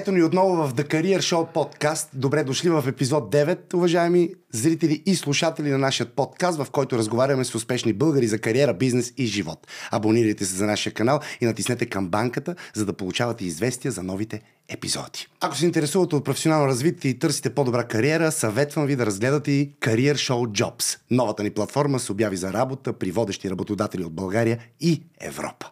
Ето 0.00 0.12
ни 0.12 0.22
отново 0.22 0.66
в 0.66 0.74
The 0.74 0.88
Career 0.88 1.18
Show 1.18 1.52
подкаст. 1.52 2.10
Добре 2.14 2.44
дошли 2.44 2.70
в 2.70 2.84
епизод 2.88 3.32
9, 3.32 3.74
уважаеми 3.74 4.30
зрители 4.52 5.02
и 5.06 5.16
слушатели 5.16 5.70
на 5.70 5.78
нашия 5.78 6.06
подкаст, 6.06 6.58
в 6.58 6.70
който 6.70 6.98
разговаряме 6.98 7.44
с 7.44 7.54
успешни 7.54 7.92
българи 7.92 8.26
за 8.26 8.38
кариера, 8.38 8.74
бизнес 8.74 9.12
и 9.16 9.26
живот. 9.26 9.66
Абонирайте 9.90 10.44
се 10.44 10.54
за 10.54 10.66
нашия 10.66 10.92
канал 10.92 11.20
и 11.40 11.46
натиснете 11.46 11.86
камбанката, 11.86 12.54
за 12.74 12.86
да 12.86 12.92
получавате 12.92 13.44
известия 13.44 13.92
за 13.92 14.02
новите 14.02 14.40
епизоди. 14.68 15.26
Ако 15.40 15.56
се 15.56 15.66
интересувате 15.66 16.16
от 16.16 16.24
професионално 16.24 16.66
развитие 16.66 17.10
и 17.10 17.18
търсите 17.18 17.54
по-добра 17.54 17.84
кариера, 17.84 18.32
съветвам 18.32 18.86
ви 18.86 18.96
да 18.96 19.06
разгледате 19.06 19.50
и 19.50 19.70
Career 19.80 20.14
Show 20.14 20.62
Jobs, 20.62 20.98
новата 21.10 21.42
ни 21.42 21.50
платформа 21.50 21.98
с 21.98 22.10
обяви 22.10 22.36
за 22.36 22.52
работа 22.52 22.92
при 22.92 23.10
водещи 23.10 23.50
работодатели 23.50 24.04
от 24.04 24.12
България 24.12 24.58
и 24.80 25.02
Европа. 25.20 25.70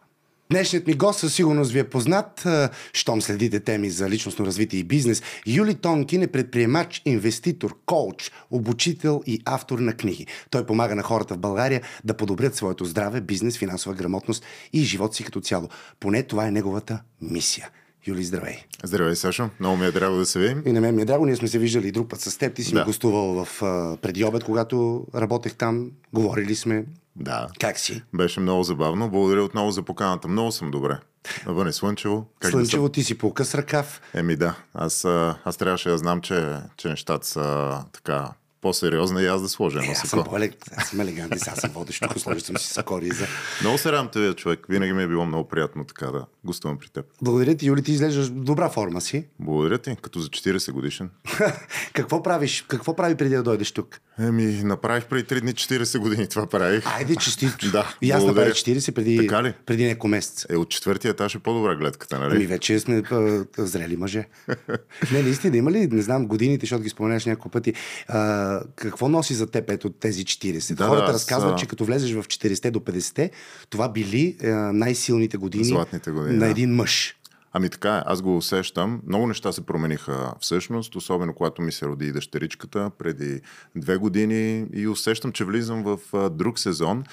Днешният 0.51 0.87
ми 0.87 0.95
гост 0.95 1.21
със 1.21 1.35
сигурност 1.35 1.73
ви 1.73 1.79
е 1.79 1.85
познат, 1.85 2.47
щом 2.93 3.23
следите 3.23 3.61
теми 3.61 3.91
за 3.91 4.11
личностно 4.11 4.47
развитие 4.47 4.81
и 4.81 4.85
бизнес. 4.85 5.23
Юли 5.47 5.75
Тонкин 5.75 6.23
е 6.23 6.27
предприемач, 6.27 7.03
инвеститор, 7.05 7.77
коуч, 7.87 8.33
обучител 8.51 9.23
и 9.27 9.43
автор 9.45 9.79
на 9.79 9.93
книги. 9.93 10.27
Той 10.51 10.67
помага 10.67 10.95
на 10.95 11.03
хората 11.03 11.35
в 11.35 11.39
България 11.39 11.83
да 12.05 12.15
подобрят 12.15 12.55
своето 12.55 12.85
здраве, 12.85 13.21
бизнес, 13.21 13.59
финансова 13.59 13.95
грамотност 13.95 14.45
и 14.73 14.81
живот 14.81 15.15
си 15.15 15.25
като 15.25 15.41
цяло. 15.41 15.69
Поне 16.01 16.23
това 16.23 16.47
е 16.47 16.51
неговата 16.51 17.01
мисия. 17.21 17.71
Юли, 18.07 18.25
здравей. 18.25 18.57
Здравей, 18.85 19.15
Сашо. 19.15 19.51
Много 19.61 19.77
ми 19.77 19.87
е 19.87 19.93
драго 19.93 20.17
да 20.17 20.27
се 20.27 20.39
видим. 20.39 20.63
И 20.67 20.73
на 20.73 20.81
мен 20.81 20.95
ми 20.95 21.03
е 21.03 21.05
драго. 21.05 21.27
Ние 21.27 21.37
сме 21.37 21.49
се 21.49 21.59
виждали 21.59 21.93
друг 21.93 22.09
път 22.09 22.21
с 22.21 22.39
теб. 22.39 22.55
Ти 22.55 22.65
си 22.65 22.73
да. 22.73 22.81
ми 22.81 22.85
гостувал 22.85 23.45
в, 23.45 23.59
преди 24.03 24.25
обед, 24.25 24.45
когато 24.45 25.07
работех 25.15 25.55
там. 25.55 25.91
Говорили 26.13 26.55
сме. 26.55 26.85
Да. 27.19 27.49
Как 27.61 27.79
си? 27.79 28.03
Беше 28.15 28.41
много 28.41 28.63
забавно. 28.63 29.11
Благодаря 29.11 29.43
отново 29.43 29.71
за 29.71 29.83
поканата. 29.83 30.29
Много 30.29 30.53
съм 30.53 30.71
добре. 30.71 30.99
Навън 31.47 31.67
е 31.67 31.73
слънчево. 31.73 32.27
Как 32.41 32.51
слънчево, 32.51 32.89
да 32.89 32.93
ти 32.93 33.05
си 33.05 33.19
по 33.19 33.35
къс 33.35 33.55
ръкав. 33.55 34.01
Еми 34.15 34.37
да. 34.37 34.55
Аз, 34.75 35.05
аз 35.45 35.57
трябваше 35.57 35.89
да 35.89 35.99
знам, 35.99 36.21
че, 36.21 36.57
че 36.77 36.89
нещата 36.89 37.27
са 37.27 37.79
така 37.93 38.31
по-сериозна 38.61 39.23
и 39.23 39.27
аз 39.27 39.43
да 39.43 39.49
сложа 39.49 39.79
едно 39.79 39.91
е, 39.91 39.95
аз 39.95 40.09
съм 40.09 40.25
по 40.25 40.37
аз 40.77 40.89
съм 40.89 41.01
елегантен, 41.01 41.39
аз 41.47 41.59
съм 41.59 41.71
водещ, 41.71 42.03
тук 42.03 42.21
сложил 42.21 42.41
съм 42.41 42.57
си 42.57 42.67
сакори 42.67 43.11
за... 43.11 43.27
Много 43.61 43.79
се 43.79 43.93
радвам 43.93 44.09
те, 44.13 44.35
човек. 44.35 44.67
Винаги 44.69 44.93
ми 44.93 45.03
е 45.03 45.09
било 45.09 45.27
много 45.27 45.49
приятно 45.49 45.85
така 45.85 46.07
да 46.07 46.27
гостувам 46.45 46.79
при 46.79 46.89
теб. 46.89 47.07
Благодаря 47.23 47.55
ти, 47.57 47.67
Юли, 47.67 47.83
ти 47.83 47.93
изглеждаш 47.93 48.27
в 48.27 48.31
добра 48.31 48.69
форма 48.71 49.01
си. 49.01 49.27
Благодаря 49.41 49.79
ти, 49.79 49.97
като 50.03 50.21
за 50.21 50.29
40 50.29 50.73
годишен. 50.73 51.11
какво 51.93 52.23
правиш? 52.23 52.65
Какво 52.69 52.97
прави 52.97 53.15
преди 53.15 53.35
да 53.35 53.43
дойдеш 53.43 53.73
тук? 53.73 54.01
Еми, 54.21 54.45
направих 54.45 55.07
преди 55.07 55.25
3 55.25 55.41
дни 55.41 55.53
40 55.53 55.99
години, 55.99 56.29
това 56.29 56.47
правих. 56.47 56.87
Айде, 56.87 57.17
честито. 57.17 57.71
да, 57.73 57.97
И 58.03 58.11
аз 58.11 58.25
направих 58.25 58.53
40 58.53 58.93
преди, 58.93 59.29
преди 59.67 59.87
няколко 59.87 60.09
месец. 60.09 60.47
Е, 60.51 60.57
от 60.57 60.69
четвъртия 60.69 61.11
етаж 61.11 61.35
е 61.35 61.39
по-добра 61.39 61.77
гледката, 61.77 62.19
нали? 62.19 62.37
Ами 62.37 62.47
вече 62.47 62.81
сме 62.81 63.03
а, 63.11 63.45
зрели 63.59 63.97
мъже. 63.97 64.25
не, 65.13 65.23
наистина, 65.23 65.57
има 65.57 65.71
ли, 65.71 65.87
не 65.87 66.03
знам, 66.03 66.27
годините, 66.27 66.67
защото 66.67 66.83
ги 66.83 66.89
споменаш 66.89 67.25
няколко 67.27 67.49
пъти, 67.49 67.75
а, 68.09 68.61
какво 68.77 69.09
носи 69.09 69.35
за 69.35 69.47
теб 69.47 69.71
ето 69.71 69.91
тези 69.91 70.25
40? 70.25 70.75
Да, 70.75 70.87
Хората 70.87 71.07
да, 71.07 71.13
разказват, 71.13 71.59
са... 71.59 71.65
че 71.65 71.67
като 71.67 71.85
влезеш 71.85 72.13
в 72.13 72.23
40 72.23 72.71
до 72.71 72.79
50, 72.79 73.31
това 73.71 73.89
били 73.89 74.37
а, 74.45 74.49
най-силните 74.73 75.37
години, 75.37 75.65
Златните 75.65 76.11
години 76.11 76.39
на 76.39 76.47
един 76.47 76.75
мъж. 76.75 77.18
Ами 77.53 77.71
така 77.71 77.97
е, 77.97 78.03
аз 78.07 78.23
го 78.23 78.37
усещам. 78.37 79.01
Много 79.07 79.27
неща 79.27 79.53
се 79.53 79.67
промениха 79.67 80.35
всъщност, 80.41 80.97
особено 80.97 81.35
когато 81.35 81.63
ми 81.63 81.73
се 81.73 81.87
роди 81.87 82.07
и 82.07 82.13
дъщеричката 82.13 82.91
преди 82.99 83.41
две 83.77 83.97
години 83.97 84.67
и 84.75 84.89
усещам, 84.89 85.33
че 85.33 85.45
влизам 85.45 85.83
в 85.83 85.99
друг 86.31 86.59
сезон. 86.59 87.05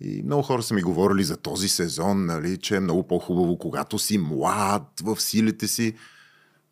И 0.00 0.22
много 0.22 0.42
хора 0.42 0.62
са 0.62 0.74
ми 0.74 0.82
говорили 0.82 1.24
за 1.24 1.36
този 1.36 1.68
сезон, 1.68 2.26
нали, 2.26 2.56
че 2.56 2.76
е 2.76 2.80
много 2.80 3.06
по-хубаво, 3.06 3.58
когато 3.58 3.98
си 3.98 4.18
млад, 4.18 5.00
в 5.02 5.20
силите 5.20 5.68
си. 5.68 5.94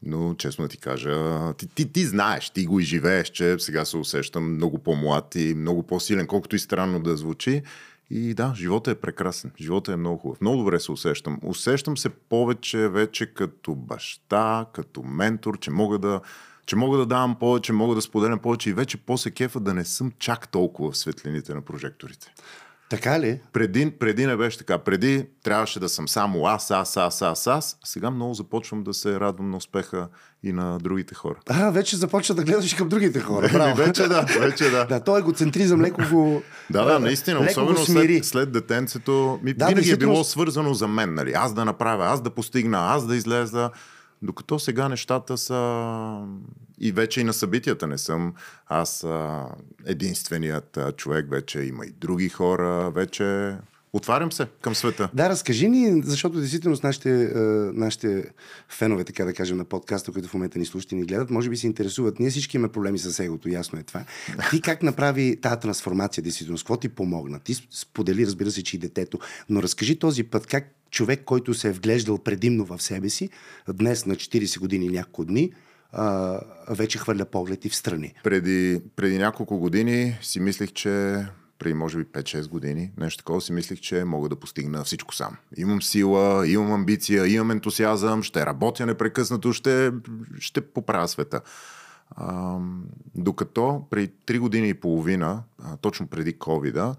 Но, 0.02 0.34
честно 0.34 0.64
да 0.64 0.69
ти 0.69 0.78
кажа, 0.78 1.53
ти, 1.54 1.66
ти, 1.66 1.92
ти 1.92 2.04
знаеш, 2.04 2.50
ти 2.50 2.66
го 2.66 2.80
и 2.80 2.84
живееш, 2.84 3.28
че 3.28 3.56
сега 3.59 3.84
се 3.84 3.97
усещам 3.97 4.54
много 4.54 4.78
по-млад 4.78 5.34
и 5.34 5.54
много 5.54 5.82
по-силен, 5.82 6.26
колкото 6.26 6.56
и 6.56 6.59
странно 6.59 7.00
да 7.00 7.16
звучи. 7.16 7.62
И 8.10 8.34
да, 8.34 8.53
живота 8.56 8.91
е 8.91 8.94
прекрасен. 8.94 9.53
Живота 9.60 9.93
е 9.93 9.97
много 9.97 10.19
хубав. 10.19 10.41
Много 10.41 10.56
добре 10.56 10.81
се 10.81 10.93
усещам. 10.93 11.38
Усещам 11.43 11.97
се 11.97 12.09
повече 12.09 12.88
вече 12.88 13.34
като 13.34 13.75
баща, 13.75 14.66
като 14.72 15.03
ментор, 15.03 15.59
че 15.59 15.71
мога 15.71 15.98
да, 15.98 16.21
че 16.66 16.76
мога 16.76 16.98
да 16.98 17.06
давам 17.06 17.38
повече, 17.38 17.72
мога 17.72 17.94
да 17.94 18.03
споделям 18.03 18.38
повече 18.38 18.71
и 18.71 18.72
вече 18.72 18.97
по-се 18.97 19.31
кефа 19.31 19.60
да 19.60 19.75
не 19.75 19.84
съм 19.84 20.12
чак 20.19 20.48
толкова 20.48 20.91
в 20.91 20.97
светлините 20.97 21.54
на 21.54 21.62
прожекторите. 21.62 22.34
Така 22.91 23.21
ли? 23.21 23.41
Преди, 23.53 23.91
преди 23.91 24.27
не 24.27 24.37
беше 24.37 24.59
така. 24.59 24.78
Преди 24.78 25.27
трябваше 25.43 25.81
да 25.81 25.89
съм 25.89 26.09
само 26.09 26.47
аз, 26.47 26.71
аз, 26.71 26.97
аз, 26.97 27.23
аз, 27.23 27.47
аз. 27.47 27.77
Сега 27.84 28.11
много 28.11 28.34
започвам 28.34 28.83
да 28.84 28.95
се 28.95 29.21
радвам 29.21 29.51
на 29.51 29.56
успеха 29.56 30.09
и 30.43 30.53
на 30.53 30.78
другите 30.78 31.15
хора. 31.15 31.34
А, 31.49 31.71
вече 31.71 31.97
започва 31.97 32.34
да 32.34 32.45
гледаш 32.45 32.75
към 32.75 32.89
другите 32.89 33.21
хора. 33.21 33.49
Браво. 33.53 33.77
вече 33.77 34.09
да, 34.09 34.27
вече 34.41 34.71
да. 34.71 34.84
да, 34.84 35.01
той 35.01 35.19
егоцентризъм 35.19 35.81
леко 35.81 36.03
го 36.12 36.43
Да, 36.71 36.84
да, 36.84 36.99
наистина. 36.99 37.41
Особено 37.51 37.78
след, 37.78 38.25
след 38.25 38.53
детенцето. 38.53 39.41
Ми, 39.43 39.55
Да, 39.55 39.67
винаги 39.67 39.91
е 39.91 39.97
било 39.97 40.25
свързано 40.25 40.75
за 40.75 40.89
мен. 40.89 41.15
Нали? 41.15 41.33
Аз 41.33 41.55
да 41.55 41.65
направя, 41.65 42.07
аз 42.07 42.22
да 42.22 42.31
постигна, 42.31 42.78
аз 42.78 43.07
да 43.07 43.17
излеза. 43.17 43.71
Докато 44.22 44.58
сега 44.58 44.88
нещата 44.88 45.38
са 45.38 46.26
и 46.78 46.92
вече 46.92 47.20
и 47.20 47.25
на 47.25 47.32
събитията 47.32 47.86
не 47.86 47.98
съм. 47.98 48.34
Аз 48.66 49.06
единственият 49.86 50.78
човек, 50.97 51.31
вече 51.31 51.60
има 51.60 51.86
и 51.86 51.91
други 51.91 52.28
хора, 52.28 52.91
вече 52.91 53.56
отварям 53.93 54.33
се 54.33 54.47
към 54.61 54.75
света. 54.75 55.11
Да, 55.15 55.28
разкажи 55.28 55.69
ни, 55.69 56.03
защото 56.05 56.39
действително 56.39 56.77
с 56.77 56.83
нашите, 56.83 57.23
е, 57.23 57.39
нашите 57.73 58.25
фенове, 58.69 59.05
така 59.05 59.25
да 59.25 59.33
кажем, 59.33 59.56
на 59.56 59.65
подкаста, 59.65 60.12
които 60.12 60.28
в 60.28 60.34
момента 60.34 60.59
ни 60.59 60.67
слушат 60.67 60.93
и 60.93 60.95
ни 60.95 61.03
гледат, 61.03 61.31
може 61.31 61.51
би 61.51 61.56
се 61.56 61.67
интересуват. 61.67 62.21
Ние 62.21 62.31
всички 62.31 62.56
имаме 62.56 62.73
проблеми 62.73 62.99
с 62.99 63.25
егото, 63.25 63.49
ясно 63.49 63.78
е 63.78 63.83
това. 63.83 64.05
Ти 64.51 64.61
как 64.61 64.83
направи 64.83 65.37
тази 65.41 65.61
трансформация, 65.61 66.23
действително? 66.23 66.59
С 66.59 66.62
какво 66.62 66.77
ти 66.77 66.89
помогна? 66.89 67.41
Ти 67.41 67.55
сподели, 67.71 68.27
разбира 68.27 68.51
се, 68.51 68.62
че 68.62 68.77
и 68.77 68.78
детето, 68.78 69.19
но 69.49 69.62
разкажи 69.62 69.99
този 69.99 70.25
път 70.25 70.47
как 70.47 70.65
човек, 70.91 71.22
който 71.25 71.55
се 71.55 71.69
е 71.69 71.72
вглеждал 71.72 72.19
предимно 72.19 72.65
в 72.65 72.83
себе 72.83 73.09
си, 73.09 73.31
днес 73.69 74.07
на 74.07 74.15
40 74.15 74.59
години 74.59 74.89
няколко 74.89 75.25
дни, 75.25 75.53
а, 75.93 76.41
вече 76.69 76.99
хвърля 76.99 77.25
поглед 77.25 77.65
и 77.65 77.69
в 77.69 77.77
страни. 77.77 78.15
Преди, 78.25 78.81
преди 78.97 79.19
няколко 79.19 79.59
години 79.59 80.19
си 80.22 80.41
мислих, 80.41 80.72
че 80.72 81.25
преди 81.60 81.75
може 81.75 81.98
би 81.98 82.04
5-6 82.04 82.48
години, 82.48 82.93
нещо 82.97 83.19
такова, 83.19 83.41
си 83.41 83.53
мислих, 83.53 83.81
че 83.81 84.04
мога 84.04 84.28
да 84.28 84.37
постигна 84.37 84.84
всичко 84.84 85.15
сам. 85.15 85.37
Имам 85.56 85.82
сила, 85.82 86.48
имам 86.48 86.72
амбиция, 86.72 87.26
имам 87.26 87.50
ентусиазъм, 87.50 88.22
ще 88.22 88.47
работя 88.47 88.87
непрекъснато, 88.87 89.53
ще, 89.53 89.93
ще 90.38 90.60
поправя 90.60 91.09
света. 91.09 91.41
А, 92.10 92.59
докато 93.15 93.87
преди 93.91 94.12
3 94.26 94.38
години 94.38 94.69
и 94.69 94.75
половина, 94.75 95.43
а, 95.62 95.76
точно 95.76 96.06
преди 96.06 96.34
covid 96.34 96.97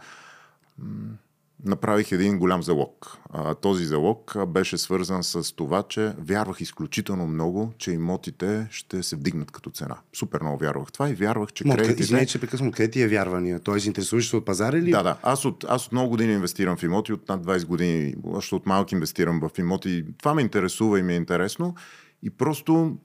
направих 1.65 2.11
един 2.11 2.39
голям 2.39 2.63
залог. 2.63 3.17
А, 3.29 3.55
този 3.55 3.85
залог 3.85 4.35
беше 4.47 4.77
свързан 4.77 5.23
с 5.23 5.55
това, 5.55 5.83
че 5.83 6.13
вярвах 6.19 6.61
изключително 6.61 7.27
много, 7.27 7.73
че 7.77 7.91
имотите 7.91 8.67
ще 8.71 9.03
се 9.03 9.15
вдигнат 9.15 9.51
като 9.51 9.69
цена. 9.69 9.97
Супер 10.13 10.41
много 10.41 10.57
вярвах 10.57 10.91
това 10.91 11.09
и 11.09 11.13
вярвах, 11.13 11.53
че 11.53 11.67
Но, 11.67 11.73
кредитите... 11.73 12.03
Извинявай, 12.03 12.25
че 12.25 12.39
прекъсвам, 12.39 12.71
къде 12.71 12.91
ти 12.91 13.01
е 13.01 13.07
вярвания? 13.07 13.59
Тоест, 13.59 13.85
интересуваш 13.85 14.29
се 14.29 14.35
от 14.35 14.45
пазара 14.45 14.77
или? 14.77 14.91
Да, 14.91 15.03
да. 15.03 15.17
Аз 15.23 15.45
от, 15.45 15.65
аз 15.69 15.85
от 15.85 15.91
много 15.91 16.09
години 16.09 16.33
инвестирам 16.33 16.77
в 16.77 16.83
имоти, 16.83 17.13
от 17.13 17.29
над 17.29 17.45
20 17.45 17.65
години, 17.65 18.15
още 18.23 18.55
от 18.55 18.65
малки 18.65 18.95
инвестирам 18.95 19.41
в 19.41 19.59
имоти. 19.59 20.05
Това 20.17 20.33
ме 20.33 20.41
интересува 20.41 20.99
и 20.99 21.03
ми 21.03 21.13
е 21.13 21.17
интересно. 21.17 21.75
И 22.23 22.29
просто 22.29 22.97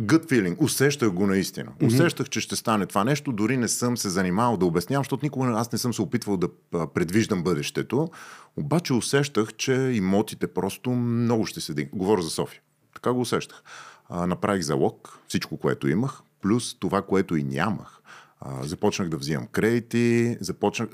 gut 0.00 0.30
feeling, 0.30 0.56
усещах 0.58 1.10
го 1.10 1.26
наистина. 1.26 1.70
Mm-hmm. 1.70 1.86
Усещах, 1.86 2.28
че 2.28 2.40
ще 2.40 2.56
стане 2.56 2.86
това 2.86 3.04
нещо. 3.04 3.32
Дори 3.32 3.56
не 3.56 3.68
съм 3.68 3.96
се 3.96 4.08
занимавал 4.08 4.56
да 4.56 4.66
обяснявам, 4.66 5.04
защото 5.04 5.24
никога 5.24 5.48
аз 5.48 5.72
не 5.72 5.78
съм 5.78 5.94
се 5.94 6.02
опитвал 6.02 6.36
да 6.36 6.48
предвиждам 6.94 7.42
бъдещето. 7.42 8.08
Обаче 8.56 8.92
усещах, 8.92 9.54
че 9.54 9.72
имотите 9.72 10.46
просто 10.46 10.90
много 10.90 11.46
ще 11.46 11.60
се 11.60 11.74
дигнат. 11.74 11.96
Говоря 11.96 12.22
за 12.22 12.30
София. 12.30 12.60
Така 12.94 13.12
го 13.12 13.20
усещах. 13.20 13.62
А, 14.08 14.26
направих 14.26 14.62
залог, 14.62 15.18
всичко, 15.28 15.56
което 15.56 15.88
имах, 15.88 16.20
плюс 16.42 16.78
това, 16.78 17.02
което 17.02 17.36
и 17.36 17.42
нямах. 17.42 18.00
А, 18.40 18.62
започнах 18.62 19.08
да 19.08 19.16
взимам 19.16 19.46
кредити, 19.46 20.36
започнах... 20.40 20.88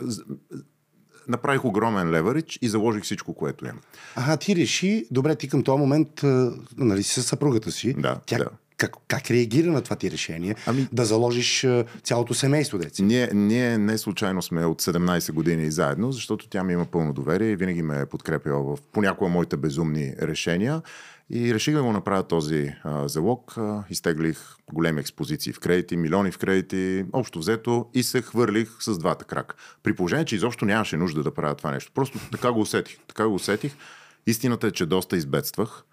Направих 1.28 1.64
огромен 1.64 2.10
леверидж 2.10 2.58
и 2.62 2.68
заложих 2.68 3.02
всичко, 3.02 3.34
което 3.34 3.64
имам. 3.64 3.80
Ага, 4.16 4.36
ти 4.36 4.56
реши, 4.56 5.06
добре, 5.10 5.36
ти 5.36 5.48
към 5.48 5.62
този 5.62 5.78
момент, 5.78 6.08
нали 6.76 7.02
си 7.02 7.12
със 7.12 7.26
съпругата 7.26 7.72
си. 7.72 7.94
Да, 7.98 8.20
Тя 8.26 8.38
да. 8.38 8.48
Как, 8.76 8.96
как 9.08 9.30
реагира 9.30 9.70
на 9.70 9.82
това 9.82 9.96
ти 9.96 10.10
решение? 10.10 10.54
Ами- 10.66 10.88
Да 10.92 11.04
заложиш 11.04 11.66
цялото 12.02 12.34
семейство, 12.34 12.78
деца. 12.78 13.02
Ние, 13.02 13.30
ние 13.34 13.78
не 13.78 13.98
случайно 13.98 14.42
сме 14.42 14.64
от 14.66 14.82
17 14.82 15.32
години 15.32 15.70
заедно, 15.70 16.12
защото 16.12 16.48
тя 16.48 16.64
ми 16.64 16.72
има 16.72 16.84
пълно 16.84 17.12
доверие 17.12 17.50
и 17.50 17.56
винаги 17.56 17.82
ме 17.82 18.00
е 18.00 18.06
подкрепила 18.06 18.62
в 18.62 18.82
понякога 18.92 19.30
моите 19.30 19.56
безумни 19.56 20.14
решения. 20.22 20.82
И 21.30 21.54
реших 21.54 21.74
да 21.74 21.82
го 21.82 21.92
направя 21.92 22.22
този 22.22 22.72
а, 22.84 23.08
залог. 23.08 23.54
А, 23.56 23.84
изтеглих 23.90 24.38
големи 24.72 25.00
експозиции 25.00 25.52
в 25.52 25.60
кредити, 25.60 25.96
милиони 25.96 26.30
в 26.30 26.38
кредити, 26.38 27.04
общо 27.12 27.38
взето 27.38 27.86
и 27.94 28.02
се 28.02 28.22
хвърлих 28.22 28.68
с 28.80 28.98
двата 28.98 29.24
крака. 29.24 29.54
При 29.82 29.96
положение, 29.96 30.24
че 30.24 30.36
изобщо 30.36 30.64
нямаше 30.64 30.96
нужда 30.96 31.22
да 31.22 31.34
правя 31.34 31.54
това 31.54 31.70
нещо. 31.70 31.92
Просто 31.94 32.18
така 32.32 32.52
го 32.52 32.60
усетих. 32.60 32.96
Така 33.08 33.28
го 33.28 33.34
усетих. 33.34 33.72
Истината 34.26 34.66
е, 34.66 34.70
че 34.70 34.86
доста 34.86 35.16
избедствах. 35.16 35.84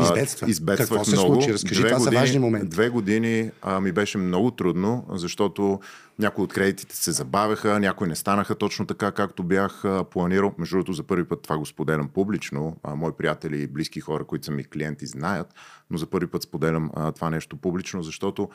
Избедства. 0.00 0.50
Избедствах 0.50 0.88
Какво 0.88 1.04
се 1.04 1.16
много. 1.16 1.34
случи? 1.34 1.52
Разкажи, 1.52 1.82
това 1.82 1.98
са 1.98 2.10
важни 2.10 2.38
моменти. 2.38 2.68
Две 2.68 2.88
години 2.88 3.50
а, 3.62 3.80
ми 3.80 3.92
беше 3.92 4.18
много 4.18 4.50
трудно, 4.50 5.06
защото 5.10 5.80
някои 6.18 6.44
от 6.44 6.52
кредитите 6.52 6.96
се 6.96 7.12
забавяха, 7.12 7.80
някои 7.80 8.08
не 8.08 8.14
станаха 8.14 8.54
точно 8.54 8.86
така, 8.86 9.12
както 9.12 9.42
бях 9.42 9.84
а, 9.84 10.04
планирал. 10.04 10.54
Между 10.58 10.76
другото, 10.76 10.92
за 10.92 11.02
първи 11.02 11.24
път 11.24 11.42
това 11.42 11.58
го 11.58 11.66
споделям 11.66 12.08
публично. 12.08 12.76
А, 12.82 12.94
мои 12.94 13.12
приятели 13.12 13.62
и 13.62 13.66
близки 13.66 14.00
хора, 14.00 14.24
които 14.24 14.44
са 14.44 14.52
ми 14.52 14.64
клиенти, 14.64 15.06
знаят, 15.06 15.54
но 15.90 15.98
за 15.98 16.06
първи 16.06 16.26
път 16.26 16.42
споделям 16.42 16.90
а, 16.94 17.12
това 17.12 17.30
нещо 17.30 17.56
публично, 17.56 18.02
защото 18.02 18.48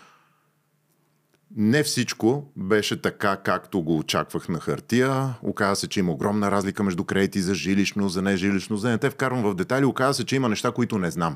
не 1.56 1.84
всичко 1.84 2.52
беше 2.56 3.02
така, 3.02 3.38
както 3.38 3.82
го 3.82 3.98
очаквах 3.98 4.50
на 4.50 4.60
хартия. 4.60 5.34
Оказва 5.44 5.76
се, 5.76 5.88
че 5.88 6.00
има 6.00 6.12
огромна 6.12 6.52
разлика 6.52 6.84
между 6.84 7.04
кредити 7.04 7.42
за 7.42 7.56
жилищно, 7.56 8.10
за 8.10 8.22
нежилищно. 8.22 8.78
За 8.78 8.90
не 8.90 8.98
те 8.98 9.10
вкарвам 9.10 9.44
в 9.44 9.56
детайли. 9.56 9.86
Оказва 9.86 10.14
се, 10.14 10.26
че 10.26 10.36
има 10.36 10.50
неща, 10.50 10.72
които 10.72 10.98
не 10.98 11.12
знам. 11.12 11.36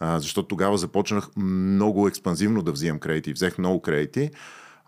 А, 0.00 0.20
защото 0.20 0.48
тогава 0.48 0.78
започнах 0.78 1.28
много 1.36 2.08
експанзивно 2.08 2.62
да 2.62 2.72
взимам 2.72 2.98
кредити. 2.98 3.32
Взех 3.32 3.58
много 3.58 3.82
кредити. 3.82 4.30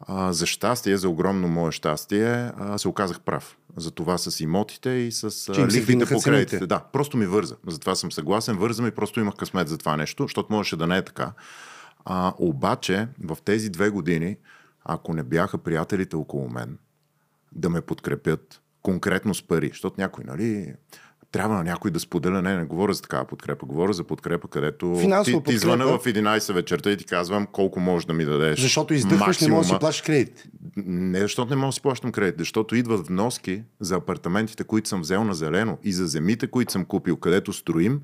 А, 0.01 0.33
за 0.33 0.47
щастие, 0.47 0.97
за 0.97 1.09
огромно 1.09 1.49
мое 1.49 1.73
щастие, 1.73 2.51
а, 2.59 2.79
се 2.79 2.89
оказах 2.89 3.21
прав. 3.21 3.57
За 3.77 3.91
това 3.91 4.19
с 4.19 4.41
имотите 4.41 4.91
и 4.91 5.13
с 5.13 5.53
Че 5.55 5.67
лихвите 5.67 6.07
по 6.07 6.21
кредитите. 6.21 6.51
цените. 6.51 6.67
Да, 6.67 6.81
просто 6.93 7.17
ми 7.17 7.27
върза. 7.27 7.57
Затова 7.67 7.95
съм 7.95 8.13
съгласен. 8.13 8.57
Върза 8.57 8.83
ми 8.83 8.89
и 8.89 8.93
просто 8.93 9.21
имах 9.21 9.35
късмет 9.35 9.69
за 9.69 9.79
това 9.79 9.97
нещо, 9.97 10.23
защото 10.23 10.53
можеше 10.53 10.77
да 10.77 10.87
не 10.87 10.97
е 10.97 11.05
така. 11.05 11.33
А, 12.05 12.35
обаче, 12.39 13.09
в 13.25 13.39
тези 13.45 13.71
две 13.71 13.91
години, 13.91 14.37
ако 14.85 15.15
не 15.15 15.23
бяха 15.23 15.59
приятелите 15.59 16.17
около 16.17 16.49
мен 16.49 16.79
да 17.53 17.71
ме 17.71 17.81
подкрепят 17.81 18.63
конкретно 18.83 19.35
с 19.35 19.43
пари, 19.43 19.69
защото 19.69 20.01
някой, 20.01 20.25
нали, 20.25 20.75
трябва 21.33 21.57
на 21.57 21.65
някой 21.65 21.91
да 21.91 22.01
споделя. 22.01 22.43
Не, 22.43 22.57
не 22.57 22.65
говоря 22.65 22.95
за 22.95 23.03
такава 23.03 23.25
подкрепа. 23.25 23.67
Говоря 23.67 23.93
за 23.93 24.05
подкрепа, 24.05 24.49
където 24.49 24.97
Финансова 25.01 25.43
ти, 25.43 25.51
ти 25.51 25.59
звъна 25.59 25.87
в 25.87 26.05
11 26.05 26.53
вечерта 26.53 26.91
и 26.91 26.97
ти 26.97 27.05
казвам 27.05 27.47
колко 27.47 27.81
можеш 27.81 28.07
да 28.07 28.13
ми 28.13 28.25
дадеш. 28.25 28.61
Защото 28.61 28.95
издъхваш, 28.95 29.41
не 29.41 29.49
можеш 29.49 29.69
да 29.69 29.75
си 29.75 29.81
плащаш 29.81 30.03
кредит. 30.03 30.45
Не 30.87 31.21
защото 31.21 31.51
не 31.51 31.57
мога 31.57 31.69
да 31.69 31.73
си 31.73 31.83
плащам 31.83 32.13
кредит, 32.13 32.39
защото 32.39 32.77
идват 32.77 33.07
вноски 33.07 33.63
за 33.81 33.95
апартаментите, 33.97 34.65
които 34.65 34.89
съм 34.89 35.01
взел 35.01 35.25
на 35.25 35.35
зелено 35.35 35.79
и 35.83 35.93
за 35.93 36.07
земите, 36.07 36.47
които 36.47 36.73
съм 36.73 36.85
купил, 36.85 37.17
където 37.17 37.53
строим. 37.53 38.01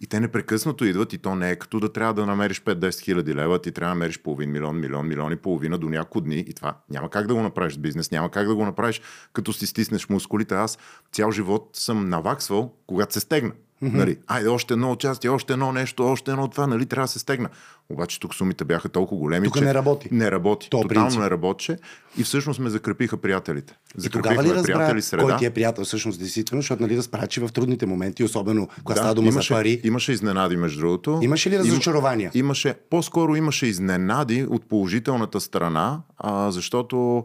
И 0.00 0.06
те 0.06 0.20
непрекъснато 0.20 0.84
идват 0.84 1.12
и 1.12 1.18
то 1.18 1.34
не 1.34 1.50
е 1.50 1.56
като 1.56 1.80
да 1.80 1.92
трябва 1.92 2.14
да 2.14 2.26
намериш 2.26 2.62
5-10 2.62 3.00
хиляди 3.00 3.34
лева, 3.34 3.58
ти 3.58 3.72
трябва 3.72 3.90
да 3.90 3.94
намериш 3.94 4.18
половин 4.18 4.50
милион, 4.50 4.80
милион, 4.80 5.08
милион 5.08 5.32
и 5.32 5.36
половина 5.36 5.78
до 5.78 5.88
няколко 5.88 6.20
дни 6.20 6.38
и 6.38 6.54
това 6.54 6.76
няма 6.90 7.10
как 7.10 7.26
да 7.26 7.34
го 7.34 7.42
направиш 7.42 7.74
с 7.74 7.78
бизнес, 7.78 8.10
няма 8.10 8.30
как 8.30 8.48
да 8.48 8.54
го 8.54 8.64
направиш 8.64 9.00
като 9.32 9.52
си 9.52 9.66
стиснеш 9.66 10.08
мускулите. 10.08 10.54
Аз 10.54 10.78
цял 11.12 11.30
живот 11.30 11.70
съм 11.72 12.08
наваксвал, 12.08 12.74
когато 12.86 13.14
се 13.14 13.20
стегна. 13.20 13.52
Mm-hmm. 13.82 13.92
Нали, 13.92 14.16
айде 14.26 14.48
още 14.48 14.74
едно 14.74 14.92
участие, 14.92 15.30
още 15.30 15.52
едно 15.52 15.72
нещо, 15.72 16.06
още 16.06 16.30
едно 16.30 16.48
това, 16.48 16.66
нали, 16.66 16.86
трябва 16.86 17.04
да 17.04 17.12
се 17.12 17.18
стегна. 17.18 17.48
Обаче 17.88 18.20
тук 18.20 18.34
сумите 18.34 18.64
бяха 18.64 18.88
толкова 18.88 19.18
големи, 19.18 19.46
Тук 19.46 19.58
че 19.58 19.64
не 19.64 19.74
работи. 19.74 20.08
Не 20.12 20.30
работи. 20.30 20.70
То 20.70 20.82
Тотално 20.82 21.04
принцип. 21.04 21.20
не 21.20 21.30
работеше 21.30 21.78
и 22.18 22.24
всъщност 22.24 22.60
ме 22.60 22.70
закрепиха 22.70 23.16
приятелите. 23.16 23.74
Закрепихме 23.96 24.54
разбра 24.54 24.62
приятели 24.62 25.02
среда. 25.02 25.22
кой 25.22 25.36
ти 25.36 25.44
е 25.44 25.50
приятел 25.50 25.84
всъщност 25.84 26.18
действително, 26.18 26.62
защото 26.62 26.82
нали 26.82 26.96
разбра, 26.96 27.26
че 27.26 27.40
в 27.40 27.48
трудните 27.48 27.86
моменти, 27.86 28.24
особено 28.24 28.68
когато 28.84 29.00
става 29.00 29.14
дума 29.14 29.28
имаше, 29.28 29.54
за 29.54 29.58
пари, 29.58 29.80
Имаше 29.84 30.12
изненади, 30.12 30.56
между 30.56 30.80
другото. 30.80 31.20
Имаше 31.22 31.50
ли 31.50 31.58
разочарования? 31.58 32.30
Имаше, 32.34 32.74
по-скоро 32.90 33.36
имаше 33.36 33.66
изненади 33.66 34.46
от 34.50 34.68
положителната 34.68 35.40
страна, 35.40 36.00
а, 36.18 36.50
защото 36.50 37.24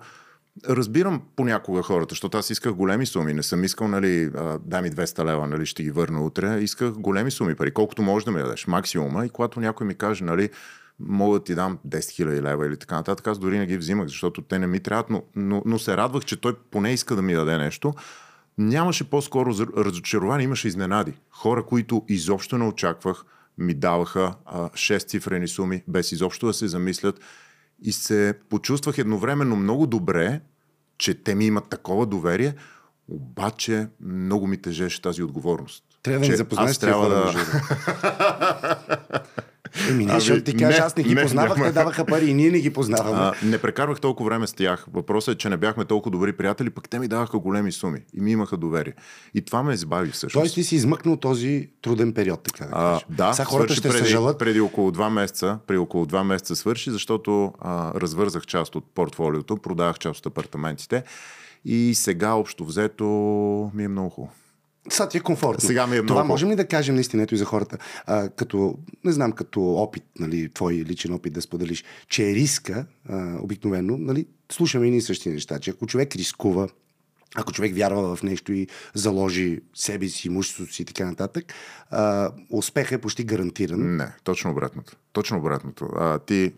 разбирам 0.69 1.22
понякога 1.36 1.84
хората, 1.84 2.12
защото 2.12 2.38
аз 2.38 2.50
исках 2.50 2.74
големи 2.74 3.06
суми. 3.06 3.34
Не 3.34 3.44
съм 3.44 3.63
искал, 3.63 3.88
нали, 3.88 4.30
дай 4.60 4.81
ми 4.81 4.92
200 4.92 5.25
лева, 5.25 5.48
нали, 5.48 5.66
ще 5.66 5.84
ги 5.84 5.92
върна 5.92 6.22
утре. 6.22 6.60
Исках 6.60 6.92
големи 6.92 7.31
суми 7.31 7.56
пари, 7.56 7.72
колкото 7.72 8.02
можеш 8.02 8.25
да 8.25 8.31
ми 8.31 8.42
дадеш, 8.42 8.68
максимума. 8.68 9.25
И 9.25 9.30
когато 9.30 9.60
някой 9.60 9.88
ми 9.88 9.96
каже, 9.96 10.24
нали, 10.24 10.50
мога 11.00 11.40
да 11.40 11.44
ти 11.44 11.56
дам 11.56 11.80
10 11.88 11.98
000 11.98 12.42
лева 12.42 12.68
или 12.68 12.78
така 12.78 12.96
нататък, 12.96 13.28
аз 13.28 13.40
дори 13.40 13.60
не 13.60 13.66
ги 13.66 13.78
взимах, 13.78 14.07
защото 14.07 14.42
те 14.42 14.60
не 14.60 14.68
ми 14.68 14.80
трябват, 14.80 15.10
но, 15.10 15.24
но, 15.36 15.62
но 15.66 15.80
се 15.80 15.98
радвах, 15.98 16.25
че 16.25 16.42
той 16.42 16.56
поне 16.72 16.94
иска 16.94 17.16
да 17.16 17.22
ми 17.22 17.34
даде 17.34 17.58
нещо. 17.58 17.94
Нямаше 18.58 19.10
по-скоро 19.10 19.50
разочарование, 19.78 20.44
имаше 20.44 20.68
изненади. 20.68 21.13
Хора, 21.31 21.66
които 21.66 22.06
изобщо 22.08 22.58
не 22.58 22.66
очаквах, 22.66 23.24
ми 23.58 23.74
даваха 23.74 24.34
а, 24.46 24.69
6 24.69 25.08
цифрени 25.08 25.48
суми, 25.48 25.84
без 25.88 26.12
изобщо 26.12 26.48
да 26.48 26.54
се 26.54 26.68
замислят. 26.68 27.19
И 27.81 27.92
се 27.92 28.33
почувствах 28.50 28.98
едновременно 28.98 29.56
много 29.56 29.88
добре, 29.88 30.42
че 30.98 31.24
те 31.24 31.36
ми 31.36 31.45
имат 31.45 31.69
такова 31.69 32.06
доверие, 32.06 32.54
обаче 33.07 33.88
много 34.00 34.48
ми 34.48 34.62
тежеше 34.62 35.01
тази 35.01 35.24
отговорност. 35.24 35.83
трябва 36.04 36.25
да 36.25 36.31
ни 36.31 36.38
запознаеш 36.38 36.77
трябва 36.77 37.10
да... 37.10 37.33
Еми, 39.90 40.06
не, 40.06 40.12
Ами, 40.12 40.20
защото 40.20 40.44
ти 40.44 40.54
кажеш, 40.54 40.80
не, 40.80 40.86
аз 40.86 40.98
не 40.98 41.04
ги 41.04 41.16
не, 41.16 41.22
познавах, 41.22 41.58
няма. 41.58 41.68
те 41.68 41.74
даваха 41.74 42.06
пари 42.06 42.26
и 42.26 42.34
ние 42.34 42.52
не 42.52 42.60
ги 42.60 42.70
познаваме. 42.70 43.18
А, 43.18 43.34
не 43.44 43.58
прекарвах 43.58 44.00
толкова 44.00 44.30
време 44.30 44.48
с 44.48 44.54
тях. 44.54 44.86
Въпросът 44.94 45.36
е, 45.36 45.38
че 45.38 45.50
не 45.50 45.58
бяхме 45.58 45.86
толкова 45.86 46.12
добри 46.12 46.34
приятели, 46.34 46.70
пък 46.70 46.90
те 46.90 47.00
ми 47.00 47.08
даваха 47.08 47.40
големи 47.40 47.72
суми 47.72 48.00
и 48.14 48.22
ми 48.22 48.32
имаха 48.32 48.58
доверие. 48.58 48.94
И 49.36 49.42
това 49.42 49.64
ме 49.64 49.74
избави 49.74 50.12
всъщност. 50.12 50.42
Тоест 50.42 50.54
ти 50.56 50.64
си 50.64 50.76
измъкнал 50.76 51.18
този 51.18 51.70
труден 51.82 52.14
период, 52.14 52.44
така 52.44 52.66
да 52.66 52.72
А, 52.72 52.82
кажеш. 52.84 53.06
да, 53.10 53.34
Сега 53.34 53.46
хората 53.46 53.74
ще 53.74 53.90
преди, 53.90 54.00
съжалят. 54.00 54.40
преди 54.40 54.60
около 54.60 54.92
два 54.92 55.10
месеца, 55.10 55.58
при 55.68 55.78
около 55.78 56.06
два 56.06 56.24
месеца 56.24 56.56
свърши, 56.56 56.92
защото 56.92 57.54
а, 57.60 57.92
развързах 57.96 58.46
част 58.46 58.76
от 58.76 58.86
портфолиото, 58.86 59.58
продавах 59.58 60.00
част 60.00 60.20
от 60.20 60.26
апартаментите 60.26 61.04
и 61.66 61.96
сега 61.96 62.32
общо 62.32 62.66
взето 62.66 63.06
ми 63.74 63.84
е 63.84 63.88
много 63.88 64.10
хубаво. 64.10 64.34
Сега 64.90 65.10
ти 65.10 65.18
е 65.18 65.22
комфортно. 65.22 65.68
Сега 65.68 65.88
ми 65.88 65.98
е 65.98 66.02
много 66.02 66.08
Това 66.08 66.24
можем 66.24 66.50
ли 66.50 66.56
да 66.56 66.68
кажем 66.68 66.96
наистина 66.96 67.24
ето 67.24 67.36
и 67.36 67.38
за 67.38 67.46
хората, 67.46 67.78
а, 68.06 68.30
като, 68.30 68.78
не 69.04 69.12
знам, 69.12 69.32
като 69.32 69.62
опит, 69.62 70.04
нали, 70.20 70.54
твой 70.54 70.74
личен 70.74 71.14
опит 71.14 71.34
да 71.34 71.42
споделиш, 71.42 71.84
че 72.10 72.30
е 72.30 72.34
риска, 72.34 72.86
а, 73.10 73.38
обикновено, 73.42 73.98
нали, 73.98 74.26
слушаме 74.52 74.88
и 74.88 75.02
същи 75.02 75.30
неща, 75.30 75.60
че 75.60 75.72
ако 75.72 75.88
човек 75.88 76.16
рискува, 76.16 76.68
ако 77.36 77.52
човек 77.52 77.76
вярва 77.76 78.16
в 78.16 78.24
нещо 78.24 78.54
и 78.54 78.68
заложи 78.94 79.60
себе 79.74 80.08
си, 80.08 80.28
имуществото 80.28 80.74
си 80.74 80.82
и 80.82 80.86
така 80.86 81.06
нататък, 81.06 81.54
а, 81.90 82.32
успехът 82.50 82.92
е 82.92 83.02
почти 83.02 83.24
гарантиран. 83.24 83.96
Не, 83.96 84.08
точно 84.24 84.52
обратното. 84.52 84.98
Точно 85.14 85.38
обратното. 85.38 85.90
А, 85.96 86.20
ти, 86.20 86.54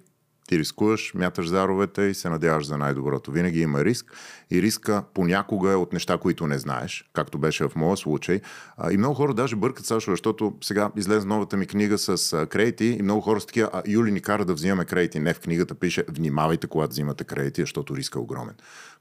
ти 0.47 0.59
рискуваш, 0.59 1.13
мяташ 1.15 1.47
заровете 1.47 2.01
и 2.01 2.13
се 2.13 2.29
надяваш 2.29 2.65
за 2.65 2.77
най-доброто. 2.77 3.31
Винаги 3.31 3.61
има 3.61 3.85
риск 3.85 4.13
и 4.51 4.61
риска 4.61 5.03
понякога 5.13 5.71
е 5.71 5.75
от 5.75 5.93
неща, 5.93 6.17
които 6.17 6.47
не 6.47 6.59
знаеш, 6.59 7.09
както 7.13 7.37
беше 7.37 7.67
в 7.67 7.75
моя 7.75 7.97
случай. 7.97 8.41
И 8.91 8.97
много 8.97 9.15
хора 9.15 9.33
даже 9.33 9.55
бъркат, 9.55 9.85
Сашо, 9.85 10.11
защото 10.11 10.53
сега 10.61 10.91
излезе 10.95 11.27
новата 11.27 11.57
ми 11.57 11.65
книга 11.65 11.97
с 11.97 12.45
кредити 12.45 12.85
и 12.85 13.01
много 13.01 13.21
хора 13.21 13.41
са 13.41 13.47
такива, 13.47 13.69
а 13.73 13.81
Юли 13.87 14.11
ни 14.11 14.21
кара 14.21 14.45
да 14.45 14.53
взимаме 14.53 14.85
кредити. 14.85 15.19
Не, 15.19 15.33
в 15.33 15.39
книгата 15.39 15.75
пише, 15.75 16.03
внимавайте, 16.09 16.67
когато 16.67 16.91
взимате 16.91 17.23
кредити, 17.23 17.61
защото 17.61 17.95
риска 17.95 18.19
е 18.19 18.21
огромен. 18.21 18.55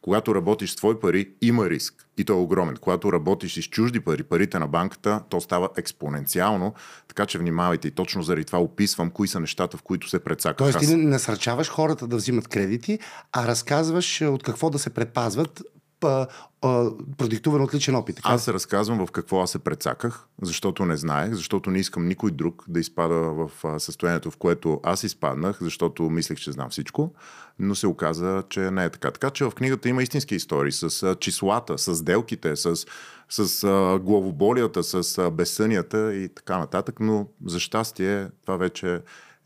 Когато 0.06 0.34
работиш 0.34 0.70
с 0.70 0.76
твои 0.76 1.00
пари, 1.00 1.28
има 1.42 1.70
риск 1.70 2.08
и 2.18 2.24
то 2.24 2.32
е 2.32 2.36
огромен. 2.36 2.76
Когато 2.76 3.12
работиш 3.12 3.54
с 3.54 3.62
чужди 3.62 4.00
пари, 4.00 4.22
парите 4.22 4.58
на 4.58 4.66
банката, 4.66 5.20
то 5.28 5.40
става 5.40 5.68
експоненциално, 5.76 6.74
така 7.08 7.26
че 7.26 7.38
внимавайте. 7.38 7.88
И 7.88 7.90
точно 7.90 8.22
заради 8.22 8.44
това 8.44 8.58
описвам 8.58 9.10
кои 9.10 9.28
са 9.28 9.40
нещата, 9.40 9.76
в 9.76 9.82
които 9.82 10.08
се 10.08 10.18
прецаках. 10.18 10.56
Тоест 10.56 10.78
ти 10.78 10.86
не 10.86 10.96
насърчаваш 10.96 11.68
хората 11.68 12.06
да 12.06 12.16
взимат 12.16 12.48
кредити, 12.48 12.98
а 13.32 13.46
разказваш 13.46 14.22
а, 14.22 14.30
от 14.30 14.42
какво 14.42 14.70
да 14.70 14.78
се 14.78 14.90
предпазват, 14.90 15.62
а, 16.06 16.26
а, 16.62 16.90
продиктуван 17.18 17.62
от 17.62 17.74
личен 17.74 17.94
опит. 17.94 18.16
Така? 18.16 18.28
Аз 18.28 18.48
разказвам 18.48 19.06
в 19.06 19.10
какво 19.10 19.40
аз 19.40 19.50
се 19.50 19.58
прецаках, 19.58 20.26
защото 20.42 20.84
не 20.84 20.96
знаех, 20.96 21.34
защото 21.34 21.70
не 21.70 21.78
искам 21.78 22.08
никой 22.08 22.30
друг 22.30 22.64
да 22.68 22.80
изпада 22.80 23.14
в 23.14 23.50
състоянието, 23.80 24.30
в 24.30 24.36
което 24.36 24.80
аз 24.82 25.04
изпаднах, 25.04 25.58
защото 25.60 26.02
мислех, 26.02 26.38
че 26.38 26.52
знам 26.52 26.70
всичко, 26.70 27.12
но 27.58 27.74
се 27.74 27.86
оказа, 27.86 28.42
че 28.48 28.60
не 28.60 28.84
е 28.84 28.90
така. 28.90 29.10
Така 29.10 29.30
че 29.30 29.44
в 29.44 29.50
книгата 29.50 29.88
има 29.88 30.02
истински 30.02 30.34
истории 30.34 30.72
с 30.72 31.16
числата, 31.20 31.78
с 31.78 31.94
сделките, 31.94 32.56
с, 32.56 32.86
с 33.28 33.66
главоболията, 34.02 34.82
с 34.82 35.18
а, 35.18 35.30
безсънията 35.30 36.14
и 36.14 36.28
така 36.28 36.58
нататък, 36.58 37.00
но 37.00 37.26
за 37.46 37.60
щастие 37.60 38.28
това 38.42 38.56
вече 38.56 39.00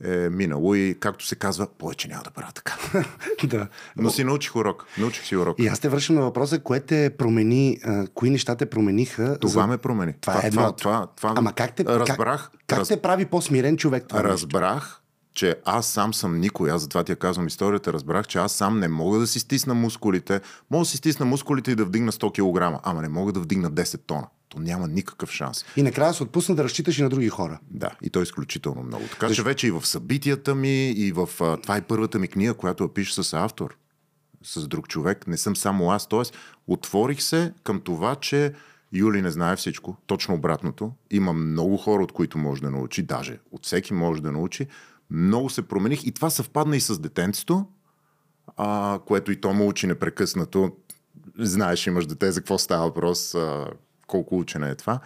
е 0.05 0.29
минало 0.31 0.75
и 0.75 0.97
както 1.01 1.27
се 1.27 1.35
казва, 1.35 1.67
повече 1.79 2.09
няма 2.09 2.23
да 2.23 2.31
правя 2.31 2.53
така. 2.55 2.77
да. 3.45 3.69
Но 3.97 4.11
си 4.11 4.25
научих 4.25 4.57
урок. 4.57 4.87
Научих 4.99 5.25
си 5.25 5.37
урок. 5.37 5.59
И 5.59 5.67
аз 5.67 5.81
те 5.81 5.89
връщам 5.89 6.17
на 6.17 6.23
въпроса, 6.23 6.59
кое 6.59 6.81
те 6.81 7.11
промени, 7.19 7.79
а, 7.85 8.07
кои 8.15 8.31
неща 8.31 8.57
те 8.57 8.67
промениха. 8.67 9.39
Това 9.41 9.63
за... 9.63 9.67
ме 9.67 9.79
промени. 9.79 10.15
Това 10.21 10.41
е 10.45 10.47
едно. 10.47 10.73
Това, 10.73 10.77
това, 10.77 11.07
това, 11.17 11.35
Ама 11.37 11.53
как 11.53 11.75
те, 11.75 11.85
разбрах, 11.85 12.51
как, 12.51 12.61
как 12.67 12.79
раз, 12.79 12.89
те 12.89 13.03
прави 13.03 13.25
по-смирен 13.25 13.77
човек 13.77 14.05
това 14.09 14.23
нещо? 14.23 14.49
Че 15.35 15.57
аз 15.65 15.87
сам 15.87 16.15
съм 16.15 16.41
никой. 16.41 16.71
Аз 16.71 16.83
затова 16.83 17.05
ти 17.05 17.13
я 17.13 17.17
казвам 17.17 17.47
историята. 17.47 17.93
Разбрах, 17.93 18.27
че 18.27 18.39
аз 18.39 18.53
сам 18.53 18.81
не 18.81 18.89
мога 18.89 19.19
да 19.19 19.27
си 19.27 19.39
стисна 19.39 19.75
мускулите. 19.75 20.41
Мога 20.71 20.83
да 20.83 20.89
си 20.89 20.97
стисна 20.97 21.27
мускулите 21.27 21.71
и 21.71 21.75
да 21.75 21.85
вдигна 21.85 22.13
100 22.13 22.31
кг, 22.33 22.81
ама 22.83 23.03
не 23.03 23.09
мога 23.09 23.33
да 23.33 23.41
вдигна 23.41 23.73
10 23.73 24.01
тона. 24.07 24.27
То 24.49 24.59
няма 24.59 24.89
никакъв 24.89 25.31
шанс. 25.31 25.65
И 25.77 25.83
накрая 25.83 26.15
се 26.15 26.23
отпусна 26.23 26.55
да 26.55 26.65
разчиташ 26.65 26.99
и 26.99 27.03
на 27.03 27.09
други 27.09 27.29
хора. 27.29 27.61
Да, 27.71 27.91
и 28.03 28.11
то 28.11 28.21
е 28.21 28.23
изключително 28.23 28.83
много. 28.83 29.05
Така 29.11 29.35
че 29.35 29.43
вече 29.43 29.67
и 29.67 29.71
в 29.71 29.87
събитията 29.87 30.55
ми, 30.55 30.91
и 30.91 31.13
в... 31.13 31.29
Това 31.63 31.77
е 31.77 31.83
първата 31.83 32.19
ми 32.19 32.29
книга, 32.29 32.55
която 32.55 32.83
я 32.83 32.95
пиша 32.95 33.25
с 33.25 33.35
автор. 33.35 33.77
С 34.43 34.69
друг 34.69 34.89
човек. 34.89 35.27
Не 35.27 35.37
съм 35.37 35.57
само 35.57 35.91
аз. 35.91 36.09
Тоест, 36.09 36.37
отворих 36.67 37.23
се 37.23 37.53
към 37.65 37.81
това, 37.81 38.17
че 38.17 38.53
Юли 38.93 39.23
не 39.23 39.31
знае 39.31 39.57
всичко, 39.57 39.97
точно 40.07 40.35
обратното. 40.35 40.93
Има 41.11 41.33
много 41.33 41.77
хора, 41.77 42.03
от 42.03 42.13
които 42.13 42.39
може 42.39 42.63
да 42.63 42.71
научи, 42.71 43.03
даже 43.03 43.39
от 43.51 43.67
всеки 43.67 43.95
може 43.95 44.23
да 44.23 44.33
научи. 44.33 44.67
Много 45.11 45.51
се 45.51 45.69
промених 45.69 46.07
и 46.07 46.13
това 46.13 46.31
съвпадна 46.31 46.77
и 46.77 46.81
с 46.81 46.99
детенцето, 46.99 47.67
а, 48.57 48.99
което 49.07 49.33
и 49.33 49.41
то 49.41 49.53
му 49.53 49.69
учи 49.69 49.87
непрекъснато. 49.87 50.77
Знаеш, 51.39 51.87
имаш 51.87 52.07
дете, 52.07 52.33
за 52.33 52.41
какво 52.41 52.59
става 52.59 52.87
въпрос, 52.87 53.35
а, 53.35 53.67
колко 54.07 54.39
учене 54.39 54.71
е 54.71 54.75
това. 54.75 55.01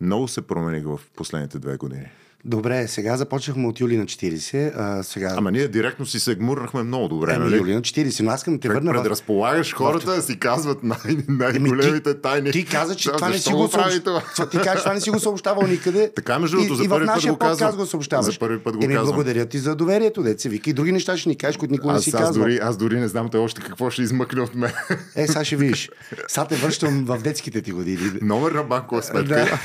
Много 0.00 0.28
се 0.28 0.46
промених 0.46 0.84
в 0.84 1.00
последните 1.16 1.58
две 1.58 1.76
години. 1.76 2.10
Добре, 2.46 2.88
сега 2.88 3.16
започнахме 3.16 3.66
от 3.68 3.80
юли 3.80 3.96
на 3.96 4.04
40. 4.04 4.72
А, 4.76 5.02
сега... 5.02 5.34
Ама 5.36 5.50
ние 5.52 5.68
директно 5.68 6.06
си 6.06 6.20
се 6.20 6.34
гмурнахме 6.34 6.82
много 6.82 7.08
добре, 7.08 7.32
Еми, 7.32 7.44
нали? 7.44 7.56
юли 7.56 7.74
на 7.74 7.80
40, 7.80 8.22
но 8.22 8.30
аз 8.30 8.40
искам 8.40 8.54
да 8.54 8.60
те 8.60 8.68
Как 8.68 8.74
върна 8.76 8.92
в... 8.92 8.96
предразполагаш 8.96 9.74
хората 9.74 10.14
да 10.14 10.22
си 10.22 10.38
казват 10.38 10.82
най- 10.82 10.98
най-големите 11.28 12.14
тайни. 12.14 12.52
Ти 12.52 12.64
каза, 12.64 12.94
че 12.96 13.12
това 13.12 13.28
не 13.28 13.38
си 13.38 13.52
го 13.52 13.70
прави 13.70 13.92
съобщавал. 13.92 14.20
това? 14.36 14.48
Ти 14.48 14.56
кажа, 14.58 14.72
че 14.72 14.80
това 14.80 14.94
не 14.94 15.00
си 15.00 15.10
го 15.10 15.20
съобщавал 15.20 15.66
никъде. 15.66 16.12
Така, 16.16 16.38
между 16.38 16.56
другото, 16.56 16.74
за 16.74 16.84
и 16.84 16.86
в 16.86 16.90
първи 16.90 17.06
път 17.06 17.24
го 17.24 17.36
казвам. 17.38 17.76
го 17.76 17.86
съобщаваш. 17.86 18.24
За 18.26 18.38
първи 18.38 18.58
път 18.58 18.76
го 18.76 18.84
Еми, 18.84 18.94
казвам. 18.94 19.06
благодаря 19.08 19.46
ти 19.46 19.58
за 19.58 19.74
доверието, 19.74 20.22
деца 20.22 20.48
вика. 20.48 20.70
И 20.70 20.72
други 20.72 20.92
неща 20.92 21.16
ще 21.16 21.28
ни 21.28 21.36
кажеш, 21.36 21.56
които 21.56 21.72
никога 21.72 21.92
не 21.92 22.00
си 22.00 22.10
Аз, 22.10 22.14
аз, 22.14 22.20
казвал. 22.20 22.44
дори, 22.44 22.58
аз 22.58 22.76
дори 22.76 23.00
не 23.00 23.08
знам 23.08 23.28
те 23.28 23.36
още 23.36 23.60
какво 23.60 23.90
ще 23.90 24.02
измъкне 24.02 24.40
от 24.42 24.54
мен. 24.54 24.72
Е, 25.16 25.26
сега 25.26 25.44
ще 25.44 25.56
видиш. 25.56 25.90
Сега 26.28 26.46
те 26.46 26.56
връщам 26.56 27.04
в 27.04 27.18
детските 27.18 27.62
ти 27.62 27.72
години. 27.72 28.10
Номер 28.22 28.52
на 28.52 28.62
банкова 28.62 29.02
сметка. 29.02 29.60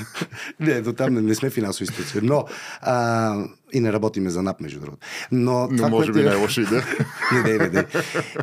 Не, 0.60 0.82
до 0.82 0.94
там 0.94 1.14
не, 1.16 1.36
сме 1.36 1.50
финансови 1.50 1.84
институция. 1.84 2.22
Но 2.24 2.46
а, 2.82 3.36
и 3.74 3.80
не 3.80 3.94
работиме 3.94 4.30
за 4.30 4.42
НАП, 4.42 4.62
между 4.62 4.80
другото. 4.80 5.08
Но, 5.32 5.68
Но 5.72 5.78
това, 5.78 5.90
може 5.90 6.12
би 6.12 6.24
не 6.24 6.32
е 6.32 6.36
лоша 6.36 6.62
идея. 6.62 6.86
не, 7.34 7.42
не, 7.42 7.58
не, 7.58 7.70
не. 7.70 7.86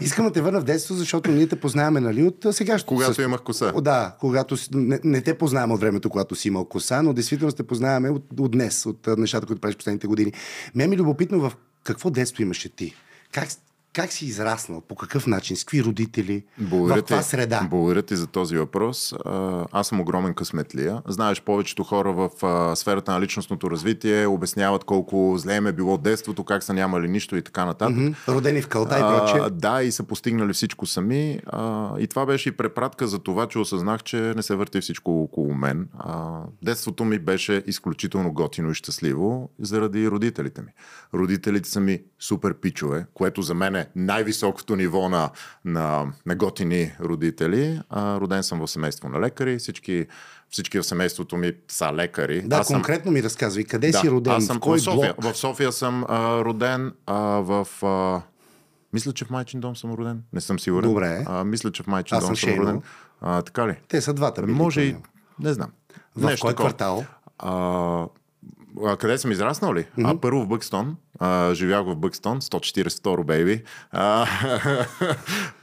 Искам 0.00 0.25
да 0.25 0.32
те 0.32 0.40
върна 0.40 0.61
в 0.61 0.64
детството, 0.64 0.99
защото 0.99 1.30
ние 1.30 1.47
те 1.47 1.61
познаваме, 1.61 2.00
нали, 2.00 2.23
от 2.23 2.47
сега. 2.50 2.76
Когато 2.87 3.23
имах 3.23 3.42
коса. 3.42 3.73
О, 3.75 3.80
Да, 3.80 4.16
когато 4.20 4.56
не, 4.73 5.00
не 5.04 5.20
те 5.20 5.38
познаваме 5.38 5.75
от 5.75 5.80
времето, 5.80 6.11
когато 6.11 6.35
си 6.35 6.49
имал 6.49 6.64
коса, 6.64 7.02
но 7.02 7.12
действително 7.12 7.52
те 7.52 7.62
познаваме 7.62 8.11
от, 8.11 8.25
от 8.40 8.50
днес, 8.50 8.87
от 8.87 9.06
нещата, 9.06 9.47
които 9.47 9.61
правиш 9.61 9.76
последните 9.76 10.06
години. 10.06 10.32
Ме 10.75 10.87
ми 10.87 10.94
е 10.94 10.99
любопитно 10.99 11.40
в 11.40 11.52
какво 11.85 12.11
детство 12.11 12.42
имаше 12.42 12.68
ти? 12.68 12.94
Как, 13.32 13.49
как 13.92 14.12
си 14.12 14.26
израснал? 14.26 14.80
По 14.80 14.95
какъв 14.95 15.26
начин? 15.26 15.57
С 15.57 15.64
какви 15.64 15.85
родители? 15.85 16.45
Благодаря 16.59 17.02
в 17.02 17.04
ти, 17.04 17.23
среда? 17.23 17.66
Благодаря 17.71 18.02
ти 18.02 18.16
за 18.16 18.26
този 18.26 18.57
въпрос. 18.57 19.14
Аз 19.73 19.88
съм 19.88 20.00
огромен 20.00 20.35
късметлия. 20.35 21.02
Знаеш, 21.09 21.42
повечето 21.42 21.85
хора 21.85 22.12
в 22.12 22.30
сферата 22.76 23.12
на 23.12 23.21
личностното 23.21 23.71
развитие 23.71 24.26
обясняват 24.26 24.85
колко 24.85 25.35
зле 25.38 25.57
им 25.57 25.66
е 25.66 25.73
било 25.73 25.99
детството, 25.99 26.45
как 26.45 26.62
са 26.62 26.75
нямали 26.75 27.09
нищо 27.09 27.37
и 27.37 27.42
така 27.42 27.64
нататък. 27.64 27.97
М, 27.97 28.14
Родени 28.28 28.62
в 28.62 28.68
кълта 28.68 28.99
и 28.99 29.00
прочее. 29.00 29.50
Да, 29.50 29.83
и 29.83 29.92
са 29.92 30.02
постигнали 30.02 30.52
всичко 30.52 30.87
сами. 30.87 31.40
А, 31.47 31.92
и 31.99 32.07
това 32.07 32.26
беше 32.26 32.49
и 32.49 32.52
препратка 32.52 33.07
за 33.07 33.18
това, 33.18 33.47
че 33.47 33.59
осъзнах, 33.59 34.02
че 34.02 34.16
не 34.16 34.42
се 34.42 34.54
върти 34.54 34.80
всичко 34.80 35.23
около 35.23 35.54
мен. 35.54 35.88
А, 35.99 36.40
детството 36.62 37.04
ми 37.04 37.18
беше 37.18 37.62
изключително 37.66 38.33
готино 38.33 38.71
и 38.71 38.75
щастливо 38.75 39.50
заради 39.59 40.11
родителите 40.11 40.62
ми. 40.62 40.68
Родителите 41.14 41.68
са 41.68 41.80
ми 41.80 42.00
супер 42.21 42.54
пичове, 42.54 43.07
което 43.14 43.42
за 43.42 43.54
мен 43.54 43.77
е 43.78 43.87
най-високото 43.97 44.76
ниво 44.76 45.08
на, 45.08 45.30
на, 45.64 46.06
на 46.26 46.35
готини 46.37 46.92
родители. 47.00 47.80
А, 47.90 48.20
роден 48.20 48.42
съм 48.42 48.58
в 48.61 48.68
семейство 48.68 49.08
на 49.08 49.20
лекари. 49.20 49.58
Всички, 49.58 50.06
всички 50.50 50.78
в 50.78 50.85
семейството 50.85 51.37
ми 51.37 51.52
са 51.68 51.92
лекари. 51.92 52.42
Да, 52.42 52.56
Аз 52.56 52.66
съм- 52.66 52.75
конкретно 52.76 53.12
ми 53.12 53.23
разказвай. 53.23 53.64
Къде 53.64 53.90
да, 53.90 53.99
си 53.99 54.11
роден? 54.11 54.32
Аз 54.32 54.47
съм 54.47 54.56
в 54.56 54.61
кой 54.61 54.78
в 54.78 54.82
София. 54.82 55.14
блок? 55.18 55.35
В 55.35 55.38
София 55.38 55.73
съм 55.73 56.04
а, 56.08 56.44
роден 56.44 56.92
а, 57.06 57.14
в... 57.20 57.66
А, 57.82 58.20
мисля, 58.92 59.12
че 59.12 59.25
в 59.25 59.30
майчин 59.30 59.61
дом 59.61 59.76
съм 59.76 59.92
роден. 59.92 60.23
Не 60.32 60.40
съм 60.40 60.58
сигурен. 60.58 60.88
Добре. 60.90 61.25
А, 61.28 61.44
мисля, 61.44 61.73
че 61.73 61.82
в 61.82 61.87
майчин 61.87 62.16
Аз 62.16 62.25
дом 62.26 62.37
съм 62.37 62.50
съм 62.50 62.58
роден. 62.58 62.64
Шейно. 62.66 62.82
А, 63.20 63.42
така 63.42 63.68
ли? 63.68 63.76
Те 63.88 64.00
са 64.00 64.14
двата. 64.14 64.42
били, 64.42 64.52
Може 64.54 64.80
и... 64.80 64.97
Не 65.40 65.52
знам. 65.52 65.70
В 66.16 66.23
Нещо 66.23 66.40
кой 66.40 66.52
такова. 66.52 66.68
квартал? 66.68 67.04
А, 67.38 68.06
а, 68.85 68.97
къде 68.97 69.18
съм 69.18 69.32
израснал 69.32 69.75
ли? 69.75 69.85
Mm-hmm. 69.85 70.16
А, 70.16 70.20
първо 70.20 70.42
в 70.42 70.49
Бъкстон. 70.49 70.97
А, 71.18 71.54
живях 71.54 71.85
в 71.85 71.97
Бъкстон, 71.97 72.40
142 72.40 73.25
бейби. 73.25 73.62
А, 73.90 74.26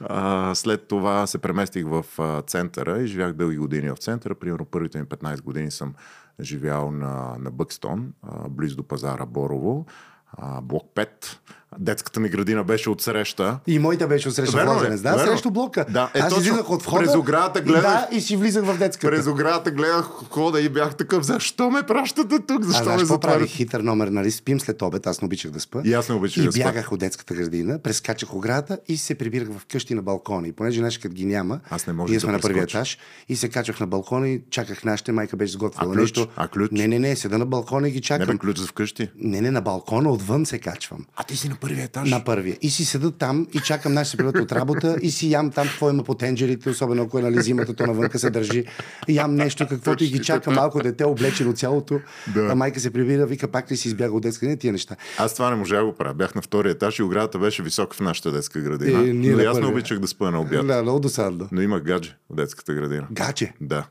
а, 0.00 0.54
след 0.54 0.88
това 0.88 1.26
се 1.26 1.38
преместих 1.38 1.84
в 1.86 2.04
а, 2.18 2.42
центъра 2.42 3.02
и 3.02 3.06
живях 3.06 3.32
дълги 3.32 3.56
години 3.56 3.90
в 3.90 3.96
центъра. 3.96 4.34
Примерно 4.34 4.64
първите 4.64 4.98
ми 4.98 5.04
15 5.04 5.42
години 5.42 5.70
съм 5.70 5.94
живял 6.40 6.90
на, 6.90 7.36
на 7.38 7.50
Бъкстон, 7.50 8.12
а, 8.22 8.48
близо 8.48 8.76
до 8.76 8.82
пазара 8.82 9.26
Борово. 9.26 9.86
А, 10.32 10.60
блок 10.60 10.84
5. 10.94 11.38
Детската 11.78 12.20
ми 12.20 12.28
градина 12.28 12.64
беше 12.64 12.90
отсреща. 12.90 13.58
И 13.66 13.78
моята 13.78 14.06
беше 14.06 14.30
срещу 14.30 14.56
Верно 14.56 14.70
ли? 14.70 14.74
влазенец. 14.74 15.00
Да, 15.00 15.10
Верно. 15.10 15.26
срещу 15.26 15.50
блока. 15.50 15.86
Да, 15.86 16.10
е, 16.14 16.18
Аз 16.18 16.28
точно. 16.28 16.40
излизах 16.40 16.70
от 16.70 16.82
входа. 16.82 17.02
През 17.02 17.14
оградата 17.14 17.58
и 17.58 17.62
гледах. 17.62 17.82
Да, 17.82 18.08
и 18.12 18.20
си 18.20 18.36
влизах 18.36 18.64
в 18.64 18.78
детската. 18.78 19.08
През 19.08 19.26
оградата 19.26 19.70
гледах 19.70 20.04
хода 20.30 20.60
и 20.60 20.68
бях 20.68 20.94
такъв, 20.96 21.24
защо 21.24 21.70
ме 21.70 21.82
пращате 21.82 22.38
тук? 22.38 22.60
А 22.62 22.66
Защо 22.66 22.84
знаеш 22.84 23.00
ме 23.00 23.06
затварят? 23.06 23.48
Хитър 23.48 23.80
номер, 23.80 24.08
нали? 24.08 24.30
Спим 24.30 24.60
след 24.60 24.82
обед, 24.82 25.06
аз 25.06 25.22
не 25.22 25.26
обичах 25.26 25.50
да 25.50 25.60
спа. 25.60 25.80
И 25.84 25.92
аз 25.94 26.08
не 26.08 26.14
обичах 26.14 26.42
И 26.42 26.46
да 26.46 26.52
спа. 26.52 26.64
бягах 26.64 26.92
от 26.92 27.00
детската 27.00 27.34
градина, 27.34 27.78
прескачах 27.78 28.34
оградата 28.34 28.78
и 28.88 28.96
се 28.96 29.14
прибирах 29.14 29.48
в 29.50 29.66
къщи 29.66 29.94
на 29.94 30.02
балкона. 30.02 30.48
И 30.48 30.52
понеже 30.52 30.82
като 31.02 31.14
ги 31.14 31.24
няма, 31.24 31.60
Аз 31.70 31.86
не 31.86 31.92
можех 31.92 32.10
ние 32.10 32.16
да 32.16 32.20
сме 32.20 32.32
на 32.32 32.40
първия 32.40 32.62
етаж 32.62 32.98
и 33.28 33.36
се 33.36 33.48
качвах 33.48 33.80
на 33.80 33.86
балкона 33.86 34.28
и 34.28 34.42
чаках 34.50 34.84
нашите, 34.84 35.12
майка 35.12 35.36
беше 35.36 35.52
сготвила 35.52 35.94
А 35.94 36.00
нещо. 36.00 36.26
А 36.36 36.48
ключ? 36.48 36.70
Не, 36.70 36.88
не, 36.88 36.98
не, 36.98 37.16
седа 37.16 37.38
на 37.38 37.46
балкона 37.46 37.88
и 37.88 37.90
ги 37.90 37.96
Не 37.96 38.02
чакам. 38.02 38.26
бе 38.26 38.38
ключ 38.38 38.58
за 38.58 38.66
вкъщи. 38.66 39.08
Не, 39.16 39.40
не, 39.40 39.50
на 39.50 39.60
балкона 39.60 40.10
отвън 40.10 40.46
се 40.46 40.58
качвам. 40.58 41.06
А 41.16 41.24
ти 41.24 41.36
си 41.36 41.48
на 41.48 41.54
първия 41.68 41.84
етаж. 41.84 42.10
На 42.10 42.24
първия. 42.24 42.56
И 42.62 42.70
си 42.70 42.84
седа 42.84 43.10
там 43.10 43.46
и 43.52 43.60
чакам 43.60 43.92
нашите 43.92 44.10
се 44.10 44.16
прибират 44.16 44.42
от 44.42 44.52
работа 44.52 44.96
и 45.02 45.10
си 45.10 45.30
ям 45.30 45.50
там 45.50 45.68
какво 45.68 45.90
има 45.90 46.04
по 46.04 46.14
тенджерите, 46.14 46.70
особено 46.70 47.02
ако 47.02 47.18
е 47.18 47.22
нали 47.22 47.42
зимата, 47.42 47.74
то 47.74 47.86
навънка 47.86 48.18
се 48.18 48.30
държи. 48.30 48.64
Ям 49.08 49.34
нещо, 49.34 49.66
каквото 49.68 50.04
и 50.04 50.06
ги 50.08 50.18
чакам 50.18 50.54
малко 50.54 50.82
дете, 50.82 51.04
облечено 51.04 51.52
цялото. 51.52 52.00
Да. 52.34 52.46
А 52.50 52.54
майка 52.54 52.80
се 52.80 52.90
прибира, 52.90 53.26
вика 53.26 53.48
пак 53.48 53.70
ли 53.70 53.76
си 53.76 53.88
избяга 53.88 54.14
от 54.14 54.22
детска 54.22 54.46
не 54.46 54.56
тия 54.56 54.72
неща. 54.72 54.96
Аз 55.18 55.34
това 55.34 55.50
не 55.50 55.56
можах 55.56 55.78
да 55.78 55.84
го 55.84 55.92
правя. 55.92 56.14
Бях 56.14 56.34
на 56.34 56.42
втория 56.42 56.70
етаж 56.70 56.98
и 56.98 57.02
оградата 57.02 57.38
беше 57.38 57.62
висока 57.62 57.96
в 57.96 58.00
нашата 58.00 58.32
детска 58.32 58.60
градина. 58.60 59.00
Е, 59.00 59.12
ние 59.12 59.32
но 59.32 59.40
и 59.40 59.44
аз 59.44 59.58
не 59.58 59.66
обичах 59.66 59.98
да 59.98 60.08
спя 60.08 60.30
на 60.30 60.40
обяд. 60.40 60.66
Да, 60.66 60.82
много 60.82 61.00
досадно. 61.00 61.48
Но 61.52 61.62
имах 61.62 61.82
гадже 61.82 62.16
в 62.30 62.34
детската 62.34 62.74
градина. 62.74 63.06
Гаче. 63.10 63.52
Да. 63.60 63.86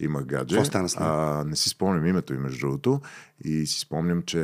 Имах 0.00 0.24
гадже. 0.24 0.54
Какво 0.54 0.64
стана 0.64 0.88
с 0.88 0.98
него? 0.98 1.10
а, 1.10 1.44
не 1.44 1.56
си 1.56 1.68
спомням 1.68 2.06
името 2.06 2.34
и 2.34 2.38
между 2.38 2.58
другото. 2.60 3.00
И 3.44 3.66
си 3.66 3.80
спомням, 3.80 4.22
че 4.22 4.38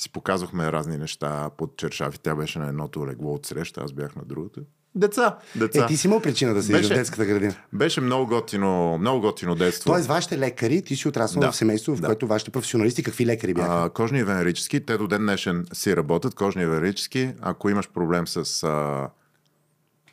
си 0.00 0.12
показвахме 0.12 0.72
разни 0.72 0.98
неща 0.98 1.50
под 1.58 1.76
чершафи. 1.76 2.18
Тя 2.18 2.34
беше 2.34 2.58
на 2.58 2.68
едното 2.68 3.06
легло 3.06 3.34
от 3.34 3.46
среща, 3.46 3.80
аз 3.84 3.92
бях 3.92 4.16
на 4.16 4.22
другото. 4.24 4.60
Деца! 4.94 5.38
Деца! 5.56 5.84
Е, 5.84 5.86
ти 5.86 5.96
си 5.96 6.06
имал 6.06 6.20
причина 6.20 6.54
да 6.54 6.62
седиш 6.62 6.86
в 6.86 6.94
детската 6.94 7.26
градина. 7.26 7.54
Беше 7.72 8.00
много 8.00 8.26
готино, 8.26 8.98
много 8.98 9.20
готино 9.20 9.54
детство. 9.54 9.90
Тоест, 9.92 10.08
вашите 10.08 10.38
лекари, 10.38 10.82
ти 10.82 10.96
си 10.96 11.08
отраснал 11.08 11.40
Да. 11.40 11.52
в 11.52 11.56
семейство, 11.56 11.96
в 11.96 12.00
Да. 12.00 12.06
което 12.06 12.26
вашите 12.26 12.50
професионалисти, 12.50 13.02
какви 13.02 13.26
лекари 13.26 13.54
бяха? 13.54 13.84
А, 13.84 13.90
кожни 13.90 14.18
и 14.18 14.24
венерически, 14.24 14.86
те 14.86 14.96
до 14.96 15.06
ден 15.06 15.22
днешен 15.22 15.66
си 15.72 15.96
работят. 15.96 16.34
Кожни 16.34 16.62
и 16.62 16.66
венерически, 16.66 17.32
ако 17.40 17.70
имаш 17.70 17.88
проблем 17.88 18.26
с 18.26 18.62
а, 18.62 19.08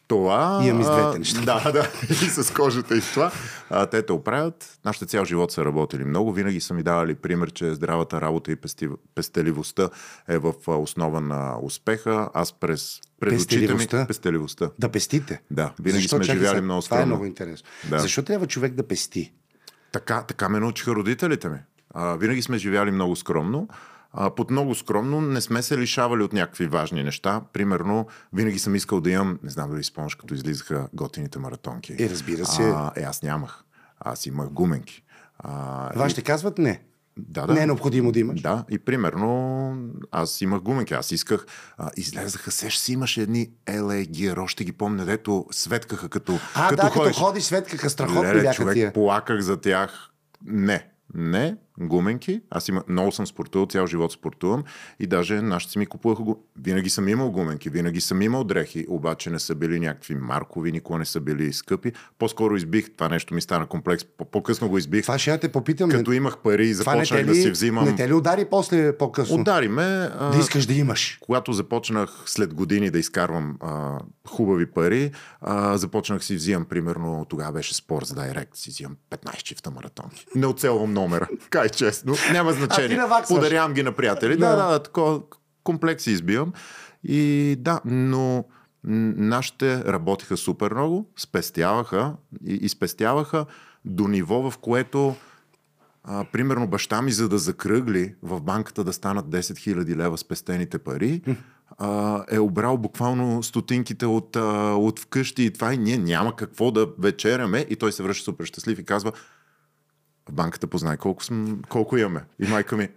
това... 0.08 0.62
Имам 0.64 0.82
и 0.82 0.84
с 0.84 0.88
а, 0.88 1.02
двете 1.04 1.20
неща. 1.20 1.42
Да, 1.42 1.72
да, 1.72 1.90
и 2.10 2.16
с 2.16 2.54
кожата 2.54 2.98
и 2.98 3.02
с 3.02 3.12
това. 3.14 3.32
А, 3.70 3.86
те 3.86 4.02
те 4.02 4.14
оправят. 4.14 4.80
Нашите 4.86 5.06
цял 5.06 5.26
живот 5.26 5.52
са 5.52 5.66
работили 5.66 6.04
много. 6.04 6.34
Винаги 6.34 6.62
са 6.62 6.74
ми 6.74 6.84
давали 6.84 7.16
пример, 7.16 7.52
че 7.52 7.74
здравата 7.74 8.22
работа 8.22 8.52
и 8.52 8.56
пести, 8.56 8.90
пестеливостта 9.16 9.90
е 10.28 10.38
в 10.38 10.54
основа 10.68 11.22
на 11.22 11.58
успеха. 11.62 12.30
Аз 12.34 12.54
през 12.54 13.00
пред 13.20 13.42
очите 13.42 13.74
ми... 13.74 13.88
Пестеливостта? 14.08 14.72
Да 14.80 14.90
пестите. 14.90 15.42
Да, 15.52 15.74
винаги 15.80 16.02
Защо? 16.02 16.16
сме 16.16 16.26
Чакай 16.26 16.36
живяли 16.36 16.56
сега, 16.56 16.62
много 16.62 16.82
Това 16.82 16.98
е 16.98 17.00
скромно. 17.00 17.16
много 17.16 17.26
интересно. 17.26 17.68
Да. 17.90 18.00
Защо 18.00 18.24
трябва 18.24 18.48
човек 18.48 18.74
да 18.74 18.88
пести? 18.88 19.34
Така, 19.92 20.22
така 20.22 20.50
ме 20.50 20.60
научиха 20.60 20.92
родителите 20.92 21.50
ми. 21.50 21.58
А, 21.94 22.16
винаги 22.16 22.42
сме 22.42 22.58
живяли 22.58 22.92
много 22.92 23.16
скромно. 23.16 23.68
А, 24.12 24.30
под 24.30 24.52
много 24.52 24.76
скромно 24.76 25.22
не 25.22 25.42
сме 25.42 25.62
се 25.62 25.78
лишавали 25.78 26.24
от 26.24 26.34
някакви 26.34 26.68
важни 26.68 27.04
неща. 27.04 27.42
Примерно, 27.54 28.08
винаги 28.34 28.60
съм 28.60 28.76
искал 28.76 29.02
да 29.02 29.10
имам, 29.12 29.40
не 29.44 29.50
знам 29.50 29.70
дали 29.70 29.84
спомняш, 29.84 30.16
като 30.16 30.34
излизаха 30.34 30.88
готините 30.94 31.40
маратонки. 31.40 31.96
Е, 32.00 32.10
разбира 32.10 32.46
се. 32.46 32.64
А, 32.64 32.92
е, 32.96 33.02
аз 33.02 33.24
нямах. 33.24 33.64
Аз 34.00 34.26
имах 34.26 34.50
гуменки. 34.50 35.04
А, 35.40 35.92
Вашите 35.96 36.22
казват 36.22 36.58
не. 36.58 36.82
да, 37.18 37.48
да. 37.48 37.54
Не 37.54 37.62
е 37.62 37.66
необходимо 37.66 38.12
да 38.12 38.20
имаш. 38.20 38.42
Да, 38.42 38.66
и 38.70 38.80
примерно 38.80 39.78
аз 40.12 40.42
имах 40.42 40.62
гуменки, 40.62 40.94
аз 40.94 41.12
исках, 41.12 41.46
а, 41.78 41.90
излезаха, 41.98 42.52
сеш 42.52 42.78
си 42.78 42.94
имаше 42.94 43.22
едни 43.22 43.50
LA 43.66 44.10
Gear, 44.10 44.40
още 44.40 44.64
ги 44.64 44.72
помня, 44.72 45.06
дето 45.06 45.46
светкаха 45.52 46.10
като, 46.10 46.40
А, 46.56 46.70
като 46.70 46.82
да, 46.82 46.90
ходиш. 46.90 47.16
като 47.16 47.26
ходиш 47.26 47.44
светкаха, 47.44 47.90
страхотни 47.90 48.24
Леле, 48.24 48.42
бяха 48.42 48.56
човек, 48.56 48.74
тия. 48.74 48.94
плаках 48.94 49.40
за 49.42 49.58
тях. 49.58 50.10
Не, 50.46 50.88
не. 51.14 51.56
Гуменки. 51.80 52.42
Аз 52.50 52.68
има, 52.68 52.84
много 52.88 53.12
съм 53.12 53.28
спортувал, 53.28 53.68
цял 53.68 53.88
живот 53.88 54.12
спортувам 54.12 54.64
и 55.00 55.08
даже 55.08 55.42
нашите 55.42 55.72
си 55.72 55.80
ми 55.80 55.86
купуваха 55.86 56.24
го. 56.24 56.44
Винаги 56.62 56.90
съм 56.90 57.08
имал 57.08 57.32
гуменки, 57.32 57.70
винаги 57.70 58.02
съм 58.02 58.22
имал 58.22 58.44
дрехи, 58.44 58.86
обаче 58.90 59.30
не 59.30 59.40
са 59.40 59.56
били 59.56 59.80
някакви 59.80 60.16
маркови, 60.16 60.72
никога 60.72 61.00
не 61.00 61.06
са 61.06 61.20
били 61.20 61.54
скъпи. 61.54 61.92
По-скоро 62.20 62.56
избих, 62.56 62.90
това 62.96 63.10
нещо 63.10 63.34
ми 63.34 63.42
стана 63.42 63.68
комплекс, 63.68 64.06
по-късно 64.32 64.70
го 64.70 64.78
избих. 64.78 65.02
Това 65.02 65.18
ще 65.18 65.32
я 65.32 65.40
те 65.40 65.52
попитам. 65.52 65.90
Като 65.90 66.12
имах 66.12 66.38
пари 66.38 66.68
и 66.68 66.74
започнах 66.74 67.22
ли, 67.22 67.26
да 67.26 67.36
си 67.36 67.52
взимам. 67.52 67.86
Не 67.86 67.96
те 67.96 68.08
ли 68.08 68.14
удари 68.14 68.46
после 68.46 68.98
по-късно? 68.98 69.36
Удари 69.36 69.68
ме. 69.68 70.10
А, 70.20 70.32
да 70.32 70.40
искаш 70.40 70.66
да 70.66 70.74
имаш. 70.74 71.18
Когато 71.22 71.54
започнах 71.54 72.24
след 72.26 72.54
години 72.54 72.90
да 72.90 73.00
изкарвам 73.00 73.58
а, 73.62 74.00
хубави 74.28 74.66
пари, 74.66 75.12
а, 75.42 75.78
започнах 75.78 76.24
си 76.24 76.36
взимам, 76.36 76.66
примерно, 76.66 77.26
тогава 77.30 77.52
беше 77.52 77.74
Sports 77.74 78.04
Direct, 78.04 78.56
си 78.56 78.70
взимам 78.70 78.96
15 79.12 79.44
чифта 79.44 79.72
маратонки. 79.72 80.26
Не 80.36 80.46
оцелвам 80.46 80.94
номера, 80.94 81.28
кай 81.50 81.67
честно. 81.70 82.16
Няма 82.32 82.54
значение. 82.54 83.00
Подарявам 83.28 83.74
ги 83.74 83.84
на 83.84 83.92
приятели. 83.92 84.38
Да, 84.38 84.56
да, 84.56 84.72
да 84.72 84.84
такова 84.84 85.22
комплекси 85.64 86.12
избивам. 86.12 86.54
И 87.04 87.56
да, 87.60 87.82
но 87.86 88.46
нашите 88.84 89.84
работиха 89.86 90.38
супер 90.38 90.72
много, 90.72 91.12
спестяваха 91.18 92.14
и, 92.46 92.54
и 92.54 92.70
спестяваха 92.70 93.46
до 93.86 94.08
ниво, 94.08 94.52
в 94.52 94.58
което 94.58 95.16
а, 96.04 96.26
примерно 96.32 96.68
баща 96.68 97.02
ми, 97.02 97.12
за 97.12 97.30
да 97.30 97.38
закръгли 97.38 98.16
в 98.24 98.42
банката 98.42 98.84
да 98.84 98.94
станат 98.94 99.26
10 99.26 99.40
000 99.40 99.96
лева 99.96 100.18
спестените 100.18 100.80
пари, 100.80 101.22
а, 101.78 102.24
е 102.30 102.40
обрал 102.40 102.78
буквално 102.78 103.44
стотинките 103.44 104.06
от, 104.06 104.36
а, 104.36 104.74
от 104.74 105.00
вкъщи 105.00 105.44
и 105.44 105.54
това 105.54 105.74
и 105.74 105.78
ние 105.78 105.98
няма 105.98 106.36
какво 106.36 106.72
да 106.72 106.88
вечеряме 107.00 107.66
и 107.70 107.76
той 107.76 107.92
се 107.92 108.04
връща 108.04 108.24
супер 108.24 108.46
щастлив 108.46 108.80
и 108.80 108.86
казва 108.86 109.12
в 110.30 110.32
банката 110.32 110.68
познай 110.68 110.98
колко, 110.98 111.24
см, 111.24 111.54
колко 111.70 111.98
имаме. 111.98 112.24
И 112.40 112.48
майка 112.48 112.78
ми, 112.78 112.90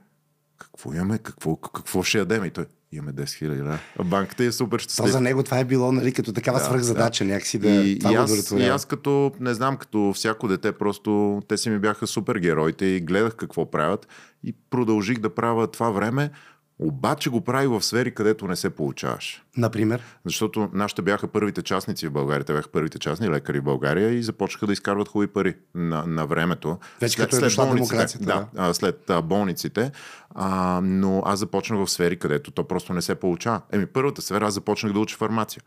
какво 0.58 0.92
имаме, 0.92 1.18
какво, 1.18 1.56
какво 1.56 2.02
ще 2.02 2.18
ядем? 2.18 2.44
И 2.44 2.50
той, 2.50 2.66
имаме 2.92 3.12
10 3.12 3.38
хиляди 3.38 3.62
да. 3.62 3.78
А 3.98 4.04
банката 4.04 4.44
е 4.44 4.52
супер 4.52 4.78
щастлив. 4.78 5.06
То 5.06 5.12
за 5.12 5.20
него 5.20 5.42
това 5.42 5.58
е 5.58 5.64
било 5.64 5.92
нали, 5.92 6.12
като 6.12 6.32
такава 6.32 6.58
да, 6.58 6.64
свръхзадача, 6.64 7.24
да. 7.24 7.30
някакси 7.30 7.58
да 7.58 7.68
и, 7.70 7.98
това 7.98 8.12
и, 8.12 8.14
аз, 8.14 8.50
и 8.50 8.66
аз 8.66 8.84
като, 8.84 9.32
не 9.40 9.54
знам, 9.54 9.76
като 9.76 10.12
всяко 10.14 10.48
дете, 10.48 10.72
просто 10.72 11.42
те 11.48 11.56
си 11.56 11.70
ми 11.70 11.78
бяха 11.78 12.06
супер 12.06 12.36
героите 12.36 12.86
и 12.86 13.00
гледах 13.00 13.36
какво 13.36 13.70
правят 13.70 14.08
и 14.44 14.54
продължих 14.70 15.18
да 15.18 15.34
правя 15.34 15.66
това 15.66 15.90
време, 15.90 16.30
обаче 16.78 17.30
го 17.30 17.40
прави 17.40 17.66
в 17.66 17.82
сфери, 17.82 18.14
където 18.14 18.46
не 18.46 18.56
се 18.56 18.70
получаваш. 18.70 19.42
Например? 19.56 20.02
Защото 20.24 20.68
нашите 20.72 21.02
бяха 21.02 21.28
първите 21.28 21.62
частници 21.62 22.08
в 22.08 22.12
България. 22.12 22.44
Те 22.44 22.52
бяха 22.52 22.68
първите 22.68 22.98
частни 22.98 23.30
лекари 23.30 23.60
в 23.60 23.64
България 23.64 24.10
и 24.10 24.22
започнаха 24.22 24.66
да 24.66 24.72
изкарват 24.72 25.08
хубави 25.08 25.26
пари 25.26 25.54
на, 25.74 26.06
на 26.06 26.26
времето. 26.26 26.78
Вече 27.00 27.16
след, 27.16 27.30
като 27.30 27.46
е 27.46 27.50
след 27.50 27.66
болниците. 27.66 28.24
Да, 28.24 28.46
да, 28.54 28.74
след 28.74 29.10
а, 29.10 29.22
болниците. 29.22 29.92
А, 30.34 30.80
но 30.82 31.22
аз 31.26 31.38
започнах 31.38 31.86
в 31.86 31.90
сфери, 31.90 32.18
където 32.18 32.50
то 32.50 32.64
просто 32.64 32.92
не 32.92 33.02
се 33.02 33.14
получава. 33.14 33.60
Еми, 33.72 33.86
първата 33.86 34.22
сфера 34.22 34.46
аз 34.46 34.54
започнах 34.54 34.92
да 34.92 34.98
уча 34.98 35.16
фармация. 35.16 35.62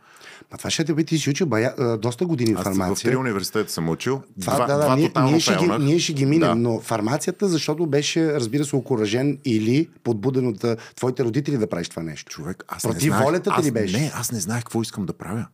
Ма 0.52 0.58
това 0.58 0.70
ще 0.70 0.84
те 0.84 0.94
би 0.94 1.04
ти 1.04 1.18
си 1.18 1.30
учил 1.30 1.48
бая, 1.48 1.98
доста 1.98 2.26
години 2.26 2.54
аз 2.58 2.64
фармация. 2.64 2.96
в 2.96 3.12
три 3.12 3.16
университета 3.16 3.72
съм 3.72 3.90
учил. 3.90 4.22
Това, 4.42 4.56
два, 4.56 4.68
да, 4.68 4.78
да, 4.78 4.84
два 4.84 4.96
ние, 4.96 5.12
ние, 5.24 5.40
ще 5.40 5.56
ги, 5.56 5.68
ние 5.80 6.00
ще 6.00 6.14
ги 6.14 6.26
минем, 6.26 6.50
да. 6.50 6.56
но 6.56 6.80
фармацията, 6.80 7.48
защото 7.48 7.86
беше, 7.86 8.34
разбира 8.34 8.66
се, 8.66 8.76
окоръжен 8.76 9.40
или 9.46 9.90
подбуден 10.04 10.48
от 10.48 10.66
твоите 10.96 11.24
родители 11.24 11.58
да 11.58 11.68
правиш 11.68 11.90
това 11.90 12.04
нещо. 12.04 12.32
Човек, 12.32 12.64
аз 12.68 12.82
Против 12.82 13.04
не 13.04 13.08
знаех, 13.08 13.24
волята 13.24 13.56
ти 13.56 13.64
ли 13.68 13.72
беше? 13.74 14.00
Не, 14.00 14.12
аз 14.16 14.32
не 14.32 14.40
знаех 14.40 14.64
какво 14.64 14.82
искам 14.82 15.06
да 15.06 15.14
правя. 15.14 15.48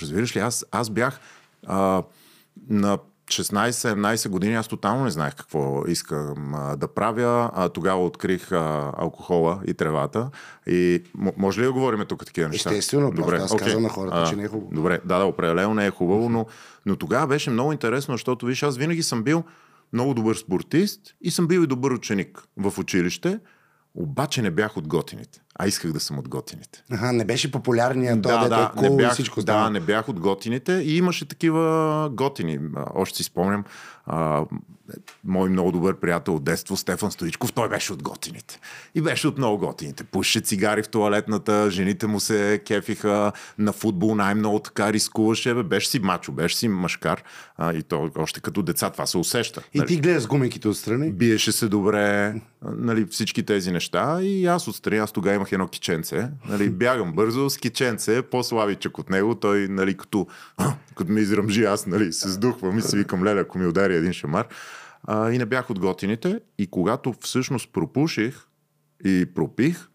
Разбираш 0.00 0.36
ли, 0.36 0.40
аз, 0.40 0.66
аз 0.72 0.90
бях 0.90 1.20
а, 1.66 2.02
на 2.68 2.98
16-17 3.26 4.28
години, 4.28 4.54
аз 4.54 4.68
тотално 4.68 5.04
не 5.04 5.10
знаех 5.10 5.34
какво 5.34 5.84
искам 5.88 6.54
а, 6.54 6.76
да 6.76 6.88
правя. 6.88 7.50
А, 7.54 7.68
тогава 7.68 8.04
открих 8.04 8.52
а, 8.52 8.92
алкохола 8.96 9.60
и 9.66 9.74
тревата. 9.74 10.30
И 10.66 11.02
може 11.36 11.60
ли 11.60 11.64
да 11.64 11.72
говорим 11.72 12.04
тук 12.08 12.26
такива 12.26 12.48
неща? 12.48 12.70
Естествено, 12.70 13.10
добре. 13.10 13.36
Аз 13.36 13.52
okay. 13.52 13.58
казвам 13.58 13.82
на 13.82 13.88
хората, 13.88 14.16
а, 14.16 14.26
че 14.26 14.36
не 14.36 14.44
е 14.44 14.48
хубаво. 14.48 14.70
Добре, 14.74 15.00
да, 15.04 15.18
да, 15.18 15.24
определено 15.24 15.74
не 15.74 15.86
е 15.86 15.90
хубаво, 15.90 16.28
но, 16.28 16.46
но 16.86 16.96
тогава 16.96 17.26
беше 17.26 17.50
много 17.50 17.72
интересно, 17.72 18.14
защото 18.14 18.46
виж, 18.46 18.62
аз 18.62 18.76
винаги 18.76 19.02
съм 19.02 19.22
бил 19.22 19.44
много 19.92 20.14
добър 20.14 20.36
спортист 20.36 21.00
и 21.20 21.30
съм 21.30 21.46
бил 21.46 21.60
и 21.60 21.66
добър 21.66 21.90
ученик 21.90 22.42
в 22.56 22.78
училище. 22.78 23.38
Обаче 23.96 24.42
не 24.42 24.50
бях 24.50 24.76
от 24.76 24.88
готините. 24.88 25.40
А 25.58 25.66
исках 25.66 25.92
да 25.92 26.00
съм 26.00 26.18
от 26.18 26.28
готините. 26.28 26.84
Ага, 26.92 27.12
не 27.12 27.24
беше 27.24 27.52
популярният 27.52 28.20
да, 28.20 28.40
той, 28.40 28.48
да, 28.48 28.72
cool 28.76 28.90
не 28.90 28.96
бях, 28.96 29.12
всичко 29.12 29.42
да, 29.42 29.64
да, 29.64 29.70
не 29.70 29.80
бях 29.80 30.08
от 30.08 30.20
готините 30.20 30.72
и 30.72 30.96
имаше 30.96 31.28
такива 31.28 32.10
готини. 32.12 32.58
Още 32.94 33.16
си 33.16 33.22
спомням, 33.22 33.64
а, 34.06 34.44
мой 35.24 35.48
много 35.48 35.72
добър 35.72 35.96
приятел 35.96 36.34
от 36.34 36.44
детство, 36.44 36.76
Стефан 36.76 37.10
Стоичков, 37.10 37.52
той 37.52 37.68
беше 37.68 37.92
от 37.92 38.02
готините. 38.02 38.60
И 38.94 39.00
беше 39.00 39.28
от 39.28 39.38
много 39.38 39.58
готините. 39.58 40.04
Пуше 40.04 40.40
цигари 40.40 40.82
в 40.82 40.88
туалетната, 40.88 41.70
жените 41.70 42.06
му 42.06 42.20
се 42.20 42.62
кефиха, 42.66 43.32
на 43.58 43.72
футбол 43.72 44.14
най-много 44.14 44.58
така 44.58 44.92
рискуваше. 44.92 45.54
Бе, 45.54 45.62
беше 45.62 45.88
си 45.88 45.98
мачо, 45.98 46.32
беше 46.32 46.56
си 46.56 46.68
машкар. 46.68 47.22
А, 47.56 47.72
и 47.72 47.82
то 47.82 48.10
още 48.16 48.40
като 48.40 48.62
деца 48.62 48.90
това 48.90 49.06
се 49.06 49.18
усеща. 49.18 49.62
И 49.74 49.78
нали? 49.78 49.88
ти 49.88 49.96
гледаш 49.96 50.22
с 50.22 50.26
гумиките 50.26 50.68
отстрани? 50.68 51.12
Биеше 51.12 51.52
се 51.52 51.68
добре, 51.68 52.34
нали, 52.62 53.06
всички 53.10 53.42
тези 53.42 53.72
неща. 53.72 54.18
И 54.22 54.46
аз 54.46 54.68
отстрани, 54.68 54.98
аз 54.98 55.12
тогава 55.12 55.36
имах 55.36 55.52
едно 55.52 55.68
киченце. 55.68 56.28
Нали, 56.48 56.70
бягам 56.70 57.12
бързо 57.12 57.50
с 57.50 57.56
киченце, 57.56 58.22
по-славичък 58.22 58.98
от 58.98 59.10
него. 59.10 59.34
Той, 59.34 59.68
нали, 59.68 59.96
като, 59.96 60.26
като 60.96 61.12
ме 61.12 61.20
изръмжи, 61.20 61.64
аз 61.64 61.86
нали, 61.86 62.12
се 62.12 62.28
сдухвам 62.28 62.78
и 62.78 62.82
си 62.82 62.96
викам, 62.96 63.24
леля, 63.24 63.40
ако 63.40 63.58
ми 63.58 63.66
удари 63.66 63.96
един 63.96 64.12
шамар. 64.12 64.46
А, 65.06 65.30
и 65.30 65.38
не 65.38 65.46
бях 65.46 65.70
от 65.70 65.78
готините. 65.78 66.40
И 66.58 66.66
когато 66.66 67.14
всъщност 67.20 67.72
пропуших 67.72 68.46
и 69.04 69.26
пропих, 69.34 69.88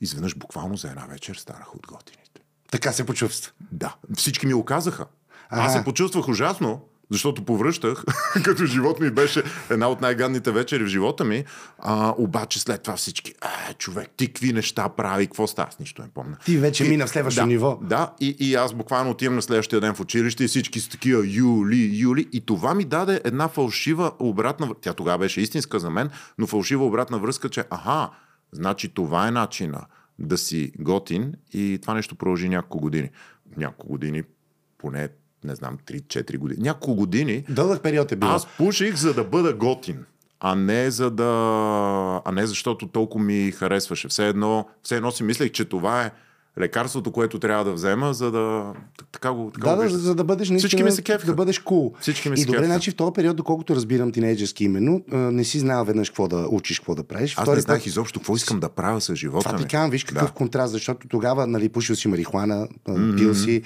изведнъж 0.00 0.36
буквално 0.36 0.76
за 0.76 0.88
една 0.88 1.06
вечер 1.06 1.34
станах 1.34 1.74
от 1.74 1.86
готините. 1.86 2.40
Така 2.70 2.92
се 2.92 3.06
почувства. 3.06 3.52
Да. 3.72 3.96
Всички 4.16 4.46
ми 4.46 4.52
го 4.52 4.64
казаха. 4.64 5.06
Аз 5.48 5.72
се 5.72 5.84
почувствах 5.84 6.28
ужасно, 6.28 6.80
защото 7.10 7.44
повръщах, 7.44 8.04
като 8.44 8.66
живот 8.66 9.00
ми 9.00 9.10
беше 9.10 9.42
една 9.70 9.88
от 9.88 10.00
най-гадните 10.00 10.50
вечери 10.50 10.84
в 10.84 10.86
живота 10.86 11.24
ми. 11.24 11.44
А, 11.78 12.14
обаче 12.18 12.60
след 12.60 12.82
това 12.82 12.96
всички, 12.96 13.30
е, 13.70 13.74
човек, 13.74 14.10
ти 14.16 14.26
какви 14.26 14.52
неща 14.52 14.88
прави, 14.88 15.26
какво 15.26 15.46
става? 15.46 15.68
Аз 15.68 15.78
нищо 15.78 16.02
не 16.02 16.08
помня. 16.08 16.36
Ти 16.44 16.58
вече 16.58 16.84
и, 16.84 16.88
мина 16.88 17.06
в 17.06 17.10
следващо 17.10 17.40
да, 17.40 17.46
ниво. 17.46 17.78
Да, 17.82 18.12
и, 18.20 18.36
и 18.40 18.54
аз 18.54 18.74
буквално 18.74 19.10
отивам 19.10 19.34
на 19.34 19.42
следващия 19.42 19.80
ден 19.80 19.94
в 19.94 20.00
училище 20.00 20.44
и 20.44 20.48
всички 20.48 20.80
са 20.80 20.90
такива 20.90 21.26
юли, 21.26 21.90
юли. 21.94 22.28
И 22.32 22.40
това 22.40 22.74
ми 22.74 22.84
даде 22.84 23.20
една 23.24 23.48
фалшива 23.48 24.12
обратна, 24.18 24.74
тя 24.80 24.92
тогава 24.92 25.18
беше 25.18 25.40
истинска 25.40 25.78
за 25.78 25.90
мен, 25.90 26.10
но 26.38 26.46
фалшива 26.46 26.86
обратна 26.86 27.18
връзка, 27.18 27.48
че 27.48 27.64
аха, 27.70 28.10
значи 28.52 28.88
това 28.88 29.28
е 29.28 29.30
начина 29.30 29.80
да 30.18 30.38
си 30.38 30.72
готин 30.78 31.34
и 31.52 31.78
това 31.82 31.94
нещо 31.94 32.14
продължи 32.14 32.48
няколко 32.48 32.80
години. 32.80 33.10
Няколко 33.56 33.88
години, 33.88 34.22
поне 34.78 35.08
не 35.44 35.54
знам, 35.54 35.78
3-4 35.86 36.38
години. 36.38 36.62
Няколко 36.62 36.94
години. 36.94 37.44
Дълъг 37.48 37.82
период 37.82 38.12
е 38.12 38.16
бил. 38.16 38.28
Аз 38.28 38.46
пуших, 38.56 38.96
за 38.96 39.14
да 39.14 39.24
бъда 39.24 39.54
готин. 39.54 40.04
А 40.40 40.54
не, 40.54 40.90
за 40.90 41.10
да... 41.10 41.24
а 42.24 42.32
не 42.32 42.46
защото 42.46 42.86
толкова 42.86 43.24
ми 43.24 43.50
харесваше. 43.50 44.08
Все 44.08 44.28
едно, 44.28 44.66
все 44.82 44.96
едно 44.96 45.10
си 45.10 45.22
мислех, 45.22 45.50
че 45.50 45.64
това 45.64 46.02
е 46.02 46.10
лекарството, 46.60 47.12
което 47.12 47.38
трябва 47.38 47.64
да 47.64 47.72
взема, 47.72 48.14
за 48.14 48.30
да. 48.30 48.72
Така 49.12 49.32
го. 49.32 49.50
Така 49.54 49.68
да, 49.68 49.76
го 49.76 49.82
да, 49.82 49.88
за 49.88 50.14
да 50.14 50.24
бъдеш 50.24 50.52
Всички 50.58 50.82
ми 50.82 50.90
се 50.90 51.02
кефиха. 51.02 51.26
Да 51.26 51.34
бъдеш 51.34 51.58
кул. 51.58 51.90
Cool. 51.90 52.00
Всички 52.00 52.28
ми 52.28 52.34
и 52.34 52.38
се 52.38 52.46
добре, 52.46 52.58
кефиха. 52.58 52.72
значи 52.72 52.90
в 52.90 52.94
този 52.94 53.12
период, 53.12 53.36
доколкото 53.36 53.76
разбирам 53.76 54.12
тинейджерски 54.12 54.64
именно, 54.64 55.02
не 55.08 55.44
си 55.44 55.58
знал 55.58 55.84
веднъж 55.84 56.10
какво 56.10 56.28
да 56.28 56.46
учиш, 56.50 56.78
какво 56.78 56.94
да 56.94 57.04
правиш. 57.04 57.34
Аз 57.38 57.42
Втори 57.42 57.56
не 57.56 57.60
знаех 57.60 57.80
път... 57.80 57.86
изобщо 57.86 58.20
какво 58.20 58.36
искам 58.36 58.60
да 58.60 58.68
правя 58.68 59.00
с 59.00 59.16
живота 59.16 59.44
Това 59.44 59.58
ми. 59.58 59.64
ти 59.64 59.68
казвам, 59.70 59.90
виж 59.90 60.04
какъв 60.04 60.28
Да. 60.28 60.34
контраст, 60.34 60.72
защото 60.72 61.08
тогава, 61.08 61.46
нали, 61.46 61.68
пушил 61.68 61.96
си 61.96 62.08
марихуана, 62.08 62.68
mm-hmm. 62.88 63.16
пил 63.16 63.34
си, 63.34 63.62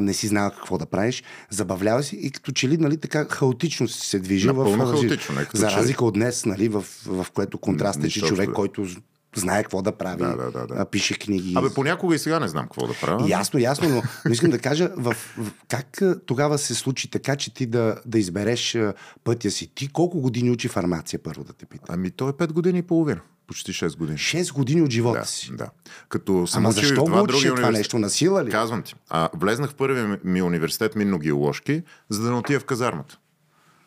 не 0.00 0.14
си 0.14 0.26
знал 0.26 0.50
какво 0.50 0.78
да 0.78 0.86
правиш, 0.86 1.22
забавлява 1.50 2.02
си 2.02 2.16
и 2.16 2.30
като 2.30 2.52
че 2.52 2.68
ли, 2.68 2.76
нали, 2.76 2.96
така 2.96 3.24
хаотично 3.24 3.88
си 3.88 4.08
се 4.08 4.18
движи 4.18 4.46
Напълно 4.46 4.86
в 4.86 4.90
хаотично, 4.90 5.34
За 5.54 5.70
разлика 5.70 6.04
от 6.04 6.14
днес, 6.14 6.46
нали, 6.46 6.68
в, 6.68 6.84
в 7.06 7.26
което 7.34 7.58
контраст 7.58 8.04
е, 8.04 8.08
че 8.08 8.20
човек, 8.20 8.50
който 8.50 8.86
знае 9.34 9.62
какво 9.62 9.82
да 9.82 9.92
прави, 9.92 10.18
Да, 10.18 10.36
да, 10.36 10.50
да, 10.50 10.66
да. 10.66 10.84
пише 10.84 11.14
книги. 11.14 11.54
Абе, 11.56 11.68
понякога 11.70 12.14
и 12.14 12.18
сега 12.18 12.40
не 12.40 12.48
знам 12.48 12.64
какво 12.64 12.86
да 12.86 12.94
правя. 12.94 13.28
Ясно, 13.28 13.60
ясно, 13.60 13.88
но, 13.88 14.02
но 14.24 14.32
искам 14.32 14.50
да 14.50 14.58
кажа 14.58 14.90
в, 14.96 15.14
в, 15.38 15.52
как 15.68 15.86
тогава 16.26 16.58
се 16.58 16.74
случи 16.74 17.10
така, 17.10 17.36
че 17.36 17.54
ти 17.54 17.66
да, 17.66 17.96
да 18.06 18.18
избереш 18.18 18.78
пътя 19.24 19.50
си. 19.50 19.66
Ти 19.66 19.88
колко 19.88 20.20
години 20.20 20.50
учи 20.50 20.68
фармация, 20.68 21.18
първо 21.18 21.44
да 21.44 21.52
те 21.52 21.66
питам? 21.66 21.86
Ами 21.88 22.10
то 22.10 22.28
е 22.28 22.32
5 22.32 22.52
години 22.52 22.78
и 22.78 22.82
половина. 22.82 23.20
Почти 23.46 23.72
6 23.72 23.96
години. 23.98 24.18
6 24.18 24.52
години 24.52 24.82
от 24.82 24.90
живота 24.90 25.20
Да, 25.20 25.26
си. 25.26 25.50
да. 25.52 25.70
Като 26.08 26.46
съм 26.46 26.64
Ама 26.64 26.72
защо 26.72 27.04
го 27.04 27.26
други 27.26 27.46
това 27.46 27.70
нещо? 27.70 27.98
На 27.98 28.10
сила 28.10 28.44
ли? 28.44 28.50
Казвам 28.50 28.82
ти. 28.82 28.94
А, 29.10 29.28
влезнах 29.34 29.70
в 29.70 29.74
първия 29.74 30.18
ми- 30.24 30.42
университет 30.42 30.94
Минно-Геоложки, 30.94 31.82
за 32.08 32.22
да 32.22 32.30
не 32.30 32.36
отида 32.36 32.60
в 32.60 32.64
казармата. 32.64 33.18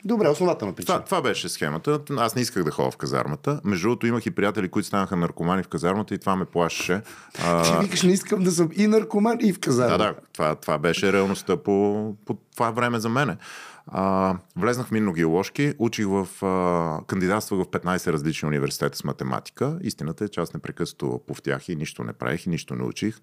Добре, 0.05 0.27
основателна 0.29 0.73
причина. 0.73 0.95
Това, 0.95 1.05
това 1.05 1.21
беше 1.21 1.49
схемата. 1.49 1.99
Аз 2.17 2.35
не 2.35 2.41
исках 2.41 2.63
да 2.63 2.71
ходя 2.71 2.91
в 2.91 2.97
казармата. 2.97 3.61
Между 3.63 3.87
другото 3.87 4.07
имах 4.07 4.25
и 4.25 4.31
приятели, 4.31 4.69
които 4.69 4.87
станаха 4.87 5.15
наркомани 5.15 5.63
в 5.63 5.67
казармата 5.67 6.15
и 6.15 6.17
това 6.17 6.35
ме 6.35 6.45
плашеше. 6.45 7.01
Ти 7.33 7.41
А, 7.43 7.79
викаш, 7.79 8.01
не 8.01 8.11
искам 8.11 8.43
да 8.43 8.51
съм 8.51 8.69
и 8.75 8.87
наркоман, 8.87 9.37
и 9.41 9.53
в 9.53 9.59
казарма. 9.59 9.97
да, 9.97 10.03
да, 10.03 10.15
това, 10.33 10.55
това 10.55 10.77
беше 10.77 11.13
реалността 11.13 11.57
по, 11.57 12.15
по 12.25 12.37
това 12.55 12.71
време 12.71 12.99
за 12.99 13.09
мене. 13.09 13.37
А, 13.87 14.35
влезнах 14.55 14.87
в 14.87 14.91
минно-геоложки, 14.91 15.73
учих 15.79 16.05
в, 16.07 16.45
а, 16.45 17.05
кандидатствах 17.07 17.59
в 17.59 17.67
15 17.67 18.11
различни 18.11 18.47
университета 18.47 18.97
с 18.97 19.03
математика. 19.03 19.77
Истината 19.81 20.23
е, 20.25 20.27
че 20.27 20.39
аз 20.39 20.53
непрекъснато 20.53 21.21
повтях 21.27 21.69
и 21.69 21.75
нищо 21.75 22.03
не 22.03 22.13
правих 22.13 22.45
и 22.45 22.49
нищо 22.49 22.75
не 22.75 22.83
учих. 22.83 23.19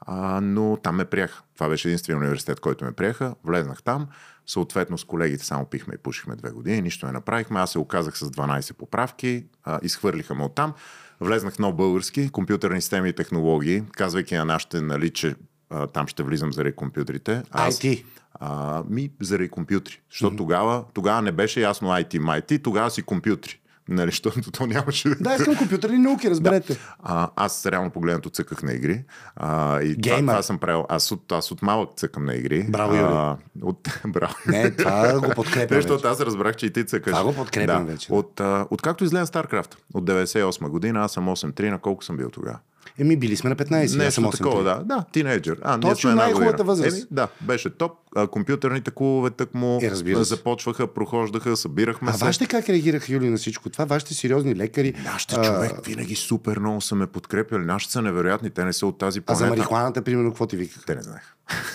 А, 0.00 0.40
но 0.40 0.78
там 0.82 0.96
ме 0.96 1.04
приеха. 1.04 1.42
Това 1.54 1.68
беше 1.68 1.88
единствения 1.88 2.20
университет, 2.20 2.60
който 2.60 2.84
ме 2.84 2.92
приеха. 2.92 3.34
Влезнах 3.44 3.82
там. 3.82 4.06
Съответно 4.46 4.98
с 4.98 5.04
колегите 5.04 5.44
само 5.44 5.64
пихме 5.64 5.94
и 5.94 5.98
пушихме 5.98 6.36
две 6.36 6.50
години. 6.50 6.82
Нищо 6.82 7.06
не 7.06 7.12
направихме. 7.12 7.60
Аз 7.60 7.72
се 7.72 7.78
оказах 7.78 8.18
с 8.18 8.30
12 8.30 8.72
поправки. 8.72 9.44
А, 9.64 9.78
изхвърлиха 9.82 10.34
ме 10.34 10.44
оттам. 10.44 10.74
Влезнах 11.20 11.58
нов 11.58 11.74
български, 11.74 12.28
компютърни 12.28 12.80
системи 12.80 13.08
и 13.08 13.12
технологии, 13.12 13.82
казвайки 13.92 14.34
на 14.34 14.44
нашите, 14.44 14.80
нали, 14.80 15.10
че 15.10 15.34
а, 15.70 15.86
там 15.86 16.06
ще 16.06 16.22
влизам 16.22 16.52
заради 16.52 16.76
компютрите. 16.76 17.42
Аз, 17.50 17.78
IT. 17.78 18.04
А, 18.34 18.82
ми, 18.88 19.10
заради 19.20 19.48
компютри. 19.48 20.00
Защото 20.10 20.34
mm-hmm. 20.34 20.38
тогава, 20.38 20.84
тогава 20.94 21.22
не 21.22 21.32
беше 21.32 21.60
ясно 21.60 21.88
IT, 21.88 22.18
MIT, 22.18 22.62
тогава 22.62 22.90
си 22.90 23.02
компютри. 23.02 23.60
Нали, 23.88 24.10
защото 24.10 24.50
то 24.50 24.66
нямаше. 24.66 25.08
Да, 25.20 25.34
искам 25.34 25.56
компютърни 25.56 25.98
науки, 25.98 26.30
разберете. 26.30 26.72
Да. 26.72 26.78
А, 27.02 27.30
аз 27.36 27.66
реално 27.66 27.90
погледнато 27.90 28.30
цъках 28.30 28.62
на 28.62 28.72
игри. 28.72 29.04
А, 29.36 29.82
и 29.82 30.00
това, 30.00 30.16
това, 30.16 30.42
съм 30.42 30.58
правил. 30.58 30.86
Аз 30.88 31.12
от, 31.12 31.32
аз 31.32 31.50
от 31.50 31.62
малък 31.62 31.90
цъкам 31.96 32.24
на 32.24 32.34
игри. 32.34 32.66
Браво, 32.68 32.94
Юри. 32.94 33.04
А, 33.04 33.36
от, 33.62 34.00
браво. 34.06 34.34
Не, 34.46 34.70
това 34.70 35.20
го 35.20 35.34
подкрепям. 35.34 35.76
защото 35.80 36.08
аз 36.08 36.20
разбрах, 36.20 36.56
че 36.56 36.66
и 36.66 36.72
ти 36.72 36.84
цъкаш. 36.84 37.12
Това 37.12 37.24
го 37.24 37.34
подкрепям 37.34 37.86
да. 37.86 37.92
вече. 37.92 38.12
От, 38.12 38.40
а, 38.40 38.66
от 38.70 38.82
както 38.82 39.04
излезе 39.04 39.32
StarCraft, 39.32 39.74
от 39.94 40.04
98 40.04 40.68
година, 40.68 41.04
аз 41.04 41.12
съм 41.12 41.28
8-3, 41.28 41.70
на 41.70 41.78
колко 41.78 42.04
съм 42.04 42.16
бил 42.16 42.30
тогава? 42.30 42.58
Еми, 42.98 43.16
били 43.16 43.36
сме 43.36 43.50
на 43.50 43.56
15. 43.56 43.96
Не, 43.96 44.10
съм 44.10 44.30
такова, 44.30 44.62
да. 44.62 44.82
Да, 44.84 45.04
тинейджър. 45.12 45.58
А, 45.62 45.80
Точно 45.80 46.14
най-хубавата 46.14 46.64
възраст. 46.64 46.96
Еми, 46.96 47.06
да, 47.10 47.28
беше 47.40 47.70
топ. 47.70 47.92
А, 48.16 48.26
компютърните 48.26 48.90
клубове 48.90 49.30
тък 49.30 49.54
му 49.54 49.78
е, 49.82 50.14
започваха, 50.24 50.86
прохождаха, 50.86 51.56
събирахме 51.56 52.10
а 52.10 52.12
се. 52.12 52.24
вашите 52.24 52.46
как 52.46 52.68
реагираха, 52.68 53.12
Юли, 53.12 53.30
на 53.30 53.36
всичко 53.36 53.70
това? 53.70 53.84
Вашите 53.84 54.14
сериозни 54.14 54.56
лекари? 54.56 54.94
Нашите 55.04 55.34
а... 55.38 55.44
човек 55.44 55.86
винаги 55.86 56.14
супер 56.14 56.58
много 56.58 56.80
са 56.80 56.94
ме 56.94 57.06
подкрепяли. 57.06 57.64
Нашите 57.64 57.92
са 57.92 58.02
невероятни, 58.02 58.50
те 58.50 58.64
не 58.64 58.72
са 58.72 58.86
от 58.86 58.98
тази 58.98 59.20
планета. 59.20 59.44
А 59.44 59.46
за 59.46 59.50
марихуаната, 59.50 60.02
примерно, 60.02 60.30
какво 60.30 60.46
ти 60.46 60.56
викаха? 60.56 60.86
Те 60.86 60.94
не 60.94 61.02
знаеха. 61.02 61.34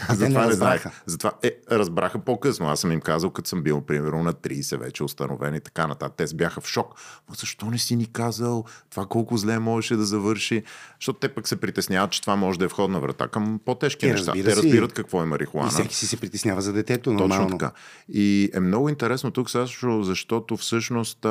Затова 0.09 0.45
не, 0.45 0.53
знаеха. 0.53 0.91
Затова 1.05 1.31
е, 1.43 1.51
разбраха 1.71 2.19
по-късно. 2.19 2.69
Аз 2.69 2.79
съм 2.79 2.91
им 2.91 3.01
казал, 3.01 3.29
като 3.29 3.49
съм 3.49 3.63
бил, 3.63 3.81
примерно, 3.81 4.23
на 4.23 4.33
30 4.33 4.77
вече 4.77 5.03
установен 5.03 5.55
и 5.55 5.59
така 5.59 5.87
нататък. 5.87 6.13
Те 6.17 6.35
бяха 6.35 6.61
в 6.61 6.67
шок. 6.67 6.93
Но 7.29 7.35
защо 7.35 7.65
не 7.65 7.77
си 7.77 7.95
ни 7.95 8.05
казал 8.05 8.65
това 8.89 9.05
колко 9.05 9.37
зле 9.37 9.59
можеше 9.59 9.95
да 9.95 10.05
завърши? 10.05 10.63
Защото 10.99 11.19
те 11.19 11.29
пък 11.29 11.47
се 11.47 11.55
притесняват, 11.55 12.11
че 12.11 12.21
това 12.21 12.35
може 12.35 12.59
да 12.59 12.65
е 12.65 12.67
входна 12.67 12.99
врата 12.99 13.27
към 13.27 13.59
по-тежки 13.65 14.07
е, 14.07 14.11
неща. 14.11 14.33
Те 14.33 14.55
разбират 14.55 14.93
какво 14.93 15.21
е 15.21 15.25
марихуана. 15.25 15.67
И 15.67 15.71
всеки 15.71 15.95
си 15.95 16.07
се 16.07 16.17
притеснява 16.17 16.61
за 16.61 16.73
детето, 16.73 17.13
нормално. 17.13 17.45
Точно 17.45 17.57
така. 17.57 17.71
И 18.09 18.49
е 18.53 18.59
много 18.59 18.89
интересно 18.89 19.31
тук, 19.31 19.49
Сашо, 19.49 20.03
защото 20.03 20.57
всъщност 20.57 21.25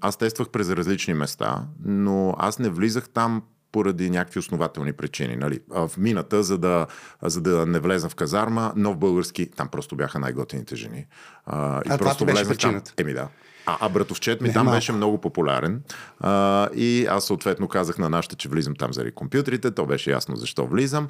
аз 0.00 0.16
тествах 0.18 0.48
през 0.48 0.70
различни 0.70 1.14
места, 1.14 1.66
но 1.84 2.34
аз 2.38 2.58
не 2.58 2.70
влизах 2.70 3.08
там 3.08 3.42
поради 3.72 4.10
някакви 4.10 4.38
основателни 4.38 4.92
причини. 4.92 5.36
Нали? 5.36 5.60
В 5.68 5.90
мината, 5.98 6.42
за 6.42 6.58
да, 6.58 6.86
за 7.22 7.40
да 7.40 7.66
не 7.66 7.78
влезна 7.78 8.08
в 8.08 8.14
казарма, 8.14 8.72
нов 8.76 8.96
български, 8.96 9.50
там 9.50 9.68
просто 9.68 9.96
бяха 9.96 10.18
най-готените 10.18 10.76
жени. 10.76 11.06
А, 11.46 11.82
и 11.86 11.88
а 11.90 11.98
просто 11.98 12.24
беше 12.24 12.48
причината? 12.48 12.94
Там. 12.94 13.06
Еми 13.06 13.14
да. 13.14 13.28
А, 13.66 13.78
а 13.80 13.88
братовчет 13.88 14.40
ми 14.40 14.48
не, 14.48 14.54
там 14.54 14.64
малко. 14.64 14.76
беше 14.76 14.92
много 14.92 15.20
популярен. 15.20 15.82
А, 16.20 16.68
и 16.74 17.06
аз 17.06 17.24
съответно 17.24 17.68
казах 17.68 17.98
на 17.98 18.08
нашите, 18.08 18.36
че 18.36 18.48
влизам 18.48 18.74
там 18.76 18.92
заради 18.92 19.12
компютрите. 19.12 19.70
То 19.70 19.86
беше 19.86 20.10
ясно 20.10 20.36
защо 20.36 20.66
влизам. 20.66 21.08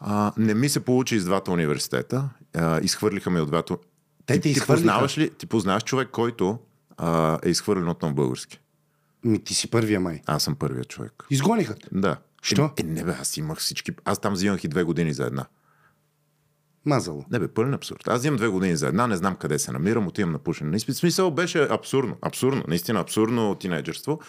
А, 0.00 0.32
не 0.36 0.54
ми 0.54 0.68
се 0.68 0.80
получи 0.80 1.16
из 1.16 1.24
двата 1.24 1.50
университета. 1.50 2.28
А, 2.54 2.80
изхвърлиха 2.80 3.30
ме 3.30 3.40
от 3.40 3.48
двата. 3.48 3.76
Те 4.26 4.40
ти, 4.40 4.54
ти 4.54 4.60
познаваш 4.66 5.18
ли? 5.18 5.30
Ти 5.30 5.46
познаваш 5.46 5.84
човек, 5.84 6.08
който 6.12 6.58
а, 6.96 7.38
е 7.42 7.48
изхвърлен 7.50 7.88
от 7.88 8.02
нов 8.02 8.14
български? 8.14 8.60
Ми 9.24 9.44
ти 9.44 9.54
си 9.54 9.70
първия 9.70 10.00
май. 10.00 10.20
Аз 10.26 10.42
съм 10.42 10.56
първия 10.56 10.84
човек. 10.84 11.12
Изгониха 11.30 11.74
те? 11.74 11.88
Да. 11.92 12.16
Що? 12.42 12.64
Е, 12.64 12.82
е, 12.82 12.84
не 12.84 13.04
бе, 13.04 13.16
аз 13.20 13.36
имах 13.36 13.58
всички. 13.58 13.92
Аз 14.04 14.18
там 14.18 14.32
взимах 14.32 14.64
и 14.64 14.68
две 14.68 14.82
години 14.82 15.12
за 15.12 15.24
една. 15.24 15.46
Мазало. 16.86 17.24
Не 17.30 17.38
бе, 17.38 17.48
пълен 17.48 17.74
абсурд. 17.74 18.08
Аз 18.08 18.24
имам 18.24 18.36
две 18.36 18.48
години 18.48 18.76
за 18.76 18.88
една, 18.88 19.06
не 19.06 19.16
знам 19.16 19.36
къде 19.36 19.58
се 19.58 19.72
намирам, 19.72 20.06
отивам 20.06 20.32
на 20.32 20.38
пушене. 20.38 20.76
Изпит. 20.76 20.96
Смисъл 20.96 21.30
беше 21.30 21.68
абсурдно. 21.70 22.16
Абсурдно. 22.22 22.64
Наистина 22.68 23.00
абсурдно 23.00 23.54
тинейджерство. 23.54 24.20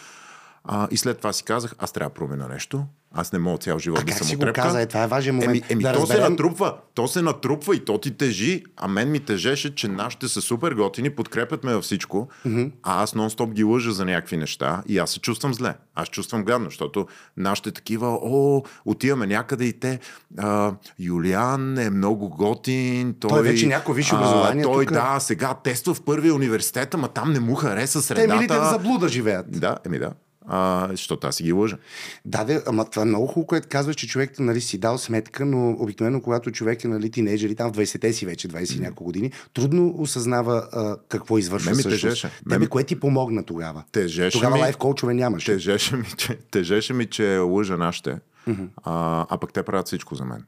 А, 0.68 0.88
и 0.92 0.98
след 0.98 1.18
това 1.18 1.34
си 1.34 1.44
казах, 1.44 1.76
аз 1.80 1.92
трябва 1.92 2.10
да 2.10 2.14
променя 2.14 2.48
нещо. 2.48 2.86
Аз 3.18 3.32
не 3.32 3.40
мога 3.40 3.58
цял 3.58 3.80
живот 3.80 4.00
а 4.02 4.04
да 4.04 4.14
съм 4.14 4.28
си 4.28 4.36
го 4.36 4.46
каза, 4.54 4.82
е, 4.82 4.86
това 4.86 5.04
е 5.04 5.08
важен 5.08 5.36
момент. 5.36 5.50
Еми, 5.50 5.64
еми 5.70 5.84
да 5.84 5.94
то 5.94 6.02
разберем... 6.02 6.24
се 6.24 6.30
натрупва. 6.30 6.76
То 6.94 7.08
се 7.08 7.22
натрупва 7.22 7.76
и 7.76 7.86
то 7.86 7.98
ти 7.98 8.12
тежи. 8.12 8.64
А 8.78 8.88
мен 8.88 9.12
ми 9.12 9.20
тежеше, 9.20 9.76
че 9.76 9.88
нашите 9.88 10.28
са 10.28 10.42
супер 10.42 10.72
готини, 10.72 11.10
подкрепят 11.10 11.64
ме 11.64 11.74
във 11.74 11.84
всичко. 11.84 12.28
Mm-hmm. 12.48 12.72
А 12.84 13.04
аз 13.04 13.14
нон-стоп 13.14 13.54
ги 13.54 13.64
лъжа 13.64 13.92
за 13.92 14.06
някакви 14.06 14.38
неща 14.38 14.84
и 14.88 14.98
аз 14.98 15.12
се 15.12 15.20
чувствам 15.20 15.54
зле. 15.54 15.74
Аз 15.96 16.08
чувствам 16.08 16.44
гадно, 16.44 16.66
защото 16.66 17.08
нашите 17.38 17.72
такива, 17.72 18.20
о, 18.22 18.64
отиваме 18.86 19.28
някъде 19.28 19.66
и 19.66 19.74
те. 19.80 20.00
А, 20.38 20.74
Юлиан 21.00 21.78
е 21.78 21.90
много 21.90 22.30
готин. 22.30 23.16
Той, 23.20 23.30
той 23.30 23.44
вече 23.44 23.68
някой 23.68 23.96
висше 23.96 24.16
образование. 24.16 24.64
А, 24.64 24.72
той, 24.72 24.86
тук... 24.86 24.94
да, 24.94 25.20
сега 25.20 25.54
тества 25.54 25.94
в 25.94 26.02
първия 26.02 26.36
университет, 26.36 26.94
ама 26.94 27.08
там 27.08 27.34
не 27.34 27.40
му 27.40 27.56
хареса 27.56 28.02
средата. 28.02 28.28
Те 28.28 28.36
милите 28.36 28.60
в 28.60 28.70
заблуда 28.72 29.08
живеят. 29.08 29.60
Да, 29.60 29.78
еми 29.86 30.00
да 30.00 30.12
а, 30.48 30.88
защото 30.92 31.28
аз 31.28 31.36
си 31.36 31.44
ги 31.44 31.52
лъжа. 31.52 31.78
Да, 32.26 32.44
де, 32.44 32.62
ама 32.68 32.86
това 32.86 33.02
е 33.02 33.06
много 33.06 33.28
хубаво, 33.28 33.48
което 33.48 33.68
казваш, 33.70 33.96
че 33.96 34.08
човек 34.08 34.40
нали, 34.40 34.62
си 34.62 34.78
дал 34.78 34.98
сметка, 34.98 35.46
но 35.46 35.70
обикновено, 35.70 36.22
когато 36.22 36.52
човек 36.52 36.84
е 36.84 36.88
нали, 36.88 37.12
тинейджер 37.12 37.50
и 37.50 37.56
там 37.56 37.74
в 37.74 37.78
20-те 37.78 38.14
си 38.14 38.26
вече, 38.26 38.48
20 38.48 38.64
mm. 38.64 38.80
няколко 38.80 39.04
години, 39.04 39.32
трудно 39.54 39.96
осъзнава 39.98 40.68
а, 40.72 40.98
какво 41.10 41.38
извършва 41.38 41.72
Ме 41.72 41.76
ми 41.76 41.80
всъщност. 41.80 42.02
Тежеше. 42.02 42.32
Тебе, 42.50 42.60
ми... 42.60 42.68
кое 42.68 42.84
ти 42.84 43.00
помогна 43.00 43.44
тогава? 43.44 43.84
Тежеше 43.92 44.38
тогава 44.38 44.56
ми... 44.56 44.62
лайф 44.62 44.78
коучове 44.78 45.14
нямаше. 45.14 45.52
Тежеше 45.52 45.96
ми, 45.96 46.06
че, 46.18 46.38
тежеше 46.52 46.94
ми, 46.94 47.06
че 47.06 47.38
лъжа 47.38 47.78
нашите, 47.78 48.20
mm-hmm. 48.48 48.68
а, 48.84 49.26
а 49.30 49.38
пък 49.38 49.54
те 49.54 49.64
правят 49.64 49.88
всичко 49.88 50.16
за 50.16 50.26
мен. 50.26 50.46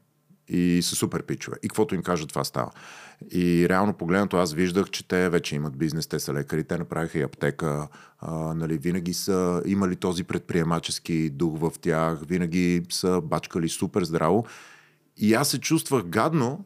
И 0.48 0.82
са 0.82 0.96
супер 0.96 1.22
пичове. 1.22 1.56
И 1.62 1.68
каквото 1.68 1.94
им 1.94 2.02
кажат, 2.02 2.28
това 2.28 2.44
става. 2.44 2.70
И 3.30 3.68
реално 3.68 3.92
погледнато 3.92 4.36
аз 4.36 4.54
виждах, 4.54 4.90
че 4.90 5.08
те 5.08 5.28
вече 5.28 5.56
имат 5.56 5.78
бизнес, 5.78 6.06
те 6.06 6.20
са 6.20 6.34
лекари, 6.34 6.64
те 6.64 6.78
направиха 6.78 7.18
и 7.18 7.22
аптека, 7.22 7.88
а, 8.18 8.54
нали, 8.54 8.78
винаги 8.78 9.14
са 9.14 9.62
имали 9.66 9.96
този 9.96 10.24
предприемачески 10.24 11.30
дух 11.30 11.58
в 11.58 11.72
тях, 11.80 12.18
винаги 12.28 12.82
са 12.90 13.20
бачкали 13.24 13.68
супер 13.68 14.04
здраво. 14.04 14.46
И 15.16 15.34
аз 15.34 15.48
се 15.48 15.60
чувствах 15.60 16.04
гадно, 16.04 16.64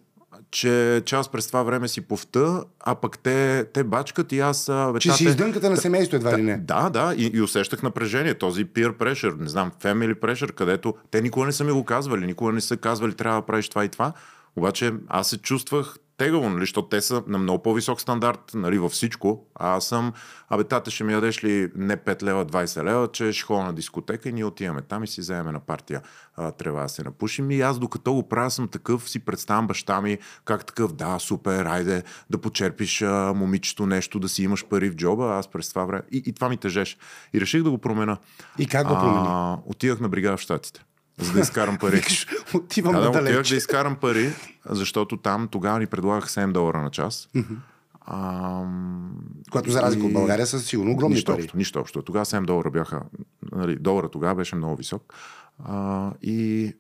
че 0.53 1.03
част 1.05 1.33
през 1.33 1.47
това 1.47 1.63
време 1.63 1.89
си 1.89 2.01
повта, 2.01 2.65
а 2.81 2.95
пък 2.95 3.19
те, 3.19 3.65
те 3.73 3.85
бачкат 3.85 4.33
и 4.33 4.41
аз... 4.41 4.71
Бе, 4.93 4.99
че 4.99 5.13
си 5.13 5.25
издънката 5.25 5.71
на 5.71 5.77
семейство 5.77 6.17
едва 6.17 6.39
ли 6.39 6.43
не. 6.43 6.57
Да, 6.57 6.91
да, 6.91 7.15
и, 7.17 7.31
и 7.35 7.41
усещах 7.41 7.83
напрежение, 7.83 8.35
този 8.35 8.65
peer 8.65 8.97
pressure, 8.97 9.41
не 9.41 9.49
знам, 9.49 9.73
family 9.83 10.15
pressure, 10.15 10.53
където 10.53 10.95
те 11.11 11.23
никога 11.23 11.47
не 11.47 11.53
са 11.53 11.65
ми 11.65 11.73
го 11.73 11.85
казвали, 11.85 12.27
никога 12.27 12.53
не 12.53 12.61
са 12.61 12.77
казвали 12.77 13.15
трябва 13.15 13.41
да 13.41 13.47
правиш 13.47 13.69
това 13.69 13.85
и 13.85 13.89
това. 13.89 14.13
Обаче 14.57 14.93
аз 15.09 15.29
се 15.29 15.39
чувствах 15.39 15.97
тегаво, 16.23 16.51
нали, 16.51 16.61
защото 16.61 16.89
те 16.89 17.01
са 17.01 17.23
на 17.27 17.39
много 17.39 17.63
по-висок 17.63 18.01
стандарт 18.01 18.51
нали, 18.55 18.79
във 18.79 18.93
всичко. 18.93 19.47
А 19.55 19.77
аз 19.77 19.87
съм, 19.87 20.13
абе, 20.49 20.65
тата 20.65 20.91
ще 20.91 21.05
ми 21.05 21.13
ядеш 21.13 21.45
ли 21.45 21.71
не 21.77 21.97
5 21.97 22.23
лева, 22.23 22.47
20 22.47 22.85
лева, 22.85 23.09
че 23.13 23.33
ще 23.33 23.43
ходя 23.43 23.63
на 23.63 23.73
дискотека 23.73 24.29
и 24.29 24.33
ние 24.33 24.45
отиваме 24.45 24.83
там 24.83 25.05
и 25.05 25.07
си 25.07 25.21
вземем 25.21 25.53
на 25.53 25.61
партия. 25.61 26.03
А, 26.37 26.51
трябва 26.51 26.83
да 26.83 26.89
се 26.89 27.03
напушим. 27.03 27.51
И 27.51 27.61
аз 27.61 27.79
докато 27.79 28.15
го 28.15 28.29
правя 28.29 28.51
съм 28.51 28.69
такъв, 28.69 29.11
си 29.11 29.19
представям 29.19 29.67
баща 29.67 30.01
ми, 30.01 30.19
как 30.45 30.65
такъв, 30.65 30.93
да, 30.93 31.19
супер, 31.19 31.65
айде 31.65 32.03
да 32.31 32.39
почерпиш 32.39 33.03
а, 33.03 33.33
момичето 33.37 33.87
нещо, 33.87 34.19
да 34.19 34.29
си 34.29 34.43
имаш 34.43 34.67
пари 34.67 34.91
в 34.91 34.95
джоба. 34.95 35.25
Аз 35.25 35.49
през 35.49 35.69
това 35.69 35.85
време. 35.85 36.03
И, 36.13 36.23
и 36.27 36.33
това 36.33 36.49
ми 36.49 36.57
тежеше. 36.57 36.97
И 37.35 37.41
реших 37.41 37.63
да 37.63 37.71
го 37.71 37.79
променя. 37.79 38.17
И 38.59 38.67
как 38.67 38.89
го 38.89 38.95
промени? 38.95 39.27
А, 39.29 39.59
отидах 39.67 40.01
на 40.01 40.09
бригада 40.09 40.37
в 40.37 40.41
Штатите 40.41 40.85
за 41.19 41.33
да 41.33 41.41
изкарам 41.41 41.79
пари. 41.79 42.03
Отивам 42.55 42.95
да, 42.95 43.01
да, 43.01 43.09
отивах 43.09 43.49
да 43.49 43.57
изкарам 43.57 43.97
пари, 43.97 44.33
защото 44.71 45.17
там 45.17 45.49
тогава 45.49 45.79
ни 45.79 45.87
предлагах 45.87 46.31
7 46.31 46.53
долара 46.53 46.83
на 46.83 46.91
час. 46.91 47.29
А, 48.01 48.65
Което 49.51 49.71
за 49.71 49.83
разлика 49.83 50.05
и... 50.05 50.07
от 50.07 50.13
България 50.13 50.47
са 50.47 50.61
сигурно 50.61 50.93
огромни 50.93 51.15
нищо 51.15 51.33
пари. 51.33 51.43
Общо, 51.43 51.57
нищо 51.57 51.81
общо. 51.81 52.03
Тогава 52.03 52.25
7 52.25 52.45
долара 52.45 52.71
бяха... 52.71 53.03
Нали, 53.53 53.77
долара 53.77 54.09
тогава 54.09 54.35
беше 54.35 54.57
много 54.57 54.77
висок. 54.77 55.15
А, 55.65 56.11
и 56.23 56.73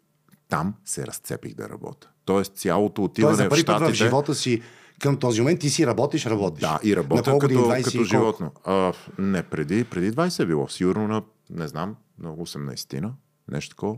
там 0.48 0.74
се 0.84 1.06
разцепих 1.06 1.54
да 1.54 1.68
работя. 1.68 2.08
Тоест 2.24 2.56
цялото 2.56 3.04
отиване 3.04 3.36
Тоест, 3.36 3.42
за 3.42 3.48
първи 3.48 3.60
в 3.60 3.64
Штатите... 3.64 3.92
в 3.92 3.94
живота 3.94 4.34
си 4.34 4.62
към 5.02 5.16
този 5.16 5.40
момент 5.40 5.60
ти 5.60 5.70
си 5.70 5.86
работиш, 5.86 6.26
работиш. 6.26 6.60
Да, 6.60 6.80
и 6.84 6.96
работя 6.96 7.38
като, 7.38 7.74
като 7.84 8.04
животно. 8.04 8.50
А, 8.64 8.92
не, 9.18 9.42
преди, 9.42 9.84
преди 9.84 10.12
20 10.12 10.42
е 10.42 10.46
било. 10.46 10.68
Сигурно 10.68 11.08
на, 11.08 11.22
не 11.50 11.68
знам, 11.68 11.96
на 12.18 12.30
18-тина. 12.30 13.10
Нещо 13.50 13.70
такова. 13.70 13.96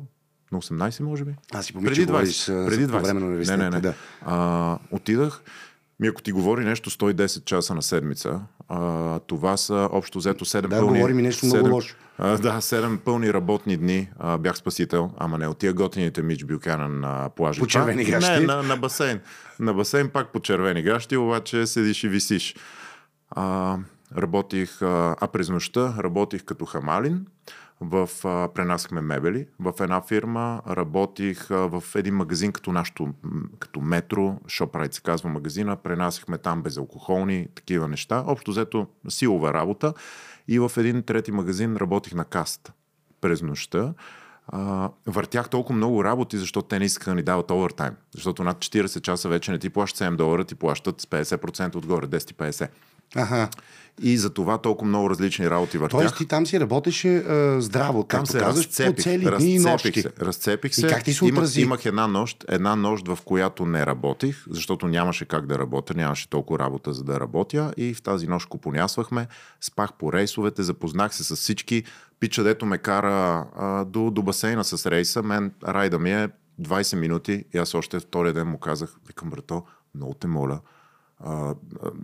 На 0.55 0.61
18, 0.61 1.01
може 1.01 1.25
би? 1.25 1.35
Аз 1.53 1.67
си 1.67 1.73
помисля, 1.73 1.95
преди 1.95 2.07
20. 2.07 2.25
С, 2.25 2.67
преди 2.67 2.87
20. 2.87 3.03
Време 3.03 3.21
на 3.21 3.27
не, 3.27 3.57
не, 3.57 3.71
не. 3.71 3.81
Да. 3.81 3.95
А, 4.23 4.79
отидах 4.91 5.43
Ми 6.01 6.09
ако 6.09 6.23
ти 6.23 6.33
говори 6.33 6.65
нещо 6.65 6.91
110 6.91 7.45
часа 7.45 7.75
на 7.75 7.83
седмица, 7.83 8.41
а, 8.69 9.19
това 9.19 9.57
са 9.57 9.89
общо 9.93 10.19
взето 10.19 10.45
7 10.45 10.61
Да, 10.61 10.69
пълни... 10.69 10.99
говори 10.99 11.15
ми 11.15 11.23
нещо 11.23 11.47
много 11.47 11.67
7, 11.67 11.73
лошо. 11.73 11.97
А, 12.19 12.39
да, 12.39 12.61
7 12.61 12.99
пълни 12.99 13.33
работни 13.33 13.77
дни 13.77 14.11
а, 14.19 14.39
бях 14.39 14.57
спасител, 14.57 15.11
ама 15.19 15.39
не 15.39 15.47
от 15.47 15.59
тия 15.59 15.73
готините 15.73 16.23
Мич 16.23 16.45
Бюкянан 16.45 17.01
на 17.01 17.31
плажа. 17.37 17.61
По 17.61 17.67
червени 17.67 18.05
гащи? 18.05 18.31
Не, 18.31 18.41
на, 18.41 18.63
на 18.63 18.77
басейн. 18.77 19.21
На 19.61 19.75
басейн 19.75 20.09
пак 20.09 20.33
по 20.33 20.41
червени 20.41 20.83
гащи, 20.83 21.17
обаче 21.17 21.67
седиш 21.67 22.05
и 22.05 22.09
висиш. 22.09 22.55
А, 23.31 23.77
работих, 24.17 24.83
а 24.83 25.29
през 25.33 25.49
нощта 25.49 25.95
работих 25.99 26.45
като 26.45 26.65
хамалин. 26.65 27.27
В, 27.85 28.09
а, 28.25 28.49
пренасяхме 28.55 29.01
мебели. 29.01 29.47
В 29.61 29.73
една 29.81 30.01
фирма 30.01 30.63
работих 30.69 31.51
а, 31.51 31.57
в 31.57 31.85
един 31.95 32.15
магазин 32.15 32.53
като 32.53 32.73
нашото, 32.73 33.15
като 33.59 33.81
метро, 33.81 34.39
Shoprite 34.47 34.95
се 34.95 35.03
казва 35.03 35.29
магазина. 35.29 35.77
Пренасяхме 35.77 36.39
там 36.39 36.63
безалкохолни, 36.63 37.49
такива 37.55 37.89
неща. 37.89 38.25
Общо 38.27 38.51
взето 38.51 38.87
силова 39.09 39.55
работа. 39.55 39.95
И 40.49 40.59
в 40.59 40.73
един 40.77 41.03
трети 41.03 41.33
магазин 41.33 41.77
работих 41.77 42.15
на 42.15 42.25
каста 42.25 42.73
през 43.21 43.43
нощта. 43.43 43.95
А, 44.49 44.91
въртях 45.07 45.49
толкова 45.49 45.77
много 45.77 46.05
работи, 46.05 46.39
защото 46.39 46.69
те 46.69 46.79
не 46.79 46.85
искаха 46.85 47.11
да 47.11 47.15
ни 47.15 47.23
дават 47.23 47.51
овертайм. 47.51 47.95
Защото 48.15 48.45
над 48.45 48.59
40 48.59 49.01
часа 49.01 49.29
вече 49.29 49.53
не 49.53 49.59
ти 49.59 49.71
плащат 49.71 49.99
7 49.99 50.17
долара, 50.17 50.45
ти 50.45 50.55
плащат 50.55 51.01
с 51.01 51.07
50% 51.07 51.77
отгоре, 51.77 52.07
10-50. 52.07 52.69
Аха. 53.15 53.49
И 54.03 54.19
за 54.19 54.31
това 54.31 54.59
толкова 54.59 54.89
много 54.89 55.11
различни 55.11 55.51
работи 55.51 55.79
въртях. 55.79 56.01
Тоест 56.01 56.17
ти 56.17 56.27
там 56.27 56.47
си 56.47 56.61
работеше 56.61 57.17
а, 57.17 57.61
здраво, 57.61 58.05
Там 58.05 58.27
се 58.27 58.39
казваш, 58.39 58.65
по 58.65 58.69
разцепих, 58.69 59.05
цели 59.05 59.25
дни 59.39 59.55
и 59.55 59.61
разцепих 59.61 59.73
нощи. 59.73 60.03
се, 60.03 60.13
разцепих 60.21 60.75
се. 60.75 60.87
И 60.87 60.91
как 60.91 61.05
ти 61.05 61.15
се 61.15 61.27
имах, 61.27 61.57
имах 61.57 61.87
една 61.87 62.07
нощ, 62.07 62.45
една 62.49 62.77
нощ, 62.77 63.09
в 63.09 63.19
която 63.25 63.67
не 63.67 63.87
работих, 63.87 64.45
защото 64.51 64.89
нямаше 64.89 65.25
как 65.25 65.47
да 65.47 65.59
работя, 65.59 65.95
нямаше 65.95 66.31
толкова 66.31 66.59
работа 66.59 66.93
за 66.93 67.05
да 67.05 67.21
работя 67.21 67.75
и 67.77 67.95
в 67.95 68.03
тази 68.03 68.27
нощ 68.27 68.49
купонясвахме, 68.49 69.27
спах 69.61 69.93
по 69.93 70.13
рейсовете, 70.13 70.63
запознах 70.63 71.15
се 71.15 71.25
с 71.25 71.37
всички. 71.37 71.85
Пича, 72.21 72.43
дето 72.43 72.67
ме 72.67 72.79
кара 72.79 73.47
а, 73.57 73.85
до, 73.85 74.11
до 74.11 74.23
басейна 74.23 74.65
с 74.65 74.91
рейса, 74.91 75.23
мен 75.23 75.53
райда 75.69 75.99
ми 75.99 76.13
е 76.13 76.29
20 76.63 76.97
минути 76.97 77.45
и 77.55 77.59
аз 77.59 77.75
още 77.75 78.01
втория 78.01 78.33
ден 78.33 78.47
му 78.47 78.59
казах, 78.59 78.97
викам, 79.07 79.31
брато, 79.31 79.63
много 79.95 80.15
те 80.15 80.27
моля, 80.27 80.61
а, 81.25 81.55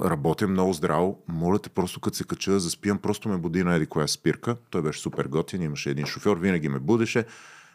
работя 0.04 0.48
много 0.48 0.72
здраво. 0.72 1.18
Моля 1.28 1.58
те, 1.58 1.68
просто 1.68 2.00
като 2.00 2.16
се 2.16 2.24
кача 2.24 2.50
да 2.50 2.60
заспивам, 2.60 2.98
просто 2.98 3.28
ме 3.28 3.36
буди 3.36 3.64
на 3.64 3.74
еди 3.74 3.86
коя 3.86 4.06
спирка. 4.06 4.56
Той 4.70 4.82
беше 4.82 5.00
супер 5.00 5.24
готин, 5.24 5.62
имаше 5.62 5.90
един 5.90 6.06
шофьор, 6.06 6.36
винаги 6.36 6.68
ме 6.68 6.78
будеше. 6.78 7.24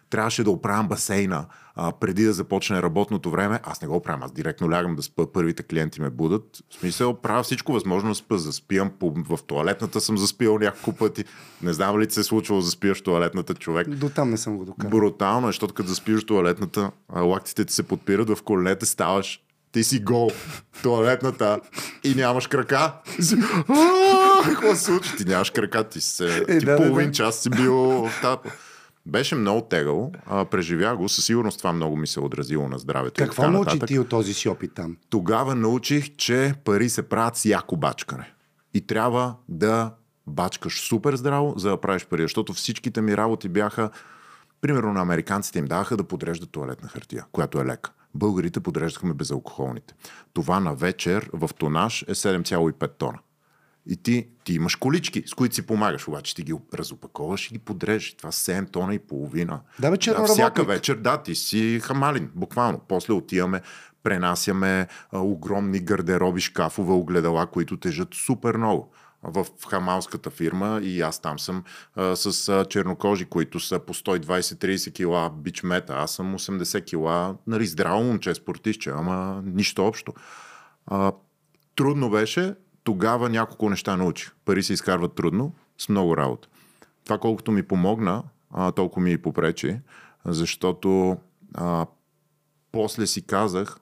Трябваше 0.09 0.43
да 0.43 0.51
оправям 0.51 0.87
басейна 0.87 1.45
а, 1.75 1.91
преди 1.91 2.23
да 2.23 2.33
започне 2.33 2.81
работното 2.81 3.31
време. 3.31 3.59
Аз 3.63 3.81
не 3.81 3.87
го 3.87 3.95
оправям, 3.95 4.23
аз 4.23 4.31
директно 4.31 4.71
лягам 4.71 4.95
да 4.95 5.01
спа, 5.03 5.31
първите 5.33 5.63
клиенти 5.63 6.01
ме 6.01 6.09
будат. 6.09 6.63
В 6.69 6.73
смисъл, 6.73 7.13
правя 7.21 7.43
всичко 7.43 7.73
възможно 7.73 8.09
да 8.09 8.15
спа. 8.15 8.37
Заспивам 8.37 8.91
по, 8.99 9.13
в 9.15 9.39
туалетната 9.47 10.01
съм 10.01 10.17
заспивал 10.17 10.57
няколко 10.57 10.93
пъти. 10.93 11.25
Не 11.61 11.73
знам 11.73 11.99
ли 11.99 12.11
се 12.11 12.19
е 12.19 12.23
случвало 12.23 12.61
заспиваш 12.61 12.99
в 12.99 13.03
туалетната 13.03 13.53
човек. 13.53 13.89
До 13.89 14.09
там 14.09 14.29
не 14.29 14.37
съм 14.37 14.57
го 14.57 14.65
докарал. 14.65 14.89
Брутално 14.89 15.47
е, 15.47 15.49
защото 15.49 15.73
като 15.73 15.89
заспиш 15.89 16.21
в 16.21 16.25
туалетната, 16.25 16.91
лактите 17.15 17.65
ти 17.65 17.73
се 17.73 17.83
подпират 17.83 18.29
в 18.29 18.43
коленете, 18.43 18.85
ставаш 18.85 19.41
ти 19.75 19.83
си 19.83 19.99
гол 19.99 20.29
туалетната 20.83 21.59
и 22.03 22.15
нямаш 22.15 22.47
крака. 22.47 22.93
И 23.19 23.23
си, 23.23 23.35
«А, 23.69 24.43
Какво 24.49 24.75
се 24.75 24.83
случи? 24.83 25.15
Ти 25.17 25.25
нямаш 25.25 25.49
крака, 25.49 25.83
ти, 25.83 26.01
се, 26.01 26.37
Е, 26.37 26.59
ти 26.59 26.65
да, 26.65 26.71
да, 26.71 26.77
половин 26.77 27.07
да. 27.07 27.11
час 27.11 27.39
си 27.39 27.49
бил 27.49 27.73
в 27.73 28.11
тази... 28.21 28.37
Беше 29.05 29.35
много 29.35 29.61
тегаво, 29.61 30.11
а, 30.25 30.45
преживях 30.45 30.97
го, 30.97 31.09
със 31.09 31.25
сигурност 31.25 31.57
това 31.57 31.73
много 31.73 31.97
ми 31.97 32.07
се 32.07 32.19
е 32.19 32.23
отразило 32.23 32.69
на 32.69 32.79
здравето. 32.79 33.21
и 33.21 33.25
Какво 33.25 33.41
така 33.41 33.51
научи 33.51 33.79
ти 33.79 33.99
от 33.99 34.09
този 34.09 34.33
си 34.33 34.49
опит 34.49 34.71
там? 34.75 34.97
Тогава 35.09 35.55
научих, 35.55 36.15
че 36.15 36.53
пари 36.65 36.89
се 36.89 37.01
правят 37.01 37.37
с 37.37 37.45
яко 37.45 37.77
бачкане. 37.77 38.33
И 38.73 38.87
трябва 38.87 39.35
да 39.49 39.91
бачкаш 40.27 40.87
супер 40.87 41.15
здраво, 41.15 41.53
за 41.57 41.69
да 41.69 41.81
правиш 41.81 42.05
пари. 42.05 42.21
Защото 42.21 42.53
всичките 42.53 43.01
ми 43.01 43.17
работи 43.17 43.49
бяха, 43.49 43.89
примерно 44.61 44.93
на 44.93 45.01
американците 45.01 45.59
им 45.59 45.65
даваха 45.65 45.97
да 45.97 46.03
подреждат 46.03 46.51
туалетна 46.51 46.89
хартия, 46.89 47.25
която 47.31 47.59
е 47.59 47.65
лека. 47.65 47.91
Българите 48.15 48.59
подреждахме 48.59 49.13
безалкохолните. 49.13 49.93
Това 50.33 50.59
на 50.59 50.75
вечер 50.75 51.29
в 51.33 51.49
тонаж 51.53 52.01
е 52.07 52.13
7,5 52.13 52.91
тона. 52.97 53.19
И 53.87 53.97
ти, 53.97 54.27
ти 54.43 54.53
имаш 54.53 54.75
колички, 54.75 55.23
с 55.25 55.33
които 55.33 55.55
си 55.55 55.65
помагаш, 55.65 56.07
обаче 56.07 56.35
ти 56.35 56.43
ги 56.43 56.53
разопаковаш 56.73 57.51
и 57.51 57.53
ги 57.53 57.59
подрежеш. 57.59 58.13
Това 58.13 58.31
7 58.31 58.71
тона 58.71 58.93
и 58.93 58.99
половина. 58.99 59.59
Да, 59.79 59.91
бе, 59.91 59.97
черно 59.97 60.25
всяка 60.25 60.41
работник. 60.41 60.67
вечер, 60.67 60.95
да, 60.95 61.23
ти 61.23 61.35
си 61.35 61.79
хамалин, 61.83 62.31
буквално. 62.35 62.81
После 62.87 63.13
отиваме, 63.13 63.61
пренасяме 64.03 64.87
а, 65.11 65.19
огромни 65.19 65.79
гардероби, 65.79 66.41
шкафове, 66.41 66.93
огледала, 66.93 67.47
които 67.47 67.77
тежат 67.77 68.13
супер 68.13 68.57
много. 68.57 68.91
В 69.27 69.45
хамалската 69.69 70.29
фирма 70.29 70.79
и 70.83 71.01
аз 71.01 71.19
там 71.19 71.39
съм 71.39 71.63
а, 71.95 72.15
с 72.15 72.65
чернокожи, 72.69 73.25
които 73.25 73.59
са 73.59 73.79
по 73.79 73.93
120-30 73.93 74.93
кила 74.93 75.29
бичмета. 75.29 75.93
Аз 75.93 76.11
съм 76.11 76.39
80 76.39 76.85
кила, 76.85 77.35
нали, 77.47 77.65
здраво 77.67 78.03
момче, 78.03 78.35
спортистче, 78.35 78.89
ама 78.89 79.41
нищо 79.45 79.85
общо. 79.85 80.13
А, 80.87 81.11
трудно 81.75 82.09
беше, 82.09 82.55
тогава 82.83 83.29
няколко 83.29 83.69
неща 83.69 83.97
научих. 83.97 84.31
Пари 84.45 84.63
се 84.63 84.73
изкарват 84.73 85.15
трудно, 85.15 85.53
с 85.77 85.89
много 85.89 86.17
работа. 86.17 86.47
Това 87.03 87.17
колкото 87.17 87.51
ми 87.51 87.63
помогна, 87.63 88.23
а, 88.51 88.71
толкова 88.71 89.01
ми 89.01 89.11
и 89.11 89.17
попречи, 89.17 89.79
защото 90.25 91.17
а, 91.53 91.85
после 92.71 93.07
си 93.07 93.21
казах, 93.21 93.77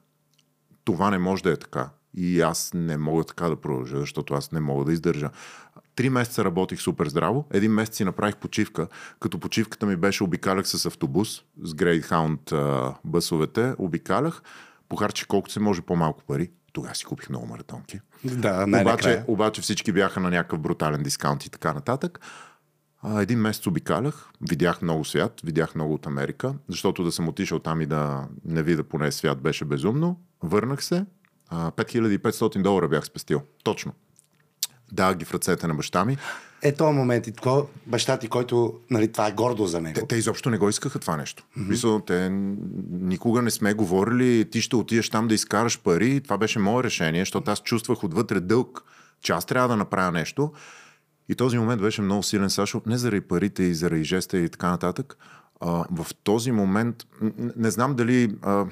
това 0.84 1.10
не 1.10 1.18
може 1.18 1.44
да 1.44 1.52
е 1.52 1.58
така. 1.58 1.90
И 2.14 2.42
аз 2.42 2.72
не 2.74 2.98
мога 2.98 3.24
така 3.24 3.50
да 3.50 3.56
продължа, 3.56 4.00
защото 4.00 4.34
аз 4.34 4.52
не 4.52 4.60
мога 4.60 4.86
да 4.86 4.94
издържа. 4.94 5.30
Три 5.96 6.10
месеца 6.10 6.46
работих 6.46 6.82
супер 6.82 7.08
здраво, 7.08 7.46
един 7.52 7.72
месец 7.72 7.98
си 7.98 8.04
направих 8.04 8.38
почивка. 8.38 8.88
Като 9.20 9.40
почивката 9.40 9.86
ми 9.86 9.96
беше, 9.96 10.24
обикалях 10.24 10.68
с 10.68 10.86
автобус, 10.86 11.44
с 11.64 11.74
Greyhound 11.74 12.52
а, 12.52 12.96
бъсовете, 13.06 13.76
обикалях, 13.78 14.42
похарчих 14.90 15.28
колкото 15.28 15.54
се 15.54 15.60
може 15.60 15.82
по-малко 15.82 16.24
пари. 16.24 16.52
Тогава 16.74 16.96
си 16.96 17.06
купих 17.06 17.30
много 17.30 17.46
маратонки. 17.46 18.00
Да, 18.24 18.66
Обаче, 18.82 19.24
обаче 19.28 19.62
всички 19.62 19.92
бяха 19.92 20.20
на 20.20 20.30
някакъв 20.30 20.60
брутален 20.60 21.04
дискаунт 21.04 21.46
и 21.46 21.50
така 21.50 21.74
нататък. 21.74 22.20
А, 23.02 23.22
един 23.22 23.40
месец 23.40 23.68
обикалях, 23.68 24.30
видях 24.50 24.82
много 24.82 25.06
свят, 25.06 25.42
видях 25.44 25.76
много 25.76 25.94
от 25.94 26.08
Америка, 26.08 26.54
защото 26.70 27.04
да 27.04 27.12
съм 27.12 27.28
отишъл 27.28 27.60
там 27.60 27.82
и 27.82 27.86
да 27.86 28.28
не 28.46 28.64
видя 28.64 28.84
поне 28.84 29.12
свят 29.12 29.42
беше 29.42 29.66
безумно. 29.66 30.22
Върнах 30.44 30.84
се, 30.84 31.06
а, 31.50 31.72
5500 31.72 32.62
долара 32.62 32.88
бях 32.88 33.06
спестил. 33.06 33.42
Точно. 33.64 33.94
Дах 34.92 35.16
ги 35.16 35.26
в 35.26 35.34
ръцете 35.34 35.68
на 35.68 35.76
баща 35.76 36.06
ми. 36.06 36.18
Е, 36.62 36.72
този 36.72 36.94
момент 36.98 37.28
и 37.28 37.32
тако, 37.32 37.68
баща 37.86 38.18
ти, 38.18 38.28
който, 38.28 38.74
нали, 38.90 39.12
това 39.12 39.28
е 39.28 39.32
гордо 39.32 39.66
за 39.66 39.82
него. 39.82 40.00
Те, 40.00 40.08
те 40.08 40.16
изобщо 40.16 40.50
не 40.50 40.58
го 40.58 40.70
искаха 40.70 41.00
това 41.00 41.18
нещо. 41.18 41.44
Mm-hmm. 41.44 41.68
Мисля, 41.68 42.06
те 42.06 42.30
никога 42.92 43.42
не 43.42 43.52
сме 43.52 43.74
говорили, 43.74 44.50
ти 44.50 44.62
ще 44.62 44.76
отидеш 44.76 45.10
там 45.10 45.28
да 45.28 45.34
изкараш 45.34 45.80
пари. 45.80 46.22
Това 46.22 46.38
беше 46.38 46.60
мое 46.60 46.84
решение, 46.84 47.22
защото 47.22 47.52
аз 47.52 47.64
чувствах 47.64 48.04
отвътре 48.04 48.40
дълг, 48.40 48.84
че 49.22 49.34
аз 49.34 49.46
трябва 49.46 49.68
да 49.68 49.76
направя 49.76 50.12
нещо. 50.12 50.52
И 51.30 51.36
този 51.36 51.58
момент 51.58 51.82
беше 51.82 52.02
много 52.02 52.24
силен, 52.24 52.50
Сашо, 52.50 52.82
не 52.86 52.98
заради 52.98 53.22
парите 53.22 53.64
и 53.64 53.74
заради 53.74 54.04
жеста 54.04 54.38
и 54.38 54.50
така 54.50 54.70
нататък. 54.70 55.18
А, 55.62 55.86
в 55.92 56.08
този 56.24 56.52
момент, 56.52 56.96
не 57.56 57.72
знам 57.72 57.96
дали 57.96 58.36
а, 58.42 58.66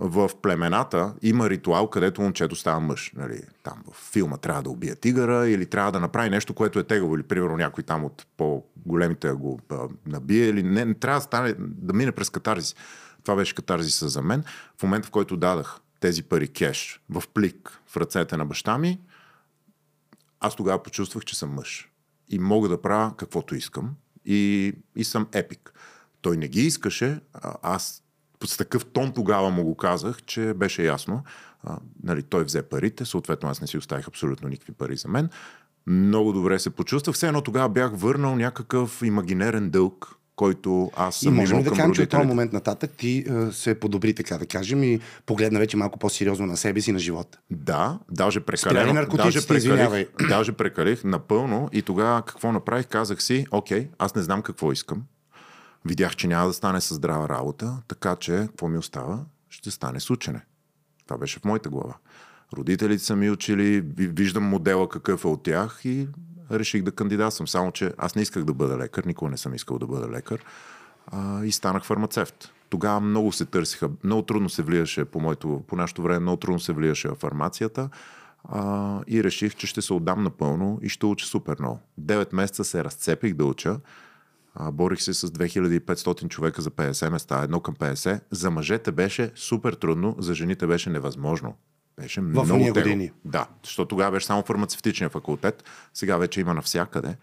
в 0.00 0.30
племената 0.42 1.14
има 1.22 1.50
ритуал, 1.50 1.90
където 1.90 2.22
момчето 2.22 2.56
става 2.56 2.80
мъж. 2.80 3.12
Нали, 3.16 3.42
там 3.62 3.82
в 3.90 4.10
филма 4.12 4.36
трябва 4.36 4.62
да 4.62 4.70
убие 4.70 4.94
тигъра 4.94 5.48
или 5.48 5.66
трябва 5.66 5.92
да 5.92 6.00
направи 6.00 6.30
нещо, 6.30 6.54
което 6.54 6.78
е 6.78 6.84
тегаво, 6.84 7.14
или 7.14 7.22
примерно 7.22 7.56
някой 7.56 7.84
там 7.84 8.04
от 8.04 8.26
по-големите 8.36 9.32
го 9.32 9.60
а, 9.70 9.88
набие, 10.06 10.46
или 10.46 10.62
не, 10.62 10.84
не 10.84 10.94
трябва 10.94 11.20
да 11.20 11.24
стане, 11.24 11.54
да 11.58 11.92
мине 11.92 12.12
през 12.12 12.30
катарзис. 12.30 12.76
Това 13.24 13.36
беше 13.36 13.54
катарзиса 13.54 14.08
за 14.08 14.22
мен. 14.22 14.44
В 14.78 14.82
момента, 14.82 15.08
в 15.08 15.10
който 15.10 15.36
дадах 15.36 15.80
тези 16.00 16.22
пари 16.22 16.48
кеш 16.48 17.00
в 17.10 17.22
плик 17.34 17.80
в 17.86 17.96
ръцете 17.96 18.36
на 18.36 18.46
баща 18.46 18.78
ми, 18.78 19.00
аз 20.40 20.56
тогава 20.56 20.82
почувствах, 20.82 21.24
че 21.24 21.38
съм 21.38 21.50
мъж. 21.50 21.90
И 22.28 22.38
мога 22.38 22.68
да 22.68 22.82
правя 22.82 23.14
каквото 23.16 23.54
искам. 23.54 23.94
И, 24.24 24.72
и 24.96 25.04
съм 25.04 25.26
епик. 25.32 25.72
Той 26.20 26.36
не 26.36 26.48
ги 26.48 26.60
искаше, 26.60 27.20
аз 27.62 28.02
с 28.44 28.56
такъв 28.56 28.84
тон 28.84 29.12
тогава 29.12 29.50
му 29.50 29.64
го 29.64 29.76
казах, 29.76 30.22
че 30.22 30.54
беше 30.54 30.82
ясно. 30.82 31.22
А, 31.64 31.78
нали, 32.02 32.22
той 32.22 32.44
взе 32.44 32.62
парите, 32.62 33.04
съответно 33.04 33.48
аз 33.48 33.60
не 33.60 33.66
си 33.66 33.78
оставих 33.78 34.08
абсолютно 34.08 34.48
никакви 34.48 34.72
пари 34.72 34.96
за 34.96 35.08
мен. 35.08 35.28
Много 35.86 36.32
добре 36.32 36.58
се 36.58 36.70
почувствах. 36.70 37.16
Все 37.16 37.26
едно 37.26 37.40
тогава 37.40 37.68
бях 37.68 37.90
върнал 37.94 38.36
някакъв 38.36 39.02
имагинерен 39.02 39.70
дълг, 39.70 40.20
който 40.36 40.90
аз 40.96 41.22
И 41.22 41.24
съм 41.24 41.34
можем 41.34 41.58
имал 41.58 41.64
ли 41.64 41.70
да 41.70 41.76
кажем, 41.76 41.92
че 41.92 42.02
от 42.02 42.08
този 42.08 42.26
момент 42.26 42.52
нататък 42.52 42.90
ти 42.96 43.24
е, 43.28 43.52
се 43.52 43.74
подобри, 43.74 44.14
така 44.14 44.38
да 44.38 44.46
кажем, 44.46 44.82
и 44.84 45.00
погледна 45.26 45.58
вече 45.58 45.76
малко 45.76 45.98
по-сериозно 45.98 46.46
на 46.46 46.56
себе 46.56 46.80
си, 46.80 46.92
на 46.92 46.98
живота. 46.98 47.38
Да, 47.50 47.98
даже 48.10 48.40
прекалено. 48.40 49.06
Даже 49.16 49.46
прекалих, 49.46 50.06
даже 50.28 50.52
прекалих 50.52 51.04
напълно 51.04 51.68
и 51.72 51.82
тогава 51.82 52.22
какво 52.22 52.52
направих? 52.52 52.86
Казах 52.86 53.22
си, 53.22 53.46
окей, 53.50 53.88
аз 53.98 54.14
не 54.14 54.22
знам 54.22 54.42
какво 54.42 54.72
искам. 54.72 55.02
Видях, 55.84 56.16
че 56.16 56.28
няма 56.28 56.46
да 56.46 56.52
стане 56.52 56.80
с 56.80 56.94
здрава 56.94 57.28
работа, 57.28 57.82
така 57.88 58.16
че 58.16 58.32
какво 58.32 58.68
ми 58.68 58.78
остава? 58.78 59.24
Ще 59.48 59.70
стане 59.70 60.00
с 60.00 60.10
учене. 60.10 60.44
Това 61.06 61.18
беше 61.18 61.40
в 61.40 61.44
моята 61.44 61.70
глава. 61.70 61.94
Родителите 62.56 63.04
са 63.04 63.16
ми 63.16 63.30
учили, 63.30 63.80
виждам 63.96 64.44
модела 64.44 64.88
какъв 64.88 65.24
е 65.24 65.28
от 65.28 65.42
тях 65.42 65.80
и 65.84 66.08
реших 66.50 66.82
да 66.82 66.92
кандидатствам. 66.92 67.48
Само, 67.48 67.72
че 67.72 67.92
аз 67.98 68.14
не 68.14 68.22
исках 68.22 68.44
да 68.44 68.54
бъда 68.54 68.78
лекар, 68.78 69.04
никога 69.04 69.30
не 69.30 69.36
съм 69.36 69.54
искал 69.54 69.78
да 69.78 69.86
бъда 69.86 70.08
лекар 70.08 70.44
а, 71.06 71.44
и 71.44 71.52
станах 71.52 71.84
фармацевт. 71.84 72.52
Тогава 72.68 73.00
много 73.00 73.32
се 73.32 73.44
търсиха, 73.44 73.90
много 74.04 74.22
трудно 74.22 74.48
се 74.48 74.62
влияше 74.62 75.04
по, 75.04 75.20
моето, 75.20 75.64
по 75.66 75.76
нашето 75.76 76.02
време, 76.02 76.18
много 76.18 76.36
трудно 76.36 76.60
се 76.60 76.72
влияше 76.72 77.08
в 77.08 77.14
фармацията 77.14 77.88
а, 78.44 79.00
и 79.06 79.24
реших, 79.24 79.54
че 79.54 79.66
ще 79.66 79.82
се 79.82 79.92
отдам 79.92 80.22
напълно 80.22 80.78
и 80.82 80.88
ще 80.88 81.06
уча 81.06 81.26
супер 81.26 81.56
много. 81.60 81.80
Девет 81.98 82.32
месеца 82.32 82.64
се 82.64 82.84
разцепих 82.84 83.34
да 83.34 83.44
уча. 83.44 83.76
А, 84.54 84.70
борих 84.70 85.02
се 85.02 85.14
с 85.14 85.28
2500 85.28 86.28
човека 86.28 86.62
за 86.62 86.70
50 86.70 87.10
места, 87.10 87.42
едно 87.42 87.60
към 87.60 87.74
50. 87.74 88.20
За 88.30 88.50
мъжете 88.50 88.92
беше 88.92 89.30
супер 89.34 89.72
трудно, 89.72 90.16
за 90.18 90.34
жените 90.34 90.66
беше 90.66 90.90
невъзможно. 90.90 91.56
Беше 92.00 92.20
в 92.20 92.24
много 92.24 92.64
тегло. 92.64 92.72
години. 92.72 93.12
Да, 93.24 93.46
защото 93.64 93.88
тогава 93.88 94.10
беше 94.10 94.26
само 94.26 94.42
фармацевтичния 94.42 95.10
факултет, 95.10 95.64
сега 95.94 96.16
вече 96.16 96.40
има 96.40 96.54
навсякъде. 96.54 97.16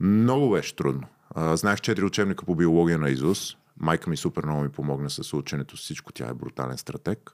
Много 0.00 0.50
беше 0.50 0.76
трудно. 0.76 1.06
А, 1.30 1.56
знаех 1.56 1.78
4 1.78 2.04
учебника 2.04 2.44
по 2.44 2.54
биология 2.54 2.98
на 2.98 3.10
Изус. 3.10 3.56
Майка 3.80 4.10
ми 4.10 4.16
супер 4.16 4.44
много 4.44 4.62
ми 4.62 4.68
помогна 4.68 5.10
с 5.10 5.32
ученето 5.36 5.76
всичко. 5.76 6.12
Тя 6.12 6.28
е 6.28 6.34
брутален 6.34 6.78
стратег. 6.78 7.32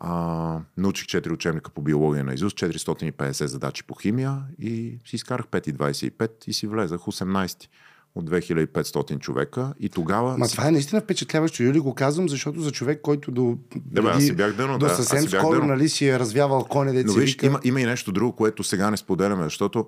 А, 0.00 0.60
научих 0.76 1.06
4 1.06 1.32
учебника 1.32 1.70
по 1.70 1.82
биология 1.82 2.24
на 2.24 2.34
Изус, 2.34 2.52
450 2.52 3.44
задачи 3.44 3.84
по 3.84 3.94
химия 3.94 4.42
и 4.58 4.98
си 5.06 5.16
изкарах 5.16 5.46
5,25 5.46 6.30
и 6.46 6.52
си 6.52 6.66
влезах 6.66 7.00
18 7.00 7.68
от 8.14 8.30
2500 8.30 9.18
човека 9.18 9.74
и 9.80 9.88
тогава... 9.88 10.38
Ма 10.38 10.46
си... 10.46 10.56
това 10.56 10.68
е 10.68 10.70
наистина 10.70 11.00
впечатляващо. 11.00 11.62
Юли 11.62 11.80
го 11.80 11.94
казвам, 11.94 12.28
защото 12.28 12.60
за 12.60 12.72
човек, 12.72 13.00
който 13.02 13.30
до, 13.30 13.58
да, 13.76 14.02
бе, 14.02 14.08
аз 14.08 14.24
си 14.24 14.32
бях 14.32 14.52
дъно, 14.52 14.78
до 14.78 14.86
да, 14.86 14.94
съвсем 14.94 15.28
скоро 15.28 15.60
дъно. 15.60 15.66
нали, 15.66 15.88
си 15.88 16.08
е 16.08 16.18
развявал 16.18 16.64
коне 16.64 16.92
деца. 16.92 17.06
Но 17.06 17.20
виж, 17.20 17.30
вика... 17.30 17.46
има, 17.46 17.60
има 17.64 17.80
и 17.80 17.84
нещо 17.84 18.12
друго, 18.12 18.36
което 18.36 18.64
сега 18.64 18.90
не 18.90 18.96
споделяме, 18.96 19.44
защото 19.44 19.86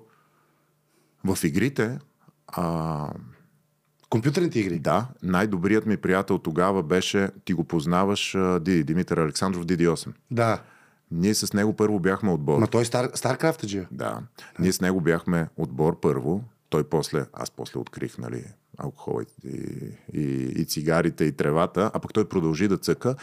в 1.25 1.43
игрите 1.43 1.99
а, 2.47 3.09
Компютърните 4.13 4.59
игри? 4.59 4.79
Да. 4.79 5.07
Най-добрият 5.23 5.85
ми 5.85 5.97
приятел 5.97 6.37
тогава 6.37 6.83
беше, 6.83 7.29
ти 7.45 7.53
го 7.53 7.63
познаваш, 7.63 8.37
Диди, 8.61 8.83
Димитър 8.83 9.17
Александров, 9.17 9.65
Диди 9.65 9.87
8. 9.87 10.07
Да. 10.31 10.61
Ние 11.11 11.33
с 11.33 11.53
него 11.53 11.73
първо 11.75 11.99
бяхме 11.99 12.31
отбор. 12.31 12.59
Ма 12.59 12.67
той 12.67 12.81
е 12.81 12.85
Стар, 12.85 13.09
Старкрафт 13.13 13.61
Да. 13.61 13.85
да. 13.91 14.19
Ние 14.59 14.73
с 14.73 14.81
него 14.81 15.01
бяхме 15.01 15.47
отбор 15.57 15.99
първо. 15.99 16.43
Той 16.73 16.83
после, 16.83 17.25
аз 17.33 17.51
после 17.51 17.79
открих, 17.79 18.17
нали, 18.17 18.43
алкохол 18.77 19.21
и, 19.21 19.27
и, 20.13 20.23
и 20.61 20.65
цигарите 20.65 21.23
и 21.23 21.31
тревата, 21.31 21.91
а 21.93 21.99
пък 21.99 22.13
той 22.13 22.29
продължи 22.29 22.67
да 22.67 22.77
цъка 22.77 23.15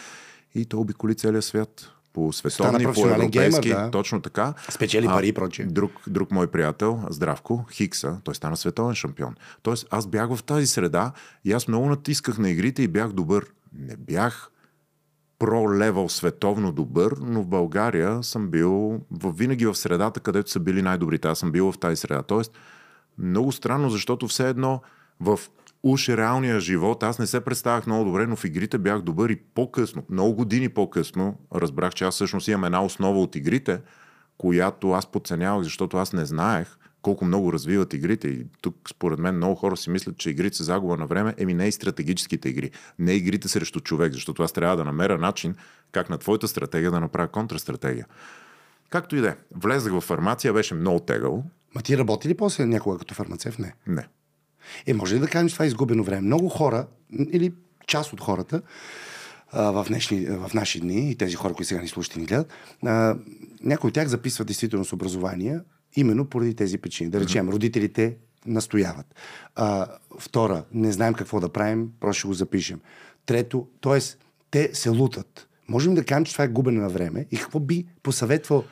и 0.54 0.64
той 0.64 0.80
обиколи 0.80 1.14
целия 1.14 1.42
свят 1.42 1.90
по 2.12 2.32
световни, 2.32 2.84
по 2.84 3.08
европейски, 3.08 3.60
геймър, 3.68 3.84
да. 3.84 3.90
точно 3.90 4.20
така. 4.22 4.54
Спечели 4.68 5.06
пари 5.06 5.28
и 5.28 5.32
прочие. 5.32 5.64
Друг, 5.64 5.92
друг 6.06 6.30
мой 6.30 6.46
приятел, 6.46 7.02
Здравко, 7.10 7.66
Хикса, 7.72 8.20
той 8.24 8.34
стана 8.34 8.56
световен 8.56 8.94
шампион. 8.94 9.34
Тоест 9.62 9.86
аз 9.90 10.06
бях 10.06 10.34
в 10.34 10.42
тази 10.42 10.66
среда 10.66 11.12
и 11.44 11.52
аз 11.52 11.68
много 11.68 11.88
натисках 11.88 12.38
на 12.38 12.50
игрите 12.50 12.82
и 12.82 12.88
бях 12.88 13.12
добър. 13.12 13.46
Не 13.72 13.96
бях 13.96 14.50
про-левел 15.38 16.08
световно 16.08 16.72
добър, 16.72 17.16
но 17.20 17.42
в 17.42 17.46
България 17.46 18.22
съм 18.22 18.48
бил 18.48 19.00
винаги 19.24 19.66
в 19.66 19.74
средата, 19.74 20.20
където 20.20 20.50
са 20.50 20.60
били 20.60 20.82
най-добрите. 20.82 21.28
Аз 21.28 21.38
съм 21.38 21.52
бил 21.52 21.72
в 21.72 21.78
тази 21.78 21.96
среда. 21.96 22.22
Тоест, 22.22 22.52
много 23.20 23.52
странно, 23.52 23.90
защото 23.90 24.28
все 24.28 24.48
едно 24.48 24.80
в 25.20 25.40
уж 25.83 26.09
реалния 26.09 26.61
живот, 26.61 27.02
аз 27.02 27.18
не 27.18 27.26
се 27.26 27.40
представях 27.40 27.87
много 27.87 28.04
добре, 28.04 28.26
но 28.26 28.37
в 28.37 28.44
игрите 28.44 28.78
бях 28.78 29.02
добър 29.02 29.30
и 29.30 29.37
по-късно, 29.37 30.04
много 30.11 30.35
години 30.35 30.68
по-късно, 30.68 31.38
разбрах, 31.54 31.94
че 31.94 32.04
аз 32.04 32.14
всъщност 32.14 32.48
имам 32.48 32.64
една 32.64 32.85
основа 32.85 33.20
от 33.20 33.37
игрите, 33.37 33.80
която 34.38 34.90
аз 34.90 35.06
подценявах, 35.06 35.62
защото 35.62 35.96
аз 35.96 36.12
не 36.12 36.26
знаех 36.26 36.76
колко 37.02 37.24
много 37.24 37.52
развиват 37.52 37.94
игрите. 37.94 38.28
И 38.28 38.46
тук, 38.62 38.76
според 38.90 39.18
мен, 39.18 39.37
много 39.37 39.54
хора 39.54 39.76
си 39.76 39.90
мислят, 39.90 40.18
че 40.18 40.30
игрите 40.30 40.56
са 40.56 40.64
загуба 40.64 40.96
на 40.96 41.06
време. 41.06 41.35
Еми 41.38 41.54
не 41.54 41.68
и 41.68 41.72
стратегическите 41.72 42.48
игри. 42.48 42.70
Не 42.98 43.12
игрите 43.12 43.48
срещу 43.48 43.80
човек, 43.80 44.12
защото 44.12 44.42
аз 44.42 44.52
трябва 44.52 44.76
да 44.76 44.85
намеря 44.85 45.18
начин 45.18 45.54
как 45.92 46.11
на 46.11 46.18
твоята 46.18 46.48
стратегия 46.48 46.90
да 46.90 47.00
направя 47.00 47.28
контрастратегия. 47.28 48.06
Както 48.90 49.16
и 49.16 49.20
да 49.20 49.28
е. 49.28 49.37
Влезах 49.54 49.92
в 49.92 50.00
фармация, 50.00 50.52
беше 50.52 50.74
много 50.74 51.00
тегъл. 51.00 51.44
Ма 51.74 51.83
ти 51.83 51.98
работи 51.98 52.28
ли 52.28 52.35
после 52.35 52.66
някога 52.66 52.98
като 52.98 53.14
фармацевт? 53.14 53.59
Не. 53.59 53.74
Не. 53.87 54.06
Е, 54.87 54.94
може 54.94 55.14
ли 55.14 55.18
да 55.18 55.28
кажем, 55.28 55.48
че 55.48 55.54
това 55.54 55.64
е 55.64 55.68
изгубено 55.68 56.04
време? 56.04 56.20
Много 56.20 56.48
хора, 56.48 56.87
или 57.33 57.52
част 57.87 58.12
от 58.12 58.20
хората, 58.20 58.62
в, 59.52 59.85
днешни, 59.88 60.20
в 60.20 60.50
наши 60.54 60.80
дни 60.80 61.11
и 61.11 61.16
тези 61.16 61.35
хора, 61.35 61.54
които 61.54 61.68
сега 61.68 61.80
ни 61.80 61.88
слушат 61.88 62.16
и 62.16 62.18
ни 62.18 62.26
гледат, 62.26 62.52
а, 62.87 63.16
някои 63.62 63.88
от 63.88 63.94
тях 63.94 64.09
записват 64.09 64.46
действително 64.46 64.85
с 64.85 64.92
образование, 64.92 65.61
именно 65.96 66.24
поради 66.24 66.54
тези 66.54 66.78
причини. 66.78 67.11
Да 67.11 67.20
речем, 67.20 67.48
родителите 67.48 68.16
настояват. 68.46 69.14
А, 69.54 69.87
втора, 70.18 70.64
не 70.72 70.92
знаем 70.92 71.14
какво 71.14 71.40
да 71.40 71.48
правим, 71.48 71.90
просто 72.00 72.18
ще 72.18 72.28
го 72.28 72.35
запишем. 72.35 72.80
Трето, 73.26 73.68
т.е. 73.80 73.98
те 74.50 74.70
се 74.72 74.88
лутат. 74.88 75.48
Можем 75.68 75.94
да 75.94 76.04
кажем, 76.04 76.24
че 76.24 76.33
това 76.33 76.44
е 76.44 76.48
губене 76.48 76.80
на 76.80 76.88
време 76.88 77.26
и 77.30 77.37
какво 77.37 77.61
би 77.61 77.87
посъветвал 78.02 78.64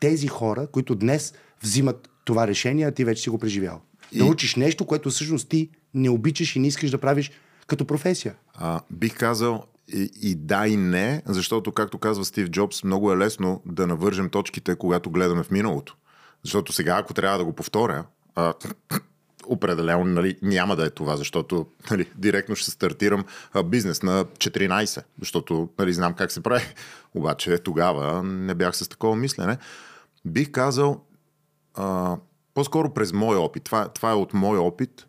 тези 0.00 0.26
хора, 0.26 0.66
които 0.66 0.94
днес 0.94 1.34
взимат 1.62 2.08
това 2.26 2.46
решение, 2.46 2.86
а 2.86 2.90
ти 2.90 3.04
вече 3.04 3.22
си 3.22 3.30
го 3.30 3.38
преживял? 3.38 3.80
И... 4.12 4.18
Да 4.18 4.24
учиш 4.24 4.56
нещо, 4.56 4.86
което 4.86 5.10
всъщност 5.10 5.48
ти 5.48 5.70
не 5.94 6.10
обичаш 6.10 6.56
и 6.56 6.58
не 6.58 6.66
искаш 6.66 6.90
да 6.90 6.98
правиш 6.98 7.30
като 7.66 7.84
професия. 7.84 8.34
А, 8.54 8.80
бих 8.90 9.18
казал 9.18 9.64
и, 9.88 10.10
и 10.22 10.34
да 10.34 10.66
и 10.66 10.76
не, 10.76 11.22
защото, 11.26 11.72
както 11.72 11.98
казва 11.98 12.24
Стив 12.24 12.48
Джобс, 12.48 12.84
много 12.84 13.12
е 13.12 13.16
лесно 13.16 13.62
да 13.66 13.86
навържем 13.86 14.30
точките, 14.30 14.76
когато 14.76 15.10
гледаме 15.10 15.42
в 15.42 15.50
миналото. 15.50 15.96
Защото 16.42 16.72
сега, 16.72 16.96
ако 16.96 17.14
трябва 17.14 17.38
да 17.38 17.44
го 17.44 17.52
повторя, 17.52 18.04
а, 18.34 18.54
определено 19.46 20.04
нали, 20.04 20.38
няма 20.42 20.76
да 20.76 20.86
е 20.86 20.90
това, 20.90 21.16
защото 21.16 21.66
нали, 21.90 22.06
директно 22.16 22.56
ще 22.56 22.70
стартирам 22.70 23.24
а, 23.52 23.62
бизнес 23.62 24.02
на 24.02 24.24
14, 24.24 25.02
защото 25.20 25.68
нали, 25.78 25.92
знам 25.92 26.14
как 26.14 26.32
се 26.32 26.42
прави. 26.42 26.64
Обаче 27.14 27.58
тогава 27.58 28.22
не 28.22 28.54
бях 28.54 28.76
с 28.76 28.88
такова 28.88 29.16
мислене. 29.16 29.58
Бих 30.24 30.50
казал, 30.50 31.06
а, 31.76 32.16
по-скоро 32.54 32.94
през 32.94 33.12
мой 33.12 33.36
опит, 33.36 33.64
това, 33.64 33.88
това 33.88 34.10
е 34.10 34.14
от 34.14 34.34
мой 34.34 34.58
опит, 34.58 35.06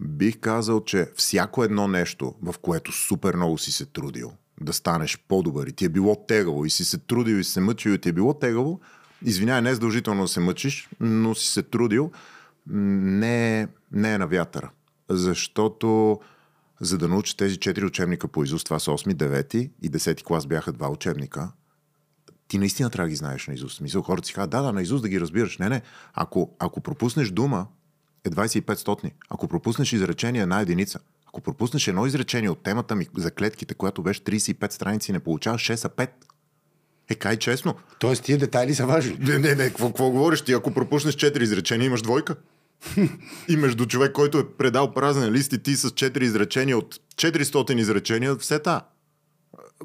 бих 0.00 0.38
казал, 0.38 0.84
че 0.84 1.10
всяко 1.16 1.64
едно 1.64 1.88
нещо, 1.88 2.34
в 2.42 2.54
което 2.58 2.92
супер 2.92 3.34
много 3.36 3.58
си 3.58 3.72
се 3.72 3.86
трудил, 3.86 4.32
да 4.60 4.72
станеш 4.72 5.18
по-добър 5.28 5.66
и 5.66 5.72
ти 5.72 5.84
е 5.84 5.88
било 5.88 6.16
тегаво 6.16 6.64
и 6.64 6.70
си 6.70 6.84
се 6.84 6.98
трудил 6.98 7.34
и 7.34 7.44
си 7.44 7.52
се 7.52 7.60
мъчил 7.60 7.90
и 7.90 7.98
ти 7.98 8.08
е 8.08 8.12
било 8.12 8.34
тегаво, 8.34 8.80
извинявай, 9.24 9.62
не 9.62 9.70
е 9.70 9.74
задължително 9.74 10.22
да 10.22 10.28
се 10.28 10.40
мъчиш, 10.40 10.88
но 11.00 11.34
си 11.34 11.46
се 11.46 11.62
трудил, 11.62 12.10
не 12.66 13.60
е, 13.60 13.68
не 13.92 14.14
е 14.14 14.18
на 14.18 14.26
вятъра. 14.26 14.70
Защото 15.08 16.18
за 16.80 16.98
да 16.98 17.08
научиш 17.08 17.34
тези 17.34 17.56
четири 17.56 17.84
учебника 17.84 18.28
по 18.28 18.44
изуст, 18.44 18.64
това 18.64 18.78
са 18.78 18.90
8, 18.90 19.14
9 19.14 19.70
и 19.82 19.90
10 19.90 20.22
клас 20.22 20.46
бяха 20.46 20.72
два 20.72 20.88
учебника, 20.88 21.52
ти 22.48 22.58
наистина 22.58 22.90
трябва 22.90 23.06
да 23.06 23.10
ги 23.10 23.16
знаеш 23.16 23.46
на 23.46 23.54
Изус. 23.54 23.80
Мисъл, 23.80 24.02
хората 24.02 24.26
си 24.26 24.34
казват, 24.34 24.50
да, 24.50 24.62
да, 24.62 24.72
на 24.72 24.82
Изус 24.82 25.02
да 25.02 25.08
ги 25.08 25.20
разбираш. 25.20 25.58
Не, 25.58 25.68
не. 25.68 25.82
Ако, 26.14 26.50
ако 26.58 26.80
пропуснеш 26.80 27.30
дума, 27.30 27.66
е 28.24 28.30
25 28.30 28.74
стотни. 28.74 29.12
Ако 29.30 29.48
пропуснеш 29.48 29.92
изречение, 29.92 30.42
една 30.42 30.60
единица. 30.60 30.98
Ако 31.26 31.40
пропуснеш 31.40 31.88
едно 31.88 32.06
изречение 32.06 32.50
от 32.50 32.62
темата 32.62 32.94
ми 32.94 33.08
за 33.16 33.30
клетките, 33.30 33.74
която 33.74 34.02
беше 34.02 34.20
35 34.20 34.72
страници, 34.72 35.12
не 35.12 35.20
получаваш 35.20 35.62
6 35.62 35.84
а 35.84 35.88
5. 35.88 36.08
Е, 37.08 37.14
кай 37.14 37.36
честно. 37.36 37.74
Тоест 37.98 38.22
тия 38.22 38.38
детайли 38.38 38.74
са 38.74 38.86
важни. 38.86 39.16
Не, 39.20 39.38
не, 39.38 39.54
не, 39.54 39.68
какво, 39.68 39.86
какво 39.86 40.10
говориш 40.10 40.42
ти? 40.42 40.52
Ако 40.52 40.74
пропуснеш 40.74 41.16
4 41.16 41.42
изречения, 41.42 41.86
имаш 41.86 42.02
двойка. 42.02 42.36
и 43.48 43.56
между 43.56 43.86
човек, 43.86 44.12
който 44.12 44.38
е 44.38 44.48
предал 44.48 44.94
празен 44.94 45.32
лист 45.32 45.52
и 45.52 45.62
ти 45.62 45.76
с 45.76 45.90
4 45.90 46.22
изречения 46.22 46.78
от 46.78 46.94
400 47.16 47.78
изречения, 47.78 48.36
все 48.36 48.58
та. 48.58 48.82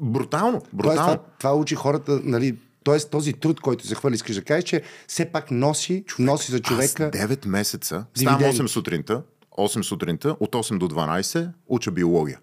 Брутално. 0.00 0.62
брутално. 0.72 0.96
Тоест, 0.96 1.02
това, 1.02 1.18
това 1.38 1.54
учи 1.54 1.74
хората, 1.74 2.20
нали, 2.24 2.56
Тоест 2.84 3.10
този 3.10 3.32
труд, 3.32 3.60
който 3.60 3.86
се 3.86 3.94
хвърли, 3.94 4.14
искаш 4.14 4.36
да 4.36 4.44
кажеш, 4.44 4.64
че 4.64 4.82
все 5.08 5.32
пак 5.32 5.50
носи, 5.50 6.04
човек, 6.06 6.26
носи 6.26 6.52
за 6.52 6.60
човека... 6.60 7.10
Аз 7.14 7.20
9 7.20 7.46
месеца, 7.46 8.04
ставам 8.14 8.40
8 8.40 8.66
сутринта, 8.66 9.22
8 9.58 9.82
сутринта, 9.82 10.36
от 10.40 10.52
8 10.52 10.78
до 10.78 10.88
12 10.88 11.50
уча 11.66 11.90
биология. 11.90 12.40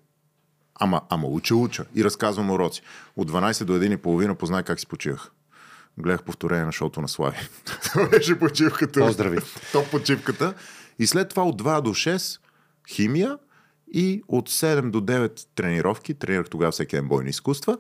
Ама, 0.76 1.02
ама 1.10 1.28
уча, 1.28 1.56
уча 1.56 1.86
и 1.96 2.04
разказвам 2.04 2.52
уроци. 2.52 2.82
От 3.18 3.32
12 3.32 3.64
до 3.64 3.74
1 3.74 3.94
и 3.94 3.98
половина 3.98 4.36
познай 4.36 4.64
как 4.64 4.80
си 4.80 4.88
почивах. 4.88 5.32
Гледах 5.98 6.24
повторение 6.24 6.66
на 6.66 6.72
шоуто 6.72 7.02
на 7.02 7.08
Слави. 7.08 7.38
Това 7.84 8.08
беше 8.08 8.40
почивката. 8.40 9.00
Поздрави. 9.00 9.38
Топ 9.72 9.92
почивката. 9.92 10.54
И 11.00 11.08
след 11.08 11.30
това 11.30 11.44
от 11.44 11.62
2 11.62 11.82
до 11.82 11.90
6 11.90 12.40
химия 12.90 13.38
и 13.94 14.22
от 14.28 14.50
7 14.50 14.90
до 14.90 15.02
9 15.02 15.48
тренировки. 15.56 16.14
Тренирах 16.14 16.50
тогава 16.50 16.72
всеки 16.72 16.96
ден 16.96 17.08
бойни 17.08 17.30
изкуства 17.30 17.78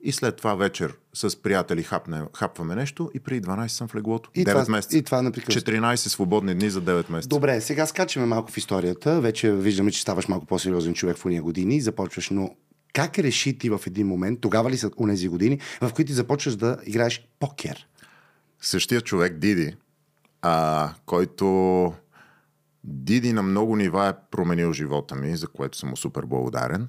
и 0.00 0.12
след 0.12 0.36
това 0.36 0.54
вечер 0.54 0.94
с 1.14 1.42
приятели 1.42 1.82
хапне, 1.82 2.22
хапваме 2.34 2.74
нещо 2.74 3.10
и 3.14 3.20
при 3.20 3.40
12 3.40 3.66
съм 3.66 3.88
в 3.88 3.94
леглото. 3.94 4.30
И 4.34 4.44
9 4.44 4.50
това, 4.50 4.64
месеца. 4.68 4.98
И 4.98 5.02
това 5.02 5.22
14 5.22 5.96
свободни 5.96 6.54
дни 6.54 6.70
за 6.70 6.82
9 6.82 7.10
месеца. 7.10 7.28
Добре, 7.28 7.60
сега 7.60 7.86
скачаме 7.86 8.26
малко 8.26 8.52
в 8.52 8.56
историята. 8.56 9.20
Вече 9.20 9.52
виждаме, 9.52 9.90
че 9.90 10.00
ставаш 10.00 10.28
малко 10.28 10.46
по-сериозен 10.46 10.94
човек 10.94 11.16
в 11.16 11.24
уния 11.24 11.42
години 11.42 11.76
и 11.76 11.80
започваш, 11.80 12.30
но 12.30 12.50
Как 12.92 13.18
реши 13.18 13.58
ти 13.58 13.70
в 13.70 13.80
един 13.86 14.06
момент, 14.06 14.40
тогава 14.40 14.70
ли 14.70 14.76
са 14.76 14.90
унези 14.96 15.28
години, 15.28 15.60
в 15.80 15.92
които 15.92 16.08
ти 16.08 16.12
започваш 16.12 16.56
да 16.56 16.78
играеш 16.86 17.28
покер? 17.38 17.86
Същия 18.60 19.00
човек, 19.00 19.38
Диди, 19.38 19.76
а, 20.42 20.90
който 21.06 21.92
Диди 22.86 23.32
на 23.32 23.42
много 23.42 23.76
нива 23.76 24.08
е 24.08 24.30
променил 24.30 24.72
живота 24.72 25.14
ми, 25.14 25.36
за 25.36 25.48
което 25.48 25.78
съм 25.78 25.88
му 25.88 25.96
супер 25.96 26.26
благодарен. 26.26 26.88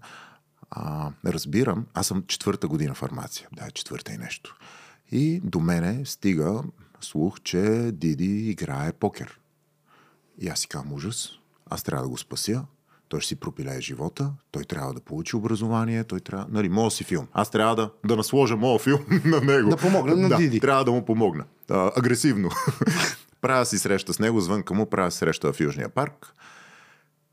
А, 0.71 1.11
разбирам, 1.25 1.85
аз 1.93 2.07
съм 2.07 2.23
четвърта 2.27 2.67
година 2.67 2.93
фармация. 2.93 3.47
Да, 3.53 3.71
четвърта 3.71 4.13
и 4.13 4.17
нещо. 4.17 4.57
И 5.11 5.41
до 5.43 5.59
мене 5.59 6.05
стига 6.05 6.63
слух, 7.01 7.39
че 7.41 7.91
Диди 7.93 8.49
играе 8.49 8.93
покер. 8.93 9.39
И 10.39 10.47
аз 10.47 10.59
си 10.59 10.67
казвам 10.67 10.93
ужас. 10.93 11.29
Аз 11.69 11.83
трябва 11.83 12.03
да 12.03 12.09
го 12.09 12.17
спася. 12.17 12.63
Той 13.07 13.19
ще 13.21 13.27
си 13.27 13.35
пропилее 13.35 13.81
живота. 13.81 14.31
Той 14.51 14.63
трябва 14.63 14.93
да 14.93 14.99
получи 14.99 15.35
образование. 15.35 16.03
Той 16.03 16.19
трябва... 16.19 16.45
Нали, 16.49 16.69
моят 16.69 16.93
си 16.93 17.03
филм. 17.03 17.27
Аз 17.33 17.51
трябва 17.51 17.75
да, 17.75 17.91
да 18.05 18.15
насложа 18.15 18.57
моят 18.57 18.81
филм 18.81 19.05
на 19.25 19.41
него. 19.41 19.69
Да 19.69 19.77
помогна 19.77 20.15
на 20.15 20.29
да, 20.29 20.37
Диди. 20.37 20.59
трябва 20.59 20.85
да 20.85 20.91
му 20.91 21.05
помогна. 21.05 21.43
А, 21.69 21.91
агресивно. 21.95 22.49
правя 23.41 23.65
си 23.65 23.77
среща 23.77 24.13
с 24.13 24.19
него, 24.19 24.41
звънка 24.41 24.73
му, 24.73 24.89
правя 24.89 25.11
среща 25.11 25.53
в 25.53 25.59
Южния 25.59 25.89
парк. 25.89 26.33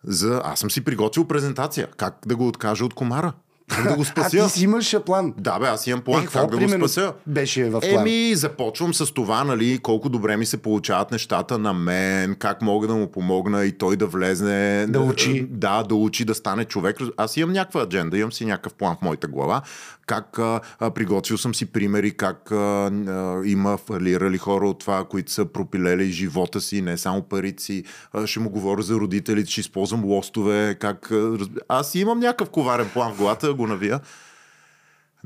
За... 0.05 0.42
Аз 0.44 0.61
съм 0.61 0.70
си 0.70 0.84
приготвил 0.84 1.28
презентация. 1.28 1.88
Как 1.96 2.18
да 2.26 2.36
го 2.36 2.48
откажа 2.48 2.84
от 2.84 2.94
комара? 2.94 3.32
Как 3.68 3.88
да 3.88 3.96
го 3.96 4.02
А 4.02 4.04
спася? 4.04 4.44
ти 4.44 4.50
си 4.50 4.64
имаш 4.64 4.96
план. 5.06 5.34
Да, 5.38 5.58
бе, 5.58 5.66
аз 5.66 5.86
имам 5.86 6.00
план. 6.00 6.22
Е, 6.22 6.26
как 6.26 6.50
да 6.50 6.58
го 6.58 6.68
спася? 6.68 7.12
беше 7.26 7.64
в 7.64 7.80
план? 7.80 8.00
Еми, 8.00 8.34
започвам 8.34 8.94
с 8.94 9.12
това, 9.12 9.44
нали, 9.44 9.78
колко 9.78 10.08
добре 10.08 10.36
ми 10.36 10.46
се 10.46 10.56
получават 10.56 11.10
нещата 11.10 11.58
на 11.58 11.72
мен, 11.72 12.34
как 12.34 12.62
мога 12.62 12.86
да 12.86 12.94
му 12.94 13.10
помогна 13.10 13.64
и 13.64 13.72
той 13.72 13.96
да 13.96 14.06
влезне. 14.06 14.86
Да 14.88 15.00
учи. 15.00 15.46
Да, 15.50 15.82
да 15.82 15.94
учи, 15.94 16.24
да 16.24 16.34
стане 16.34 16.64
човек. 16.64 16.96
Аз 17.16 17.36
имам 17.36 17.52
някаква 17.52 17.82
адженда, 17.82 18.18
имам 18.18 18.32
си 18.32 18.44
някакъв 18.46 18.74
план 18.74 18.96
в 18.96 19.02
моята 19.02 19.28
глава. 19.28 19.62
Как 20.06 20.38
а, 20.38 20.60
а, 20.80 20.90
приготвил 20.90 21.38
съм 21.38 21.54
си 21.54 21.66
примери, 21.66 22.10
как 22.10 22.52
а, 22.52 22.56
а, 22.56 23.42
има 23.44 23.76
фалирали 23.76 24.38
хора 24.38 24.68
от 24.68 24.78
това, 24.78 25.04
които 25.04 25.32
са 25.32 25.44
пропилели 25.44 26.10
живота 26.10 26.60
си, 26.60 26.82
не 26.82 26.98
само 26.98 27.22
парите 27.22 27.62
си. 27.62 27.84
А, 28.12 28.26
ще 28.26 28.40
му 28.40 28.50
говоря 28.50 28.82
за 28.82 28.94
родителите, 28.94 29.50
ще 29.50 29.60
използвам 29.60 30.04
лостове, 30.04 30.76
как... 30.80 31.10
А, 31.12 31.38
аз 31.68 31.94
имам 31.94 32.18
някакъв 32.18 32.50
коварен 32.50 32.90
план 32.92 33.12
в 33.12 33.16
главата, 33.16 33.53
да 33.55 33.59
го 33.59 33.66
навия. 33.66 34.00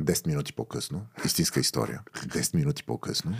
10 0.00 0.26
минути 0.26 0.52
по-късно, 0.52 1.06
истинска 1.24 1.60
история, 1.60 2.00
10 2.16 2.54
минути 2.54 2.82
по-късно, 2.82 3.34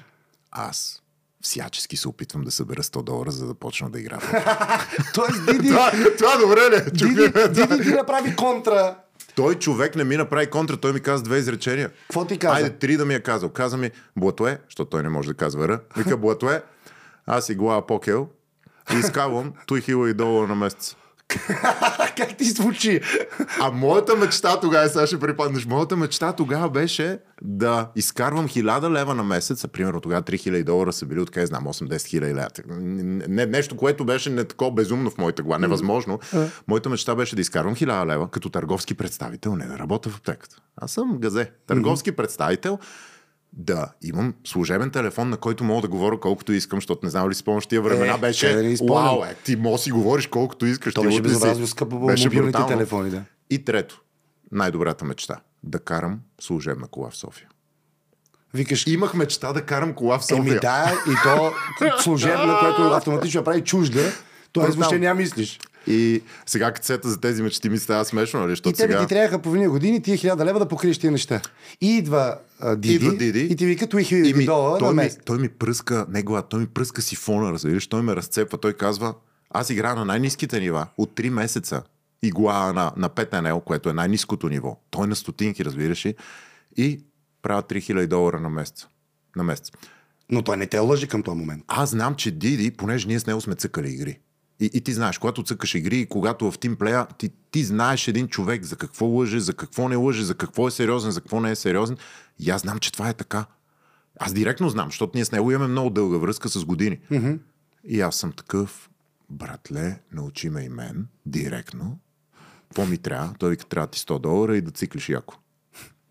аз 0.51 1.03
всячески 1.41 1.97
се 1.97 2.09
опитвам 2.09 2.43
да 2.43 2.51
събера 2.51 2.83
100 2.83 3.03
долара, 3.03 3.31
за 3.31 3.47
да 3.47 3.55
почна 3.55 3.91
да 3.91 4.01
играя. 4.01 4.21
Тоест, 5.15 5.47
Диди, 5.47 5.69
това, 5.69 5.93
това 6.19 6.37
добре 6.37 6.61
ли? 6.61 6.91
Диди. 6.91 7.33
Диди 7.49 7.83
ти 7.83 7.95
направи 7.95 8.37
контра. 8.37 8.97
Той 9.35 9.55
човек 9.55 9.97
не 9.97 10.05
ми 10.05 10.17
направи 10.17 10.51
контра, 10.51 10.77
той 10.77 10.93
ми 10.93 11.01
каза 11.01 11.25
две 11.25 11.39
изречения. 11.39 11.91
Какво 12.03 12.25
ти 12.25 12.39
каза? 12.39 12.57
Айде, 12.57 12.71
три 12.71 12.97
да 12.97 13.05
ми 13.05 13.15
е 13.15 13.21
казал. 13.21 13.49
Каза 13.49 13.77
ми, 13.77 13.91
Блатое, 14.17 14.59
защото 14.65 14.91
той 14.91 15.03
не 15.03 15.09
може 15.09 15.29
да 15.29 15.35
казва 15.35 15.69
Р. 15.69 15.81
Вика, 15.97 16.17
Блатое, 16.17 16.63
аз 17.27 17.47
си 17.47 17.55
глава 17.55 17.87
покел 17.87 18.29
и 18.95 18.99
изкавам 18.99 19.53
3000 19.69 20.13
долара 20.15 20.47
на 20.47 20.55
месец. 20.55 20.97
как 22.17 22.37
ти 22.37 22.45
звучи? 22.45 23.01
А 23.61 23.71
моята 23.71 24.17
мечта 24.17 24.61
тогава, 24.61 24.89
сега 24.89 25.07
ще 25.07 25.21
припаднеш, 25.21 25.67
моята 25.67 25.97
мечта 25.97 26.33
тогава 26.33 26.71
беше 26.71 27.19
да 27.43 27.91
изкарвам 27.97 28.49
1000 28.49 28.91
лева 28.91 29.15
на 29.15 29.25
месец, 29.25 29.65
а 29.65 29.69
примерно 29.69 30.01
тогава 30.01 30.23
3000 30.23 30.65
долара 30.65 30.93
са 30.93 31.07
били, 31.07 31.21
откъде 31.21 31.47
знам, 31.47 31.65
8-10 31.65 32.07
хиляди 32.07 32.35
лева. 32.35 32.49
Не, 32.69 33.47
нещо, 33.47 33.77
което 33.77 34.05
беше 34.05 34.31
не 34.31 34.45
такова 34.45 34.73
безумно 34.73 35.11
в 35.11 35.19
моята 35.19 35.43
глава, 35.43 35.59
невъзможно. 35.59 36.19
Моята 36.69 36.89
мечта 36.89 37.15
беше 37.15 37.37
да 37.37 37.43
изкарвам 37.43 37.77
1000 37.77 38.07
лева 38.07 38.31
като 38.31 38.51
търговски 38.51 38.95
представител, 38.95 39.57
не 39.57 39.67
да 39.67 39.79
работя 39.79 40.11
в 40.11 40.17
аптеката. 40.17 40.57
Аз 40.77 40.91
съм 40.91 41.19
газе. 41.19 41.51
Търговски 41.67 42.13
представител, 42.13 42.79
да 43.59 43.93
имам 44.03 44.35
служебен 44.45 44.91
телефон, 44.91 45.31
на 45.31 45.37
който 45.37 45.65
мога 45.65 45.83
да 45.83 45.89
говоря 45.89 46.21
колкото 46.21 46.53
искам, 46.53 46.77
защото 46.77 47.07
не 47.07 47.11
знам 47.11 47.31
ли 47.31 47.35
спомняш 47.35 47.67
тия 47.67 47.83
времена, 47.83 48.15
Е, 48.15 48.19
беше 48.19 48.55
да 48.55 48.85
вау, 48.95 49.25
е, 49.25 49.35
ти 49.45 49.57
може 49.57 49.73
да 49.73 49.79
си 49.79 49.91
говориш 49.91 50.27
колкото 50.27 50.67
искаш. 50.67 50.95
То 50.95 51.03
беше 51.03 51.23
безобразно 51.23 51.67
скъпо 51.67 52.01
по 52.01 52.07
Беше 52.07 52.25
мобилните 52.25 52.51
брутално. 52.51 52.69
телефони, 52.69 53.11
да. 53.11 53.23
И 53.51 53.65
трето, 53.65 54.03
най-добрата 54.53 55.05
мечта 55.05 55.37
да 55.63 55.79
карам 55.79 56.21
служебна 56.41 56.87
кола 56.87 57.11
в 57.11 57.17
София. 57.17 57.49
Викаш, 58.55 58.87
Имах 58.87 59.15
мечта 59.15 59.53
да 59.53 59.63
карам 59.63 59.95
кола 59.95 60.19
в 60.19 60.25
София. 60.25 60.39
еми 60.39 60.61
да, 60.61 60.93
и 61.11 61.15
то 61.23 61.53
служебна, 62.03 62.59
което 62.61 62.83
автоматично 62.83 63.45
прави 63.45 63.61
чужда, 63.65 64.13
т.е. 64.53 64.67
въобще 64.67 64.99
няма 64.99 65.21
мислиш. 65.21 65.59
И 65.91 66.23
сега 66.47 66.73
като 66.73 66.87
сета 66.87 67.09
за 67.09 67.21
тези 67.21 67.43
мечти 67.43 67.69
ми 67.69 67.79
става 67.79 68.05
смешно, 68.05 68.41
нали? 68.41 68.49
И 68.49 68.53
Защото 68.53 68.77
тебе 68.77 68.93
сега... 68.93 69.03
ти 69.03 69.09
трябваха 69.09 69.39
половина 69.39 69.71
години 69.71 70.03
тия 70.03 70.17
хиляда 70.17 70.45
лева 70.45 70.59
да 70.59 70.69
покриеш 70.69 70.99
тия 70.99 71.13
неща. 71.13 71.41
И 71.81 71.97
идва 71.97 72.39
а, 72.61 72.77
Диди, 72.77 72.95
Идва 72.95 73.17
Диди. 73.17 73.41
и 73.41 73.57
ти 73.57 73.67
вика 73.67 73.87
той 73.87 74.01
И 74.01 74.05
хиляди 74.05 74.35
ми, 74.35 74.45
долара 74.45 74.79
той, 74.79 74.89
на 74.89 74.93
ми, 74.95 74.97
месец. 74.97 75.21
той 75.25 75.39
ми 75.39 75.49
пръска, 75.49 76.07
не 76.09 76.23
глава, 76.23 76.43
той 76.43 76.61
ми 76.61 76.67
пръска 76.67 77.03
сифона, 77.03 77.53
разбираш, 77.53 77.87
той 77.87 78.03
ме 78.03 78.17
разцепва, 78.17 78.59
той 78.59 78.73
казва, 78.73 79.15
аз 79.51 79.71
играя 79.71 79.95
на 79.95 80.05
най-низките 80.05 80.61
нива 80.61 80.87
от 80.99 81.11
3 81.11 81.29
месеца. 81.29 81.83
Игла 82.23 82.73
на, 82.73 82.93
на 82.97 83.11
5 83.11 83.41
НЛ, 83.41 83.61
което 83.61 83.91
е 83.91 83.93
най-низкото 83.93 84.49
ниво. 84.49 84.77
Той 84.91 85.07
на 85.07 85.17
стотинки, 85.17 85.65
разбираш 85.65 86.07
ли? 86.07 86.15
И 86.77 87.01
правя 87.43 87.63
3000 87.63 88.07
долара 88.07 88.41
на 88.41 88.49
месец. 88.49 88.87
На 89.37 89.43
месец. 89.45 89.71
Но 90.31 90.43
той 90.43 90.57
не 90.57 90.67
те 90.67 90.79
лъжи 90.79 91.07
към 91.09 91.23
този 91.23 91.39
момент. 91.39 91.65
Аз 91.69 91.91
знам, 91.91 92.15
че 92.15 92.31
Диди, 92.31 92.71
понеже 92.71 93.09
ние 93.09 93.21
с 93.21 93.27
него 93.27 93.41
сме 93.41 93.55
цъкали 93.55 93.89
игри. 93.91 94.19
И, 94.61 94.71
и 94.75 94.81
ти 94.81 94.93
знаеш, 94.93 95.19
когато 95.19 95.43
цъкаш 95.43 95.75
игри 95.75 95.99
и 95.99 96.07
когато 96.07 96.51
в 96.51 96.59
тимплея, 96.59 97.07
ти, 97.19 97.31
ти 97.51 97.65
знаеш 97.65 98.09
един 98.09 98.29
човек 98.29 98.65
за 98.65 98.77
какво 98.77 99.07
лъже, 99.07 99.41
за 99.41 99.55
какво 99.55 99.89
не 99.89 99.97
лъже, 99.97 100.25
за 100.25 100.35
какво 100.35 100.69
е 100.69 100.71
сериозен, 100.71 101.11
за 101.11 101.21
какво 101.21 101.41
не 101.41 101.51
е 101.51 101.57
сериозен. 101.57 101.97
И 102.39 102.51
аз 102.51 102.63
знам, 102.63 102.79
че 102.79 102.93
това 102.93 103.09
е 103.09 103.15
така. 103.15 103.45
Аз 104.21 104.33
директно 104.33 104.69
знам, 104.69 104.87
защото 104.89 105.13
ние 105.15 105.25
с 105.25 105.33
него 105.33 105.53
имаме 105.53 105.69
много 105.69 105.91
дълга 105.91 106.17
връзка 106.19 106.49
с 106.49 106.65
години. 106.65 106.99
Mm-hmm. 107.13 107.39
И 107.85 108.01
аз 108.01 108.17
съм 108.17 108.33
такъв, 108.33 108.91
братле, 109.31 110.01
научи 110.13 110.51
ме 110.51 110.63
и 110.63 110.69
мен, 110.69 111.07
директно. 111.27 111.99
Какво 112.69 112.87
ми 112.87 112.99
трябва? 112.99 113.35
Той 113.39 113.51
вика, 113.51 113.65
трябва 113.65 113.87
ти 113.87 113.99
100 113.99 114.19
долара 114.19 114.57
и 114.57 114.61
да 114.61 114.71
циклиш 114.71 115.09
яко. 115.09 115.35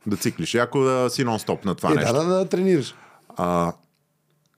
Да 0.08 0.18
циклиш 0.18 0.54
яко, 0.54 0.80
да 0.80 1.10
си 1.10 1.26
нон-стоп 1.26 1.66
на 1.66 1.76
това 1.76 1.92
Е, 1.92 1.96
нещо. 1.96 2.14
да, 2.14 2.24
да, 2.24 2.36
да 2.36 2.50
тренираш. 2.50 2.96
А, 3.30 3.74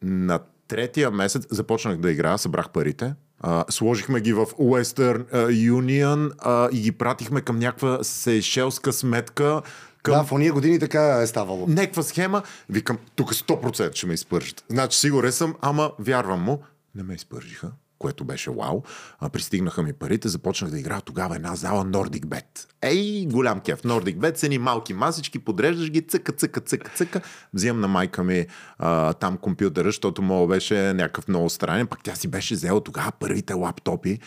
на 0.02 0.40
третия 0.68 1.12
месец 1.12 1.48
започнах 1.50 1.98
да 1.98 2.12
играя, 2.12 2.38
събрах 2.38 2.70
парите. 2.70 3.14
А, 3.40 3.66
сложихме 3.70 4.22
ги 4.22 4.34
в 4.34 4.46
Western 4.46 5.26
Union 5.72 6.32
а, 6.40 6.70
и 6.72 6.82
ги 6.82 6.92
пратихме 6.92 7.42
към 7.42 7.60
някаква 7.60 8.00
сейшелска 8.04 8.94
сметка. 8.94 9.62
Към 10.04 10.14
Да, 10.14 10.24
в 10.24 10.32
ония 10.32 10.54
години 10.54 10.80
така 10.80 11.22
е 11.22 11.28
ставало. 11.28 11.66
някаква 11.68 12.04
схема. 12.04 12.42
Викам, 12.70 12.98
тук 13.16 13.34
100% 13.34 13.96
ще 13.96 14.08
ме 14.08 14.14
изпържат. 14.14 14.64
Значи 14.70 15.00
сигурен 15.00 15.32
съм, 15.32 15.56
ама 15.62 15.92
вярвам 16.00 16.42
му. 16.42 16.60
Не 16.96 17.04
ме 17.04 17.14
изпържиха, 17.14 17.72
което 18.00 18.26
беше 18.26 18.52
вау. 18.52 18.82
А, 19.20 19.30
пристигнаха 19.30 19.84
ми 19.84 19.94
парите, 19.94 20.28
започнах 20.28 20.72
да 20.72 20.80
играя 20.80 21.02
тогава 21.02 21.36
една 21.36 21.56
зала 21.56 21.86
Nordic 21.86 22.26
Bet. 22.26 22.68
Ей, 22.82 23.26
голям 23.26 23.60
кеф. 23.60 23.82
Nordic 23.82 24.18
Bet 24.18 24.36
са 24.36 24.50
ни 24.50 24.58
малки 24.58 24.94
масички, 24.94 25.40
подреждаш 25.40 25.92
ги, 25.92 26.02
цъка, 26.02 26.32
цъка, 26.32 26.62
цъка, 26.62 26.92
цъка. 26.96 27.22
Взимам 27.54 27.82
на 27.82 27.88
майка 27.88 28.24
ми 28.24 28.46
а, 28.78 29.14
там 29.14 29.38
компютъра, 29.38 29.88
защото 29.88 30.22
моят 30.22 30.50
беше 30.50 30.94
някакъв 30.94 31.28
много 31.28 31.50
странен. 31.50 31.88
Пък 31.88 32.00
тя 32.04 32.16
си 32.16 32.28
беше 32.28 32.56
взела 32.56 32.84
тогава 32.84 33.12
първите 33.20 33.54
лаптопи. 33.54 34.20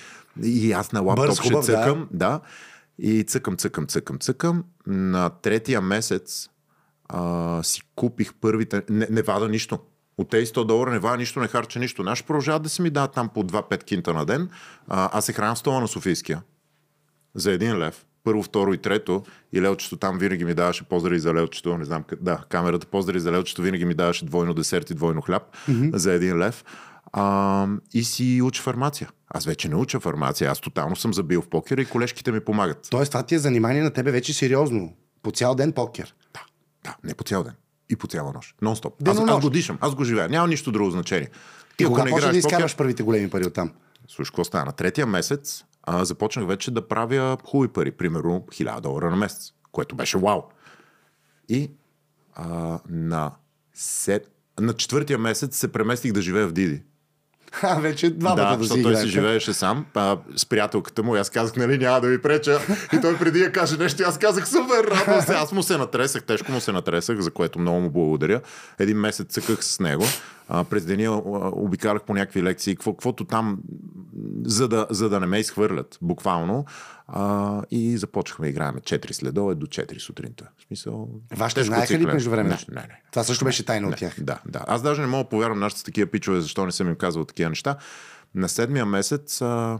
И 0.43 0.73
аз 0.73 0.93
на 0.93 1.01
лаптоп 1.01 1.27
Бърз, 1.27 1.39
ще 1.39 1.49
хубав, 1.49 1.66
да. 1.66 1.73
цъкам. 1.73 2.09
Да. 2.12 2.41
И 2.99 3.25
цъкам, 3.25 3.57
цъкам, 3.57 3.87
цъкам, 3.87 4.18
цъкам. 4.18 4.64
На 4.87 5.31
третия 5.31 5.81
месец 5.81 6.49
а, 7.09 7.62
си 7.62 7.83
купих 7.97 8.35
първите... 8.35 8.83
Не, 8.91 9.07
не 9.11 9.23
вада 9.23 9.49
нищо. 9.49 9.79
От 10.23 10.29
тези 10.29 10.53
100 10.53 10.64
долара 10.64 10.91
не 10.91 10.99
вада 10.99 11.16
нищо, 11.16 11.41
не 11.41 11.49
харча 11.49 11.79
нищо. 11.79 12.03
Наши 12.03 12.25
продължават 12.25 12.62
да 12.62 12.68
се 12.68 12.83
ми 12.83 12.91
дават 12.91 13.12
там 13.12 13.29
по 13.29 13.43
2-5 13.43 13.85
кинта 13.85 14.14
на 14.14 14.25
ден. 14.25 14.49
А, 14.89 15.18
аз 15.18 15.25
се 15.25 15.33
храня 15.33 15.57
стола 15.57 15.81
на 15.81 15.89
Софийския. 15.89 16.43
За 17.35 17.53
един 17.53 17.79
лев. 17.79 18.07
Първо, 18.25 18.43
второ 18.43 18.75
и 18.75 18.79
трето. 18.79 19.23
И 19.53 19.62
Лелчето 19.62 19.97
там 19.97 20.18
винаги 20.18 20.45
ми 20.45 20.55
даваше 20.55 20.85
поздрави 20.85 21.18
за 21.18 21.35
Лелчето. 21.35 21.79
Не 21.79 21.85
знам. 21.85 22.05
Да, 22.20 22.45
камерата 22.49 22.87
поздрави 22.87 23.20
за 23.20 23.33
Лелчето 23.33 23.62
винаги 23.62 23.85
ми 23.85 23.95
даваше 23.95 24.25
двойно 24.25 24.55
десерт 24.55 24.91
и 24.91 24.95
двойно 24.95 25.20
хляб 25.20 25.43
mm-hmm. 25.68 25.97
за 25.97 26.12
един 26.12 26.39
лев. 26.39 26.64
А, 27.12 27.66
и 27.95 28.05
си 28.05 28.43
уча 28.43 28.62
фармация. 28.62 29.09
Аз 29.29 29.45
вече 29.45 29.68
не 29.68 29.77
уча 29.77 30.01
фармация. 30.01 30.51
Аз 30.51 30.61
тотално 30.61 30.97
съм 30.97 31.14
забил 31.14 31.43
в 31.43 31.49
покера 31.49 31.83
и 31.83 31.87
колежките 31.87 32.33
ми 32.33 32.41
помагат. 32.41 32.89
Тоест, 32.91 33.12
това 33.12 33.23
ти 33.23 33.35
е 33.35 33.39
занимание 33.39 33.83
на 33.83 33.91
тебе 33.91 34.11
вече 34.11 34.33
сериозно. 34.33 34.93
По 35.23 35.31
цял 35.31 35.55
ден 35.55 35.73
покер. 35.73 36.14
Да, 36.35 36.41
да, 36.85 36.97
не 37.05 37.14
по 37.14 37.25
цял 37.25 37.45
ден. 37.45 37.53
И 37.93 37.97
по 37.97 38.07
цяла 38.07 38.32
нощ. 38.32 38.57
Нон-стоп. 38.62 39.09
Аз, 39.09 39.18
аз 39.18 39.40
го 39.40 39.51
дишам, 39.51 39.78
аз 39.80 39.95
го 39.95 40.05
живея. 40.05 40.28
Няма 40.28 40.49
нищо 40.49 40.72
друго 40.72 40.90
значение. 40.90 41.30
И 41.78 41.84
ако 41.84 42.05
не 42.05 42.11
играеш 42.11 42.32
да 42.32 42.38
изкарваш 42.38 42.76
първите 42.76 43.03
големи 43.03 43.30
пари 43.30 43.47
оттам? 43.47 43.72
Слушай, 44.09 44.30
какво 44.30 44.45
стана? 44.45 44.64
На 44.64 44.72
третия 44.72 45.07
месец 45.07 45.64
а, 45.82 46.05
започнах 46.05 46.47
вече 46.47 46.70
да 46.70 46.88
правя 46.88 47.38
хубави 47.45 47.68
пари. 47.68 47.90
Примерно 47.90 48.45
1000 48.51 48.80
долара 48.80 49.11
на 49.11 49.16
месец, 49.16 49.53
което 49.72 49.97
беше 49.97 50.18
вау. 50.18 50.43
И 51.49 51.70
а, 52.34 52.78
на, 52.88 53.30
сет... 53.74 54.30
на 54.61 54.72
четвъртия 54.72 55.18
месец 55.18 55.57
се 55.57 55.72
преместих 55.72 56.12
да 56.12 56.22
живея 56.22 56.49
в 56.49 56.53
Диди. 56.53 56.82
А, 57.62 57.80
вече 57.80 58.11
два 58.11 58.34
да, 58.34 58.57
да 58.57 58.64
си 58.64 58.68
защото 58.68 58.82
той 58.82 58.96
си 58.96 59.09
живееше 59.09 59.53
сам 59.53 59.86
а, 59.94 60.16
с 60.36 60.46
приятелката 60.46 61.03
му. 61.03 61.14
Аз 61.14 61.30
казах, 61.30 61.57
нали, 61.57 61.78
няма 61.78 62.00
да 62.00 62.09
ви 62.09 62.22
преча. 62.22 62.61
И 62.92 63.00
той 63.00 63.18
преди 63.18 63.38
да 63.38 63.53
каже 63.53 63.76
нещо, 63.76 64.03
аз 64.07 64.18
казах, 64.18 64.48
супер, 64.48 64.84
радвам 64.90 65.20
се. 65.22 65.34
Аз 65.34 65.53
му 65.53 65.62
се 65.62 65.76
натресах, 65.76 66.22
тежко 66.22 66.53
му 66.53 66.61
се 66.61 66.72
натресах, 66.72 67.20
за 67.20 67.30
което 67.30 67.59
много 67.59 67.80
му 67.80 67.90
благодаря. 67.90 68.40
Един 68.78 68.98
месец 68.98 69.26
цъках 69.32 69.64
с 69.64 69.80
него. 69.80 70.05
А, 70.49 70.64
през 70.64 70.84
деня 70.84 71.22
обикалях 71.53 72.03
по 72.03 72.14
някакви 72.14 72.43
лекции, 72.43 72.76
какво, 72.76 72.93
каквото 72.93 73.24
там, 73.24 73.59
за 74.45 74.68
да, 74.68 74.86
за 74.90 75.09
да 75.09 75.20
не 75.20 75.26
ме 75.26 75.38
изхвърлят, 75.38 75.99
буквално. 76.03 76.64
А, 77.07 77.62
и 77.70 77.97
започнахме 77.97 78.47
да 78.47 78.51
играем 78.51 78.74
4 78.74 79.12
следове 79.12 79.55
до 79.55 79.66
4 79.66 79.99
сутринта. 79.99 80.49
В 80.59 80.62
смисъл, 80.62 81.09
Вашите 81.36 81.64
знаеха 81.64 81.99
ли 81.99 82.07
между 82.07 82.30
време? 82.30 82.49
Не, 82.49 82.59
не, 82.68 82.80
не. 82.80 83.03
Това 83.11 83.24
също 83.24 83.45
беше 83.45 83.64
тайна 83.64 83.88
от 83.88 83.97
тях. 83.97 84.14
Да, 84.20 84.40
да. 84.47 84.64
Аз 84.66 84.82
даже 84.82 85.01
не 85.01 85.07
мога 85.07 85.24
да 85.24 85.30
повярвам 85.30 85.59
нашите 85.59 85.84
такива 85.84 86.11
пичове, 86.11 86.40
защо 86.40 86.66
не 86.66 86.72
съм 86.72 86.88
им 86.88 86.97
казал 86.97 87.24
такива 87.24 87.51
неща. 87.51 87.76
На 88.34 88.49
седмия 88.49 88.86
месец 88.86 89.43
а, 89.43 89.78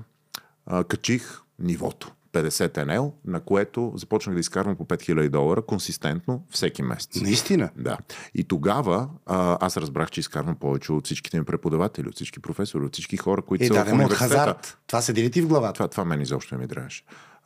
а, 0.66 0.84
качих 0.84 1.40
нивото. 1.58 2.12
50 2.33 2.85
НЛ, 2.87 3.14
на 3.24 3.41
което 3.41 3.93
започнах 3.97 4.35
да 4.35 4.41
изкарвам 4.41 4.76
по 4.76 4.85
5000 4.85 5.28
долара 5.28 5.62
консистентно 5.62 6.45
всеки 6.51 6.83
месец. 6.83 7.20
Наистина. 7.20 7.70
Да. 7.76 7.99
И 8.35 8.45
тогава 8.45 9.09
а, 9.26 9.59
аз 9.61 9.76
разбрах, 9.76 10.11
че 10.11 10.20
изкарвам 10.20 10.57
повече 10.57 10.93
от 10.93 11.05
всичките 11.05 11.39
ми 11.39 11.45
преподаватели, 11.45 12.09
от 12.09 12.14
всички 12.14 12.41
професори, 12.41 12.85
от 12.85 12.93
всички 12.93 13.16
хора, 13.16 13.43
които 13.43 13.64
Е, 13.64 13.68
са 13.68 13.74
да, 13.74 13.85
в 13.85 13.93
университета. 13.93 14.24
хазарт. 14.24 14.78
Това 14.87 15.03
се 15.03 15.12
дели 15.12 15.30
ти 15.30 15.43
в 15.43 15.47
главата. 15.47 15.72
Това, 15.74 15.89
това 15.89 16.05
мен 16.05 16.20
изобщо 16.20 16.55
не 16.55 16.61
ми. 16.61 16.68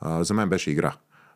А, 0.00 0.24
за 0.24 0.34
мен 0.34 0.48
беше 0.48 0.70
игра. 0.70 0.92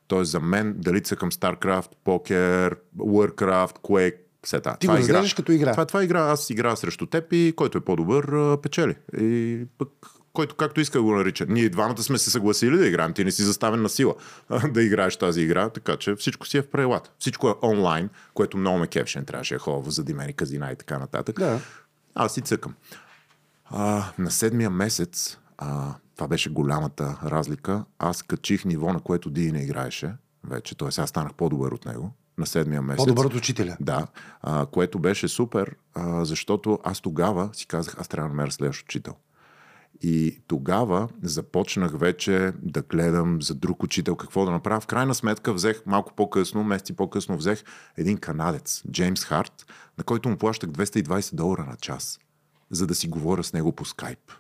Тоест 0.08 0.30
за 0.30 0.40
мен 0.40 0.74
дали 0.78 1.00
са 1.04 1.16
към 1.16 1.30
StarCraft, 1.30 1.88
покер, 2.04 2.76
Warcraft, 2.98 3.78
Quake, 3.78 4.16
все 4.44 4.60
това. 4.60 4.76
Ти 4.76 4.86
това 4.86 4.94
го 4.94 4.98
е 4.98 5.00
игра. 5.00 5.08
разглеждаш 5.08 5.34
като 5.34 5.52
игра. 5.52 5.72
Това, 5.72 5.86
това 5.86 6.00
е 6.00 6.04
игра. 6.04 6.20
Аз 6.20 6.50
играя 6.50 6.76
срещу 6.76 7.06
теб 7.06 7.24
и 7.32 7.52
който 7.56 7.78
е 7.78 7.80
по-добър, 7.80 8.56
печели. 8.56 8.94
И 9.20 9.60
пък 9.78 9.88
който 10.32 10.54
както 10.54 10.80
иска 10.80 10.98
да 10.98 11.02
го 11.02 11.14
нарича. 11.14 11.46
Ние 11.48 11.68
двамата 11.68 12.02
сме 12.02 12.18
се 12.18 12.30
съгласили 12.30 12.76
да 12.76 12.86
играем. 12.86 13.12
Ти 13.12 13.24
не 13.24 13.30
си 13.30 13.42
заставен 13.42 13.82
на 13.82 13.88
сила 13.88 14.14
да 14.70 14.82
играеш 14.82 15.16
тази 15.16 15.40
игра, 15.40 15.68
така 15.68 15.96
че 15.96 16.14
всичко 16.14 16.46
си 16.46 16.58
е 16.58 16.62
в 16.62 16.70
правилата. 16.70 17.10
Всичко 17.18 17.48
е 17.48 17.54
онлайн, 17.62 18.08
което 18.34 18.56
много 18.56 18.78
ме 18.78 18.86
кефше. 18.86 19.18
Не 19.18 19.24
трябваше 19.24 19.54
да 19.54 19.58
ходя 19.58 19.90
в 19.90 19.94
задимени 19.94 20.32
казина 20.32 20.72
и 20.72 20.76
така 20.76 20.98
нататък. 20.98 21.38
Да. 21.38 21.60
Аз 22.14 22.34
си 22.34 22.40
цъкам. 22.40 22.74
А, 23.64 24.12
на 24.18 24.30
седмия 24.30 24.70
месец, 24.70 25.38
а, 25.58 25.94
това 26.16 26.28
беше 26.28 26.50
голямата 26.50 27.18
разлика, 27.24 27.84
аз 27.98 28.22
качих 28.22 28.64
ниво, 28.64 28.92
на 28.92 29.00
което 29.00 29.30
Ди 29.30 29.52
не 29.52 29.62
играеше 29.62 30.14
вече, 30.44 30.74
т.е. 30.74 30.88
аз 30.88 31.10
станах 31.10 31.34
по-добър 31.34 31.72
от 31.72 31.84
него 31.84 32.12
на 32.38 32.46
седмия 32.46 32.82
месец. 32.82 32.98
По-добър 32.98 33.24
от 33.24 33.34
учителя. 33.34 33.76
Да, 33.80 34.06
а, 34.40 34.66
което 34.66 34.98
беше 34.98 35.28
супер, 35.28 35.76
а, 35.94 36.24
защото 36.24 36.78
аз 36.84 37.00
тогава 37.00 37.50
си 37.52 37.66
казах, 37.66 37.96
аз 37.98 38.08
трябва 38.08 38.28
да 38.28 38.34
намеря 38.34 38.52
следващ 38.52 38.82
учител. 38.82 39.14
И 40.02 40.38
тогава 40.46 41.08
започнах 41.22 41.98
вече 41.98 42.52
да 42.62 42.82
гледам 42.82 43.42
за 43.42 43.54
друг 43.54 43.82
учител 43.82 44.16
какво 44.16 44.44
да 44.44 44.50
направя. 44.50 44.80
В 44.80 44.86
крайна 44.86 45.14
сметка 45.14 45.52
взех 45.52 45.82
малко 45.86 46.12
по-късно, 46.16 46.64
месеци 46.64 46.92
по-късно 46.92 47.36
взех 47.36 47.64
един 47.96 48.18
канадец, 48.18 48.82
Джеймс 48.90 49.24
Харт, 49.24 49.66
на 49.98 50.04
който 50.04 50.28
му 50.28 50.36
плащах 50.36 50.70
220 50.70 51.34
долара 51.34 51.64
на 51.64 51.76
час, 51.76 52.18
за 52.70 52.86
да 52.86 52.94
си 52.94 53.08
говоря 53.08 53.44
с 53.44 53.52
него 53.52 53.72
по 53.72 53.84
скайп. 53.84 54.32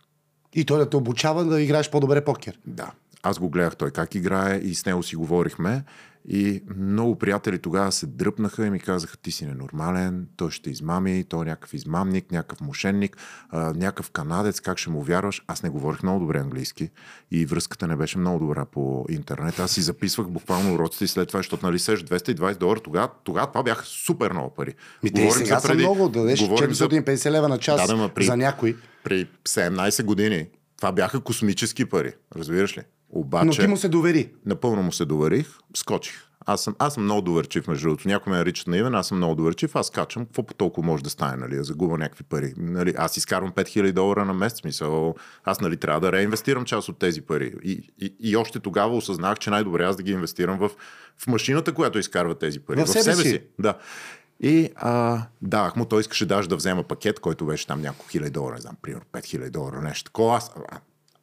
И 0.54 0.64
той 0.64 0.78
да 0.78 0.90
те 0.90 0.96
обучава 0.96 1.44
да 1.44 1.62
играеш 1.62 1.90
по-добре 1.90 2.24
покер. 2.24 2.58
Да. 2.66 2.92
Аз 3.22 3.38
го 3.38 3.48
гледах 3.48 3.76
той 3.76 3.90
как 3.90 4.14
играе 4.14 4.58
и 4.58 4.74
с 4.74 4.86
него 4.86 5.02
си 5.02 5.16
говорихме. 5.16 5.84
И 6.28 6.62
много 6.76 7.18
приятели 7.18 7.58
тогава 7.58 7.92
се 7.92 8.06
дръпнаха 8.06 8.66
и 8.66 8.70
ми 8.70 8.80
казаха, 8.80 9.16
ти 9.16 9.30
си 9.30 9.46
ненормален, 9.46 10.26
той 10.36 10.50
ще 10.50 10.70
измами, 10.70 11.24
той 11.28 11.42
е 11.42 11.48
някакъв 11.48 11.74
измамник, 11.74 12.32
някакъв 12.32 12.60
мошенник, 12.60 13.16
някакъв 13.52 14.10
канадец, 14.10 14.60
как 14.60 14.78
ще 14.78 14.90
му 14.90 15.02
вярваш? 15.02 15.42
Аз 15.46 15.62
не 15.62 15.68
говорих 15.68 16.02
много 16.02 16.20
добре 16.20 16.38
английски 16.38 16.90
и 17.30 17.46
връзката 17.46 17.86
не 17.86 17.96
беше 17.96 18.18
много 18.18 18.38
добра 18.38 18.64
по 18.64 19.06
интернет. 19.10 19.58
Аз 19.58 19.70
си 19.70 19.80
записвах 19.80 20.28
буквално 20.28 20.74
уроците 20.74 21.04
и 21.04 21.08
след 21.08 21.28
това, 21.28 21.38
защото 21.38 21.66
нали 21.66 21.78
сеш 21.78 22.02
220 22.04 22.58
долара, 22.58 22.80
тогава, 22.80 23.08
тогава 23.24 23.46
това 23.46 23.62
бяха 23.62 23.84
супер 23.86 24.32
много 24.32 24.54
пари. 24.54 24.74
Ми 25.02 25.12
те 25.12 25.22
и 25.22 25.30
сега 25.30 25.60
са 25.60 25.74
много, 25.74 26.08
да 26.08 26.20
дадеш 26.20 26.40
говорим 26.40 26.74
за 26.74 26.88
450 26.88 27.30
лева 27.30 27.48
на 27.48 27.58
час 27.58 27.86
Да, 27.86 27.96
да, 27.96 28.08
при- 28.08 28.24
за 28.24 28.36
някой. 28.36 28.76
при 29.04 29.28
17 29.48 30.04
години. 30.04 30.46
Това 30.76 30.92
бяха 30.92 31.20
космически 31.20 31.84
пари, 31.84 32.12
разбираш 32.36 32.78
ли? 32.78 32.82
Обаче, 33.10 33.46
Но 33.46 33.52
ти 33.52 33.66
му 33.66 33.76
се 33.76 33.88
довери. 33.88 34.32
напълно 34.46 34.82
му 34.82 34.92
се 34.92 35.04
доверих, 35.04 35.48
скочих. 35.76 36.30
Аз 36.46 36.62
съм, 36.62 36.74
аз 36.78 36.94
съм 36.94 37.02
много 37.04 37.22
доверчив, 37.22 37.68
между 37.68 37.88
другото. 37.88 38.08
Някой 38.08 38.30
ме 38.32 38.38
наричат 38.38 38.66
наивен, 38.66 38.94
аз 38.94 39.08
съм 39.08 39.16
много 39.16 39.34
доверчив. 39.34 39.76
Аз 39.76 39.90
качам, 39.90 40.26
какво 40.26 40.42
по 40.42 40.54
толкова 40.54 40.86
може 40.86 41.02
да 41.02 41.10
стане, 41.10 41.36
нали? 41.36 41.56
Да 41.56 41.64
загубя 41.64 41.98
някакви 41.98 42.24
пари. 42.24 42.54
Нали? 42.56 42.94
Аз 42.98 43.16
изкарвам 43.16 43.52
5000 43.52 43.92
долара 43.92 44.24
на 44.24 44.34
месец, 44.34 44.64
мисъл. 44.64 45.14
Аз 45.44 45.60
нали, 45.60 45.76
трябва 45.76 46.00
да 46.00 46.12
реинвестирам 46.12 46.64
част 46.64 46.88
от 46.88 46.98
тези 46.98 47.20
пари. 47.20 47.54
И, 47.62 47.90
и, 48.00 48.14
и 48.20 48.36
още 48.36 48.60
тогава 48.60 48.96
осъзнах, 48.96 49.38
че 49.38 49.50
най-добре 49.50 49.84
аз 49.84 49.96
да 49.96 50.02
ги 50.02 50.12
инвестирам 50.12 50.58
в, 50.58 50.70
в 51.18 51.26
машината, 51.26 51.72
която 51.72 51.98
изкарва 51.98 52.38
тези 52.38 52.60
пари. 52.60 52.84
В 52.84 52.86
себе 52.86 53.14
си. 53.14 53.42
Да. 53.58 53.74
И 54.42 54.70
а, 54.76 55.22
давах 55.42 55.76
му, 55.76 55.84
той 55.84 56.00
искаше 56.00 56.26
даже 56.26 56.48
да 56.48 56.56
взема 56.56 56.82
пакет, 56.82 57.20
който 57.20 57.46
беше 57.46 57.66
там 57.66 57.80
няколко 57.80 58.08
хиляди 58.10 58.30
долара, 58.30 58.54
не 58.54 58.60
знам, 58.60 58.76
примерно 58.82 59.04
5000 59.12 59.50
долара, 59.50 59.80
нещо 59.80 60.04
такова. 60.04 60.36
Аз, 60.36 60.50
а, 60.68 60.78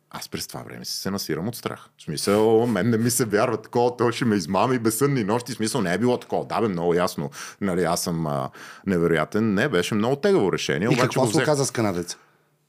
аз 0.09 0.29
през 0.29 0.47
това 0.47 0.63
време 0.63 0.85
си 0.85 0.97
се 0.97 1.11
насирам 1.11 1.47
от 1.47 1.55
страх. 1.55 1.89
В 1.97 2.01
смисъл, 2.01 2.67
мен 2.67 2.89
не 2.89 2.97
ми 2.97 3.09
се 3.09 3.25
вярва 3.25 3.61
такова, 3.61 3.97
той 3.97 4.11
ще 4.11 4.25
ме 4.25 4.35
измами 4.35 4.79
безсънни 4.79 5.23
нощи. 5.23 5.51
В 5.51 5.55
смисъл, 5.55 5.81
не 5.81 5.93
е 5.93 5.97
било 5.97 6.17
такова. 6.17 6.45
Да, 6.45 6.61
бе, 6.61 6.67
много 6.67 6.93
ясно. 6.93 7.29
Нали, 7.61 7.83
аз 7.83 8.03
съм 8.03 8.27
а, 8.27 8.49
невероятен. 8.85 9.53
Не, 9.53 9.69
беше 9.69 9.95
много 9.95 10.15
тегаво 10.15 10.53
решение. 10.53 10.85
И 10.85 10.87
обаче 10.87 11.01
какво 11.01 11.27
се 11.27 11.41
оказа 11.41 11.65
с 11.65 11.71
канадеца? 11.71 12.17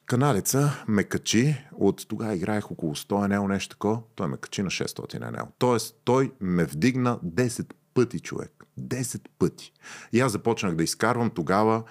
Канадеца 0.07 0.85
ме 0.89 1.05
качи, 1.05 1.65
от 1.73 2.09
тогава 2.09 2.35
играех 2.35 2.71
около 2.71 2.95
100 2.95 3.37
НЛ, 3.37 3.49
нещо 3.49 3.69
такова, 3.69 4.01
той 4.15 4.29
ме 4.29 4.37
качи 4.37 4.63
на 4.63 4.71
600 4.71 5.31
НЛ. 5.31 5.47
Тоест, 5.59 5.97
той 6.05 6.33
ме 6.41 6.65
вдигна 6.65 7.19
10 7.25 7.73
пъти, 7.95 8.21
човек. 8.21 8.65
10 8.81 9.21
пъти. 9.39 9.73
И 10.13 10.21
аз 10.21 10.33
започнах 10.33 10.75
да 10.75 10.85
изкарвам 10.85 11.31
тогава 11.31 11.83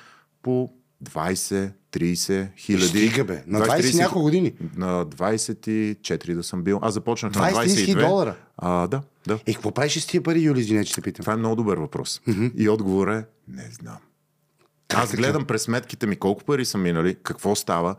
по 0.42 0.74
20, 1.04 1.72
30 1.92 2.48
хиляди. 2.58 2.88
Стига, 2.88 3.24
бе. 3.24 3.44
На 3.48 3.60
20 3.60 3.98
няколко 3.98 4.22
години. 4.22 4.54
На 4.76 5.06
24 5.06 6.36
да 6.36 6.44
съм 6.44 6.64
бил. 6.64 6.80
Аз 6.82 6.94
започнах 6.94 7.36
на 7.36 7.42
20 7.42 7.66
22. 7.66 8.08
долара? 8.08 8.36
А, 8.58 8.88
да, 8.88 9.02
да. 9.28 9.40
Е, 9.46 9.54
какво 9.54 9.72
правиш 9.72 10.00
с 10.00 10.08
тия 10.08 10.24
пари, 10.24 10.42
Юли, 10.42 10.60
извиня, 10.60 10.86
че 10.86 10.96
те 10.96 11.02
питам? 11.02 11.24
Това 11.24 11.34
е 11.34 11.38
много 11.38 11.56
добър 11.56 11.78
въпрос. 11.78 12.22
Mm-hmm. 12.28 12.56
И 12.56 12.70
отговор 12.70 13.08
е, 13.08 13.26
не 13.48 13.70
знам. 13.72 13.98
Аз 14.94 15.10
така? 15.10 15.22
гледам 15.22 15.46
през 15.46 15.62
сметките 15.62 16.08
ми 16.08 16.16
колко 16.16 16.44
пари 16.44 16.66
са 16.66 16.78
минали, 16.78 17.16
какво 17.24 17.56
става 17.56 17.96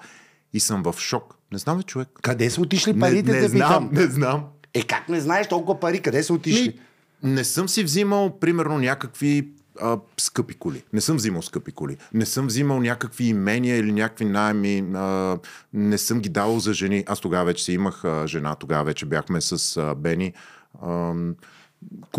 и 0.53 0.61
съм 0.61 0.83
в 0.83 0.95
шок. 0.99 1.35
Не 1.53 1.59
знам 1.59 1.79
ли 1.79 1.83
човек? 1.83 2.09
Къде 2.23 2.51
са 2.51 2.61
отишли 2.61 2.93
Не, 2.93 3.01
парите, 3.01 3.33
не 3.33 3.41
те 3.41 3.49
знам, 3.49 3.89
питам? 3.89 4.05
не 4.05 4.11
знам. 4.13 4.45
Е, 4.75 4.83
как 4.83 5.09
не 5.09 5.21
знаеш 5.21 5.49
толкова 5.49 5.81
пари? 5.81 6.01
Къде 6.01 6.23
са 6.23 6.35
отишли? 6.35 6.79
Ми, 7.23 7.33
не 7.33 7.45
съм 7.45 7.69
си 7.69 7.85
взимал, 7.85 8.39
примерно, 8.41 8.79
някакви 8.79 9.49
а, 9.81 9.99
скъпи 10.21 10.55
коли. 10.55 10.83
Не 10.93 11.01
съм 11.01 11.17
взимал 11.17 11.43
скъпи 11.43 11.73
коли. 11.73 11.97
Не 12.15 12.27
съм 12.27 12.47
взимал 12.47 12.81
някакви 12.81 13.25
имения 13.25 13.77
или 13.77 13.93
някакви 13.93 14.25
найми. 14.25 14.85
А, 14.95 15.39
не 15.73 15.99
съм 15.99 16.21
ги 16.21 16.29
давал 16.29 16.59
за 16.61 16.73
жени. 16.73 17.05
Аз 17.07 17.21
тогава 17.21 17.45
вече 17.45 17.65
си 17.65 17.73
имах 17.73 18.05
а, 18.05 18.27
жена, 18.27 18.55
тогава 18.55 18.85
вече 18.85 19.07
бяхме 19.07 19.41
с 19.41 19.77
а, 19.77 19.95
Бени. 19.95 20.33
А, 20.83 21.15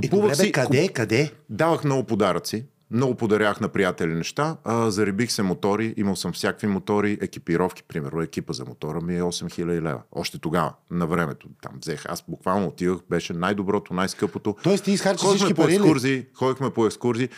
Е, 0.03 0.07
добре, 0.07 0.27
бе, 0.27 0.35
си, 0.35 0.51
къде, 0.51 0.87
къде? 0.87 1.31
Давах 1.49 1.83
много 1.83 2.03
подаръци. 2.03 2.65
Много 2.91 3.15
подарях 3.15 3.59
на 3.59 3.69
приятели 3.69 4.13
неща. 4.13 4.57
А, 4.63 4.91
заребих 4.91 5.31
се 5.31 5.43
мотори, 5.43 5.93
имал 5.97 6.15
съм 6.15 6.33
всякакви 6.33 6.67
мотори, 6.67 7.17
екипировки. 7.21 7.83
Примерно 7.83 8.21
екипа 8.21 8.53
за 8.53 8.65
мотора 8.65 9.01
ми 9.01 9.15
е 9.15 9.21
8000 9.21 9.65
лева. 9.81 10.01
Още 10.11 10.37
тогава, 10.39 10.73
на 10.91 11.07
времето. 11.07 11.47
Там 11.61 11.71
взех. 11.81 12.05
Аз 12.05 12.23
буквално 12.27 12.67
отивах, 12.67 12.99
беше 13.09 13.33
най-доброто, 13.33 13.93
най-скъпото. 13.93 14.55
Тоест 14.63 14.83
ти 14.83 14.91
изхарчи 14.91 15.25
Ходихме 15.25 15.37
всички 15.37 15.53
по 15.53 15.61
пари 15.61 15.75
екскурзии, 15.75 16.25
ходихме 16.33 16.69
по 16.69 16.85
екскурзии. 16.85 17.29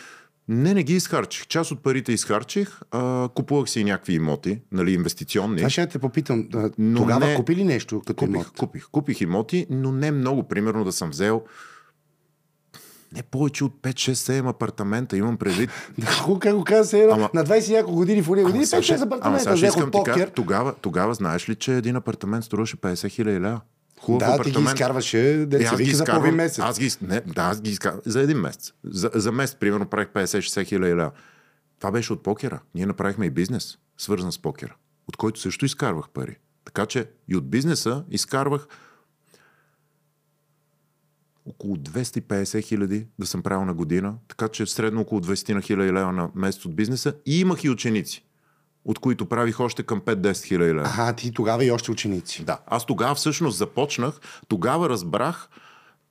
Не, 0.48 0.74
не 0.74 0.82
ги 0.82 0.94
изхарчих. 0.94 1.46
Част 1.46 1.70
от 1.70 1.82
парите 1.82 2.12
изхарчих. 2.12 2.80
А, 2.90 3.28
купувах 3.28 3.70
си 3.70 3.84
някакви 3.84 4.14
имоти, 4.14 4.60
нали, 4.72 4.92
инвестиционни. 4.92 5.56
Това 5.56 5.70
ще 5.70 5.86
те 5.86 5.98
попитам. 5.98 6.48
Но 6.78 7.00
Тогава 7.00 7.26
не- 7.26 7.34
купи 7.34 7.56
ли 7.56 7.64
нещо 7.64 8.00
като 8.00 8.18
Купих, 8.18 8.34
имот? 8.34 8.50
купих, 8.58 8.86
купих 8.92 9.20
имоти, 9.20 9.66
но 9.70 9.92
не 9.92 10.10
много. 10.10 10.48
Примерно 10.48 10.84
да 10.84 10.92
съм 10.92 11.10
взел 11.10 11.42
не 13.12 13.22
повече 13.22 13.64
от 13.64 13.82
5-6-7 13.82 14.48
апартамента, 14.48 15.16
имам 15.16 15.36
предвид. 15.36 15.70
Хубаво, 16.20 16.40
как 16.40 16.54
го 16.54 16.64
каза 16.64 16.88
се, 16.88 17.08
Ама- 17.12 17.30
на 17.34 17.44
20 17.44 17.72
няколко 17.72 17.96
години 17.96 18.22
в 18.22 18.28
уния 18.30 18.44
години, 18.44 18.66
сега 18.66 18.80
5-6 18.80 18.84
ще- 18.84 18.94
ама 18.94 19.04
апартамента, 19.06 19.56
сега 19.56 19.68
искам 19.68 19.90
ти 19.90 19.98
кажа, 20.04 20.26
тогава, 20.26 20.74
тогава 20.74 21.14
знаеш 21.14 21.48
ли, 21.48 21.54
че 21.54 21.74
един 21.74 21.96
апартамент 21.96 22.44
струваше 22.44 22.76
50 22.76 23.08
хиляди 23.08 23.40
лева? 23.40 23.60
Хубав 24.00 24.18
Да, 24.18 24.26
ти 24.26 24.32
ги 24.32 24.40
апартамент. 24.40 24.74
изкарваше, 24.74 25.18
деца 25.46 25.74
вика 25.76 25.96
за 25.96 26.04
половин 26.04 26.34
месец. 26.34 26.58
Аз 26.58 26.78
ги, 26.78 26.90
не, 27.02 27.20
да, 27.20 27.42
аз 27.42 27.60
ги 27.60 27.70
изкарвам 27.70 28.00
за 28.06 28.20
един 28.20 28.38
месец. 28.38 28.72
За, 28.84 29.10
за 29.14 29.32
месец, 29.32 29.56
примерно, 29.56 29.86
правих 29.86 30.08
50-60 30.08 30.64
хиляди 30.64 30.94
лева. 30.94 31.10
Това 31.78 31.90
беше 31.90 32.12
от 32.12 32.22
покера. 32.22 32.60
Ние 32.74 32.86
направихме 32.86 33.26
и 33.26 33.30
бизнес, 33.30 33.78
свързан 33.98 34.32
с 34.32 34.38
покера, 34.38 34.74
от 35.08 35.16
който 35.16 35.40
също 35.40 35.64
изкарвах 35.64 36.08
пари. 36.08 36.36
Така 36.64 36.86
че 36.86 37.06
и 37.28 37.36
от 37.36 37.50
бизнеса 37.50 38.04
изкарвах 38.10 38.66
около 41.46 41.76
250 41.76 42.64
хиляди 42.64 43.06
да 43.18 43.26
съм 43.26 43.42
правил 43.42 43.64
на 43.64 43.74
година, 43.74 44.14
така 44.28 44.48
че 44.48 44.66
средно 44.66 45.00
около 45.00 45.20
20 45.20 45.54
на 45.54 45.62
хиляди 45.62 45.92
лева 45.92 46.12
на 46.12 46.30
месец 46.34 46.64
от 46.64 46.76
бизнеса 46.76 47.14
и 47.26 47.40
имах 47.40 47.64
и 47.64 47.70
ученици. 47.70 48.24
от 48.84 48.98
които 48.98 49.26
правих 49.26 49.60
още 49.60 49.82
към 49.82 50.00
5-10 50.00 50.44
хиляди 50.44 50.74
лева. 50.74 50.92
Ага, 50.98 51.12
ти 51.12 51.32
тогава 51.32 51.64
и 51.64 51.70
още 51.70 51.90
ученици. 51.90 52.44
Да. 52.44 52.58
Аз 52.66 52.86
тогава 52.86 53.14
всъщност 53.14 53.58
започнах, 53.58 54.20
тогава 54.48 54.88
разбрах, 54.88 55.48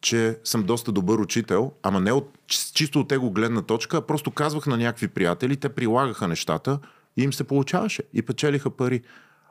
че 0.01 0.39
съм 0.43 0.63
доста 0.63 0.91
добър 0.91 1.19
учител, 1.19 1.71
ама 1.83 1.99
не 1.99 2.11
от, 2.11 2.37
чисто 2.73 2.99
от 2.99 3.11
его 3.11 3.31
гледна 3.31 3.61
точка, 3.61 3.97
а 3.97 4.01
просто 4.01 4.31
казвах 4.31 4.67
на 4.67 4.77
някакви 4.77 5.07
приятели, 5.07 5.57
те 5.57 5.69
прилагаха 5.69 6.27
нещата 6.27 6.79
и 7.17 7.23
им 7.23 7.33
се 7.33 7.43
получаваше 7.43 8.03
и 8.13 8.21
печелиха 8.21 8.69
пари. 8.69 9.01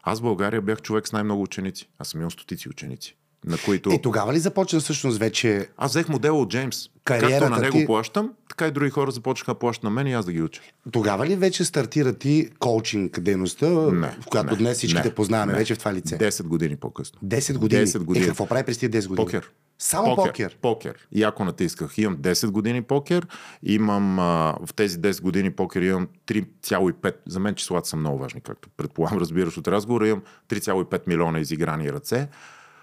Аз 0.02 0.18
в 0.18 0.22
България 0.22 0.62
бях 0.62 0.82
човек 0.82 1.08
с 1.08 1.12
най-много 1.12 1.42
ученици. 1.42 1.88
Аз 1.98 2.08
съм 2.08 2.20
имал 2.20 2.30
стотици 2.30 2.68
ученици. 2.68 3.16
На 3.46 3.58
които... 3.64 3.90
Е, 3.92 3.98
тогава 3.98 4.32
ли 4.32 4.38
започна 4.38 4.80
всъщност 4.80 5.18
вече... 5.18 5.68
Аз 5.76 5.90
взех 5.90 6.08
модела 6.08 6.38
от 6.38 6.50
Джеймс. 6.50 6.88
Кариерата 7.04 7.38
Както 7.38 7.50
на 7.54 7.60
него 7.60 7.78
ти... 7.78 7.86
плащам, 7.86 8.32
така 8.48 8.66
и 8.66 8.70
други 8.70 8.90
хора 8.90 9.10
започнаха 9.10 9.52
да 9.54 9.58
плащат 9.58 9.84
на 9.84 9.90
мен 9.90 10.06
и 10.06 10.12
аз 10.12 10.26
да 10.26 10.32
ги 10.32 10.42
уча. 10.42 10.60
Тогава 10.92 11.26
ли 11.26 11.36
вече 11.36 11.64
стартира 11.64 12.12
ти 12.12 12.48
коучинг 12.58 13.20
дейността, 13.20 13.70
не, 13.70 14.16
в 14.20 14.26
която 14.30 14.50
не, 14.50 14.56
днес 14.56 14.78
всички 14.78 15.02
те 15.02 15.14
познаваме 15.14 15.52
не. 15.52 15.58
вече 15.58 15.74
в 15.74 15.78
това 15.78 15.94
лице? 15.94 16.18
10 16.18 16.42
години 16.42 16.76
по-късно. 16.76 17.18
10 17.24 17.58
години? 17.58 17.86
10 17.86 17.98
години. 17.98 18.24
Е, 18.24 18.28
какво 18.28 18.46
прави 18.46 18.64
през 18.64 18.78
тия 18.78 18.90
10 18.90 19.08
години? 19.08 19.16
Покер. 19.16 19.50
Само 19.78 20.16
покер. 20.16 20.30
Покер. 20.30 20.56
покер. 20.60 21.08
Яко 21.12 21.44
натисках. 21.44 21.98
Имам 21.98 22.16
10 22.16 22.50
години 22.50 22.82
покер. 22.82 23.26
Имам 23.62 24.18
а, 24.18 24.56
в 24.66 24.74
тези 24.74 24.98
10 24.98 25.22
години 25.22 25.50
покер 25.50 25.82
имам 25.82 26.08
3,5. 26.26 27.14
За 27.26 27.40
мен 27.40 27.54
числата 27.54 27.88
са 27.88 27.96
много 27.96 28.18
важни, 28.18 28.40
както 28.40 28.68
предполагам, 28.76 29.18
разбираш 29.18 29.58
от 29.58 29.68
разговора. 29.68 30.08
Имам 30.08 30.22
3,5 30.48 31.00
милиона 31.06 31.40
изиграни 31.40 31.92
ръце. 31.92 32.28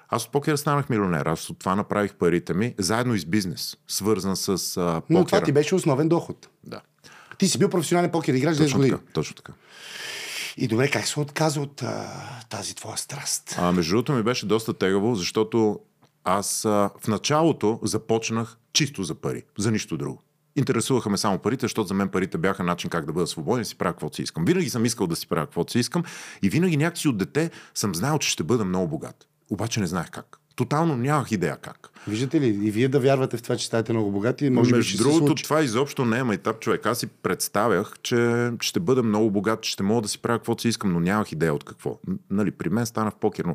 Аз 0.10 0.26
от 0.26 0.32
покера 0.32 0.58
станах 0.58 0.90
милионер. 0.90 1.26
Аз 1.26 1.50
от 1.50 1.60
това 1.60 1.76
направих 1.76 2.14
парите 2.14 2.54
ми, 2.54 2.76
заедно 2.78 3.16
и 3.16 3.20
с 3.20 3.26
бизнес, 3.26 3.78
свързан 3.88 4.36
с 4.36 4.50
а, 4.50 4.56
покера. 4.56 5.02
Но 5.10 5.26
това 5.26 5.44
ти 5.44 5.52
беше 5.52 5.76
основен 5.76 6.10
доход. 6.10 6.48
Да. 6.64 6.82
Ти 7.38 7.48
си 7.48 7.60
бил 7.60 7.70
професионален 7.70 8.12
покер 8.12 8.34
играч 8.34 8.58
10 8.58 8.74
години. 8.74 8.92
Така, 8.92 9.04
точно 9.14 9.36
така. 9.36 9.54
И 10.58 10.68
добре, 10.68 10.90
как 10.90 11.08
се 11.08 11.20
отказа 11.20 11.62
от 11.62 11.84
а, 11.84 12.12
тази 12.50 12.76
твоя 12.76 12.98
страст? 12.98 13.56
А, 13.60 13.72
между 13.72 13.92
другото 13.92 14.14
ми 14.14 14.24
беше 14.24 14.46
доста 14.46 14.74
тегаво, 14.74 15.16
защото 15.16 15.80
аз 16.24 16.66
а, 16.66 16.90
в 17.02 17.08
началото 17.08 17.80
започнах 17.84 18.58
чисто 18.74 19.04
за 19.04 19.16
пари, 19.16 19.44
за 19.58 19.72
нищо 19.72 19.98
друго. 19.98 20.22
Интересуваха 20.56 21.10
ме 21.10 21.18
само 21.18 21.40
парите, 21.40 21.66
защото 21.66 21.88
за 21.88 21.94
мен 21.94 22.10
парите 22.10 22.38
бяха 22.38 22.64
начин 22.64 22.90
как 22.90 23.06
да 23.06 23.14
бъда 23.14 23.28
свободен 23.28 23.62
и 23.62 23.66
си 23.66 23.76
правя 23.76 23.94
каквото 23.94 24.16
си 24.16 24.22
искам. 24.22 24.46
Винаги 24.46 24.70
съм 24.70 24.86
искал 24.86 25.08
да 25.08 25.16
си 25.16 25.28
правя 25.28 25.46
каквото 25.46 25.72
си 25.72 25.80
искам 25.80 26.04
и 26.42 26.50
винаги 26.50 26.78
някакси 26.78 27.08
от 27.08 27.18
дете 27.18 27.52
съм 27.74 27.96
знал, 27.96 28.18
че 28.20 28.30
ще 28.30 28.44
бъда 28.44 28.66
много 28.66 28.88
богат. 28.88 29.28
Обаче 29.50 29.80
не 29.80 29.88
знаех 29.88 30.10
как. 30.12 30.40
Тотално 30.56 30.98
нямах 30.98 31.32
идея 31.32 31.58
как. 31.58 31.90
Виждате 32.08 32.42
ли, 32.42 32.48
и 32.48 32.72
вие 32.72 32.88
да 32.88 33.00
вярвате 33.00 33.38
в 33.38 33.42
това, 33.42 33.56
че 33.56 33.66
ставате 33.66 33.94
много 33.94 34.12
богати, 34.12 34.50
може 34.50 34.76
Между 34.76 34.92
би 34.92 34.98
ще 34.98 35.04
другото, 35.04 35.38
се 35.38 35.44
това 35.44 35.62
изобщо 35.62 36.06
не 36.06 36.20
е 36.20 36.24
майтап 36.24 36.60
човек. 36.60 36.86
Аз 36.86 37.00
си 37.00 37.08
представях, 37.08 37.94
че 38.04 38.52
ще 38.62 38.80
бъда 38.80 39.04
много 39.04 39.32
богат, 39.32 39.62
че 39.62 39.72
ще 39.72 39.84
мога 39.84 40.02
да 40.02 40.08
си 40.08 40.20
правя 40.20 40.40
каквото 40.40 40.62
си 40.62 40.68
искам, 40.68 40.94
но 40.94 41.00
нямах 41.00 41.32
идея 41.32 41.54
от 41.54 41.64
какво. 41.64 42.00
Нали, 42.30 42.52
при 42.52 42.70
мен 42.70 42.86
стана 42.86 43.12
в 43.12 43.16
покер, 43.16 43.46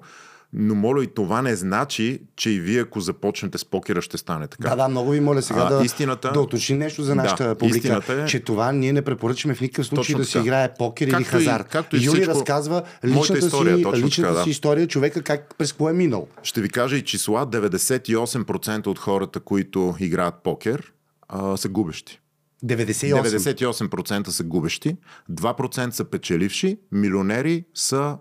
но 0.55 0.75
моля 0.75 1.05
и 1.05 1.07
това 1.07 1.43
не 1.43 1.57
значи, 1.57 2.19
че 2.37 2.51
и 2.51 2.61
вие, 2.61 2.81
ако 2.81 3.01
започнете 3.01 3.59
с 3.59 3.65
покера, 3.65 4.03
ще 4.03 4.19
стане 4.19 4.47
така. 4.47 4.69
Да, 4.69 4.77
да, 4.77 4.89
много 4.89 5.11
ви 5.11 5.21
моля 5.21 5.43
сега 5.43 5.61
а, 5.61 5.75
да, 5.75 5.85
истината, 5.85 6.33
да 6.33 6.41
уточни 6.41 6.77
нещо 6.77 7.03
за 7.03 7.15
нашата 7.15 7.49
да, 7.49 7.55
публика. 7.55 8.03
Е, 8.09 8.27
че 8.27 8.41
това 8.41 8.73
ние 8.73 8.93
не 8.93 9.03
препоръчваме 9.03 9.55
в 9.55 9.61
никакъв 9.61 9.87
случай 9.87 10.17
да 10.17 10.25
се 10.25 10.39
играе 10.39 10.75
покер 10.75 11.11
както 11.11 11.21
или 11.21 11.25
хазарт. 11.25 11.67
И, 11.67 11.71
както 11.71 11.97
и 11.97 12.05
Юли 12.05 12.17
всичко, 12.17 12.35
разказва 12.35 12.83
личната, 13.05 13.39
история, 13.39 13.77
си, 13.77 13.85
личната 13.85 14.17
така, 14.17 14.31
да. 14.39 14.43
си 14.43 14.51
история, 14.51 14.87
човека 14.87 15.23
как 15.23 15.55
през 15.59 15.73
кое 15.73 15.93
е 15.93 15.95
минал. 15.95 16.29
Ще 16.43 16.61
ви 16.61 16.69
кажа 16.69 16.97
и 16.97 17.03
числа. 17.03 17.47
98% 17.47 18.87
от 18.87 18.99
хората, 18.99 19.41
които 19.41 19.95
играят 20.01 20.35
покер, 20.45 20.93
а, 21.29 21.57
са 21.57 21.69
губещи. 21.69 22.21
98%. 22.65 23.23
98% 23.23 24.29
са 24.29 24.45
губещи, 24.45 24.97
2% 25.31 25.91
са 25.91 26.05
печеливши, 26.05 26.79
милионери 26.93 27.65
са 27.75 28.17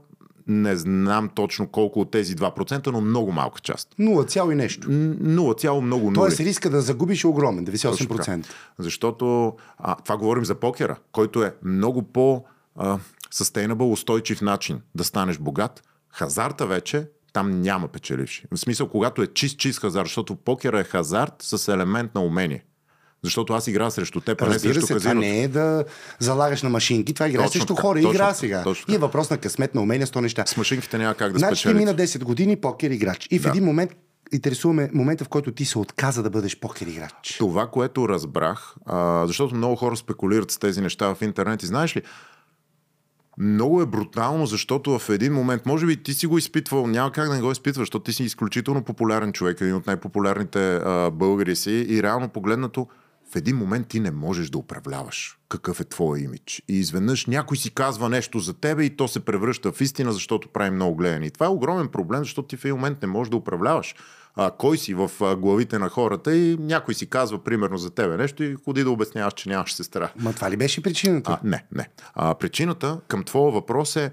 не 0.47 0.75
знам 0.75 1.29
точно 1.35 1.67
колко 1.67 1.99
от 1.99 2.11
тези 2.11 2.35
2%, 2.35 2.87
но 2.87 3.01
много 3.01 3.31
малка 3.31 3.61
част. 3.61 3.95
0, 3.99 4.51
и 4.51 4.55
нещо. 4.55 4.89
0, 4.89 5.79
много 5.79 6.03
нули. 6.03 6.15
Тоест 6.15 6.39
риска 6.39 6.69
да 6.69 6.81
загубиш 6.81 7.23
е 7.23 7.27
огромен, 7.27 7.65
98%. 7.65 8.45
Защото 8.79 9.55
а, 9.77 9.95
това 9.95 10.17
говорим 10.17 10.45
за 10.45 10.55
покера, 10.55 10.97
който 11.11 11.43
е 11.43 11.53
много 11.63 12.03
по 12.03 12.43
а, 12.75 12.99
sustainable, 13.33 13.91
устойчив 13.91 14.41
начин 14.41 14.81
да 14.95 15.03
станеш 15.03 15.37
богат. 15.37 15.83
Хазарта 16.09 16.67
вече 16.67 17.07
там 17.33 17.61
няма 17.61 17.87
печеливши. 17.87 18.45
В 18.51 18.57
смисъл, 18.57 18.89
когато 18.89 19.21
е 19.21 19.27
чист-чист 19.27 19.81
хазарт, 19.81 20.05
защото 20.05 20.35
покера 20.35 20.79
е 20.79 20.83
хазарт 20.83 21.33
с 21.39 21.73
елемент 21.73 22.15
на 22.15 22.21
умение. 22.21 22.63
Защото 23.24 23.53
аз 23.53 23.67
игра 23.67 23.89
срещу 23.89 24.22
теб, 24.22 24.41
а 24.41 24.47
не 24.47 24.59
срещу 24.59 24.82
се, 24.82 24.93
казиното. 24.93 24.99
това 24.99 25.13
не 25.13 25.43
е 25.43 25.47
да 25.47 25.86
залагаш 26.19 26.61
на 26.61 26.69
машинки, 26.69 27.13
това 27.13 27.28
игра 27.28 27.47
срещу 27.47 27.76
хора. 27.76 28.01
Точно, 28.01 28.13
игра 28.13 28.34
сега. 28.34 28.63
Точно, 28.63 28.93
и 28.93 28.95
е 28.95 28.99
въпрос 28.99 29.30
на 29.30 29.38
късмет, 29.38 29.76
на 29.76 29.82
умения, 29.82 30.07
сто 30.07 30.22
неща. 30.22 30.45
С 30.45 30.57
машинките 30.57 30.97
няма 30.97 31.15
как 31.15 31.34
да 31.34 31.39
значи, 31.39 31.55
спечелите. 31.55 31.80
мина 31.80 31.95
10 31.95 32.24
години 32.24 32.55
покер 32.55 32.91
играч. 32.91 33.28
И 33.32 33.39
в 33.39 33.43
да. 33.43 33.49
един 33.49 33.63
момент 33.63 33.91
интересуваме 34.34 34.89
момента, 34.93 35.26
в 35.26 35.30
който 35.30 35.51
ти 35.51 35.65
се 35.65 35.80
отказа 35.80 36.24
да 36.24 36.30
бъдеш 36.30 36.59
покер 36.59 36.88
играч. 36.88 37.36
Това, 37.38 37.67
което 37.67 38.09
разбрах, 38.09 38.76
а, 38.86 39.28
защото 39.28 39.55
много 39.55 39.76
хора 39.76 39.97
спекулират 39.97 40.51
с 40.51 40.57
тези 40.57 40.82
неща 40.82 41.15
в 41.15 41.22
интернет 41.22 41.63
и 41.63 41.65
знаеш 41.65 41.95
ли, 41.95 42.01
много 43.38 43.82
е 43.82 43.86
брутално, 43.86 44.45
защото 44.45 44.99
в 44.99 45.09
един 45.09 45.34
момент, 45.34 45.65
може 45.65 45.86
би 45.86 46.03
ти 46.03 46.13
си 46.13 46.28
го 46.28 46.38
изпитвал, 46.38 46.88
няма 46.88 47.11
как 47.11 47.28
да 47.28 47.36
не 47.36 47.41
го 47.41 47.51
изпитваш, 47.51 47.82
защото 47.82 48.03
ти 48.03 48.13
си 48.13 48.24
изключително 48.24 48.84
популярен 48.84 49.34
човек, 49.34 49.61
един 49.61 49.76
от 49.76 49.88
най-популярните 49.88 50.76
а, 50.76 51.11
българи 51.11 51.55
си 51.55 51.86
и 51.89 52.03
реално 52.03 52.30
погледнато 52.30 52.88
в 53.32 53.36
един 53.36 53.57
момент 53.57 53.88
ти 53.88 53.99
не 53.99 54.11
можеш 54.11 54.49
да 54.49 54.57
управляваш 54.57 55.38
какъв 55.49 55.79
е 55.79 55.84
твоя 55.84 56.23
имидж. 56.23 56.63
И 56.67 56.79
изведнъж 56.79 57.25
някой 57.25 57.57
си 57.57 57.73
казва 57.73 58.09
нещо 58.09 58.39
за 58.39 58.53
тебе 58.53 58.84
и 58.86 58.95
то 58.95 59.07
се 59.07 59.19
превръща 59.19 59.71
в 59.71 59.82
истина, 59.82 60.13
защото 60.13 60.49
прави 60.49 60.71
много 60.71 60.95
гледани. 60.95 61.27
И 61.27 61.32
това 61.32 61.45
е 61.45 61.49
огромен 61.49 61.88
проблем, 61.88 62.19
защото 62.19 62.47
ти 62.47 62.57
в 62.57 62.65
един 62.65 62.75
момент 62.75 63.01
не 63.01 63.07
можеш 63.07 63.29
да 63.29 63.38
управляваш 63.38 63.95
а, 64.36 64.51
кой 64.51 64.77
си 64.77 64.93
в 64.93 65.11
а, 65.21 65.36
главите 65.36 65.79
на 65.79 65.89
хората 65.89 66.36
и 66.36 66.57
някой 66.59 66.93
си 66.93 67.05
казва 67.05 67.43
примерно 67.43 67.77
за 67.77 67.89
тебе 67.89 68.17
нещо 68.17 68.43
и 68.43 68.55
ходи 68.65 68.84
да 68.84 68.91
обясняваш, 68.91 69.34
че 69.34 69.49
нямаш 69.49 69.73
сестра. 69.73 70.11
Ма 70.15 70.34
това 70.34 70.51
ли 70.51 70.57
беше 70.57 70.84
причината? 70.84 71.32
А, 71.32 71.47
не, 71.47 71.65
не. 71.71 71.89
А, 72.13 72.36
причината 72.36 72.99
към 73.07 73.23
твоя 73.23 73.51
въпрос 73.51 73.95
е 73.95 74.11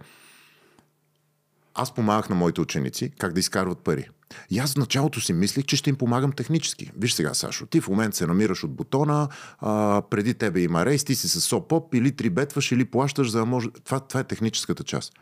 аз 1.78 1.94
помагах 1.94 2.28
на 2.28 2.34
моите 2.34 2.60
ученици 2.60 3.10
как 3.18 3.32
да 3.32 3.40
изкарват 3.40 3.78
пари. 3.78 4.08
И 4.50 4.58
аз 4.58 4.72
в 4.72 4.76
началото 4.76 5.20
си 5.20 5.32
мислих, 5.32 5.64
че 5.64 5.76
ще 5.76 5.90
им 5.90 5.96
помагам 5.96 6.32
технически. 6.32 6.90
Виж 6.96 7.12
сега, 7.12 7.34
Сашо, 7.34 7.66
ти 7.66 7.80
в 7.80 7.88
момента 7.88 8.16
се 8.16 8.26
намираш 8.26 8.64
от 8.64 8.74
бутона, 8.74 9.28
а, 9.58 10.02
преди 10.10 10.34
тебе 10.34 10.60
има 10.60 10.86
рейс, 10.86 11.04
ти 11.04 11.14
си 11.14 11.28
с 11.28 11.40
СОПОП, 11.40 11.94
или 11.94 12.16
трибетваш, 12.16 12.72
или 12.72 12.84
плащаш, 12.84 13.30
за 13.30 13.38
да 13.38 13.46
може... 13.46 13.68
Това, 13.84 14.00
това 14.00 14.20
е 14.20 14.24
техническата 14.24 14.84
част. 14.84 15.12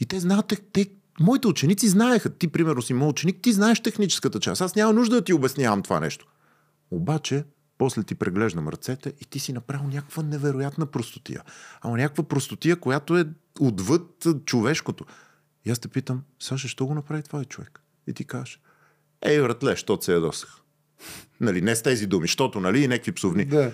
И 0.00 0.06
те 0.06 0.20
знаят, 0.20 0.52
те, 0.72 0.86
моите 1.20 1.48
ученици 1.48 1.88
знаеха. 1.88 2.30
Ти, 2.30 2.48
примерно, 2.48 2.82
си 2.82 2.94
мой 2.94 3.08
ученик, 3.08 3.42
ти 3.42 3.52
знаеш 3.52 3.80
техническата 3.80 4.40
част. 4.40 4.60
Аз 4.60 4.74
няма 4.74 4.92
нужда 4.92 5.16
да 5.16 5.24
ти 5.24 5.32
обяснявам 5.32 5.82
това 5.82 6.00
нещо. 6.00 6.26
Обаче, 6.90 7.44
после 7.78 8.02
ти 8.02 8.14
преглеждам 8.14 8.68
ръцете 8.68 9.12
и 9.20 9.24
ти 9.24 9.38
си 9.38 9.52
направил 9.52 9.88
някаква 9.88 10.22
невероятна 10.22 10.86
простотия. 10.86 11.42
Ама 11.80 11.96
някаква 11.96 12.24
простотия, 12.24 12.76
която 12.76 13.18
е 13.18 13.24
отвъд 13.60 14.26
човешкото. 14.44 15.04
И 15.64 15.70
аз 15.70 15.78
те 15.78 15.88
питам, 15.88 16.22
Саша, 16.38 16.68
що 16.68 16.86
го 16.86 16.94
направи 16.94 17.22
това 17.22 17.40
е 17.40 17.44
човек? 17.44 17.80
И 18.06 18.12
ти 18.12 18.24
кажеш, 18.24 18.60
ей, 19.22 19.42
братле, 19.42 19.76
що 19.76 19.98
се 20.00 20.12
ядосах. 20.12 20.58
нали, 21.40 21.62
не 21.62 21.76
с 21.76 21.82
тези 21.82 22.06
думи, 22.06 22.26
защото, 22.26 22.60
нали, 22.60 22.82
и 22.84 22.88
някакви 22.88 23.12
псовни. 23.12 23.44
Да. 23.44 23.72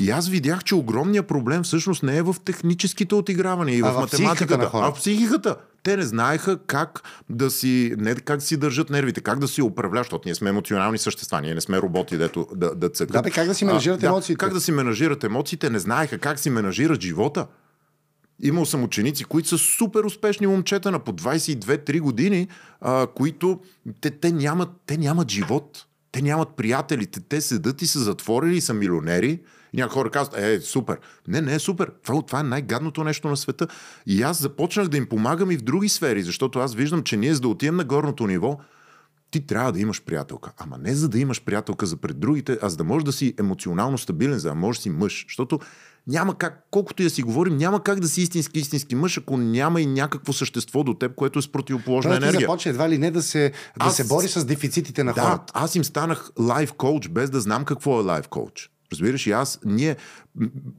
И 0.00 0.10
аз 0.10 0.28
видях, 0.28 0.64
че 0.64 0.74
огромният 0.74 1.26
проблем 1.26 1.62
всъщност 1.62 2.02
не 2.02 2.16
е 2.16 2.22
в 2.22 2.36
техническите 2.44 3.14
отигравания 3.14 3.78
и 3.78 3.82
в, 3.82 3.92
в 3.92 4.00
математиката, 4.00 4.70
а 4.72 4.92
в 4.92 4.94
психиката. 4.94 5.56
Те 5.82 5.96
не 5.96 6.02
знаеха 6.02 6.58
как 6.66 7.02
да 7.30 7.50
си, 7.50 7.94
не 7.98 8.14
как 8.14 8.42
си 8.42 8.56
държат 8.56 8.90
нервите, 8.90 9.20
как 9.20 9.38
да 9.38 9.48
си 9.48 9.62
управляват, 9.62 10.06
защото 10.06 10.22
ние 10.28 10.34
сме 10.34 10.50
емоционални 10.50 10.98
същества, 10.98 11.40
ние 11.40 11.54
не 11.54 11.60
сме 11.60 11.82
роботи, 11.82 12.16
дето 12.16 12.48
да, 12.54 12.74
да 12.74 12.88
цъкат. 12.88 13.12
Да, 13.12 13.22
бе, 13.22 13.30
как 13.30 13.46
да 13.46 13.54
си 13.54 13.64
менажират 13.64 14.02
емоциите? 14.02 14.38
Да, 14.38 14.46
как 14.46 14.54
да 14.54 14.60
си 14.60 14.72
менажират 14.72 15.24
емоциите, 15.24 15.70
не 15.70 15.78
знаеха 15.78 16.18
как 16.18 16.38
си 16.38 16.50
менажират 16.50 17.00
живота. 17.00 17.46
Имал 18.42 18.66
съм 18.66 18.84
ученици, 18.84 19.24
които 19.24 19.48
са 19.48 19.58
супер 19.58 20.04
успешни 20.04 20.46
момчета 20.46 20.90
на 20.90 20.98
по 20.98 21.12
22-3 21.12 22.00
години, 22.00 22.48
а, 22.80 23.06
които 23.06 23.60
те, 24.00 24.10
те, 24.10 24.32
нямат, 24.32 24.68
те 24.86 24.96
нямат 24.96 25.30
живот. 25.30 25.86
Те 26.12 26.22
нямат 26.22 26.48
приятели. 26.56 27.06
Те, 27.06 27.40
седат 27.40 27.82
и 27.82 27.86
са 27.86 27.98
затворени 27.98 28.56
и 28.56 28.60
са 28.60 28.74
милионери. 28.74 29.40
И 29.72 29.76
някои 29.76 29.94
хора 29.94 30.10
казват, 30.10 30.38
е, 30.38 30.60
супер. 30.60 30.98
Не, 31.28 31.40
не 31.40 31.54
е 31.54 31.58
супер. 31.58 31.92
Това, 32.04 32.22
това 32.22 32.40
е 32.40 32.42
най-гадното 32.42 33.04
нещо 33.04 33.28
на 33.28 33.36
света. 33.36 33.66
И 34.06 34.22
аз 34.22 34.40
започнах 34.40 34.88
да 34.88 34.96
им 34.96 35.06
помагам 35.06 35.50
и 35.50 35.56
в 35.56 35.62
други 35.62 35.88
сфери, 35.88 36.22
защото 36.22 36.58
аз 36.58 36.74
виждам, 36.74 37.02
че 37.02 37.16
ние 37.16 37.34
за 37.34 37.40
да 37.40 37.48
отидем 37.48 37.76
на 37.76 37.84
горното 37.84 38.26
ниво, 38.26 38.58
ти 39.30 39.46
трябва 39.46 39.72
да 39.72 39.80
имаш 39.80 40.02
приятелка. 40.02 40.52
Ама 40.58 40.78
не 40.78 40.94
за 40.94 41.08
да 41.08 41.18
имаш 41.18 41.44
приятелка 41.44 41.86
за 41.86 41.96
пред 41.96 42.20
другите, 42.20 42.58
а 42.62 42.68
за 42.68 42.76
да 42.76 42.84
можеш 42.84 43.04
да 43.04 43.12
си 43.12 43.34
емоционално 43.38 43.98
стабилен, 43.98 44.38
за 44.38 44.48
да 44.48 44.54
можеш 44.54 44.78
да 44.78 44.82
си 44.82 44.90
мъж. 44.90 45.24
Защото 45.28 45.60
няма 46.06 46.34
как, 46.34 46.66
колкото 46.70 47.02
и 47.02 47.04
да 47.04 47.10
си 47.10 47.22
говорим, 47.22 47.56
няма 47.56 47.82
как 47.82 48.00
да 48.00 48.08
си 48.08 48.22
истински 48.22 48.58
истински 48.58 48.94
мъж, 48.94 49.18
ако 49.18 49.36
няма 49.36 49.80
и 49.80 49.86
някакво 49.86 50.32
същество 50.32 50.82
до 50.82 50.94
теб, 50.94 51.14
което 51.14 51.38
е 51.38 51.42
с 51.42 51.52
противоположна 51.52 52.16
енергия. 52.16 52.38
Ти 52.38 52.44
започва 52.44 52.70
едва 52.70 52.88
ли 52.88 52.98
не 52.98 53.10
да 53.10 53.22
се, 53.22 53.52
да 53.78 53.86
аз, 53.86 53.96
се 53.96 54.04
бори 54.04 54.28
с 54.28 54.44
дефицитите 54.44 55.04
на 55.04 55.12
да, 55.12 55.20
хората. 55.20 55.52
Аз 55.56 55.74
им 55.74 55.84
станах 55.84 56.30
лайф 56.38 56.72
коуч, 56.72 57.08
без 57.08 57.30
да 57.30 57.40
знам 57.40 57.64
какво 57.64 58.00
е 58.00 58.04
лайф 58.04 58.28
коуч. 58.28 58.70
Разбираш, 58.92 59.26
и 59.26 59.30
аз, 59.30 59.60
ние 59.64 59.96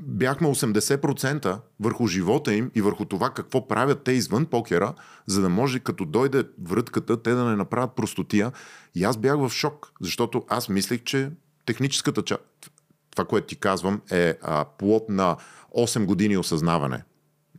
бяхме 0.04 0.48
80% 0.48 1.60
върху 1.80 2.08
живота 2.08 2.54
им 2.54 2.72
и 2.76 2.82
върху 2.82 3.06
това 3.06 3.30
какво 3.30 3.68
правят 3.68 4.04
те 4.04 4.12
извън 4.12 4.46
покера, 4.46 4.94
за 5.26 5.42
да 5.42 5.50
може 5.50 5.80
като 5.80 6.06
дойде 6.06 6.44
врътката, 6.64 7.22
те 7.22 7.34
да 7.34 7.46
не 7.46 7.56
направят 7.56 7.96
простотия. 7.96 8.52
И 8.96 9.04
аз 9.04 9.18
бях 9.18 9.38
в 9.38 9.50
шок, 9.50 9.92
защото 10.02 10.44
аз 10.50 10.70
мислех, 10.70 11.04
че 11.04 11.32
техническата 11.66 12.22
част, 12.22 12.71
това, 13.12 13.26
което 13.26 13.48
ти 13.48 13.56
казвам, 13.56 14.02
е 14.12 14.36
а, 14.42 14.66
плод 14.66 15.10
на 15.10 15.38
8 15.78 16.06
години 16.06 16.38
осъзнаване. 16.38 17.04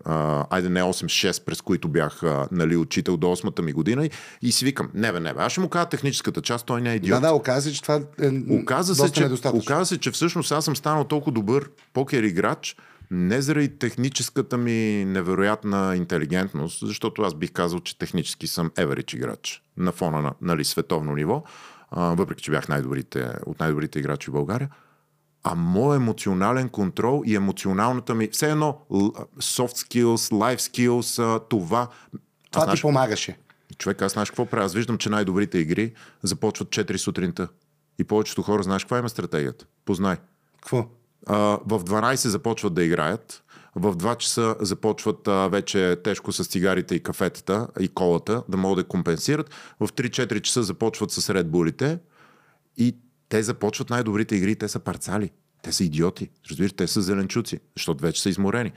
А, 0.05 0.47
айде 0.51 0.69
не 0.69 0.83
8-6, 0.83 1.45
през 1.45 1.61
които 1.61 1.89
бях 1.89 2.23
а, 2.23 2.49
нали, 2.53 2.77
учител 2.77 3.17
до 3.17 3.27
8-та 3.27 3.63
ми 3.63 3.73
година. 3.73 4.07
И, 4.07 4.11
и 4.43 4.53
си 4.53 4.65
викам, 4.65 4.91
не 4.95 5.13
бе, 5.13 5.21
не 5.21 5.35
бе, 5.35 5.41
аз 5.43 5.53
ще 5.53 5.61
му 5.61 5.69
кажа 5.69 5.89
техническата 5.89 6.43
част, 6.43 6.67
той 6.67 6.81
не 6.81 6.93
е 6.93 6.97
идиот. 6.97 7.21
Да, 7.21 7.29
да, 7.29 7.35
оказа 7.35 7.71
се, 7.71 7.75
че 7.77 7.83
това 7.83 7.95
е 7.95 8.31
оказа 8.51 8.95
се, 8.95 9.13
че, 9.13 9.29
оказа 9.53 9.87
се, 9.87 9.99
че 9.99 10.11
всъщност 10.11 10.53
аз 10.53 10.65
съм 10.65 10.77
станал 10.77 11.05
толкова 11.05 11.33
добър 11.33 11.71
покер 11.93 12.23
играч, 12.23 12.77
не 13.11 13.43
заради 13.43 13.79
техническата 13.79 14.59
ми 14.59 15.05
невероятна 15.05 15.97
интелигентност, 15.97 16.87
защото 16.87 17.23
аз 17.23 17.35
бих 17.35 17.53
казал, 17.53 17.81
че 17.81 17.99
технически 17.99 18.47
съм 18.47 18.71
average 18.71 19.15
играч 19.15 19.63
на 19.77 19.93
фона 19.93 20.23
на 20.23 20.33
нали, 20.41 20.65
световно 20.65 21.15
ниво, 21.15 21.43
а, 21.91 22.15
въпреки 22.15 22.43
че 22.43 22.51
бях 22.51 22.69
най-добрите, 22.69 23.31
от 23.47 23.61
най-добрите 23.61 23.99
играчи 23.99 24.31
в 24.31 24.33
България 24.33 24.69
а 25.45 25.55
мой 25.55 25.97
емоционален 25.97 26.69
контрол 26.69 27.23
и 27.27 27.35
емоционалната 27.35 28.15
ми, 28.15 28.29
все 28.33 28.51
едно 28.51 28.79
soft 29.39 29.77
skills, 29.77 30.33
life 30.33 30.59
skills, 30.59 31.43
това. 31.49 31.89
Това 32.51 32.65
аз, 32.69 32.75
ти 32.75 32.83
помагаше. 32.83 33.39
Човек, 33.79 34.03
аз 34.03 34.13
знаеш 34.13 34.31
какво 34.31 34.47
правя? 34.47 34.65
Аз 34.65 34.75
виждам, 34.75 34.99
че 34.99 35.11
най-добрите 35.11 35.59
игри 35.59 35.93
започват 36.23 36.69
4 36.69 36.97
сутринта. 36.97 37.49
И 37.99 38.05
повечето 38.05 38.43
хора 38.43 38.63
знаеш 38.63 38.85
каква 38.85 38.99
има 38.99 39.09
стратегията. 39.09 39.67
Познай. 39.85 40.17
Какво? 40.57 40.87
А, 41.27 41.37
в 41.67 41.85
12 41.85 42.15
започват 42.29 42.75
да 42.75 42.85
играят. 42.85 43.45
В 43.75 43.97
2 43.97 44.17
часа 44.17 44.57
започват 44.61 45.29
а, 45.29 45.49
вече 45.49 45.97
тежко 46.05 46.33
с 46.33 46.45
цигарите 46.45 46.95
и 46.95 47.03
кафетата 47.03 47.69
и 47.81 47.89
колата, 47.89 48.43
да 48.49 48.57
могат 48.57 48.85
да 48.85 48.89
компенсират. 48.89 49.51
В 49.81 49.89
3-4 49.89 50.41
часа 50.41 50.63
започват 50.63 51.11
с 51.11 51.35
редбулите. 51.35 51.99
И 52.77 52.97
те 53.33 53.43
започват 53.43 53.91
най-добрите 53.91 54.37
игри, 54.37 54.57
те 54.57 54.69
са 54.69 54.79
парцали. 54.79 55.31
Те 55.63 55.73
са 55.73 55.85
идиоти. 55.85 56.31
Разбираш, 56.51 56.73
те 56.73 56.87
са 56.87 57.03
зеленчуци, 57.03 57.61
защото 57.77 58.03
вече 58.03 58.23
са 58.23 58.29
изморени. 58.29 58.73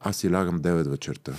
Аз 0.00 0.16
си 0.16 0.32
лягам 0.32 0.60
9 0.60 0.88
вечерта. 0.88 1.32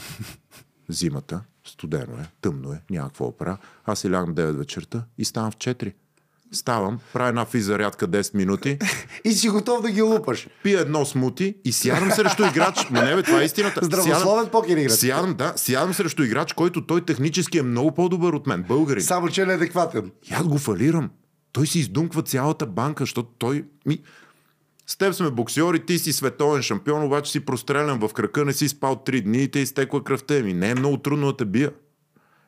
Зимата, 0.90 1.42
студено 1.68 2.18
е, 2.22 2.30
тъмно 2.42 2.74
е, 2.74 2.82
няма 2.90 3.08
какво 3.08 3.26
опра. 3.26 3.58
Аз 3.86 4.00
си 4.00 4.12
лягам 4.12 4.36
9 4.36 4.52
вечерта 4.52 5.04
и 5.18 5.26
ставам 5.26 5.52
в 5.52 5.56
4. 5.58 5.94
Ставам, 6.52 7.00
правя 7.14 7.30
една 7.30 7.46
физарядка 7.46 8.08
10 8.08 8.36
минути. 8.36 8.78
и 9.24 9.32
си 9.32 9.50
готов 9.50 9.82
да 9.82 9.92
ги 9.92 10.02
лупаш. 10.02 10.48
Пия 10.64 10.82
едно 10.82 11.06
смути 11.06 11.56
и 11.66 11.72
сядам 11.72 12.12
срещу 12.12 12.46
играч. 12.46 12.90
Ма 12.90 13.02
не, 13.02 13.16
бе, 13.16 13.24
това 13.24 13.42
е 13.42 13.46
истината. 13.46 13.80
Здравословен 13.84 14.50
покер 14.50 14.78
играч. 14.78 14.92
Сядам, 14.92 15.34
да, 15.34 15.54
сядам 15.56 15.94
срещу 15.94 16.24
играч, 16.24 16.54
който 16.54 16.86
той 16.86 17.06
технически 17.06 17.58
е 17.58 17.64
много 17.64 17.92
по-добър 17.92 18.34
от 18.34 18.48
мен. 18.48 18.64
Българин. 18.64 19.04
Само, 19.04 19.30
че 19.30 19.42
е 19.42 19.46
неадекватен. 19.46 20.12
И 20.32 20.34
аз 20.34 20.48
го 20.48 20.58
фалирам. 20.58 21.10
Той 21.60 21.68
си 21.68 21.80
издумква 21.80 22.22
цялата 22.22 22.66
банка, 22.66 23.04
защото 23.04 23.30
той... 23.38 23.66
Ми... 23.86 24.00
С 24.88 24.98
теб 24.98 25.14
сме 25.14 25.32
боксьори, 25.32 25.86
ти 25.86 26.00
си 26.00 26.14
световен 26.14 26.62
шампион, 26.62 27.04
обаче 27.04 27.32
си 27.32 27.46
прострелян 27.46 28.00
в 28.00 28.14
крака, 28.14 28.46
не 28.46 28.54
си 28.54 28.70
спал 28.70 28.96
три 28.96 29.22
дни 29.22 29.44
и 29.44 29.48
те 29.48 29.60
изтекла 29.60 30.04
кръвта 30.04 30.34
ми. 30.34 30.54
Не 30.54 30.70
е 30.70 30.76
много 30.76 30.98
трудно 30.98 31.28
да 31.28 31.38
те 31.38 31.46
бия. 31.46 31.72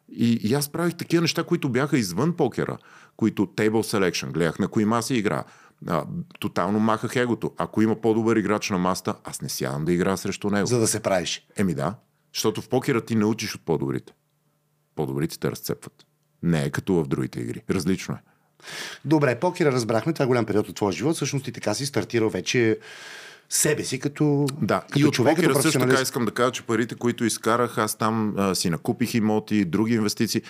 И, 0.09 0.39
и 0.43 0.53
аз 0.53 0.69
правих 0.69 0.95
такива 0.95 1.21
неща, 1.21 1.43
които 1.43 1.69
бяха 1.69 1.97
извън 1.97 2.33
покера, 2.33 2.77
които 3.17 3.47
table 3.47 3.69
selection, 3.69 4.31
гледах 4.31 4.59
на 4.59 4.67
кои 4.67 4.85
маси 4.85 5.15
игра, 5.15 5.43
а, 5.87 6.05
тотално 6.39 6.79
махах 6.79 7.15
егото. 7.15 7.51
Ако 7.57 7.81
има 7.81 8.01
по-добър 8.01 8.35
играч 8.35 8.69
на 8.69 8.77
маста, 8.77 9.15
аз 9.23 9.41
не 9.41 9.49
сядам 9.49 9.85
да 9.85 9.93
игра 9.93 10.17
срещу 10.17 10.49
него. 10.49 10.67
За 10.67 10.79
да 10.79 10.87
се 10.87 10.99
правиш. 10.99 11.47
Еми 11.57 11.73
да, 11.73 11.95
защото 12.33 12.61
в 12.61 12.69
покера 12.69 13.01
ти 13.01 13.15
научиш 13.15 13.55
от 13.55 13.61
по-добрите. 13.61 14.13
По-добрите 14.95 15.39
те 15.39 15.51
разцепват. 15.51 16.05
Не 16.43 16.63
е 16.63 16.69
като 16.69 16.93
в 16.93 17.07
другите 17.07 17.39
игри. 17.39 17.63
Различно 17.69 18.15
е. 18.15 18.30
Добре, 19.05 19.39
покера 19.39 19.71
разбрахме, 19.71 20.13
това 20.13 20.23
е 20.23 20.27
голям 20.27 20.45
период 20.45 20.69
от 20.69 20.75
твоя 20.75 20.91
живот. 20.91 21.15
Всъщност 21.15 21.47
и 21.47 21.51
така 21.51 21.73
си 21.73 21.85
стартирал 21.85 22.29
вече 22.29 22.77
себе 23.49 23.83
си 23.83 23.99
като, 23.99 24.45
да, 24.61 24.81
като 24.81 24.99
и 24.99 25.05
от 25.05 25.13
човек. 25.13 25.35
Покера 25.35 25.61
също 25.61 25.79
така 25.79 26.01
искам 26.01 26.25
да 26.25 26.31
кажа, 26.31 26.51
че 26.51 26.63
парите, 26.63 26.95
които 26.95 27.25
изкарах, 27.25 27.77
аз 27.77 27.97
там 27.97 28.33
а, 28.37 28.55
си 28.55 28.69
накупих 28.69 29.13
имоти, 29.13 29.65
други 29.65 29.93
инвестиции. 29.93 30.41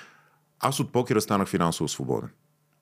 Аз 0.60 0.80
от 0.80 0.92
покера 0.92 1.22
станах 1.22 1.48
финансово 1.48 1.88
свободен. 1.88 2.30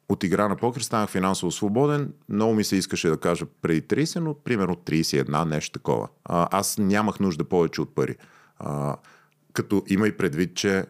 От 0.10 0.24
игра 0.24 0.48
на 0.48 0.56
покер 0.56 0.82
станах 0.82 1.10
финансово 1.10 1.52
свободен. 1.52 2.14
Много 2.30 2.54
ми 2.54 2.64
се 2.64 2.76
искаше 2.76 3.10
да 3.10 3.18
кажа 3.18 3.46
преди 3.62 3.82
30, 3.82 4.20
но 4.20 4.34
примерно 4.34 4.76
31, 4.76 5.46
нещо 5.46 5.80
такова. 5.80 6.08
А, 6.26 6.48
аз 6.52 6.78
нямах 6.78 7.20
нужда 7.20 7.44
повече 7.44 7.82
от 7.82 7.96
пари. 7.96 8.16
А, 8.60 8.96
като 9.54 9.84
има 9.88 10.08
и 10.08 10.18
предвид, 10.18 10.56
че 10.56 10.86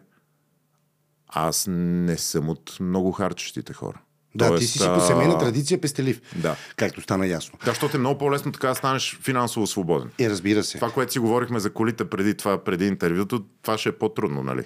аз 1.27 1.65
не 1.69 2.17
съм 2.17 2.49
от 2.49 2.77
много 2.79 3.11
харчещите 3.11 3.73
хора. 3.73 4.01
Да, 4.35 4.47
Тоест, 4.47 4.61
ти 4.61 4.67
си 4.67 4.79
си 4.79 4.87
по 4.93 4.99
семейна 4.99 5.37
традиция 5.37 5.81
пестелив. 5.81 6.21
Да. 6.35 6.55
Както 6.75 7.01
стана 7.01 7.27
ясно. 7.27 7.59
Да, 7.65 7.71
защото 7.71 7.97
е 7.97 7.99
много 7.99 8.17
по-лесно 8.17 8.51
така 8.51 8.67
да 8.67 8.75
станеш 8.75 9.19
финансово 9.21 9.67
свободен. 9.67 10.09
И 10.19 10.29
разбира 10.29 10.63
се. 10.63 10.77
Това, 10.77 10.91
което 10.91 11.11
си 11.11 11.19
говорихме 11.19 11.59
за 11.59 11.73
колите 11.73 12.05
преди 12.05 12.33
това, 12.37 12.63
преди 12.63 12.87
интервюто, 12.87 13.43
това 13.61 13.77
ще 13.77 13.89
е 13.89 13.91
по-трудно, 13.91 14.43
нали? 14.43 14.63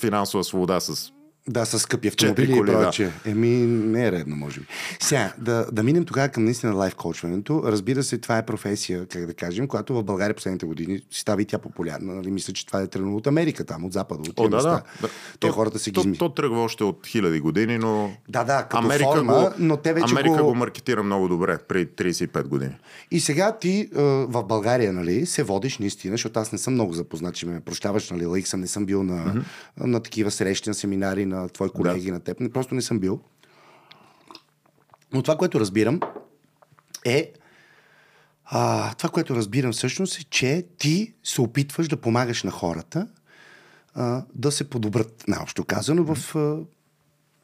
Финансова 0.00 0.44
свобода 0.44 0.80
с 0.80 1.12
да, 1.48 1.64
с 1.64 1.78
скъпи 1.78 2.08
автомобили 2.08 2.58
и 2.58 2.62
прочее. 2.66 3.10
Еми, 3.24 3.48
не 3.66 4.06
е 4.06 4.12
редно, 4.12 4.36
може 4.36 4.60
би. 4.60 4.66
Сега, 5.00 5.32
да, 5.38 5.66
да 5.72 5.82
минем 5.82 6.04
тогава 6.04 6.28
към 6.28 6.44
наистина 6.44 6.74
лайф 6.74 6.94
коучването. 6.94 7.62
Разбира 7.64 8.02
се, 8.02 8.18
това 8.18 8.38
е 8.38 8.46
професия, 8.46 9.06
как 9.06 9.26
да 9.26 9.34
кажем, 9.34 9.68
която 9.68 9.94
в 9.94 10.02
България 10.02 10.34
последните 10.34 10.66
години 10.66 10.98
си 11.10 11.20
става 11.20 11.42
и 11.42 11.44
тя 11.44 11.58
популярна. 11.58 12.14
Нали? 12.14 12.30
Мисля, 12.30 12.52
че 12.52 12.66
това 12.66 12.80
е 12.80 12.86
тръгнало 12.86 13.16
от 13.16 13.26
Америка, 13.26 13.64
там, 13.64 13.84
от 13.84 13.92
Запада, 13.92 14.20
от 14.30 14.40
О, 14.40 14.48
да, 14.48 14.56
да, 14.56 14.82
да. 15.02 15.08
Те 15.40 15.48
хората 15.48 15.78
се 15.78 15.90
ги 15.90 15.94
то, 15.94 16.18
то, 16.18 16.28
тръгва 16.28 16.62
още 16.62 16.84
от 16.84 17.06
хиляди 17.06 17.40
години, 17.40 17.78
но... 17.78 18.12
Да, 18.28 18.44
да, 18.44 18.62
като 18.62 18.76
Америка 18.76 19.12
форма, 19.12 19.32
го, 19.32 19.50
но 19.58 19.76
те 19.76 19.92
вече 19.92 20.12
Америка 20.12 20.42
го... 20.42 20.48
го 20.48 20.54
маркетира 20.54 21.02
много 21.02 21.28
добре, 21.28 21.58
преди 21.58 21.86
35 21.86 22.44
години. 22.44 22.74
И 23.10 23.20
сега 23.20 23.58
ти 23.58 23.88
в 24.28 24.44
България, 24.44 24.92
нали, 24.92 25.26
се 25.26 25.42
водиш 25.42 25.78
наистина, 25.78 26.14
защото 26.14 26.40
аз 26.40 26.52
не 26.52 26.58
съм 26.58 26.74
много 26.74 26.92
запознат, 26.92 27.34
че 27.34 27.46
ме 27.46 27.60
прощаваш, 27.60 28.10
нали, 28.10 28.26
лайк 28.26 28.46
съм, 28.46 28.60
не 28.60 28.66
съм 28.66 28.86
бил 28.86 29.02
на, 29.02 29.24
mm-hmm. 29.24 29.86
на 29.86 30.00
такива 30.00 30.30
срещи, 30.30 30.70
на 30.70 30.74
семинари, 30.74 31.26
на 31.26 31.35
твои 31.52 31.68
колеги, 31.68 32.06
да 32.06 32.12
на 32.12 32.20
теб. 32.20 32.40
Не, 32.40 32.52
просто 32.52 32.74
не 32.74 32.82
съм 32.82 32.98
бил. 32.98 33.20
Но 35.12 35.22
това, 35.22 35.36
което 35.36 35.60
разбирам 35.60 36.00
е 37.04 37.32
а, 38.44 38.94
това, 38.94 39.10
което 39.10 39.36
разбирам 39.36 39.72
всъщност 39.72 40.20
е, 40.20 40.24
че 40.24 40.66
ти 40.78 41.14
се 41.24 41.40
опитваш 41.40 41.88
да 41.88 41.96
помагаш 41.96 42.42
на 42.42 42.50
хората 42.50 43.08
а, 43.94 44.24
да 44.34 44.52
се 44.52 44.70
подобрат, 44.70 45.24
наобщо 45.28 45.64
казано, 45.64 46.14
в 46.14 46.36
а, 46.36 46.58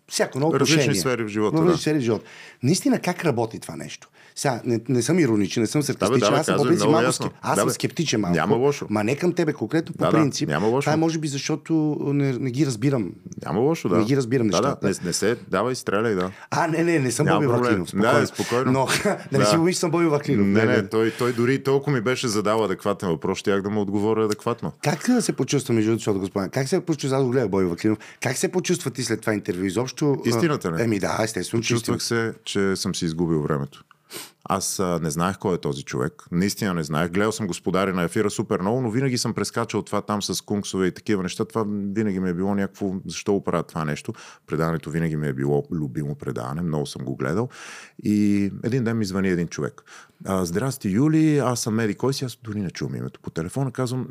всяко 0.08 0.38
едно 0.38 0.48
отношение. 0.48 0.78
Различни 0.78 1.00
сфери 1.00 1.24
в 1.24 1.28
живота. 1.28 1.56
Различни 1.56 1.74
да. 1.74 1.80
сфери 1.80 1.98
в 1.98 2.00
живота. 2.00 2.24
Наистина, 2.62 3.00
как 3.00 3.24
работи 3.24 3.60
това 3.60 3.76
нещо? 3.76 4.08
Сега, 4.34 4.60
не, 4.64 4.80
не 4.88 5.02
съм 5.02 5.18
ироничен, 5.18 5.60
не 5.60 5.66
съм 5.66 5.82
саркастичен. 5.82 6.20
Да, 6.20 6.30
да, 6.30 6.36
аз 6.36 6.46
съм 6.46 6.56
по 6.56 6.62
принцип 6.64 6.88
малко, 6.88 7.04
ясно. 7.04 7.30
аз 7.42 7.54
да, 7.54 7.60
съм 7.60 7.70
скептичен 7.70 8.20
малко. 8.20 8.36
Няма 8.36 8.56
лошо. 8.56 8.86
Ма 8.90 9.04
не 9.04 9.16
към 9.16 9.32
тебе 9.32 9.52
конкретно, 9.52 9.94
по 9.94 10.04
да, 10.04 10.10
принцип. 10.10 10.48
Да, 10.48 10.52
няма 10.52 10.66
лошо. 10.66 10.84
Това 10.84 10.92
е 10.92 10.96
може 10.96 11.18
би 11.18 11.28
защото 11.28 11.96
не, 12.02 12.32
не 12.32 12.50
ги 12.50 12.66
разбирам. 12.66 13.12
Няма 13.46 13.60
лошо, 13.60 13.88
да. 13.88 13.96
Не 13.96 14.04
ги 14.04 14.16
разбирам 14.16 14.48
да, 14.48 14.56
нещата. 14.56 14.78
Да, 14.82 14.88
не, 14.88 14.94
не 15.04 15.12
се, 15.12 15.36
давай, 15.48 15.74
стреляй, 15.74 16.14
да. 16.14 16.30
А, 16.50 16.66
не, 16.66 16.84
не, 16.84 16.98
не 16.98 17.12
съм 17.12 17.26
Боби 17.26 17.46
Ваклинов. 17.46 17.88
Спокойно. 17.88 18.20
Да, 18.20 18.26
спокойно. 18.26 18.72
Но, 18.72 18.88
да 19.32 19.38
не 19.38 19.44
си 19.44 19.56
помислиш, 19.56 19.80
съм 19.80 19.90
Боби 19.90 20.06
Ваклинов. 20.06 20.46
Не, 20.46 20.64
не, 20.64 20.88
той, 20.88 21.12
той 21.18 21.32
дори 21.32 21.62
толкова 21.62 21.92
ми 21.92 22.00
беше 22.00 22.28
задал 22.28 22.64
адекватен 22.64 23.08
въпрос, 23.08 23.38
щях 23.38 23.62
да 23.62 23.70
му 23.70 23.80
отговоря 23.80 24.24
адекватно. 24.24 24.72
Как 24.82 25.08
се 25.20 25.32
почувства, 25.32 25.74
между 25.74 25.92
защото 25.92 26.20
господин? 26.20 26.50
Как 26.50 26.68
се 26.68 26.80
почувства, 26.80 27.18
аз 27.18 27.24
го 27.24 27.30
гледах 27.30 27.48
Боби 27.48 27.64
Ваклинов, 27.64 27.98
как 28.22 28.36
се 28.36 28.48
почувства 28.48 28.90
ти 28.90 29.02
след 29.02 29.20
това 29.20 29.34
интервю 29.34 29.64
изобщо? 29.64 30.16
Истината 30.24 30.70
не. 30.70 30.82
Еми 30.82 30.98
да, 30.98 31.18
естествено. 31.22 31.62
Чувствах 31.62 32.02
се, 32.02 32.32
че 32.44 32.76
съм 32.76 32.94
си 32.94 33.04
изгубил 33.04 33.42
времето. 33.42 33.84
Аз 34.44 34.80
а, 34.80 34.98
не 35.02 35.10
знаех 35.10 35.38
кой 35.38 35.54
е 35.54 35.58
този 35.58 35.82
човек. 35.82 36.24
Наистина 36.32 36.74
не 36.74 36.82
знаех. 36.82 37.10
Гледал 37.10 37.32
съм 37.32 37.46
господари 37.46 37.92
на 37.92 38.02
ефира 38.02 38.30
супер 38.30 38.60
много, 38.60 38.80
но 38.80 38.90
винаги 38.90 39.18
съм 39.18 39.34
прескачал 39.34 39.82
това 39.82 40.00
там 40.00 40.22
с 40.22 40.40
кунксове 40.40 40.86
и 40.86 40.92
такива 40.92 41.22
неща. 41.22 41.44
Това 41.44 41.64
винаги 41.68 42.20
ми 42.20 42.30
е 42.30 42.34
било 42.34 42.54
някакво. 42.54 42.94
Защо 43.06 43.32
го 43.32 43.44
правят 43.44 43.66
това 43.66 43.84
нещо? 43.84 44.12
Предаването 44.46 44.90
винаги 44.90 45.16
ми 45.16 45.28
е 45.28 45.32
било 45.32 45.64
любимо 45.72 46.14
предаване. 46.14 46.62
Много 46.62 46.86
съм 46.86 47.04
го 47.04 47.16
гледал. 47.16 47.48
И 48.02 48.50
един 48.64 48.84
ден 48.84 48.98
ми 48.98 49.04
звъни 49.04 49.28
един 49.28 49.48
човек. 49.48 49.82
А, 50.24 50.44
Здрасти, 50.44 50.88
Юли, 50.88 51.38
аз 51.38 51.60
съм 51.60 51.74
Меди. 51.74 51.94
Кой 51.94 52.14
си? 52.14 52.24
Аз 52.24 52.38
дори 52.42 52.60
не 52.60 52.70
чувам 52.70 52.96
името 52.96 53.20
по 53.20 53.30
телефона. 53.30 53.70
Казвам, 53.70 54.06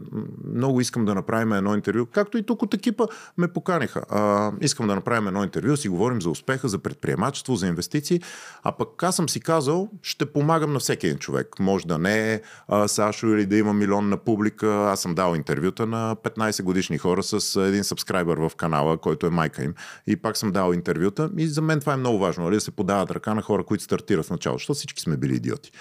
много 0.54 0.82
искам 0.82 1.06
да 1.06 1.16
направим 1.16 1.54
едно 1.54 1.76
интервю. 1.76 2.06
Както 2.06 2.38
и 2.38 2.44
тук 2.44 2.62
от 2.62 2.74
екипа 2.74 3.06
ме 3.38 3.48
поканиха. 3.48 4.02
А, 4.10 4.52
искам 4.62 4.88
да 4.88 4.96
направим 4.96 5.28
едно 5.28 5.44
интервю, 5.44 5.78
си 5.78 5.90
говорим 5.90 6.22
за 6.22 6.30
успеха, 6.30 6.70
за 6.70 6.80
предприемачество, 6.80 7.56
за 7.56 7.68
инвестиции. 7.68 8.22
А 8.64 8.72
пък 8.72 9.04
аз 9.04 9.16
съм 9.16 9.30
си 9.30 9.40
казал, 9.40 9.90
ще 10.02 10.21
ще 10.22 10.34
помагам 10.34 10.74
на 10.74 10.80
всеки 10.80 11.08
един 11.08 11.20
човек. 11.20 11.60
Може 11.60 11.88
да 11.88 11.98
не 11.98 12.34
е 12.34 12.42
Сашо 12.88 13.28
или 13.28 13.46
да 13.46 13.58
има 13.58 13.74
милионна 13.74 14.18
публика. 14.18 14.68
Аз 14.68 15.02
съм 15.02 15.16
дал 15.16 15.36
интервюта 15.36 15.86
на 15.86 16.16
15 16.16 16.64
годишни 16.64 16.98
хора 16.98 17.24
с 17.24 17.62
един 17.68 17.84
сабскрайбър 17.84 18.38
в 18.38 18.52
канала, 18.58 18.98
който 18.98 19.28
е 19.28 19.30
майка 19.30 19.64
им. 19.64 19.74
И 20.08 20.16
пак 20.16 20.38
съм 20.38 20.52
дал 20.52 20.74
интервюта. 20.74 21.30
И 21.38 21.48
за 21.48 21.62
мен 21.62 21.80
това 21.80 21.94
е 21.94 21.98
много 21.98 22.20
важно, 22.20 22.44
нали? 22.44 22.56
да 22.56 22.62
се 22.62 22.72
подават 22.72 23.12
ръка 23.12 23.34
на 23.34 23.42
хора, 23.42 23.64
които 23.64 23.84
стартират 23.84 24.26
в 24.26 24.30
началото, 24.30 24.60
защото 24.60 24.78
всички 24.78 25.02
сме 25.02 25.18
били 25.18 25.36
идиоти. 25.36 25.72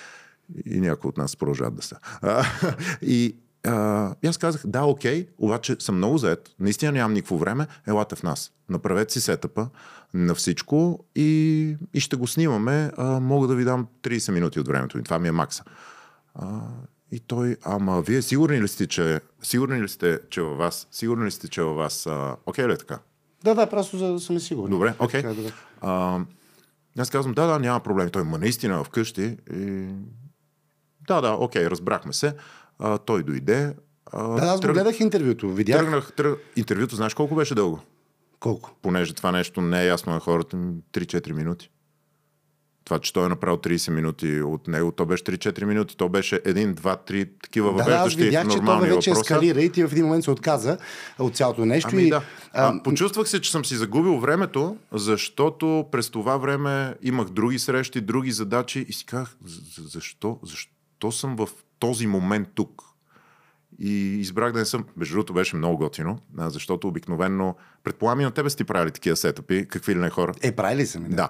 И 0.66 0.80
някои 0.80 1.08
от 1.08 1.16
нас 1.16 1.36
продължават 1.36 1.74
да 1.74 1.82
са. 1.82 1.96
А, 2.22 2.44
и 3.02 3.36
а, 3.66 4.14
аз 4.26 4.38
казах, 4.38 4.62
да, 4.66 4.82
окей, 4.82 5.28
обаче 5.38 5.76
съм 5.78 5.96
много 5.96 6.18
заед, 6.18 6.50
наистина 6.60 6.92
нямам 6.92 7.12
никакво 7.12 7.38
време, 7.38 7.66
елате 7.88 8.16
в 8.16 8.22
нас. 8.22 8.52
Направете 8.68 9.12
си 9.12 9.20
сетъпа 9.20 9.68
на 10.14 10.34
всичко 10.34 11.04
и, 11.16 11.30
и 11.94 12.00
ще 12.00 12.16
го 12.16 12.26
снимаме. 12.26 12.90
А, 12.96 13.20
мога 13.20 13.46
да 13.48 13.54
ви 13.54 13.64
дам 13.64 13.86
30 14.02 14.32
минути 14.32 14.60
от 14.60 14.68
времето 14.68 14.96
ми. 14.98 15.04
Това 15.04 15.18
ми 15.18 15.28
е 15.28 15.32
макса. 15.32 15.64
А, 16.34 16.60
и 17.12 17.20
той, 17.20 17.56
ама 17.64 18.02
вие 18.02 18.22
сигурни 18.22 18.62
ли 18.62 18.68
сте, 18.68 18.86
че, 18.86 19.20
сигурни 19.42 19.82
ли 19.82 19.88
сте, 19.88 20.20
че 20.30 20.42
във 20.42 20.58
вас, 20.58 20.88
сигурни 20.90 21.24
ли 21.26 21.30
сте, 21.30 21.48
че 21.48 21.62
във 21.62 21.76
вас, 21.76 22.06
а, 22.06 22.36
окей 22.46 22.68
ли 22.68 22.72
е 22.72 22.76
така? 22.76 22.98
Да, 23.44 23.54
да, 23.54 23.66
просто 23.66 23.98
за 23.98 24.12
да 24.12 24.20
сме 24.20 24.40
сигурни. 24.40 24.70
Добре, 24.70 24.94
окей. 24.98 25.22
Така, 25.22 25.34
добре. 25.34 25.52
А, 25.80 26.20
аз 26.98 27.10
казвам, 27.10 27.34
да, 27.34 27.46
да, 27.46 27.58
няма 27.58 27.80
проблем. 27.80 28.10
Той, 28.10 28.24
ма 28.24 28.38
наистина 28.38 28.84
вкъщи. 28.84 29.36
И... 29.52 29.88
Да, 31.06 31.20
да, 31.20 31.32
окей, 31.32 31.66
разбрахме 31.66 32.12
се. 32.12 32.34
А, 32.78 32.98
той 32.98 33.22
дойде. 33.22 33.74
А, 34.12 34.28
Да, 34.28 34.46
аз 34.46 34.60
тръг- 34.60 34.72
гледах 34.72 35.00
интервюто. 35.00 35.48
Видях 35.50 35.80
Тръгнах, 35.80 36.12
тръг... 36.12 36.38
интервюто, 36.56 36.96
знаеш 36.96 37.14
колко 37.14 37.34
беше 37.34 37.54
дълго? 37.54 37.80
Колко. 38.40 38.70
Понеже 38.82 39.14
това 39.14 39.32
нещо 39.32 39.60
не 39.60 39.82
е 39.82 39.86
ясно 39.86 40.12
на 40.12 40.20
хората, 40.20 40.56
м, 40.56 40.72
3-4 40.92 41.32
минути. 41.32 41.70
Това, 42.84 42.98
че 42.98 43.12
той 43.12 43.26
е 43.26 43.28
направил 43.28 43.56
30 43.56 43.90
минути 43.90 44.40
от 44.40 44.68
него, 44.68 44.92
то 44.92 45.06
беше 45.06 45.24
3-4 45.24 45.64
минути. 45.64 45.96
То 45.96 46.08
беше 46.08 46.36
1, 46.36 46.74
2, 46.74 46.96
3 47.06 47.28
такива 47.42 47.68
Да, 47.68 47.76
да, 47.76 47.82
въвеждащи 47.84 48.22
видях, 48.22 48.42
че 48.42 48.48
това 48.48 48.56
нормални 48.56 48.94
вече 48.94 49.10
въпроса. 49.10 49.34
ескалира 49.34 49.62
и 49.62 49.72
ти 49.72 49.84
в 49.84 49.92
един 49.92 50.04
момент 50.04 50.24
се 50.24 50.30
отказа 50.30 50.78
от 51.18 51.36
цялото 51.36 51.64
нещо. 51.64 51.88
Ами 51.92 52.02
и, 52.02 52.08
да. 52.10 52.22
А, 52.52 52.82
почувствах 52.82 53.28
се, 53.28 53.40
че 53.40 53.50
съм 53.50 53.64
си 53.64 53.76
загубил 53.76 54.18
времето, 54.18 54.76
защото 54.92 55.86
през 55.92 56.10
това 56.10 56.36
време 56.36 56.94
имах 57.02 57.28
други 57.28 57.58
срещи, 57.58 58.00
други 58.00 58.32
задачи 58.32 58.86
и 58.88 58.92
си 58.92 59.06
казах, 59.06 59.36
«За- 59.44 59.88
защо, 59.88 60.38
защо 60.42 61.12
съм 61.12 61.36
в 61.36 61.48
този 61.78 62.06
момент 62.06 62.48
тук? 62.54 62.82
И 63.80 64.20
избрах 64.20 64.52
да 64.52 64.58
не 64.58 64.64
съм. 64.64 64.84
Между 64.96 65.14
другото 65.14 65.32
беше 65.32 65.56
много 65.56 65.78
готино, 65.78 66.18
защото 66.38 66.88
обикновенно, 66.88 67.56
предполагам 67.84 68.20
и 68.20 68.24
на 68.24 68.30
тебе 68.30 68.50
сте 68.50 68.64
правили 68.64 68.90
такива 68.90 69.16
сетъпи, 69.16 69.66
какви 69.68 69.94
ли 69.94 69.98
не 69.98 70.10
хора. 70.10 70.34
Е, 70.42 70.52
правили 70.52 70.86
са 70.86 71.00
ми. 71.00 71.08
Да. 71.08 71.16
Да. 71.16 71.28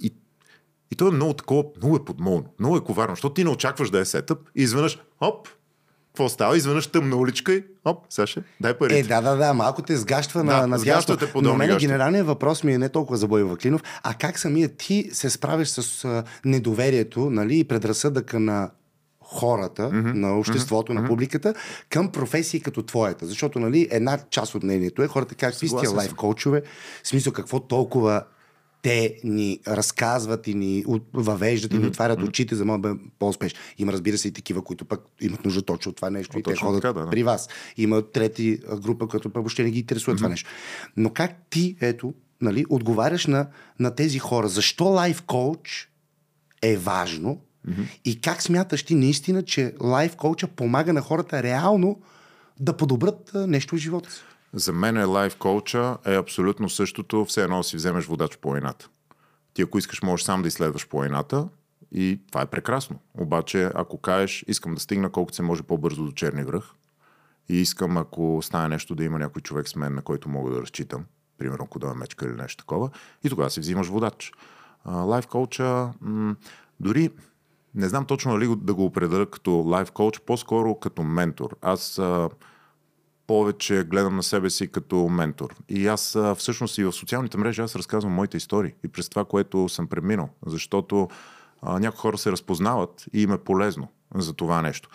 И, 0.00 0.14
и 0.90 0.96
то 0.96 1.08
е 1.08 1.10
много 1.10 1.34
такова, 1.34 1.64
много 1.76 1.96
е 1.96 2.04
подмолно, 2.04 2.44
много 2.60 2.76
е 2.76 2.84
коварно, 2.84 3.14
защото 3.14 3.34
ти 3.34 3.44
не 3.44 3.50
очакваш 3.50 3.90
да 3.90 3.98
е 3.98 4.04
сетъп 4.04 4.38
и 4.54 4.62
изведнъж, 4.62 4.98
оп, 5.20 5.48
какво 6.18 6.28
става? 6.28 6.56
Изведнъж 6.56 6.86
тъмна 6.86 7.16
уличка 7.16 7.54
и 7.54 7.64
оп, 7.84 8.06
Саша, 8.10 8.42
дай 8.60 8.78
парите. 8.78 8.98
Е, 8.98 9.02
да, 9.02 9.20
да, 9.20 9.36
да, 9.36 9.54
малко 9.54 9.82
те 9.82 9.96
сгащва 9.96 10.44
Да, 10.44 10.60
на, 10.60 10.66
на 10.66 10.78
дясно. 10.78 11.16
те 11.16 11.32
Но 11.34 11.54
мен 11.54 11.76
генералният 11.76 12.26
въпрос 12.26 12.64
ми 12.64 12.72
е 12.72 12.78
не 12.78 12.88
толкова 12.88 13.16
за 13.16 13.28
Бойо 13.28 13.48
Ваклинов, 13.48 13.82
а 14.02 14.14
как 14.14 14.38
самия 14.38 14.68
ти 14.68 15.10
се 15.12 15.30
справиш 15.30 15.68
с 15.68 16.04
а, 16.04 16.24
недоверието 16.44 17.30
нали, 17.30 17.58
и 17.58 17.64
предразсъдъка 17.64 18.40
на 18.40 18.70
хората, 19.30 19.82
mm-hmm. 19.82 20.12
на 20.12 20.38
обществото, 20.38 20.92
mm-hmm. 20.92 21.00
на 21.00 21.08
публиката, 21.08 21.54
към 21.88 22.12
професии 22.12 22.60
като 22.60 22.82
твоята. 22.82 23.26
Защото 23.26 23.60
нали, 23.60 23.88
една 23.90 24.18
част 24.30 24.54
от 24.54 24.62
мнението 24.62 25.02
е 25.02 25.06
хората 25.06 25.34
как 25.34 25.50
какви 25.50 25.68
сте 25.68 25.88
лайф 25.88 26.14
коучове, 26.14 26.62
в 27.02 27.08
смисъл 27.08 27.32
какво 27.32 27.60
толкова 27.60 28.24
те 28.82 29.16
ни 29.24 29.60
разказват 29.68 30.46
и 30.46 30.54
ни 30.54 30.84
въвеждат 31.12 31.72
и 31.72 31.78
ни 31.78 31.86
отварят 31.86 32.22
очите 32.22 32.54
за 32.54 32.64
да 32.64 32.78
бъдем 32.78 33.00
по-успешни. 33.18 33.58
Има, 33.78 33.92
разбира 33.92 34.18
се, 34.18 34.28
и 34.28 34.32
такива, 34.32 34.62
които 34.62 34.84
пък 34.84 35.00
имат 35.20 35.44
нужда 35.44 35.62
точно 35.62 35.90
от 35.90 35.96
това 35.96 36.10
нещо 36.10 36.36
О, 36.36 36.40
и 36.40 36.42
те 36.42 36.56
ходят 36.56 36.82
така, 36.82 36.92
да, 36.92 37.04
да. 37.04 37.10
при 37.10 37.22
вас. 37.22 37.48
Има 37.76 38.02
трети 38.02 38.58
група, 38.82 39.08
която 39.08 39.30
пък 39.30 39.42
въобще 39.42 39.62
не 39.62 39.70
ги 39.70 39.78
интересува 39.78 40.14
mm-hmm. 40.14 40.18
това 40.18 40.28
нещо. 40.28 40.50
Но 40.96 41.10
как 41.10 41.30
ти, 41.50 41.76
ето, 41.80 42.14
нали, 42.40 42.64
отговаряш 42.68 43.26
на, 43.26 43.46
на 43.78 43.94
тези 43.94 44.18
хора? 44.18 44.48
Защо 44.48 44.84
лайф 44.84 45.22
коуч 45.22 45.88
е 46.62 46.76
важно 46.76 47.40
mm-hmm. 47.68 47.98
и 48.04 48.20
как 48.20 48.42
смяташ 48.42 48.82
ти 48.82 48.94
наистина, 48.94 49.44
че 49.44 49.74
лайф 49.80 50.16
коуча 50.16 50.46
помага 50.46 50.92
на 50.92 51.00
хората 51.00 51.42
реално 51.42 52.00
да 52.60 52.76
подобрат 52.76 53.30
а, 53.34 53.46
нещо 53.46 53.74
в 53.74 53.78
живота 53.78 54.10
си? 54.10 54.20
За 54.52 54.72
мен 54.72 54.96
е 54.96 55.04
лайф 55.04 55.36
коуча 55.36 55.96
е 56.06 56.14
абсолютно 56.14 56.68
същото, 56.68 57.24
все 57.24 57.42
едно 57.42 57.62
си 57.62 57.76
вземеш 57.76 58.04
водач 58.04 58.36
по 58.36 58.40
планината. 58.40 58.88
Ти 59.54 59.62
ако 59.62 59.78
искаш, 59.78 60.02
можеш 60.02 60.24
сам 60.24 60.42
да 60.42 60.48
изследваш 60.48 60.88
планината 60.88 61.48
и 61.92 62.20
това 62.28 62.42
е 62.42 62.46
прекрасно. 62.46 62.98
Обаче, 63.14 63.70
ако 63.74 63.98
кажеш, 63.98 64.44
искам 64.48 64.74
да 64.74 64.80
стигна 64.80 65.10
колкото 65.10 65.36
се 65.36 65.42
може 65.42 65.62
по-бързо 65.62 66.04
до 66.04 66.12
черни 66.12 66.44
връх 66.44 66.64
и 67.48 67.56
искам, 67.56 67.96
ако 67.96 68.40
стане 68.42 68.68
нещо, 68.68 68.94
да 68.94 69.04
има 69.04 69.18
някой 69.18 69.42
човек 69.42 69.68
с 69.68 69.76
мен, 69.76 69.94
на 69.94 70.02
който 70.02 70.28
мога 70.28 70.50
да 70.50 70.62
разчитам, 70.62 71.04
примерно 71.38 71.64
ако 71.64 71.78
да 71.78 71.94
мечка 71.94 72.26
или 72.26 72.34
нещо 72.34 72.62
такова, 72.62 72.90
и 73.24 73.28
тогава 73.28 73.50
си 73.50 73.60
взимаш 73.60 73.86
водач. 73.86 74.32
Лайф 74.86 75.26
коуча, 75.26 75.92
м- 76.00 76.36
дори 76.80 77.10
не 77.74 77.88
знам 77.88 78.04
точно 78.04 78.32
дали 78.32 78.56
да 78.56 78.74
го 78.74 78.84
определя 78.84 79.26
като 79.26 79.50
лайф 79.50 79.90
коуч, 79.90 80.20
по-скоро 80.20 80.74
като 80.74 81.02
ментор. 81.02 81.56
Аз 81.62 81.98
а, 81.98 82.28
повече 83.26 83.84
гледам 83.84 84.16
на 84.16 84.22
себе 84.22 84.50
си 84.50 84.68
като 84.68 85.08
ментор. 85.08 85.54
И 85.68 85.86
аз 85.86 86.16
а, 86.16 86.34
всъщност 86.34 86.78
и 86.78 86.84
в 86.84 86.92
социалните 86.92 87.38
мрежи 87.38 87.60
аз 87.60 87.76
разказвам 87.76 88.12
моите 88.12 88.36
истории 88.36 88.74
и 88.84 88.88
през 88.88 89.08
това, 89.08 89.24
което 89.24 89.68
съм 89.68 89.86
преминал. 89.86 90.28
Защото 90.46 91.08
а, 91.62 91.78
някои 91.78 91.98
хора 91.98 92.18
се 92.18 92.32
разпознават 92.32 93.04
и 93.12 93.22
им 93.22 93.32
е 93.32 93.38
полезно 93.38 93.88
за 94.14 94.32
това 94.32 94.62
нещо. 94.62 94.90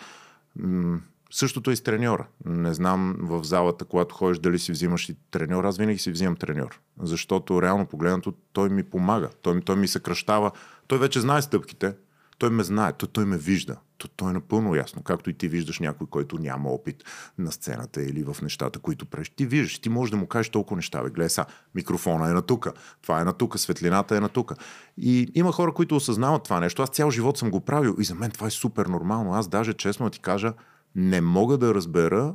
Същото 1.30 1.70
е 1.70 1.72
и 1.72 1.76
с 1.76 1.82
треньора. 1.82 2.26
Не 2.44 2.74
знам 2.74 3.16
в 3.20 3.44
залата, 3.44 3.84
когато 3.84 4.14
ходиш, 4.14 4.38
дали 4.38 4.58
си 4.58 4.72
взимаш 4.72 5.08
и 5.08 5.16
треньор. 5.30 5.64
Аз 5.64 5.76
винаги 5.76 5.98
си 5.98 6.10
взимам 6.10 6.36
треньор. 6.36 6.80
Защото 7.00 7.62
реално 7.62 7.86
погледнато 7.86 8.34
той 8.52 8.68
ми 8.68 8.82
помага. 8.82 9.30
Той, 9.42 9.60
той 9.60 9.76
ми 9.76 9.88
съкръщава. 9.88 10.50
Той 10.86 10.98
вече 10.98 11.20
знае 11.20 11.42
стъпките. 11.42 11.94
Той 12.38 12.50
ме 12.50 12.64
знае, 12.64 12.92
той, 12.92 13.08
той 13.12 13.24
ме 13.24 13.38
вижда. 13.38 13.76
То, 13.98 14.08
той 14.08 14.30
е 14.30 14.32
напълно 14.32 14.74
ясно. 14.74 15.02
Както 15.02 15.30
и 15.30 15.34
ти 15.34 15.48
виждаш 15.48 15.78
някой, 15.78 16.06
който 16.06 16.38
няма 16.38 16.68
опит 16.68 17.04
на 17.38 17.52
сцената 17.52 18.02
или 18.02 18.22
в 18.22 18.36
нещата, 18.42 18.78
които 18.78 19.06
правиш. 19.06 19.30
Ти 19.30 19.46
виждаш, 19.46 19.78
ти 19.78 19.88
можеш 19.88 20.10
да 20.10 20.16
му 20.16 20.26
кажеш 20.26 20.50
толкова 20.50 20.76
неща. 20.76 21.02
Бе, 21.02 21.10
гледай 21.10 21.30
са, 21.30 21.46
микрофона 21.74 22.30
е 22.30 22.32
на 22.32 22.42
тука, 22.42 22.72
това 23.02 23.20
е 23.20 23.24
на 23.24 23.32
тука, 23.32 23.58
светлината 23.58 24.16
е 24.16 24.20
на 24.20 24.28
тука. 24.28 24.54
И 24.96 25.28
има 25.34 25.52
хора, 25.52 25.74
които 25.74 25.96
осъзнават 25.96 26.44
това 26.44 26.60
нещо. 26.60 26.82
Аз 26.82 26.90
цял 26.90 27.10
живот 27.10 27.38
съм 27.38 27.50
го 27.50 27.60
правил 27.60 27.96
и 27.98 28.04
за 28.04 28.14
мен 28.14 28.30
това 28.30 28.46
е 28.46 28.50
супер 28.50 28.86
нормално. 28.86 29.34
Аз 29.34 29.48
даже, 29.48 29.72
честно 29.72 30.06
да 30.06 30.10
ти 30.10 30.20
кажа, 30.20 30.52
не 30.94 31.20
мога 31.20 31.58
да 31.58 31.74
разбера 31.74 32.34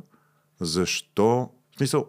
защо. 0.59 1.49
Смисъл, 1.77 2.05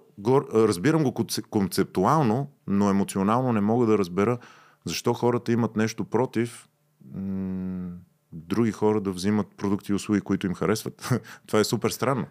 разбирам 0.54 1.02
го 1.04 1.10
конце- 1.10 1.48
концептуално, 1.50 2.50
но 2.66 2.90
емоционално 2.90 3.52
не 3.52 3.60
мога 3.60 3.86
да 3.86 3.98
разбера 3.98 4.38
защо 4.84 5.14
хората 5.14 5.52
имат 5.52 5.76
нещо 5.76 6.04
против 6.04 6.68
м- 7.14 7.90
други 8.32 8.72
хора 8.72 9.00
да 9.00 9.12
взимат 9.12 9.46
продукти 9.56 9.92
и 9.92 9.94
услуги, 9.94 10.20
които 10.20 10.46
им 10.46 10.54
харесват. 10.54 11.10
Това 11.46 11.60
е 11.60 11.64
супер 11.64 11.90
странно. 11.90 12.26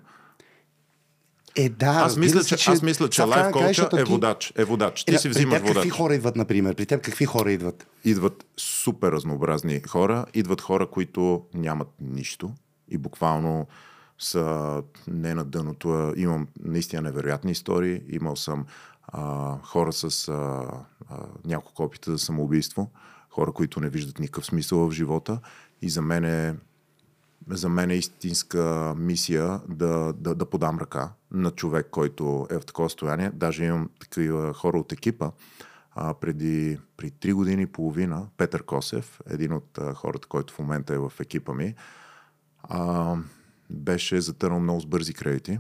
Е, 1.56 1.70
да, 1.70 1.86
Аз 1.86 2.18
мисля, 2.18 2.44
се, 2.44 2.58
че, 2.58 2.72
аз 2.72 2.82
мисля, 2.82 3.10
че 3.10 3.24
лайф 3.24 3.52
коуча 3.52 3.90
е 3.98 4.04
водач. 4.04 4.54
Е 4.56 4.64
водач. 4.64 5.02
Е, 5.02 5.06
Ти 5.06 5.12
да, 5.12 5.20
си 5.20 5.28
при 5.28 5.30
взимаш 5.30 5.58
теб 5.58 5.66
какви 5.68 5.80
водач. 5.80 5.98
хора 5.98 6.16
идват, 6.16 6.36
например? 6.36 6.76
При 6.76 6.86
теб 6.86 7.02
какви 7.02 7.26
хора 7.26 7.52
идват? 7.52 7.88
Идват 8.04 8.46
супер 8.58 9.12
разнообразни 9.12 9.82
хора. 9.88 10.26
Идват 10.34 10.62
хора, 10.62 10.88
които 10.88 11.46
нямат 11.54 11.88
нищо 12.02 12.52
и 12.88 12.98
буквално 12.98 13.68
са 14.20 14.84
не 15.08 15.34
на 15.34 15.46
дъното. 15.46 16.14
Имам 16.18 16.48
наистина 16.64 17.02
невероятни 17.02 17.52
истории. 17.52 18.02
Имал 18.10 18.36
съм 18.36 18.66
а, 19.08 19.56
хора 19.64 19.94
с 19.94 20.28
а, 20.28 20.34
а, 21.10 21.18
няколко 21.46 21.84
опита 21.84 22.12
за 22.12 22.18
самоубийство. 22.20 22.92
Хора, 23.30 23.52
които 23.52 23.80
не 23.80 23.90
виждат 23.90 24.20
никакъв 24.20 24.46
смисъл 24.46 24.80
в 24.80 24.92
живота. 24.92 25.40
И 25.82 25.90
за 25.90 26.02
мен 26.02 26.26
е 26.26 26.56
за 27.50 27.70
мен 27.70 27.92
е 27.92 27.96
истинска 27.96 28.94
мисия 28.98 29.62
да, 29.70 30.14
да, 30.14 30.36
да 30.36 30.46
подам 30.46 30.80
ръка 30.80 31.12
на 31.32 31.52
човек, 31.52 31.88
който 31.92 32.48
е 32.52 32.60
в 32.60 32.66
такова 32.66 32.90
състояние. 32.90 33.32
Даже 33.34 33.64
имам 33.64 33.90
такива 34.00 34.54
хора 34.54 34.80
от 34.80 34.92
екипа. 34.92 35.32
А, 35.92 36.14
преди, 36.14 36.80
преди 36.98 37.14
3 37.14 37.34
години 37.34 37.62
и 37.62 37.66
половина 37.68 38.28
Петър 38.38 38.64
Косев, 38.64 39.22
един 39.30 39.54
от 39.54 39.78
а, 39.78 39.94
хората, 39.94 40.28
който 40.28 40.54
в 40.54 40.60
момента 40.60 40.94
е 40.94 40.98
в 40.98 41.14
екипа 41.20 41.54
ми, 41.54 41.76
а, 42.64 43.16
беше 43.70 44.22
затърнал 44.22 44.60
много 44.60 44.82
с 44.82 44.86
бързи 44.86 45.14
кредити. 45.14 45.60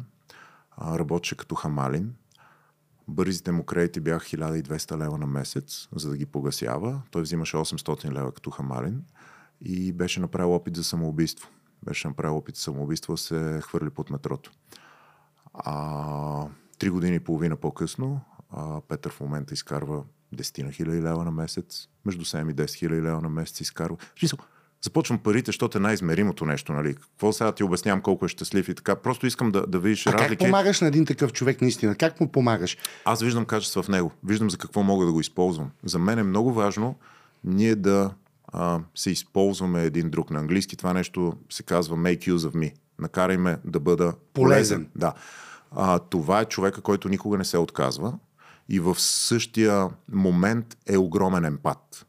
А, 0.71 0.99
работеше 0.99 1.37
като 1.37 1.55
хамалин. 1.55 2.13
Бързите 3.09 3.51
му 3.51 3.63
кредити 3.63 3.99
бяха 3.99 4.25
1200 4.25 4.97
лева 4.97 5.17
на 5.17 5.27
месец, 5.27 5.87
за 5.95 6.09
да 6.09 6.17
ги 6.17 6.25
погасява. 6.25 7.01
Той 7.11 7.21
взимаше 7.21 7.57
800 7.57 8.11
лева 8.11 8.31
като 8.31 8.51
хамалин 8.51 9.03
и 9.61 9.93
беше 9.93 10.19
направил 10.19 10.53
опит 10.53 10.75
за 10.75 10.83
самоубийство. 10.83 11.49
Беше 11.85 12.07
направил 12.07 12.37
опит 12.37 12.55
за 12.55 12.61
самоубийство, 12.61 13.17
се 13.17 13.59
хвърли 13.63 13.89
под 13.89 14.09
метрото. 14.09 14.51
А, 15.53 16.47
три 16.79 16.89
години 16.89 17.15
и 17.15 17.19
половина 17.19 17.55
по-късно 17.55 18.21
а, 18.49 18.81
Петър 18.81 19.11
в 19.11 19.19
момента 19.19 19.53
изкарва 19.53 20.03
10 20.35 20.63
на 20.63 20.71
хиляди 20.71 21.01
лева 21.01 21.25
на 21.25 21.31
месец, 21.31 21.87
между 22.05 22.25
7 22.25 22.51
и 22.51 22.55
10 22.55 22.75
хиляди 22.75 23.01
лева 23.01 23.21
на 23.21 23.29
месец 23.29 23.61
изкарва. 23.61 23.97
Смисъл, 24.19 24.39
Започвам 24.81 25.19
парите, 25.19 25.49
защото 25.49 25.77
е 25.77 25.81
най-измеримото 25.81 26.45
нещо. 26.45 26.73
Нали? 26.73 26.95
Какво 26.95 27.33
сега 27.33 27.51
ти 27.51 27.63
обяснявам 27.63 28.01
колко 28.01 28.25
е 28.25 28.27
щастлив 28.27 28.69
и 28.69 28.75
така. 28.75 28.95
Просто 28.95 29.27
искам 29.27 29.51
да, 29.51 29.67
да 29.67 29.79
видиш 29.79 30.07
А 30.07 30.13
разлики. 30.13 30.29
как 30.29 30.39
помагаш 30.39 30.81
на 30.81 30.87
един 30.87 31.05
такъв 31.05 31.33
човек 31.33 31.61
наистина? 31.61 31.95
Как 31.95 32.19
му 32.19 32.31
помагаш? 32.31 32.77
Аз 33.05 33.21
виждам 33.21 33.45
качества 33.45 33.83
в 33.83 33.87
него. 33.87 34.11
Виждам 34.23 34.49
за 34.49 34.57
какво 34.57 34.83
мога 34.83 35.05
да 35.05 35.11
го 35.11 35.19
използвам. 35.19 35.71
За 35.83 35.99
мен 35.99 36.19
е 36.19 36.23
много 36.23 36.53
важно 36.53 36.95
ние 37.43 37.75
да 37.75 38.11
а, 38.47 38.79
се 38.95 39.11
използваме 39.11 39.83
един 39.83 40.09
друг. 40.09 40.31
На 40.31 40.39
английски 40.39 40.75
това 40.75 40.93
нещо 40.93 41.33
се 41.49 41.63
казва 41.63 41.97
make 41.97 42.31
use 42.31 42.49
of 42.49 42.55
me. 42.55 42.73
Накарай 42.99 43.37
ме 43.37 43.57
да 43.65 43.79
бъда 43.79 44.13
Полезен. 44.33 44.89
Да. 44.95 45.13
А, 45.71 45.99
това 45.99 46.41
е 46.41 46.45
човека, 46.45 46.81
който 46.81 47.09
никога 47.09 47.37
не 47.37 47.45
се 47.45 47.57
отказва 47.57 48.13
и 48.69 48.79
в 48.79 48.99
същия 48.99 49.89
момент 50.11 50.77
е 50.87 50.97
огромен 50.97 51.45
емпат. 51.45 52.05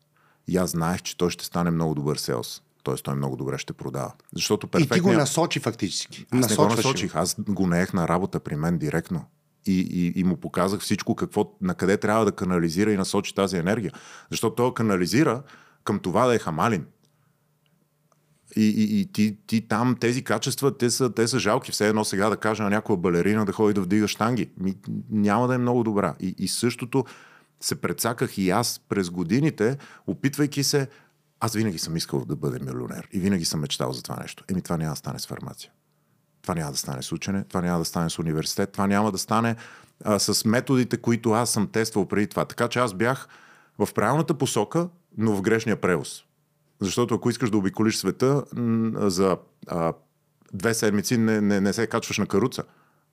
И 0.51 0.57
аз 0.57 0.70
знаех, 0.70 1.03
че 1.03 1.16
той 1.16 1.30
ще 1.30 1.44
стане 1.44 1.70
много 1.70 1.94
добър 1.94 2.16
селс. 2.16 2.62
Тоест 2.82 3.05
той 3.05 3.14
много 3.14 3.36
добре 3.36 3.59
ще 3.59 3.72
продава. 3.72 4.12
Защото 4.34 4.68
И 4.78 4.88
ти 4.88 5.01
го 5.01 5.12
насочи 5.12 5.61
фактически. 5.61 6.26
Аз 6.30 6.32
не 6.32 6.57
го 6.57 6.62
Насочваш 6.62 6.76
насочих, 6.76 7.16
аз 7.16 7.36
го 7.40 7.66
наех 7.66 7.92
на 7.92 8.09
работа 8.09 8.40
при 8.40 8.57
мен 8.57 8.78
директно. 8.78 9.24
И, 9.66 9.80
и, 9.80 10.20
и 10.20 10.24
му 10.24 10.36
показах 10.36 10.80
всичко, 10.80 11.14
какво, 11.14 11.53
на 11.61 11.74
къде 11.74 11.96
трябва 11.96 12.24
да 12.24 12.32
канализира 12.32 12.92
и 12.92 12.96
насочи 12.96 13.34
тази 13.34 13.57
енергия. 13.57 13.92
Защото 14.30 14.55
той 14.55 14.74
канализира 14.74 15.42
към 15.84 15.98
това 15.98 16.26
да 16.26 16.34
е 16.34 16.38
хамалин. 16.38 16.86
И, 18.57 18.68
и, 18.68 19.01
и 19.01 19.12
ти, 19.12 19.36
ти 19.46 19.68
там 19.68 19.96
тези 20.01 20.24
качества, 20.24 20.78
те 20.78 20.90
са, 20.90 21.14
те 21.14 21.28
са 21.28 21.38
жалки. 21.38 21.72
Все 21.72 21.88
едно 21.88 22.05
сега 22.05 22.28
да 22.28 22.36
кажа 22.36 22.62
на 22.62 22.70
някоя 22.70 22.96
балерина 22.96 23.44
да 23.44 23.53
ходи 23.53 23.74
да 23.74 23.80
вдига 23.80 24.09
штанги. 24.09 24.51
Ми, 24.61 24.74
няма 25.11 25.48
да 25.48 25.55
е 25.55 25.59
много 25.59 25.84
добра. 25.84 26.14
И, 26.20 26.34
и 26.38 26.48
същото 26.48 27.05
се 27.61 27.80
прецаках 27.80 28.38
и 28.38 28.50
аз 28.50 28.80
през 28.88 29.11
годините, 29.11 29.78
опитвайки 30.06 30.64
се, 30.64 30.88
аз 31.40 31.54
винаги 31.54 31.78
съм 31.78 31.96
искал 31.96 32.24
да 32.24 32.36
бъда 32.36 32.58
милионер. 32.61 33.08
И 33.12 33.20
винаги 33.20 33.44
съм 33.44 33.61
мечтал 33.61 33.92
за 33.92 34.02
това 34.02 34.16
нещо. 34.22 34.44
Еми 34.48 34.62
това 34.62 34.76
няма 34.76 34.92
да 34.92 34.96
стане 34.96 35.18
с 35.18 35.26
фармация. 35.26 35.70
Това 36.42 36.54
няма 36.54 36.70
да 36.70 36.78
стане 36.78 37.02
с 37.02 37.12
учене, 37.12 37.44
това 37.44 37.61
няма 37.61 37.78
да 37.78 37.84
стане 37.84 38.11
с 38.11 38.18
университет, 38.18 38.72
това 38.72 38.86
няма 38.86 39.12
да 39.12 39.18
стане 39.18 39.56
а, 40.04 40.18
с 40.18 40.44
методите, 40.44 40.96
които 40.96 41.32
аз 41.32 41.50
съм 41.50 41.68
тествал 41.68 42.06
преди 42.06 42.26
това. 42.26 42.44
Така 42.44 42.68
че 42.68 42.78
аз 42.78 42.94
бях 42.94 43.28
в 43.78 43.88
правилната 43.94 44.34
посока, 44.34 44.88
но 45.18 45.32
в 45.36 45.42
грешния 45.42 45.80
превоз. 45.80 46.24
Защото 46.80 47.14
ако 47.14 47.30
искаш 47.30 47.50
да 47.50 47.58
обиколиш 47.58 47.96
света 47.96 48.44
за 48.96 49.36
а, 49.66 49.92
две 50.52 50.74
седмици, 50.74 51.16
не, 51.16 51.40
не, 51.40 51.61
не 51.61 51.72
се 51.72 51.86
качваш 51.86 52.18
на 52.18 52.26
каруца. 52.26 52.62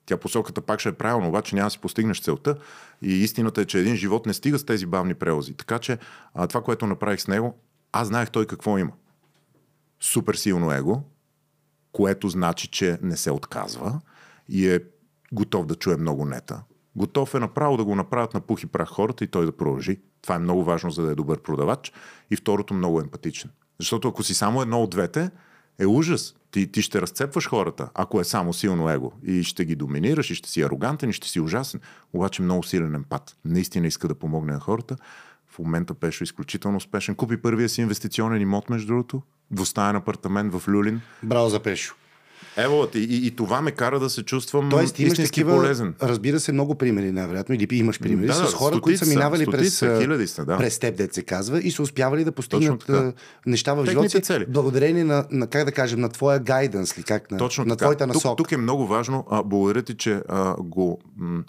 Тя 0.08 0.16
посоката 0.16 0.60
пак 0.60 0.80
ще 0.80 0.88
е 0.88 0.92
правилна, 0.92 1.28
обаче 1.28 1.54
няма 1.54 1.66
да 1.66 1.70
си 1.70 1.78
постигнеш 1.78 2.22
целта. 2.22 2.56
И 3.02 3.12
истината 3.12 3.60
е, 3.60 3.64
че 3.64 3.78
един 3.78 3.96
живот 3.96 4.26
не 4.26 4.34
стига 4.34 4.58
с 4.58 4.64
тези 4.64 4.86
бавни 4.86 5.14
превози. 5.14 5.54
Така 5.54 5.78
че 5.78 5.98
а, 6.34 6.46
това, 6.46 6.62
което 6.62 6.86
направих 6.86 7.20
с 7.20 7.28
него, 7.28 7.58
аз 7.92 8.08
знаех 8.08 8.30
той 8.30 8.46
какво 8.46 8.78
има. 8.78 8.92
Супер 10.00 10.34
силно 10.34 10.72
его, 10.72 11.02
което 11.92 12.28
значи, 12.28 12.68
че 12.68 12.98
не 13.02 13.16
се 13.16 13.30
отказва 13.30 14.00
и 14.48 14.68
е 14.68 14.80
готов 15.32 15.66
да 15.66 15.74
чуе 15.74 15.96
много 15.96 16.24
нета. 16.24 16.62
Готов 16.96 17.34
е 17.34 17.38
направо 17.38 17.76
да 17.76 17.84
го 17.84 17.94
направят 17.94 18.34
на 18.34 18.40
пух 18.40 18.62
и 18.62 18.66
прах 18.66 18.88
хората 18.88 19.24
и 19.24 19.28
той 19.28 19.46
да 19.46 19.56
продължи. 19.56 20.00
Това 20.22 20.34
е 20.34 20.38
много 20.38 20.64
важно, 20.64 20.90
за 20.90 21.02
да 21.02 21.12
е 21.12 21.14
добър 21.14 21.42
продавач. 21.42 21.92
И 22.30 22.36
второто, 22.36 22.74
много 22.74 23.00
емпатичен. 23.00 23.50
Защото 23.78 24.08
ако 24.08 24.22
си 24.22 24.34
само 24.34 24.62
едно 24.62 24.82
от 24.82 24.90
двете, 24.90 25.30
е 25.78 25.86
ужас. 25.86 26.34
Ти, 26.50 26.72
ти 26.72 26.82
ще 26.82 27.00
разцепваш 27.00 27.48
хората, 27.48 27.88
ако 27.94 28.20
е 28.20 28.24
само 28.24 28.52
силно 28.52 28.90
его. 28.90 29.12
И 29.24 29.42
ще 29.42 29.64
ги 29.64 29.76
доминираш, 29.76 30.30
и 30.30 30.34
ще 30.34 30.48
си 30.50 30.62
арогантен, 30.62 31.10
и 31.10 31.12
ще 31.12 31.28
си 31.28 31.40
ужасен. 31.40 31.80
Обаче 32.12 32.42
много 32.42 32.62
силен 32.62 32.94
емпат. 32.94 33.36
Наистина 33.44 33.86
иска 33.86 34.08
да 34.08 34.14
помогне 34.14 34.52
на 34.52 34.60
хората. 34.60 34.96
В 35.46 35.58
момента 35.58 35.94
Пешо 35.94 36.22
е 36.22 36.24
изключително 36.24 36.76
успешен. 36.76 37.14
Купи 37.14 37.36
първия 37.36 37.68
си 37.68 37.80
инвестиционен 37.80 38.42
имот, 38.42 38.70
между 38.70 38.86
другото. 38.86 39.22
Двустаен 39.50 39.96
апартамент 39.96 40.54
в 40.54 40.68
Люлин. 40.68 41.00
Браво 41.22 41.48
за 41.48 41.60
Пешо. 41.60 41.94
Ево, 42.56 42.86
и, 42.94 42.98
и, 42.98 43.26
и 43.26 43.30
това 43.30 43.60
ме 43.60 43.70
кара 43.70 44.00
да 44.00 44.10
се 44.10 44.22
чувствам 44.22 44.70
Тоест, 44.70 44.98
имаш 44.98 45.18
такива, 45.18 45.56
полезен. 45.56 45.94
разбира 46.02 46.40
се, 46.40 46.52
много 46.52 46.74
примери, 46.74 47.12
най-вероятно, 47.12 47.54
или 47.54 47.66
имаш 47.72 48.00
примери 48.00 48.26
Да, 48.26 48.34
с 48.34 48.54
хора, 48.54 48.68
стотици 48.68 48.80
които 48.80 48.98
са 48.98 49.06
минавали 49.06 49.42
стотици 49.42 49.62
през, 49.62 49.74
са, 49.74 49.86
а, 49.86 50.00
хиляди 50.00 50.26
са, 50.26 50.44
да. 50.44 50.56
през 50.56 50.78
теб, 50.78 50.96
дет 50.96 51.14
се 51.14 51.22
казва, 51.22 51.60
и 51.60 51.70
са 51.70 51.82
успявали 51.82 52.24
да 52.24 52.32
постигнат 52.32 52.90
неща 53.46 53.74
в 53.74 53.86
живота 53.86 54.10
си, 54.10 54.20
цели. 54.20 54.46
благодарение 54.48 55.04
на, 55.04 55.26
на, 55.30 55.46
как 55.46 55.64
да 55.64 55.72
кажем, 55.72 56.00
на 56.00 56.08
твоя 56.08 56.38
гайденс 56.38 56.98
ли, 56.98 57.02
как, 57.02 57.30
на, 57.30 57.38
Точно 57.38 57.64
на 57.64 57.70
така. 57.70 57.84
твоята 57.84 58.04
тук, 58.04 58.14
насока. 58.14 58.36
тук 58.36 58.52
е 58.52 58.56
много 58.56 58.86
важно, 58.86 59.26
а, 59.30 59.42
благодаря 59.42 59.82
ти, 59.82 59.94
че 59.94 60.22
а, 60.28 60.54
го, 60.58 61.00
м- 61.16 61.42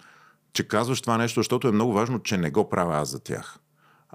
че 0.54 0.64
казваш 0.64 1.02
това 1.02 1.18
нещо, 1.18 1.40
защото 1.40 1.68
е 1.68 1.72
много 1.72 1.94
важно, 1.94 2.20
че 2.20 2.38
не 2.38 2.52
го 2.52 2.70
правя 2.70 2.98
аз 2.98 3.10
за 3.10 3.20
тях. 3.20 3.58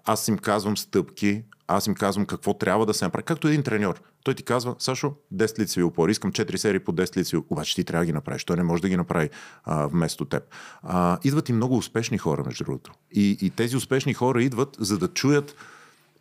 Аз 0.05 0.29
им 0.29 0.39
казвам 0.39 0.77
стъпки, 0.77 1.43
аз 1.67 1.87
им 1.87 1.95
казвам 1.95 2.27
какво 2.27 2.55
трябва 2.55 2.87
да 2.87 2.95
се 2.95 3.05
направи. 3.05 3.25
Както 3.25 3.49
един 3.49 3.63
треньор. 3.63 4.03
Той 4.25 4.35
ти 4.35 4.43
казва, 4.43 4.75
Сашо, 4.79 5.15
10 5.35 5.59
лицеви 5.59 5.85
опори, 5.85 6.11
искам 6.11 6.33
4 6.33 6.57
серии 6.57 6.81
по 6.81 6.93
10 6.93 7.17
лицеви, 7.17 7.43
обаче 7.51 7.75
ти 7.75 7.85
трябва 7.85 8.03
да 8.03 8.07
ги 8.07 8.13
направиш. 8.13 8.45
Той 8.45 8.57
не 8.57 8.63
може 8.63 8.83
да 8.83 8.89
ги 8.89 8.97
направи 8.97 9.31
а, 9.65 9.87
вместо 9.87 10.25
теб. 10.25 10.43
А, 10.83 11.19
идват 11.25 11.49
и 11.49 11.53
много 11.53 11.77
успешни 11.77 12.19
хора, 12.19 12.43
между 12.47 12.65
другото. 12.65 12.93
И, 13.13 13.39
и 13.41 13.51
тези 13.51 13.77
успешни 13.77 14.15
хора 14.15 14.43
идват, 14.43 14.77
за 14.79 14.99
да 14.99 15.09
чуят, 15.09 15.55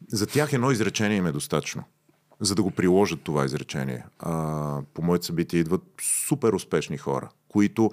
за 0.07 0.27
тях 0.27 0.53
едно 0.53 0.71
изречение 0.71 1.17
им 1.17 1.27
е 1.27 1.31
достатъчно 1.31 1.83
за 2.39 2.55
да 2.55 2.63
го 2.63 2.71
приложат 2.71 3.21
това 3.21 3.45
изречение. 3.45 4.05
А, 4.19 4.81
по 4.93 5.01
моите 5.01 5.25
събития 5.25 5.59
идват 5.59 5.83
супер 6.27 6.53
успешни 6.53 6.97
хора, 6.97 7.29
които 7.47 7.91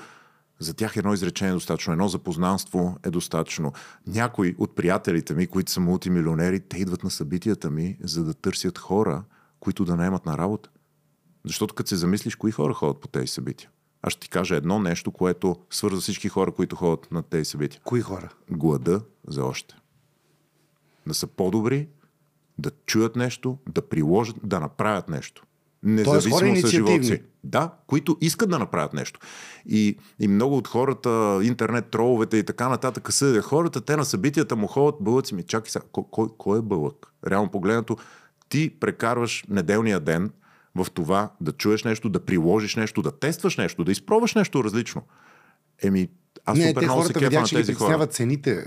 за 0.60 0.74
тях 0.74 0.96
едно 0.96 1.14
изречение 1.14 1.50
е 1.50 1.54
достатъчно, 1.54 1.92
едно 1.92 2.08
запознанство 2.08 2.96
е 3.04 3.10
достатъчно. 3.10 3.72
Някои 4.06 4.54
от 4.58 4.76
приятелите 4.76 5.34
ми, 5.34 5.46
които 5.46 5.70
са 5.70 5.80
мултимилионери, 5.80 6.60
те 6.60 6.78
идват 6.78 7.04
на 7.04 7.10
събитията 7.10 7.70
ми, 7.70 7.96
за 8.02 8.24
да 8.24 8.34
търсят 8.34 8.78
хора, 8.78 9.24
които 9.60 9.84
да 9.84 9.96
наемат 9.96 10.26
на 10.26 10.38
работа. 10.38 10.70
Защото 11.44 11.74
като 11.74 11.88
се 11.88 11.96
замислиш, 11.96 12.36
кои 12.36 12.50
хора 12.50 12.74
ходят 12.74 13.00
по 13.00 13.08
тези 13.08 13.26
събития? 13.26 13.70
Аз 14.02 14.12
ще 14.12 14.20
ти 14.20 14.28
кажа 14.28 14.56
едно 14.56 14.78
нещо, 14.78 15.12
което 15.12 15.56
свърза 15.70 16.00
всички 16.00 16.28
хора, 16.28 16.52
които 16.52 16.76
ходят 16.76 17.12
на 17.12 17.22
тези 17.22 17.44
събития. 17.44 17.80
Кои 17.84 18.00
хора? 18.00 18.28
Глада 18.50 19.00
за 19.28 19.44
още. 19.44 19.74
Да 21.06 21.14
са 21.14 21.26
по-добри, 21.26 21.88
да 22.58 22.70
чуят 22.86 23.16
нещо, 23.16 23.58
да 23.68 23.88
приложат, 23.88 24.36
да 24.44 24.60
направят 24.60 25.08
нещо. 25.08 25.44
Независимо 25.82 26.56
са 26.56 26.68
живота 26.68 27.04
си. 27.04 27.22
Да, 27.44 27.70
които 27.86 28.16
искат 28.20 28.50
да 28.50 28.58
направят 28.58 28.92
нещо. 28.92 29.20
И, 29.66 29.98
и 30.18 30.28
много 30.28 30.56
от 30.56 30.68
хората, 30.68 31.40
интернет 31.42 31.90
троловете 31.90 32.36
и 32.36 32.44
така 32.44 32.68
нататък 32.68 33.12
съдят 33.12 33.44
хората, 33.44 33.80
те 33.80 33.96
на 33.96 34.04
събитията 34.04 34.56
му 34.56 34.66
ходят, 34.66 34.94
бълъци 35.00 35.34
ми, 35.34 35.42
чакай 35.42 35.70
сега, 35.70 35.84
кой, 35.92 36.04
кой, 36.10 36.28
кой 36.38 36.58
е 36.58 36.62
бълък? 36.62 37.12
Реално 37.26 37.50
погледнато, 37.50 37.96
ти 38.48 38.70
прекарваш 38.80 39.44
неделния 39.48 40.00
ден 40.00 40.30
в 40.74 40.86
това 40.94 41.30
да 41.40 41.52
чуеш 41.52 41.84
нещо, 41.84 42.08
да 42.08 42.24
приложиш 42.24 42.76
нещо, 42.76 43.02
да 43.02 43.18
тестваш 43.18 43.56
нещо, 43.56 43.84
да 43.84 43.92
изпробваш 43.92 44.34
нещо 44.34 44.64
различно. 44.64 45.02
Еми, 45.82 46.08
аз 46.50 46.58
не, 46.58 46.68
супер 46.68 46.80
те 46.80 46.86
хората 46.86 47.18
видях, 47.18 47.44
че 47.44 47.56
ги 47.56 47.66
притесняват 47.66 48.12
цените. 48.12 48.64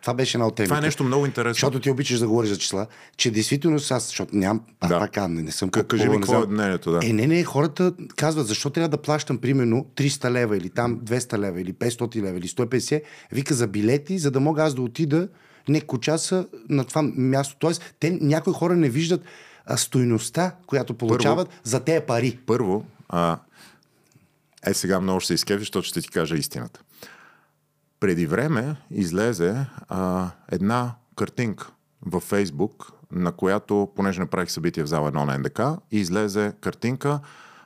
Това 0.00 0.14
беше 0.14 0.36
една 0.36 0.46
от 0.46 0.54
темите. 0.54 0.68
Това 0.68 0.78
е 0.78 0.80
нещо 0.80 1.04
много 1.04 1.26
интересно. 1.26 1.54
Защото 1.54 1.80
ти 1.80 1.90
обичаш 1.90 2.18
да 2.18 2.28
говориш 2.28 2.50
за 2.50 2.58
числа, 2.58 2.86
че 3.16 3.30
действително 3.30 3.76
аз, 3.90 4.06
защото 4.06 4.36
нямам, 4.36 4.62
да. 4.82 4.88
Да. 4.88 4.98
пак 4.98 5.12
казвам, 5.12 5.34
не, 5.34 5.42
не 5.42 5.52
съм 5.52 5.70
К- 5.70 5.86
кажи 5.86 6.08
ми 6.08 6.16
какво 6.16 6.42
е 6.42 6.46
мнението, 6.46 6.90
да. 6.90 7.00
Е, 7.02 7.12
не, 7.12 7.26
не, 7.26 7.44
хората 7.44 7.92
казват, 8.16 8.46
защо 8.46 8.70
трябва 8.70 8.88
да 8.88 8.96
плащам 8.96 9.38
примерно 9.38 9.86
300 9.96 10.30
лева 10.30 10.56
или 10.56 10.70
там 10.70 11.00
200 11.00 11.38
лева 11.38 11.60
или 11.60 11.72
500 11.72 12.22
лева 12.22 12.38
или 12.38 12.48
150, 12.48 13.02
вика 13.32 13.54
за 13.54 13.66
билети, 13.66 14.18
за 14.18 14.30
да 14.30 14.40
мога 14.40 14.62
аз 14.62 14.74
да 14.74 14.82
отида 14.82 15.28
няколко 15.68 15.98
часа 15.98 16.46
на 16.68 16.84
това 16.84 17.02
място. 17.02 17.56
Тоест, 17.58 17.94
те, 18.00 18.18
някои 18.20 18.52
хора 18.52 18.76
не 18.76 18.88
виждат 18.88 19.22
а, 19.66 19.76
стойността, 19.76 20.54
която 20.66 20.94
получават 20.94 21.48
за 21.62 21.80
тези 21.80 22.00
пари. 22.06 22.38
Първо, 22.46 22.84
а, 23.08 23.38
е 24.66 24.74
сега 24.74 25.00
много 25.00 25.20
ще 25.20 25.26
се 25.26 25.34
изкефи, 25.34 25.58
защото 25.58 25.88
ще 25.88 26.00
ти 26.00 26.08
кажа 26.08 26.36
истината. 26.36 26.80
Преди 28.00 28.26
време 28.26 28.76
излезе 28.90 29.66
а, 29.88 30.30
една 30.52 30.94
картинка 31.16 31.70
във 32.06 32.22
Фейсбук, 32.22 32.92
на 33.12 33.32
която, 33.32 33.88
понеже 33.96 34.20
направих 34.20 34.50
събитие 34.50 34.82
в 34.82 34.86
зала 34.86 35.12
1 35.12 35.24
на 35.24 35.38
НДК, 35.38 35.60
излезе 35.90 36.52
картинка 36.60 37.20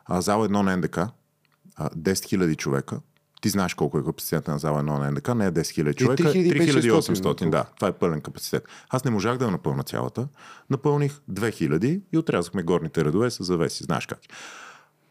а, 0.05 0.21
зала 0.21 0.49
1 0.49 0.63
на 0.63 0.77
НДК, 0.77 0.99
а, 0.99 1.11
10 1.91 2.13
000 2.13 2.57
човека. 2.57 3.01
Ти 3.41 3.49
знаеш 3.49 3.75
колко 3.75 3.99
е 3.99 4.05
капацитета 4.05 4.51
на 4.51 4.59
зала 4.59 4.83
1 4.83 4.99
на 4.99 5.11
НДК, 5.11 5.35
не 5.35 5.47
е 5.47 5.51
10 5.51 5.61
000 5.61 5.95
човека, 5.95 6.23
3500, 6.23 7.03
3800, 7.03 7.51
да, 7.51 7.65
това 7.77 7.89
е 7.89 7.93
пълен 7.93 8.21
капацитет. 8.21 8.69
Аз 8.91 9.05
не 9.05 9.11
можах 9.11 9.39
да 9.39 9.45
я 9.45 9.51
напълна 9.51 9.83
цялата, 9.83 10.29
напълних 10.71 11.21
2000 11.31 12.01
и 12.13 12.19
отрязахме 12.19 12.63
горните 12.63 13.05
редове 13.05 13.31
с 13.31 13.45
завеси, 13.45 13.85
знаеш 13.85 14.07
как. 14.07 14.21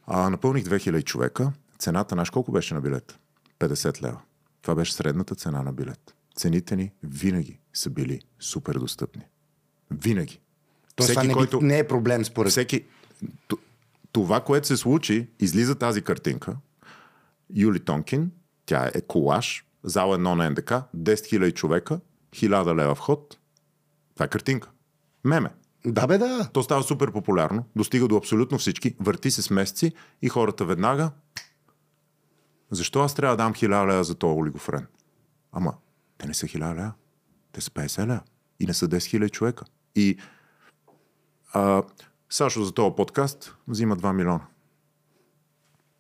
А, 0.08 0.30
напълних 0.30 0.64
2000 0.64 1.04
човека, 1.04 1.52
цената 1.80 2.16
наш 2.16 2.30
колко 2.30 2.52
беше 2.52 2.74
на 2.74 2.82
билет? 2.82 3.20
50 3.60 4.02
лева. 4.02 4.18
Това 4.64 4.76
беше 4.76 4.94
средната 4.94 5.36
цена 5.36 5.64
на 5.64 5.74
билет. 5.74 6.16
Цените 6.36 6.76
ни 6.76 6.92
винаги 7.04 7.60
са 7.74 7.90
били 7.90 8.22
супер 8.40 8.76
достъпни. 8.76 9.22
Винаги. 9.92 10.40
Тоест, 10.96 11.12
това 11.12 11.24
не, 11.24 11.34
който... 11.34 11.62
не 11.62 11.80
е 11.80 11.88
проблем 11.88 12.26
според 12.26 12.52
Всеки... 12.52 12.86
Това, 14.12 14.42
което 14.42 14.68
се 14.68 14.78
случи, 14.78 15.28
излиза 15.40 15.76
тази 15.76 16.02
картинка. 16.02 16.56
Юли 17.56 17.80
Тонкин, 17.80 18.32
тя 18.66 18.92
е 18.94 19.02
колаж, 19.02 19.66
зала 19.84 20.20
1 20.20 20.22
на 20.22 20.50
НДК, 20.50 20.70
10 20.70 20.86
000 20.96 21.54
човека, 21.54 22.00
1000 22.32 22.76
лева 22.76 22.96
вход. 22.96 23.38
Това 24.14 24.26
е 24.26 24.30
картинка. 24.30 24.70
Меме. 25.24 25.50
Да, 25.86 26.08
бе, 26.08 26.18
да. 26.18 26.50
То 26.54 26.64
става 26.64 26.84
супер 26.84 27.12
популярно, 27.12 27.66
достига 27.76 28.08
до 28.08 28.18
абсолютно 28.18 28.58
всички, 28.58 28.96
върти 29.00 29.32
се 29.32 29.42
с 29.42 29.50
месеци 29.50 29.94
и 30.22 30.30
хората 30.30 30.66
веднага. 30.66 31.12
Защо 32.74 33.02
аз 33.02 33.16
трябва 33.16 33.38
да 33.38 33.44
дам 33.44 33.54
1000 33.54 33.88
лева 33.92 34.04
за 34.04 34.16
този 34.16 34.40
олигофрен? 34.40 34.86
Ама, 35.52 35.74
те 36.18 36.28
не 36.28 36.34
са 36.34 36.46
1000 36.46 36.76
лева. 36.76 36.92
Те 37.52 37.62
са 37.62 37.70
50 37.70 38.02
лева. 38.02 38.22
И 38.60 38.66
не 38.66 38.74
са 38.74 38.88
10 38.88 38.98
000 38.98 39.32
човека. 39.32 39.66
И 39.96 40.18
а, 41.54 41.84
Сашо 42.30 42.64
за 42.64 42.72
този 42.72 42.96
подкаст 42.96 43.56
взима 43.68 43.98
2 43.98 44.14
милиона. 44.14 44.42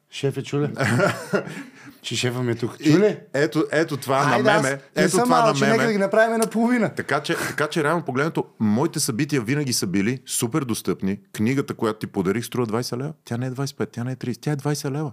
Шеф 0.09 0.37
е 0.37 0.43
чуле. 0.43 0.71
че 2.01 2.15
шефа 2.15 2.43
ми 2.43 2.51
е 2.51 2.55
тук. 2.55 2.77
Чуле? 2.83 3.25
Ето, 3.33 3.65
ето 3.71 3.97
това 3.97 4.17
Айде, 4.17 4.51
на 4.51 4.61
меме. 4.61 4.81
Ето 4.95 5.11
това 5.11 5.25
мал, 5.25 5.47
на 5.47 5.53
че 5.53 5.65
нека 5.65 5.77
да 5.77 5.81
меме. 5.81 5.93
ги 5.93 5.99
направим 5.99 6.37
наполовина. 6.37 6.89
Така 6.89 7.23
че, 7.23 7.35
така 7.35 7.67
че 7.67 7.83
реално 7.83 8.05
погледнато, 8.05 8.45
моите 8.59 8.99
събития 8.99 9.41
винаги 9.41 9.73
са 9.73 9.87
били 9.87 10.21
супер 10.25 10.63
достъпни. 10.63 11.19
Книгата, 11.33 11.73
която 11.73 11.99
ти 11.99 12.07
подарих, 12.07 12.45
струва 12.45 12.67
20 12.67 12.97
лева. 12.97 13.13
Тя 13.25 13.37
не 13.37 13.45
е 13.45 13.51
25, 13.51 13.91
тя 13.91 14.03
не 14.03 14.11
е 14.11 14.15
30, 14.15 14.41
тя 14.41 14.51
е 14.51 14.57
20 14.57 14.91
лева. 14.91 15.11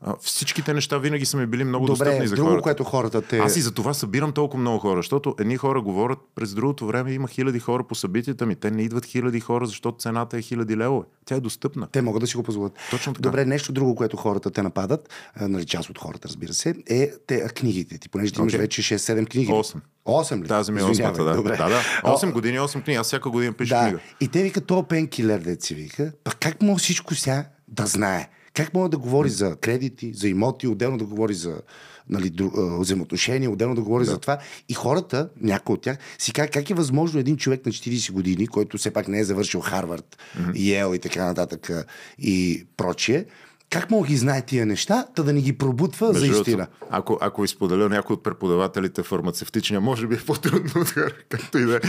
А, 0.00 0.14
всичките 0.20 0.74
неща 0.74 0.98
винаги 0.98 1.26
са 1.26 1.36
ми 1.36 1.46
били 1.46 1.64
много 1.64 1.86
Добре, 1.86 2.04
достъпни 2.04 2.28
за 2.28 2.34
друго, 2.34 2.48
хората. 2.48 2.62
което 2.62 2.84
хората 2.84 3.22
те... 3.22 3.38
Аз 3.38 3.56
и 3.56 3.60
за 3.60 3.74
това 3.74 3.94
събирам 3.94 4.32
толкова 4.32 4.60
много 4.60 4.78
хора, 4.78 4.98
защото 4.98 5.34
едни 5.40 5.56
хора 5.56 5.80
говорят, 5.80 6.18
през 6.34 6.54
другото 6.54 6.86
време 6.86 7.12
има 7.12 7.28
хиляди 7.28 7.58
хора 7.60 7.84
по 7.84 7.94
събитията 7.94 8.46
ми. 8.46 8.56
Те 8.56 8.70
не 8.70 8.82
идват 8.82 9.04
хиляди 9.04 9.40
хора, 9.40 9.66
защото 9.66 9.98
цената 9.98 10.38
е 10.38 10.42
хиляди 10.42 10.76
левове. 10.76 11.06
Тя 11.24 11.34
е 11.34 11.40
достъпна. 11.40 11.88
Те 11.92 12.02
могат 12.02 12.20
да 12.20 12.26
си 12.26 12.36
го 12.36 12.42
позволят. 12.42 12.72
Точно 12.90 13.12
така. 13.14 13.22
Добре, 13.22 13.44
нещо 13.44 13.72
друго, 13.72 13.94
което 13.94 14.16
хората 14.16 14.50
те 14.50 14.62
нападат, 14.62 15.08
нали, 15.40 15.64
част 15.64 15.90
от 15.90 15.98
хората, 15.98 16.28
разбира 16.28 16.52
се, 16.52 16.74
е 16.86 17.10
те, 17.26 17.48
книгите 17.48 17.98
ти, 17.98 18.08
понеже 18.08 18.32
ти 18.32 18.40
имаш 18.40 18.54
вече 18.54 18.82
6-7 18.82 19.30
книги. 19.30 19.52
Осем. 19.52 19.80
8 20.06 20.42
ли? 20.42 20.48
Тази 20.48 20.72
ми 20.72 20.80
е 20.80 20.90
Извинявай, 20.90 21.12
осмата, 21.12 21.30
да. 21.30 21.36
Добре. 21.36 21.56
Да, 21.56 21.68
да. 21.68 21.80
О, 22.04 22.16
8 22.18 22.32
години, 22.32 22.58
8 22.58 22.84
книги. 22.84 22.96
Аз 22.96 23.06
всяка 23.06 23.30
година 23.30 23.52
пиша 23.52 23.74
Да. 23.74 23.82
книга. 23.82 23.98
И 24.20 24.28
те 24.28 24.42
викат, 24.42 24.66
то 24.66 24.82
пенкилер, 24.82 25.56
си 25.60 25.74
вика, 25.74 26.12
пък 26.24 26.36
как 26.40 26.62
може 26.62 26.82
всичко 26.82 27.14
сега 27.14 27.44
да 27.68 27.86
знае? 27.86 28.28
Как 28.56 28.74
може 28.74 28.90
да 28.90 28.98
говори 28.98 29.28
за 29.28 29.56
кредити, 29.56 30.12
за 30.14 30.28
имоти, 30.28 30.66
отделно 30.66 30.98
да 30.98 31.04
говори 31.04 31.34
за 31.34 31.60
нали, 32.08 32.32
взаимоотношения, 32.78 33.50
отделно 33.50 33.74
да 33.74 33.82
говори 33.82 34.04
да. 34.04 34.10
за 34.10 34.18
това. 34.18 34.38
И 34.68 34.74
хората, 34.74 35.28
някои 35.40 35.74
от 35.74 35.82
тях, 35.82 35.98
си 36.18 36.32
как, 36.32 36.52
как 36.52 36.70
е 36.70 36.74
възможно 36.74 37.20
един 37.20 37.36
човек 37.36 37.66
на 37.66 37.72
40 37.72 38.12
години, 38.12 38.46
който 38.46 38.78
все 38.78 38.90
пак 38.90 39.08
не 39.08 39.18
е 39.18 39.24
завършил 39.24 39.60
Харвард, 39.60 40.16
mm-hmm. 40.38 40.52
Йел 40.54 40.94
и 40.94 40.98
така 40.98 41.24
нататък 41.24 41.70
и 42.18 42.66
прочие, 42.76 43.24
как 43.70 43.90
мога 43.90 44.08
ги 44.08 44.16
знае 44.16 44.42
тия 44.42 44.66
неща, 44.66 45.06
та 45.14 45.22
да 45.22 45.32
ни 45.32 45.42
ги 45.42 45.58
пробутва 45.58 46.12
за 46.12 46.20
Между 46.20 46.40
истина? 46.40 46.56
другото, 46.56 46.86
Ако, 46.90 47.18
ако 47.20 47.44
изподеля 47.44 47.88
някой 47.88 48.14
от 48.14 48.22
преподавателите 48.22 49.02
фармацевтичния, 49.02 49.80
може 49.80 50.06
би 50.06 50.14
е 50.14 50.18
по-трудно, 50.18 50.84
както 51.28 51.58
и 51.58 51.64
да 51.64 51.76
е. 51.76 51.80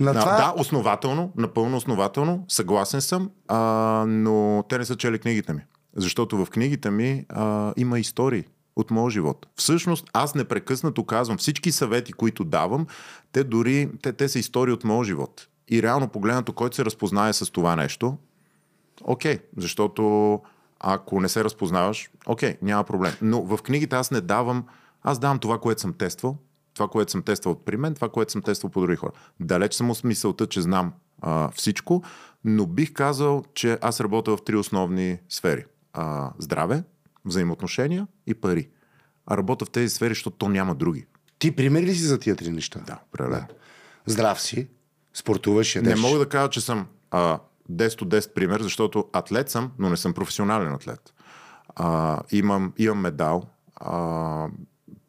На 0.00 0.12
да, 0.12 0.20
това... 0.20 0.36
да, 0.36 0.54
основателно, 0.56 1.32
напълно 1.36 1.76
основателно, 1.76 2.44
съгласен 2.48 3.00
съм, 3.00 3.30
а, 3.48 3.58
но 4.08 4.64
те 4.68 4.78
не 4.78 4.84
са 4.84 4.96
чели 4.96 5.18
книгите 5.18 5.52
ми. 5.52 5.60
Защото 5.96 6.44
в 6.44 6.50
книгите 6.50 6.90
ми 6.90 7.26
а, 7.28 7.72
има 7.76 7.98
истории 7.98 8.44
от 8.76 8.90
моя 8.90 9.10
живот. 9.10 9.46
Всъщност, 9.56 10.10
аз 10.12 10.34
непрекъснато 10.34 11.04
казвам, 11.04 11.38
всички 11.38 11.72
съвети, 11.72 12.12
които 12.12 12.44
давам, 12.44 12.86
те 13.32 13.44
дори, 13.44 13.90
те, 14.02 14.12
те 14.12 14.28
са 14.28 14.38
истории 14.38 14.74
от 14.74 14.84
моя 14.84 15.04
живот. 15.04 15.48
И 15.68 15.82
реално 15.82 16.08
погледнато, 16.08 16.52
който 16.52 16.76
се 16.76 16.84
разпознае 16.84 17.32
с 17.32 17.52
това 17.52 17.76
нещо, 17.76 18.16
окей, 19.04 19.38
защото 19.56 20.40
ако 20.80 21.20
не 21.20 21.28
се 21.28 21.44
разпознаваш, 21.44 22.10
окей, 22.26 22.56
няма 22.62 22.84
проблем. 22.84 23.12
Но 23.22 23.42
в 23.42 23.58
книгите 23.62 23.96
аз 23.96 24.10
не 24.10 24.20
давам, 24.20 24.64
аз 25.02 25.18
давам 25.18 25.38
това, 25.38 25.58
което 25.58 25.80
съм 25.80 25.92
тествал, 25.92 26.36
това, 26.74 26.88
което 26.88 27.12
съм 27.12 27.22
тествал 27.22 27.54
при 27.54 27.76
мен, 27.76 27.94
това, 27.94 28.08
което 28.08 28.32
съм 28.32 28.42
тествал 28.42 28.70
по 28.70 28.80
други 28.80 28.96
хора. 28.96 29.12
Далеч 29.40 29.74
съм 29.74 29.90
от 29.90 30.04
мисълта, 30.04 30.46
че 30.46 30.60
знам 30.60 30.92
а, 31.20 31.50
всичко, 31.50 32.02
но 32.44 32.66
бих 32.66 32.92
казал, 32.92 33.44
че 33.54 33.78
аз 33.80 34.00
работя 34.00 34.36
в 34.36 34.44
три 34.44 34.56
основни 34.56 35.18
сфери. 35.28 35.64
А, 35.92 36.30
здраве, 36.38 36.82
взаимоотношения 37.24 38.06
и 38.26 38.34
пари. 38.34 38.68
А 39.26 39.36
работя 39.36 39.64
в 39.64 39.70
тези 39.70 39.94
сфери, 39.94 40.10
защото 40.10 40.36
то 40.36 40.48
няма 40.48 40.74
други. 40.74 41.06
Ти 41.38 41.56
пример 41.56 41.82
ли 41.82 41.94
си 41.94 42.02
за 42.02 42.18
тия 42.18 42.36
три 42.36 42.50
неща? 42.50 42.80
Да, 42.86 42.98
определено. 43.08 43.46
Здрав 44.06 44.40
си, 44.40 44.68
спортуваш, 45.14 45.76
ядеш. 45.76 45.94
Не 45.94 46.00
мога 46.00 46.18
да 46.18 46.28
кажа, 46.28 46.50
че 46.50 46.60
съм 46.60 46.86
а, 47.10 47.38
10 47.70 48.02
от 48.02 48.08
10 48.08 48.34
пример, 48.34 48.60
защото 48.60 49.08
атлет 49.12 49.50
съм, 49.50 49.72
но 49.78 49.90
не 49.90 49.96
съм 49.96 50.14
професионален 50.14 50.72
атлет. 50.72 51.14
А, 51.76 52.20
имам, 52.30 52.72
имам 52.78 53.00
медал. 53.00 53.42
А, 53.76 54.48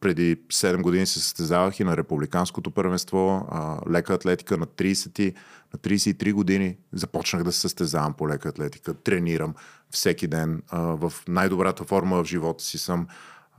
преди 0.04 0.36
7 0.36 0.82
години 0.82 1.06
се 1.06 1.20
състезавах 1.20 1.80
и 1.80 1.84
на 1.84 1.98
републиканското 1.98 2.72
първенство, 2.72 3.48
а, 3.50 3.78
лека 3.92 4.14
атлетика 4.14 4.58
на 4.58 4.66
30, 4.66 5.34
на 5.74 5.80
33 5.80 6.34
години. 6.34 6.78
Започнах 6.94 7.44
да 7.44 7.52
се 7.52 7.60
състезавам 7.60 8.14
по 8.14 8.28
лека 8.28 8.50
атлетика, 8.50 8.94
тренирам 8.94 9.54
всеки 9.92 10.28
ден. 10.28 10.62
А, 10.70 10.80
в 10.80 11.14
най-добрата 11.28 11.84
форма 11.84 12.24
в 12.24 12.28
живота 12.28 12.64
си 12.64 12.78
съм. 12.78 13.08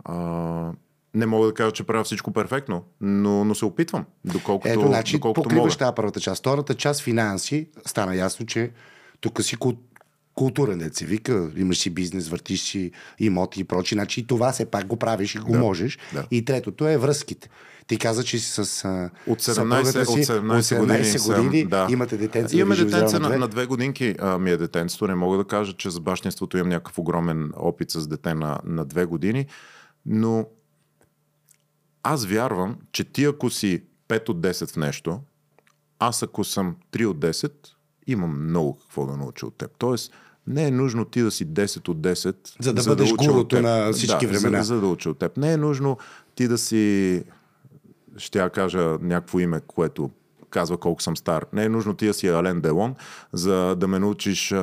А, 0.04 0.14
не 1.14 1.26
мога 1.26 1.46
да 1.46 1.54
кажа, 1.54 1.72
че 1.72 1.84
правя 1.84 2.04
всичко 2.04 2.32
перфектно, 2.32 2.84
но, 3.00 3.44
но 3.44 3.54
се 3.54 3.64
опитвам, 3.64 4.04
доколкото, 4.24 4.72
Ето, 4.72 4.86
значи, 4.86 5.16
доколкото 5.16 5.42
покриваш 5.42 5.72
мога. 5.74 5.78
тази 5.78 5.94
първата 5.94 6.20
част. 6.20 6.40
Втората 6.40 6.74
част, 6.74 7.02
финанси, 7.02 7.68
стана 7.86 8.16
ясно, 8.16 8.46
че 8.46 8.70
тук 9.20 9.42
си 9.42 9.56
кул... 10.34 10.46
културен, 10.46 10.78
дет 10.78 10.94
се 10.96 11.06
вика, 11.06 11.50
имаш 11.56 11.78
си 11.78 11.90
бизнес, 11.90 12.28
въртиш 12.28 12.60
си 12.62 12.90
имоти 13.18 13.60
и 13.60 13.64
прочи. 13.64 13.94
Значи 13.94 14.20
и 14.20 14.26
това 14.26 14.52
все 14.52 14.64
пак 14.66 14.86
го 14.86 14.96
правиш 14.96 15.34
и 15.34 15.38
го 15.38 15.52
Да, 15.52 15.58
можеш. 15.58 15.98
да. 16.12 16.26
И 16.30 16.44
третото 16.44 16.88
е 16.88 16.98
връзките. 16.98 17.48
Ти 17.86 17.98
каза, 17.98 18.24
че 18.24 18.38
си 18.38 18.64
с 18.64 18.84
а, 18.84 19.10
От 19.26 19.40
17, 19.40 19.42
съпругата 19.42 20.06
си, 20.06 20.10
от 20.10 20.18
17, 20.18 20.78
години, 20.78 21.04
съм, 21.04 21.34
години 21.34 21.64
да. 21.64 21.88
имате 21.90 22.16
детенце. 22.16 22.56
Имаме 22.56 22.76
да 22.76 22.84
детенце 22.84 23.18
на 23.18 23.38
на, 23.38 23.48
две. 23.48 23.66
годинки 23.66 24.14
а, 24.18 24.38
ми 24.38 24.50
е 24.50 24.56
детенството. 24.56 25.08
Не 25.08 25.14
мога 25.14 25.36
да 25.36 25.44
кажа, 25.44 25.72
че 25.72 25.90
за 25.90 26.00
бащинството 26.00 26.58
имам 26.58 26.68
някакъв 26.68 26.98
огромен 26.98 27.52
опит 27.56 27.90
с 27.90 28.06
дете 28.06 28.34
на, 28.34 28.58
на 28.64 28.84
две 28.84 29.04
години, 29.04 29.46
но 30.06 30.46
аз 32.02 32.26
вярвам, 32.26 32.76
че 32.92 33.04
ти 33.04 33.24
ако 33.24 33.50
си 33.50 33.82
5 34.08 34.28
от 34.28 34.40
10 34.40 34.72
в 34.72 34.76
нещо, 34.76 35.20
аз 35.98 36.22
ако 36.22 36.44
съм 36.44 36.76
3 36.92 37.04
от 37.06 37.18
10, 37.18 37.52
имам 38.06 38.48
много 38.48 38.78
какво 38.78 39.06
да 39.06 39.16
науча 39.16 39.46
от 39.46 39.54
теб. 39.54 39.70
Тоест, 39.78 40.12
не 40.46 40.66
е 40.66 40.70
нужно 40.70 41.04
ти 41.04 41.22
да 41.22 41.30
си 41.30 41.46
10 41.46 41.88
от 41.88 41.98
10, 41.98 42.36
За 42.60 42.74
да 42.74 42.82
бъдеш 42.82 43.12
уча 43.12 43.24
от 43.24 43.30
гуруто 43.30 43.56
теб. 43.56 43.62
на 43.62 43.92
всички 43.92 44.26
да, 44.26 44.32
времена. 44.32 44.62
За, 44.62 44.74
за 44.74 44.80
да 44.80 44.86
уча 44.86 45.10
от 45.10 45.18
теб. 45.18 45.36
Не 45.36 45.52
е 45.52 45.56
нужно 45.56 45.98
ти 46.34 46.48
да 46.48 46.58
си 46.58 47.22
ще 48.16 48.38
я 48.38 48.50
кажа 48.50 48.98
някакво 49.00 49.40
име, 49.40 49.60
което 49.66 50.10
казва 50.54 50.76
колко 50.78 51.02
съм 51.02 51.16
стар. 51.16 51.46
Не 51.52 51.64
е 51.64 51.68
нужно 51.68 51.94
ти 51.94 52.06
да 52.06 52.14
си 52.14 52.28
Ален 52.28 52.60
Делон, 52.60 52.94
за 53.32 53.76
да 53.76 53.88
ме 53.88 53.98
научиш 53.98 54.52
а, 54.52 54.56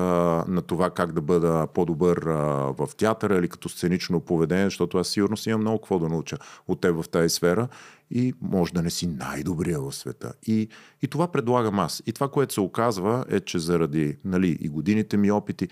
на 0.48 0.62
това 0.62 0.90
как 0.90 1.12
да 1.12 1.22
бъда 1.22 1.68
по-добър 1.74 2.18
а, 2.18 2.36
в 2.78 2.90
театъра 2.98 3.38
или 3.38 3.48
като 3.48 3.70
сценично 3.70 4.20
поведение, 4.20 4.66
защото 4.66 4.98
аз 4.98 5.08
сигурно 5.08 5.38
си 5.38 5.50
имам 5.50 5.62
много 5.62 5.78
какво 5.78 6.00
да 6.00 6.10
науча 6.10 6.38
от 6.68 6.82
теб 6.82 7.04
в 7.04 7.10
тази 7.10 7.30
сфера 7.30 7.68
и 8.12 8.34
може 8.42 8.74
да 8.74 8.82
не 8.82 8.90
си 8.90 9.08
най-добрия 9.08 9.80
в 9.80 9.92
света. 9.92 10.34
И, 10.48 10.68
и 11.02 11.08
това 11.08 11.28
предлагам 11.28 11.80
аз. 11.80 12.04
И 12.06 12.14
това, 12.14 12.30
което 12.30 12.54
се 12.54 12.62
оказва 12.62 13.26
е, 13.30 13.40
че 13.40 13.60
заради 13.60 14.18
нали, 14.26 14.58
и 14.62 14.70
годините 14.70 15.18
ми 15.18 15.32
опити 15.32 15.68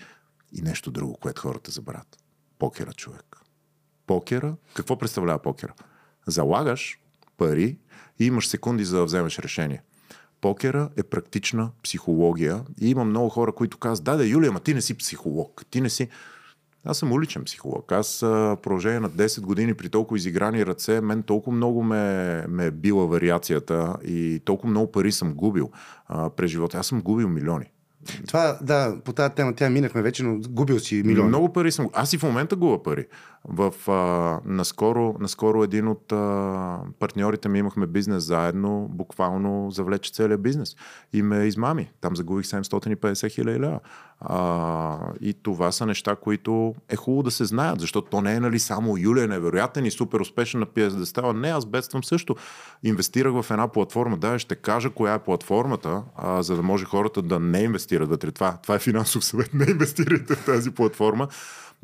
и 0.52 0.62
нещо 0.62 0.90
друго, 0.90 1.16
което 1.20 1.42
хората 1.42 1.70
забравят. 1.70 2.18
Покера, 2.58 2.92
човек. 2.92 3.36
Покера, 4.06 4.54
какво 4.74 4.98
представлява 4.98 5.38
покера? 5.38 5.72
Залагаш 6.26 6.98
пари 7.36 7.78
и 8.18 8.26
имаш 8.26 8.48
секунди 8.48 8.84
за 8.84 8.98
да 8.98 9.04
вземеш 9.04 9.38
решение. 9.38 9.82
Покера 10.40 10.88
е 10.96 11.02
практична 11.02 11.70
психология 11.82 12.64
и 12.80 12.90
има 12.90 13.04
много 13.04 13.28
хора, 13.28 13.52
които 13.52 13.78
казват, 13.78 14.04
да, 14.04 14.16
да, 14.16 14.26
Юлия, 14.26 14.48
ама 14.48 14.60
ти 14.60 14.74
не 14.74 14.80
си 14.80 14.94
психолог. 14.94 15.64
Ти 15.70 15.80
не 15.80 15.90
си... 15.90 16.08
Аз 16.84 16.98
съм 16.98 17.12
уличен 17.12 17.44
психолог. 17.44 17.92
Аз 17.92 18.22
а, 18.22 18.56
продължение 18.62 19.00
на 19.00 19.10
10 19.10 19.40
години 19.40 19.74
при 19.74 19.88
толкова 19.88 20.18
изиграни 20.18 20.66
ръце, 20.66 21.00
мен 21.00 21.22
толкова 21.22 21.56
много 21.56 21.82
ме, 21.82 22.44
ме 22.48 22.66
е 22.66 22.70
била 22.70 23.06
вариацията 23.06 23.96
и 24.04 24.40
толкова 24.44 24.70
много 24.70 24.92
пари 24.92 25.12
съм 25.12 25.34
губил 25.34 25.70
а, 26.06 26.30
през 26.30 26.50
живота. 26.50 26.78
Аз 26.78 26.86
съм 26.86 27.02
губил 27.02 27.28
милиони. 27.28 27.66
Това, 28.26 28.58
да, 28.62 28.96
по 29.04 29.12
тази 29.12 29.34
тема 29.34 29.54
тя 29.54 29.70
минахме 29.70 30.02
вече, 30.02 30.22
но 30.22 30.38
губил 30.48 30.78
си 30.78 31.02
милиони. 31.04 31.28
Много 31.28 31.52
пари 31.52 31.72
съм. 31.72 31.88
Аз 31.92 32.12
и 32.12 32.18
в 32.18 32.22
момента 32.22 32.56
губа 32.56 32.82
пари. 32.82 33.06
В, 33.44 33.90
а, 33.90 34.40
наскоро, 34.44 35.16
наскоро 35.20 35.64
един 35.64 35.88
от 35.88 36.12
а, 36.12 36.78
партньорите 36.98 37.48
ми 37.48 37.58
имахме 37.58 37.86
бизнес 37.86 38.24
заедно, 38.24 38.88
буквално 38.90 39.70
завлече 39.70 40.12
целият 40.12 40.42
бизнес. 40.42 40.76
И 41.12 41.22
ме 41.22 41.44
измами. 41.44 41.90
Там 42.00 42.16
загубих 42.16 42.46
750 42.46 43.30
хиляди 43.30 43.60
лева. 43.60 43.80
А, 44.20 44.98
и 45.20 45.34
това 45.34 45.72
са 45.72 45.86
неща, 45.86 46.16
които 46.16 46.74
е 46.88 46.96
хубаво 46.96 47.22
да 47.22 47.30
се 47.30 47.44
знаят, 47.44 47.80
защото 47.80 48.10
то 48.10 48.20
не 48.20 48.34
е 48.34 48.40
нали 48.40 48.58
само 48.58 48.96
Юлия 48.98 49.28
невероятен 49.28 49.86
и 49.86 49.90
супер 49.90 50.20
успешен 50.20 50.60
на 50.60 50.66
пиес 50.66 50.94
да 50.94 51.06
става. 51.06 51.34
Не, 51.34 51.48
аз 51.48 51.66
бедствам 51.66 52.04
също. 52.04 52.36
Инвестирах 52.82 53.32
в 53.42 53.50
една 53.50 53.68
платформа. 53.68 54.16
Да, 54.16 54.38
ще 54.38 54.54
кажа 54.54 54.90
коя 54.90 55.14
е 55.14 55.18
платформата, 55.18 56.02
а, 56.16 56.42
за 56.42 56.56
да 56.56 56.62
може 56.62 56.84
хората 56.84 57.22
да 57.22 57.40
не 57.40 57.62
инвестират 57.62 58.08
вътре. 58.08 58.30
Това, 58.30 58.58
това 58.62 58.74
е 58.74 58.78
финансов 58.78 59.24
съвет. 59.24 59.54
Не 59.54 59.70
инвестирайте 59.70 60.34
в 60.34 60.44
тази 60.44 60.70
платформа, 60.70 61.28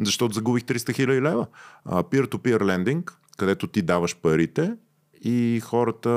защото 0.01 0.35
загубих 0.35 0.65
300 0.65 0.95
хиляди 0.95 1.23
лева. 1.23 1.47
А, 1.85 2.03
Peer-to-peer 2.03 2.59
lending, 2.59 3.13
където 3.37 3.67
ти 3.67 3.83
даваш 3.83 4.17
парите 4.17 4.75
и 5.29 5.61
хората, 5.61 6.11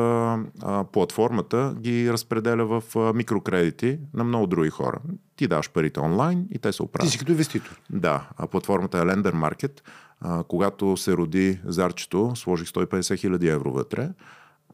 а, 0.61 0.83
платформата 0.83 1.75
ги 1.79 2.11
разпределя 2.11 2.65
в 2.65 2.95
а, 2.95 3.13
микрокредити 3.13 3.99
на 4.13 4.23
много 4.23 4.47
други 4.47 4.69
хора. 4.69 4.99
Ти 5.35 5.47
даваш 5.47 5.71
парите 5.71 5.99
онлайн 5.99 6.47
и 6.51 6.59
те 6.59 6.73
се 6.73 6.83
оправят. 6.83 7.07
Ти 7.07 7.11
си 7.11 7.19
като 7.19 7.31
инвеститор. 7.31 7.81
Да, 7.89 8.29
а 8.37 8.47
платформата 8.47 8.97
е 8.97 9.01
Lender 9.01 9.33
Market. 9.33 9.81
А, 10.21 10.43
когато 10.43 10.97
се 10.97 11.17
роди 11.17 11.59
Зарчето, 11.65 12.31
сложих 12.35 12.67
150 12.67 13.17
хиляди 13.17 13.47
евро 13.47 13.71
вътре. 13.71 14.09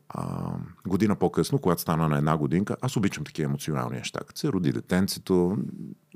А, 0.10 0.52
година 0.88 1.16
по-късно, 1.16 1.60
когато 1.60 1.82
стана 1.82 2.10
на 2.10 2.18
една 2.18 2.38
годинка, 2.38 2.76
аз 2.82 2.98
обичам 2.98 3.24
такива 3.24 3.46
емоционални 3.46 3.98
неща. 3.98 4.20
Като 4.20 4.40
се 4.40 4.52
роди 4.52 4.72
детенцето, 4.72 5.58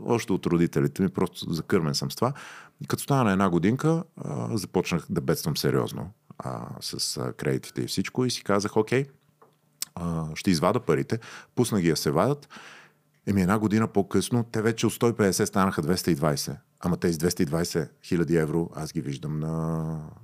още 0.01 0.33
от 0.33 0.45
родителите 0.45 1.01
ми, 1.01 1.09
просто 1.09 1.53
закърмен 1.53 1.95
съм 1.95 2.11
с 2.11 2.15
това. 2.15 2.33
И 2.81 2.87
като 2.87 3.03
стана 3.03 3.23
на 3.23 3.31
една 3.31 3.49
годинка, 3.49 4.03
а, 4.17 4.57
започнах 4.57 5.05
да 5.09 5.21
бедствам 5.21 5.57
сериозно 5.57 6.11
а, 6.39 6.67
с 6.81 7.17
а, 7.17 7.33
кредитите 7.33 7.81
и 7.81 7.87
всичко 7.87 8.25
и 8.25 8.31
си 8.31 8.43
казах, 8.43 8.77
окей, 8.77 9.05
а, 9.95 10.25
ще 10.35 10.51
извада 10.51 10.79
парите, 10.79 11.19
пусна 11.55 11.81
ги 11.81 11.89
да 11.89 11.95
се 11.95 12.11
вадат. 12.11 12.49
Еми 13.27 13.41
една 13.41 13.59
година 13.59 13.87
по-късно, 13.87 14.43
те 14.51 14.61
вече 14.61 14.87
от 14.87 14.93
150 14.93 15.45
станаха 15.45 15.83
220. 15.83 16.55
Ама 16.79 16.97
тези 16.97 17.19
220 17.19 17.89
хиляди 18.03 18.37
евро 18.37 18.69
аз 18.75 18.93
ги 18.93 19.01
виждам 19.01 19.39
на, 19.39 19.47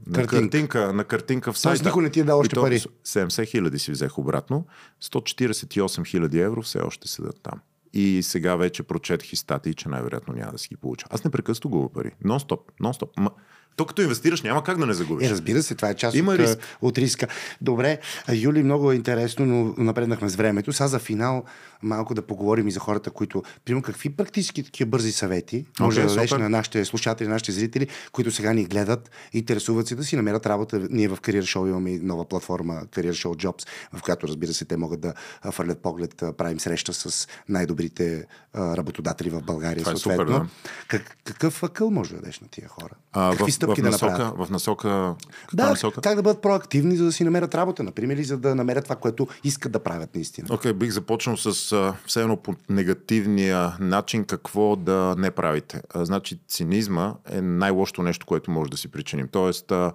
на 0.08 0.14
Картинка. 0.14 0.40
картинка, 0.42 0.94
на 0.94 1.04
картинка 1.04 1.54
в 1.54 1.62
Тоест 1.62 1.78
сайта. 1.78 1.90
никой 1.90 2.04
не 2.04 2.10
ти 2.10 2.20
е 2.20 2.24
дал 2.24 2.40
още 2.40 2.56
пари. 2.56 2.80
70 2.80 3.48
хиляди 3.48 3.80
си 3.80 3.92
взех 3.92 4.18
обратно. 4.18 4.66
148 5.04 6.08
хиляди 6.08 6.40
евро 6.40 6.62
все 6.62 6.80
още 6.80 7.08
седат 7.08 7.40
там. 7.44 7.62
И 7.94 8.24
сега 8.24 8.56
вече 8.56 8.84
прочетох 8.84 9.34
и 9.34 9.36
статии, 9.36 9.74
че 9.74 9.90
най-вероятно 9.90 10.34
няма 10.34 10.52
да 10.52 10.58
си 10.58 10.68
ги 10.70 10.78
получа. 10.78 11.06
Аз 11.10 11.24
непрекъснато 11.24 11.70
губя 11.70 11.90
пари. 11.94 12.12
Нон-стоп, 12.26 12.60
нон-стоп. 12.82 13.30
То 13.76 13.85
като 13.85 14.02
инвестираш 14.02 14.41
няма 14.41 14.64
как 14.64 14.77
да 14.77 14.85
не 14.85 14.93
загубиш. 14.93 15.27
Е, 15.27 15.31
разбира 15.31 15.64
се, 15.64 15.76
това 15.76 15.89
е 15.89 15.95
част 15.95 16.18
Има 16.18 16.31
от, 16.31 16.39
риск. 16.39 16.57
а, 16.57 16.85
от 16.85 16.97
риска. 16.97 17.27
Добре, 17.61 17.99
Юли, 18.34 18.64
много 18.64 18.91
е 18.91 18.95
интересно, 18.95 19.45
но 19.45 19.73
напреднахме 19.77 20.30
с 20.30 20.35
времето. 20.35 20.73
Сега 20.73 20.88
за 20.88 20.99
финал 20.99 21.43
малко 21.84 22.14
да 22.14 22.22
поговорим 22.22 22.68
и 22.68 22.72
за 22.72 22.80
хората, 22.80 23.11
които... 23.11 23.43
Примерно, 23.65 23.84
какви 23.84 24.10
практически 24.10 24.64
такива 24.64 24.89
бързи 24.89 25.11
съвети 25.11 25.65
може 25.80 25.99
Окей, 25.99 26.07
да 26.07 26.15
дадеш 26.15 26.31
на 26.31 26.49
нашите 26.49 26.85
слушатели, 26.85 27.27
нашите 27.27 27.52
зрители, 27.52 27.88
които 28.11 28.31
сега 28.31 28.53
ни 28.53 28.65
гледат, 28.65 29.11
интересуват 29.34 29.88
се 29.88 29.95
да 29.95 30.03
си 30.03 30.15
намерят 30.15 30.45
работа. 30.45 30.88
Ние 30.89 31.07
в 31.07 31.18
Career 31.18 31.41
Show 31.41 31.69
имаме 31.69 31.91
и 31.91 31.99
нова 31.99 32.26
платформа 32.26 32.81
Career 32.91 33.11
Show 33.11 33.45
Jobs, 33.45 33.68
в 33.93 34.02
която, 34.02 34.27
разбира 34.27 34.53
се, 34.53 34.65
те 34.65 34.77
могат 34.77 34.99
да 34.99 35.14
фърлят 35.52 35.80
поглед, 35.80 36.23
правим 36.38 36.60
среща 36.60 36.93
с 36.93 37.27
най-добрите 37.49 38.26
работодатели 38.56 39.30
в 39.30 39.41
България. 39.41 39.84
Това 39.84 39.91
е 39.91 39.97
съответно. 39.97 40.34
супер, 40.34 40.39
да. 40.39 40.49
как, 40.88 41.18
какъв 41.23 41.64
акъл 41.64 41.91
може 41.91 42.10
да 42.10 42.15
дадеш 42.15 42.39
на 42.39 42.47
тия 42.47 42.68
хора? 42.68 42.93
А, 43.11 43.31
Какви 43.31 43.52
в, 43.52 43.60
стъпки 43.66 43.82
в, 43.82 43.84
да 43.84 43.90
насока, 43.90 44.12
направят? 44.12 44.48
в 44.48 44.52
насока... 44.52 45.16
Да, 45.54 45.70
насока? 45.70 46.02
как 46.02 46.16
да 46.16 46.22
бъдат 46.22 46.42
проактивни, 46.42 46.98
за 46.98 47.06
да 47.06 47.12
си 47.12 47.24
намерят 47.24 47.56
работа, 47.56 47.84
например, 47.84 48.16
или 48.16 48.24
за 48.24 48.38
да 48.38 48.56
намерят 48.56 48.84
това, 48.84 48.96
което 48.96 49.28
искат 49.44 49.72
да 49.72 49.80
правят 49.80 50.16
наистина. 50.16 50.48
Окей, 50.52 50.72
okay, 50.72 50.76
бих 50.76 50.92
започнал 50.92 51.38
с 51.38 51.72
а, 51.72 51.96
все 52.06 52.22
едно 52.22 52.38
по 52.38 52.56
негативния 52.70 53.78
начин 53.80 54.26
какво 54.26 54.76
да 54.76 55.16
не 55.18 55.32
правите. 55.32 55.82
А, 55.94 56.06
значи 56.06 56.40
цинизма 56.48 57.14
е 57.30 57.42
най-лошото 57.42 58.04
нещо, 58.04 58.26
което 58.26 58.52
може 58.52 58.72
да 58.72 58.78
си 58.78 58.88
причиним. 58.88 59.28
Тоест, 59.28 59.72
а, 59.72 59.92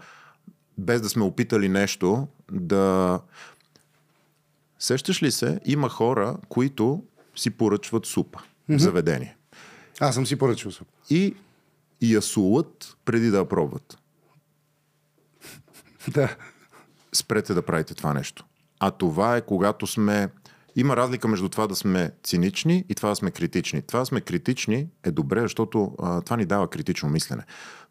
без 0.79 1.01
да 1.01 1.09
сме 1.09 1.25
опитали 1.25 1.69
нещо, 1.69 2.29
да... 2.53 3.21
Сещаш 4.79 5.23
ли 5.23 5.31
се, 5.31 5.61
има 5.65 5.89
хора, 5.89 6.37
които 6.49 7.03
си 7.37 7.51
поръчват 7.51 8.07
супа 8.07 8.39
в 8.69 8.79
заведение. 8.79 9.37
Аз 10.01 10.15
съм 10.15 10.27
си 10.27 10.37
поръчал 10.37 10.73
суп. 10.73 10.89
И 11.11 11.35
я 12.03 12.23
сулат 12.23 12.97
преди 13.05 13.31
да 13.31 13.39
я 13.39 13.49
пробват. 13.49 13.99
Да. 16.09 16.37
спрете 17.13 17.55
да 17.55 17.63
правите 17.63 17.95
това 17.95 18.15
нещо. 18.15 18.45
А 18.81 18.91
това 18.91 19.37
е 19.37 19.41
когато 19.41 19.87
сме... 19.87 20.29
Има 20.77 20.97
разлика 20.97 21.29
между 21.29 21.49
това 21.49 21.67
да 21.67 21.77
сме 21.77 22.11
цинични 22.23 22.85
и 22.89 22.95
това 22.95 23.09
да 23.09 23.17
сме 23.17 23.31
критични. 23.31 23.83
Това 23.83 24.01
да 24.01 24.07
сме 24.07 24.21
критични 24.21 24.89
е 25.05 25.11
добре, 25.11 25.41
защото 25.41 25.95
а, 26.03 26.21
това 26.21 26.37
ни 26.37 26.45
дава 26.45 26.69
критично 26.69 27.09
мислене. 27.09 27.43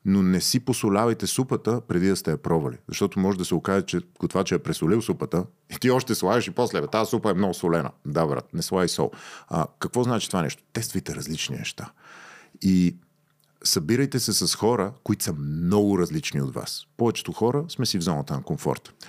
Но 0.05 0.21
не 0.21 0.41
си 0.41 0.59
посолявайте 0.59 1.27
супата 1.27 1.81
преди 1.87 2.07
да 2.07 2.15
сте 2.15 2.31
я 2.31 2.37
пробвали. 2.37 2.77
Защото 2.87 3.19
може 3.19 3.37
да 3.37 3.45
се 3.45 3.55
окаже, 3.55 3.85
че 3.85 4.01
това, 4.29 4.43
че 4.43 4.55
е 4.55 4.59
пресолил 4.59 5.01
супата, 5.01 5.45
и 5.75 5.79
ти 5.79 5.91
още 5.91 6.15
слагаш 6.15 6.47
и 6.47 6.51
после, 6.51 6.81
бе, 6.81 6.87
тази 6.87 7.09
супа 7.09 7.31
е 7.31 7.33
много 7.33 7.53
солена. 7.53 7.91
Да, 8.05 8.27
брат, 8.27 8.53
не 8.53 8.61
слагай 8.61 8.87
сол. 8.87 9.11
А, 9.47 9.65
какво 9.79 10.03
значи 10.03 10.27
това 10.27 10.41
нещо? 10.41 10.63
Тествайте 10.73 11.15
различни 11.15 11.57
неща. 11.57 11.91
И 12.61 12.95
събирайте 13.63 14.19
се 14.19 14.33
с 14.33 14.55
хора, 14.55 14.93
които 15.03 15.23
са 15.23 15.33
много 15.33 15.99
различни 15.99 16.41
от 16.41 16.53
вас. 16.53 16.85
Повечето 16.97 17.31
хора 17.31 17.65
сме 17.69 17.85
си 17.85 17.97
в 17.97 18.03
зоната 18.03 18.33
на 18.33 18.43
комфорт. 18.43 19.05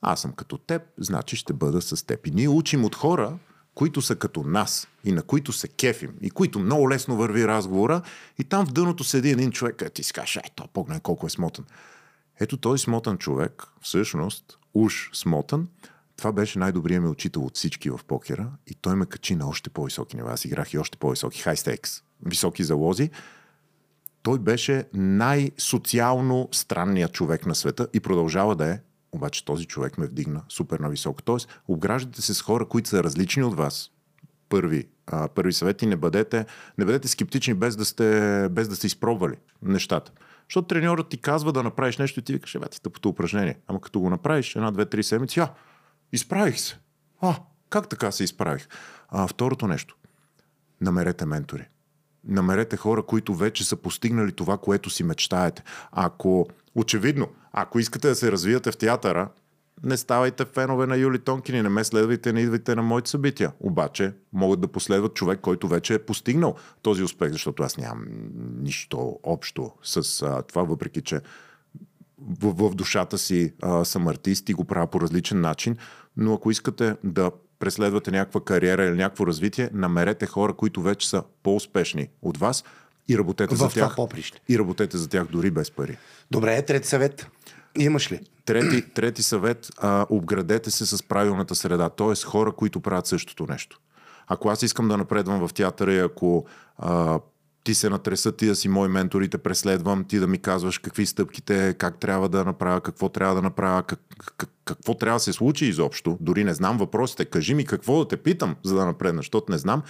Аз 0.00 0.20
съм 0.20 0.32
като 0.32 0.58
теб, 0.58 0.82
значи 0.98 1.36
ще 1.36 1.52
бъда 1.52 1.82
с 1.82 2.06
теб. 2.06 2.26
И 2.26 2.30
ние 2.30 2.48
учим 2.48 2.84
от 2.84 2.94
хора, 2.94 3.38
които 3.74 4.02
са 4.02 4.16
като 4.16 4.42
нас 4.42 4.88
и 5.04 5.12
на 5.12 5.22
които 5.22 5.52
се 5.52 5.68
кефим 5.68 6.12
и 6.20 6.30
които 6.30 6.58
много 6.58 6.90
лесно 6.90 7.16
върви 7.16 7.46
разговора 7.46 8.02
и 8.38 8.44
там 8.44 8.66
в 8.66 8.72
дъното 8.72 9.04
седи 9.04 9.30
един 9.30 9.50
човек, 9.50 9.76
който 9.78 9.94
ти 9.94 10.02
си 10.02 10.12
каже, 10.12 10.40
ай, 10.44 10.50
то 10.54 10.68
погледне 10.72 11.00
колко 11.00 11.26
е 11.26 11.30
смотан. 11.30 11.64
Ето 12.40 12.56
този 12.56 12.82
смотан 12.82 13.18
човек, 13.18 13.66
всъщност, 13.80 14.58
уж 14.74 15.10
смотан, 15.12 15.68
това 16.16 16.32
беше 16.32 16.58
най-добрият 16.58 17.02
ми 17.02 17.08
учител 17.08 17.42
от 17.42 17.56
всички 17.56 17.90
в 17.90 18.00
покера 18.06 18.50
и 18.66 18.74
той 18.74 18.96
ме 18.96 19.06
качи 19.06 19.34
на 19.34 19.48
още 19.48 19.70
по-високи 19.70 20.16
нива. 20.16 20.32
Аз 20.32 20.44
играх 20.44 20.72
и 20.72 20.78
още 20.78 20.98
по-високи, 20.98 21.42
high 21.42 21.54
stakes, 21.54 22.02
високи 22.26 22.64
залози. 22.64 23.10
Той 24.22 24.38
беше 24.38 24.84
най-социално 24.94 26.48
странният 26.52 27.12
човек 27.12 27.46
на 27.46 27.54
света 27.54 27.88
и 27.92 28.00
продължава 28.00 28.56
да 28.56 28.70
е. 28.70 28.80
Обаче 29.12 29.44
този 29.44 29.66
човек 29.66 29.98
ме 29.98 30.06
вдигна 30.06 30.42
супер 30.48 30.78
на 30.78 30.88
високо. 30.88 31.22
Тоест, 31.22 31.60
обграждате 31.68 32.22
се 32.22 32.34
с 32.34 32.42
хора, 32.42 32.66
които 32.66 32.88
са 32.88 33.04
различни 33.04 33.42
от 33.42 33.56
вас. 33.56 33.90
Първи, 34.48 34.88
а, 35.06 35.28
първи 35.28 35.52
съвет 35.52 35.82
и 35.82 35.86
не 35.86 35.96
бъдете, 35.96 36.46
не 36.78 36.84
бъдете 36.84 37.08
скептични 37.08 37.54
без 37.54 37.76
да, 37.76 37.84
сте, 37.84 38.48
без 38.50 38.68
да 38.68 38.76
сте 38.76 38.86
изпробвали 38.86 39.36
нещата. 39.62 40.12
Защото 40.48 40.68
треньорът 40.68 41.08
ти 41.08 41.18
казва 41.18 41.52
да 41.52 41.62
направиш 41.62 41.98
нещо 41.98 42.20
и 42.20 42.22
ти 42.22 42.32
викаш, 42.32 42.58
бе, 42.60 42.68
ти 42.68 42.82
тъпото 42.82 43.08
упражнение. 43.08 43.58
Ама 43.66 43.80
като 43.80 44.00
го 44.00 44.10
направиш 44.10 44.56
една, 44.56 44.70
две, 44.70 44.86
три 44.86 45.02
седмици, 45.02 45.40
а, 45.40 45.52
изправих 46.12 46.60
се. 46.60 46.78
А, 47.20 47.36
как 47.70 47.88
така 47.88 48.10
се 48.10 48.24
изправих? 48.24 48.68
А, 49.08 49.26
второто 49.26 49.66
нещо. 49.66 49.96
Намерете 50.80 51.26
ментори. 51.26 51.68
Намерете 52.24 52.76
хора, 52.76 53.02
които 53.02 53.34
вече 53.34 53.64
са 53.64 53.76
постигнали 53.76 54.32
това, 54.32 54.58
което 54.58 54.90
си 54.90 55.04
мечтаете. 55.04 55.62
Ако, 55.92 56.48
очевидно, 56.74 57.28
ако 57.52 57.78
искате 57.78 58.08
да 58.08 58.14
се 58.14 58.32
развиете 58.32 58.72
в 58.72 58.76
театъра, 58.76 59.28
не 59.82 59.96
ставайте 59.96 60.44
фенове 60.44 60.86
на 60.86 60.96
Юли 60.96 61.18
Тонкини, 61.18 61.62
не 61.62 61.68
ме 61.68 61.84
следвайте, 61.84 62.32
не 62.32 62.40
идвайте 62.40 62.74
на 62.74 62.82
моите 62.82 63.10
събития. 63.10 63.52
Обаче 63.60 64.12
могат 64.32 64.60
да 64.60 64.68
последват 64.68 65.14
човек, 65.14 65.40
който 65.40 65.68
вече 65.68 65.94
е 65.94 65.98
постигнал 65.98 66.54
този 66.82 67.02
успех, 67.02 67.32
защото 67.32 67.62
аз 67.62 67.76
нямам 67.76 68.06
нищо 68.62 69.18
общо 69.22 69.72
с 69.82 70.22
а, 70.22 70.42
това, 70.42 70.62
въпреки 70.62 71.02
че 71.02 71.20
в, 72.40 72.68
в 72.68 72.74
душата 72.74 73.18
си 73.18 73.54
а, 73.62 73.84
съм 73.84 74.08
артист 74.08 74.48
и 74.48 74.54
го 74.54 74.64
правя 74.64 74.86
по 74.86 75.00
различен 75.00 75.40
начин, 75.40 75.76
но 76.16 76.34
ако 76.34 76.50
искате 76.50 76.96
да 77.04 77.30
преследвате 77.60 78.10
някаква 78.10 78.40
кариера 78.40 78.84
или 78.84 78.96
някакво 78.96 79.26
развитие, 79.26 79.70
намерете 79.72 80.26
хора, 80.26 80.52
които 80.52 80.82
вече 80.82 81.08
са 81.08 81.22
по-успешни 81.42 82.08
от 82.22 82.38
вас 82.38 82.64
и 83.08 83.18
работете 83.18 83.54
В 83.54 83.58
за 83.58 83.68
тях. 83.68 83.96
поприще. 83.96 84.40
И 84.48 84.58
работете 84.58 84.98
за 84.98 85.08
тях 85.08 85.26
дори 85.26 85.50
без 85.50 85.70
пари. 85.70 85.98
Добре, 86.30 86.62
трети 86.62 86.88
съвет. 86.88 87.26
Имаш 87.78 88.12
ли? 88.12 88.20
Трети, 88.44 88.82
трети 88.94 89.22
съвет, 89.22 89.68
а, 89.78 90.06
обградете 90.10 90.70
се 90.70 90.86
с 90.86 91.02
правилната 91.02 91.54
среда, 91.54 91.88
т.е. 91.88 92.24
хора, 92.26 92.52
които 92.52 92.80
правят 92.80 93.06
същото 93.06 93.46
нещо. 93.48 93.80
Ако 94.26 94.48
аз 94.48 94.62
искам 94.62 94.88
да 94.88 94.96
напредвам 94.96 95.48
в 95.48 95.54
театъра 95.54 95.92
и 95.92 95.98
ако 95.98 96.46
а, 96.78 97.20
ти 97.64 97.74
се 97.74 97.90
натреса, 97.90 98.32
ти 98.32 98.46
да 98.46 98.56
си 98.56 98.68
мой 98.68 98.88
ментор 98.88 99.22
и 99.22 99.28
те 99.28 99.38
преследвам, 99.38 100.04
ти 100.04 100.18
да 100.18 100.26
ми 100.26 100.38
казваш 100.38 100.78
какви 100.78 101.06
стъпките, 101.06 101.74
как 101.78 101.98
трябва 101.98 102.28
да 102.28 102.44
направя, 102.44 102.80
какво 102.80 103.08
трябва 103.08 103.34
да 103.34 103.42
направя, 103.42 103.82
как, 103.82 104.00
как, 104.36 104.50
какво 104.64 104.94
трябва 104.94 105.16
да 105.16 105.20
се 105.20 105.32
случи 105.32 105.66
изобщо. 105.66 106.18
Дори 106.20 106.44
не 106.44 106.54
знам 106.54 106.78
въпросите. 106.78 107.24
Кажи 107.24 107.54
ми 107.54 107.64
какво 107.64 107.98
да 107.98 108.08
те 108.08 108.16
питам, 108.16 108.56
за 108.64 108.74
да 108.74 108.86
напредна, 108.86 109.18
защото 109.18 109.52
не 109.52 109.58
знам. 109.58 109.82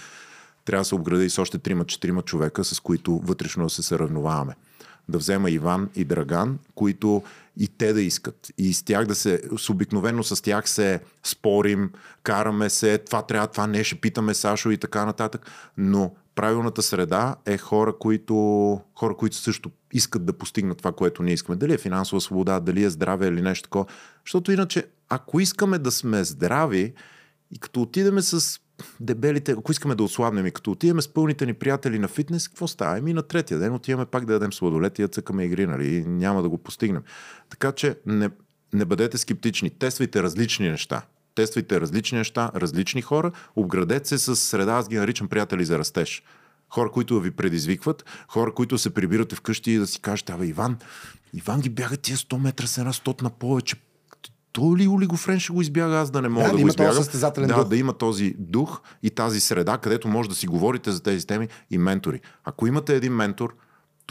Трябва 0.65 0.81
да 0.81 0.85
се 0.85 0.95
обгради 0.95 1.29
с 1.29 1.39
още 1.39 1.59
3-4 1.59 2.23
човека, 2.23 2.63
с 2.63 2.79
които 2.79 3.19
вътрешно 3.23 3.63
да 3.63 3.69
се 3.69 3.83
съревноваваме 3.83 4.55
да 5.09 5.17
взема 5.17 5.51
Иван 5.51 5.89
и 5.95 6.05
Драган, 6.05 6.59
които 6.75 7.23
и 7.57 7.67
те 7.67 7.93
да 7.93 8.01
искат. 8.01 8.51
И 8.57 8.73
с 8.73 8.83
тях 8.83 9.05
да 9.05 9.15
се, 9.15 9.41
с 9.57 9.69
обикновено 9.69 10.23
с 10.23 10.41
тях 10.41 10.69
се 10.69 10.99
спорим, 11.23 11.91
караме 12.23 12.69
се, 12.69 12.97
това 12.97 13.21
трябва, 13.21 13.47
това 13.47 13.67
не, 13.67 13.83
ще 13.83 13.95
питаме 13.95 14.33
Сашо 14.33 14.71
и 14.71 14.77
така 14.77 15.05
нататък. 15.05 15.51
Но 15.77 16.11
правилната 16.35 16.81
среда 16.81 17.35
е 17.45 17.57
хора, 17.57 17.93
които, 17.99 18.35
хора, 18.95 19.15
които 19.15 19.35
също 19.35 19.71
искат 19.93 20.25
да 20.25 20.33
постигнат 20.33 20.77
това, 20.77 20.91
което 20.91 21.23
ние 21.23 21.33
искаме. 21.33 21.55
Дали 21.55 21.73
е 21.73 21.77
финансова 21.77 22.21
свобода, 22.21 22.59
дали 22.59 22.83
е 22.83 22.89
здраве 22.89 23.27
или 23.27 23.41
нещо 23.41 23.63
такова. 23.63 23.85
Защото 24.25 24.51
иначе, 24.51 24.85
ако 25.09 25.39
искаме 25.39 25.77
да 25.77 25.91
сме 25.91 26.23
здрави 26.23 26.93
и 27.51 27.59
като 27.59 27.81
отидеме 27.81 28.21
с 28.21 28.59
дебелите, 28.99 29.51
ако 29.51 29.71
искаме 29.71 29.95
да 29.95 30.03
отслабнем 30.03 30.47
и 30.47 30.51
като 30.51 30.71
отиваме 30.71 31.01
с 31.01 31.07
пълните 31.07 31.45
ни 31.45 31.53
приятели 31.53 31.99
на 31.99 32.07
фитнес, 32.07 32.47
какво 32.47 32.67
става? 32.67 32.97
Еми 32.97 33.13
на 33.13 33.21
третия 33.21 33.59
ден 33.59 33.73
отиваме 33.73 34.05
пак 34.05 34.25
да 34.25 34.33
ядем 34.33 34.53
сладолет 34.53 34.99
и 34.99 35.01
да 35.01 35.07
цъкаме 35.07 35.45
игри, 35.45 35.67
нали? 35.67 35.95
И 35.95 36.05
няма 36.05 36.41
да 36.41 36.49
го 36.49 36.57
постигнем. 36.57 37.03
Така 37.49 37.71
че 37.71 37.95
не, 38.05 38.29
не 38.73 38.85
бъдете 38.85 39.17
скептични. 39.17 39.69
Тествайте 39.69 40.23
различни 40.23 40.69
неща. 40.69 41.01
Тествайте 41.35 41.81
различни 41.81 42.17
неща, 42.17 42.51
различни 42.55 43.01
хора, 43.01 43.31
обградете 43.55 44.07
се 44.07 44.17
с 44.17 44.35
среда, 44.35 44.71
аз 44.71 44.87
ги 44.89 44.97
наричам 44.97 45.27
приятели 45.27 45.65
за 45.65 45.79
растеж. 45.79 46.23
Хора, 46.69 46.91
които 46.91 47.19
ви 47.19 47.31
предизвикват, 47.31 48.05
хора, 48.27 48.53
които 48.53 48.77
се 48.77 48.93
прибирате 48.93 49.35
вкъщи 49.35 49.71
и 49.71 49.77
да 49.77 49.87
си 49.87 49.99
кажете, 50.01 50.33
абе 50.33 50.45
Иван, 50.45 50.77
Иван 51.33 51.59
ги 51.61 51.69
бяга 51.69 51.97
тия 51.97 52.17
100 52.17 52.37
метра 52.37 52.67
с 52.67 52.77
една 52.77 52.93
стотна 52.93 53.29
повече. 53.29 53.75
То 54.51 54.77
ли 54.77 54.87
олигофрен 54.87 55.39
ще 55.39 55.53
го 55.53 55.61
избяга, 55.61 55.95
аз 55.95 56.11
да 56.11 56.21
не 56.21 56.29
мога 56.29 56.43
Да, 56.43 56.51
да, 56.51 56.57
да 56.57 56.61
го 56.63 56.67
избягам. 56.69 56.93
да, 57.47 57.53
дух. 57.63 57.69
да 57.69 57.77
има 57.77 57.93
този 57.93 58.35
дух 58.37 58.81
и 59.03 59.09
тази 59.09 59.39
среда, 59.39 59.77
където 59.77 60.07
може 60.07 60.29
да 60.29 60.35
си 60.35 60.47
говорите 60.47 60.91
за 60.91 61.03
тези 61.03 61.27
теми 61.27 61.47
и 61.69 61.77
ментори. 61.77 62.19
Ако 62.43 62.67
имате 62.67 62.95
един 62.95 63.13
ментор, 63.13 63.55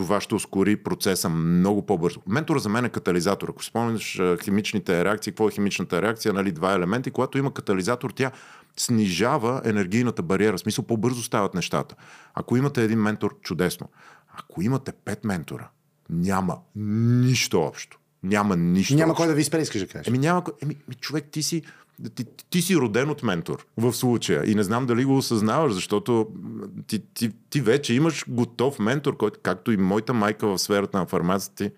това 0.01 0.21
ще 0.21 0.35
ускори 0.35 0.77
процеса 0.77 1.29
много 1.29 1.87
по-бързо. 1.87 2.21
Ментор 2.27 2.59
за 2.59 2.69
мен 2.69 2.85
е 2.85 2.89
катализатор. 2.89 3.49
Ако 3.49 3.65
спомняш 3.65 4.21
химичните 4.43 5.05
реакции, 5.05 5.33
какво 5.33 5.49
е 5.49 5.53
химичната 5.53 6.03
реакция, 6.03 6.33
нали, 6.35 6.53
два 6.53 6.73
елемента, 6.73 7.09
и 7.09 7.13
когато 7.13 7.39
има 7.39 7.55
катализатор, 7.55 8.11
тя 8.11 8.31
снижава 8.77 9.63
енергийната 9.65 10.23
бариера. 10.23 10.57
В 10.57 10.61
смисъл 10.61 10.85
по-бързо 10.85 11.23
стават 11.23 11.55
нещата. 11.55 11.95
Ако 12.35 12.57
имате 12.57 12.85
един 12.85 12.99
ментор, 12.99 13.37
чудесно. 13.41 13.89
Ако 14.31 14.63
имате 14.63 14.93
пет 14.95 15.25
ментора, 15.25 15.69
няма 16.11 16.57
нищо 16.77 17.61
общо. 17.61 17.99
Няма 18.23 18.57
нищо 18.57 18.95
Няма 18.95 19.13
общо. 19.13 19.17
кой 19.17 19.29
да 19.29 19.35
ви 19.35 19.45
спре, 19.45 19.61
искаш 19.61 19.81
да 19.81 19.87
кажеш. 19.87 20.07
Еми 20.07 20.19
няма. 20.19 20.45
кой- 20.45 20.55
Еми, 20.63 20.77
ми, 20.89 20.95
човек, 20.95 21.25
ти 21.31 21.43
си. 21.43 21.63
Ти, 22.15 22.25
ти 22.51 22.63
си 22.63 22.77
роден 22.77 23.11
от 23.11 23.23
ментор 23.23 23.67
в 23.77 23.93
случая. 23.93 24.51
И 24.51 24.55
не 24.55 24.63
знам 24.63 24.87
дали 24.87 25.05
го 25.05 25.17
осъзнаваш, 25.17 25.73
защото 25.73 26.27
ти, 26.87 26.99
ти, 27.15 27.31
ти 27.51 27.61
вече 27.61 27.95
имаш 27.95 28.25
готов 28.29 28.79
ментор, 28.79 29.17
който, 29.17 29.39
както 29.43 29.73
и 29.73 29.77
моята 29.77 30.15
майка 30.15 30.47
в 30.47 30.59
сферата 30.59 30.99
на 30.99 31.07
фармацията, 31.07 31.71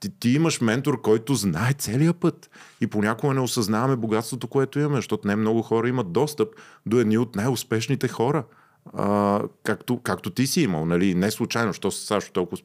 ти, 0.00 0.10
ти, 0.20 0.30
имаш 0.30 0.60
ментор, 0.60 1.00
който 1.00 1.34
знае 1.34 1.72
целия 1.72 2.14
път. 2.14 2.50
И 2.80 2.86
понякога 2.86 3.34
не 3.34 3.40
осъзнаваме 3.40 3.96
богатството, 3.96 4.48
което 4.48 4.78
имаме, 4.78 4.96
защото 4.96 5.28
не 5.28 5.36
много 5.36 5.62
хора 5.62 5.88
имат 5.88 6.12
достъп 6.12 6.48
до 6.86 7.00
едни 7.00 7.18
от 7.18 7.36
най-успешните 7.36 8.08
хора. 8.08 8.44
А, 8.92 9.42
както, 9.62 9.98
както 9.98 10.30
ти 10.30 10.46
си 10.46 10.62
имал, 10.62 10.86
нали? 10.86 11.14
Не 11.14 11.30
случайно, 11.30 11.72
що 11.72 11.90
са 11.90 12.06
Сашо 12.06 12.32
толкова... 12.32 12.62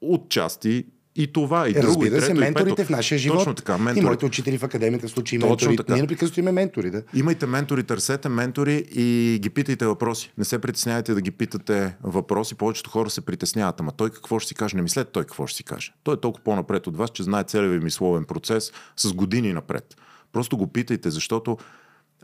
Отчасти 0.00 0.86
и 1.16 1.32
това, 1.32 1.68
и 1.68 1.70
Е, 1.70 1.74
друго, 1.74 2.04
и 2.04 2.06
разбира 2.06 2.20
се, 2.20 2.26
трето, 2.26 2.36
и 2.36 2.40
менторите 2.40 2.76
пето. 2.76 2.86
в 2.86 2.90
нашия 2.90 3.18
живот. 3.18 3.38
Точно 3.38 3.54
така, 3.54 3.76
И 3.76 3.80
ментори. 3.80 4.04
моите 4.04 4.26
учители 4.26 4.58
в 4.58 4.62
академията 4.62 5.08
в 5.08 5.10
случай 5.10 5.38
Точно 5.38 5.48
ментори. 5.50 5.76
така. 5.76 5.92
Ние 5.92 6.02
непрекъснато 6.02 6.40
имаме 6.40 6.52
ментори, 6.52 6.90
да. 6.90 7.02
Имайте 7.14 7.46
ментори, 7.46 7.82
търсете 7.84 8.28
ментори 8.28 8.84
и 8.90 9.38
ги 9.42 9.50
питайте 9.50 9.86
въпроси. 9.86 10.32
Не 10.38 10.44
се 10.44 10.58
притеснявайте 10.58 11.14
да 11.14 11.20
ги 11.20 11.30
питате 11.30 11.96
въпроси. 12.02 12.54
Повечето 12.54 12.90
хора 12.90 13.10
се 13.10 13.20
притесняват. 13.20 13.80
Ама 13.80 13.92
той 13.92 14.10
какво 14.10 14.38
ще 14.38 14.48
си 14.48 14.54
каже? 14.54 14.76
Не 14.76 14.82
мислете 14.82 15.10
той 15.10 15.22
какво 15.22 15.46
ще 15.46 15.56
си 15.56 15.64
каже. 15.64 15.92
Той 16.02 16.14
е 16.14 16.20
толкова 16.20 16.44
по-напред 16.44 16.86
от 16.86 16.96
вас, 16.96 17.10
че 17.10 17.22
знае 17.22 17.44
целият 17.44 17.72
ви 17.72 17.78
мисловен 17.80 18.24
процес 18.24 18.72
с 18.96 19.12
години 19.12 19.52
напред. 19.52 19.96
Просто 20.32 20.56
го 20.56 20.66
питайте, 20.66 21.10
защото 21.10 21.56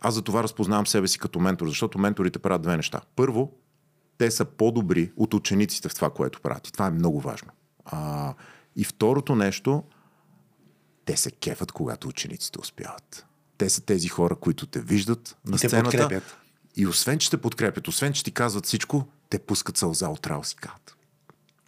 аз 0.01 0.15
за 0.15 0.23
това 0.23 0.43
разпознавам 0.43 0.87
себе 0.87 1.09
си 1.09 1.19
като 1.19 1.41
ментор, 1.41 1.69
защото 1.69 1.99
менторите 1.99 2.39
правят 2.39 2.63
две 2.63 2.77
неща. 2.77 3.01
Първо, 3.17 3.53
те 4.19 4.31
са 4.31 4.45
по-добри 4.45 5.13
от 5.17 5.35
учениците 5.35 5.89
в 5.89 5.95
това, 5.95 6.11
което 6.11 6.41
правят. 6.41 6.69
И 6.69 6.73
това 6.73 6.87
е 6.87 6.91
много 6.91 7.21
важно. 7.21 7.49
А, 7.85 8.35
и 8.77 8.85
второто 8.85 9.35
нещо, 9.35 9.85
те 11.05 11.17
се 11.17 11.31
кефат, 11.31 11.73
когато 11.73 12.09
учениците 12.09 12.61
успяват. 12.61 13.27
Те 13.59 13.71
са 13.71 13.81
тези 13.81 14.09
хора, 14.09 14.37
които 14.37 14.67
те 14.67 14.81
виждат 14.81 15.37
на 15.47 15.57
И 15.57 15.59
те 15.59 15.83
подкрепят. 15.83 16.39
И 16.77 16.87
освен, 16.87 17.19
че 17.19 17.31
те 17.31 17.37
подкрепят, 17.37 17.89
освен, 17.89 18.13
че 18.13 18.25
ти 18.25 18.33
казват 18.33 18.67
всичко, 18.67 19.07
те 19.31 19.39
пускат 19.39 19.77
сълза 19.77 20.09
от 20.09 20.27
казват. 20.27 20.97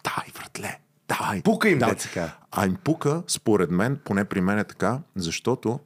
Давай, 0.03 0.27
братле, 0.33 0.79
давай. 1.07 1.41
Пука 1.41 1.69
им, 1.69 1.79
казва. 2.13 2.31
А 2.51 2.65
им 2.65 2.77
пука, 2.83 3.23
според 3.27 3.71
мен, 3.71 3.99
поне 4.05 4.25
при 4.25 4.41
мен 4.41 4.59
е 4.59 4.63
така, 4.63 5.01
защото 5.15 5.79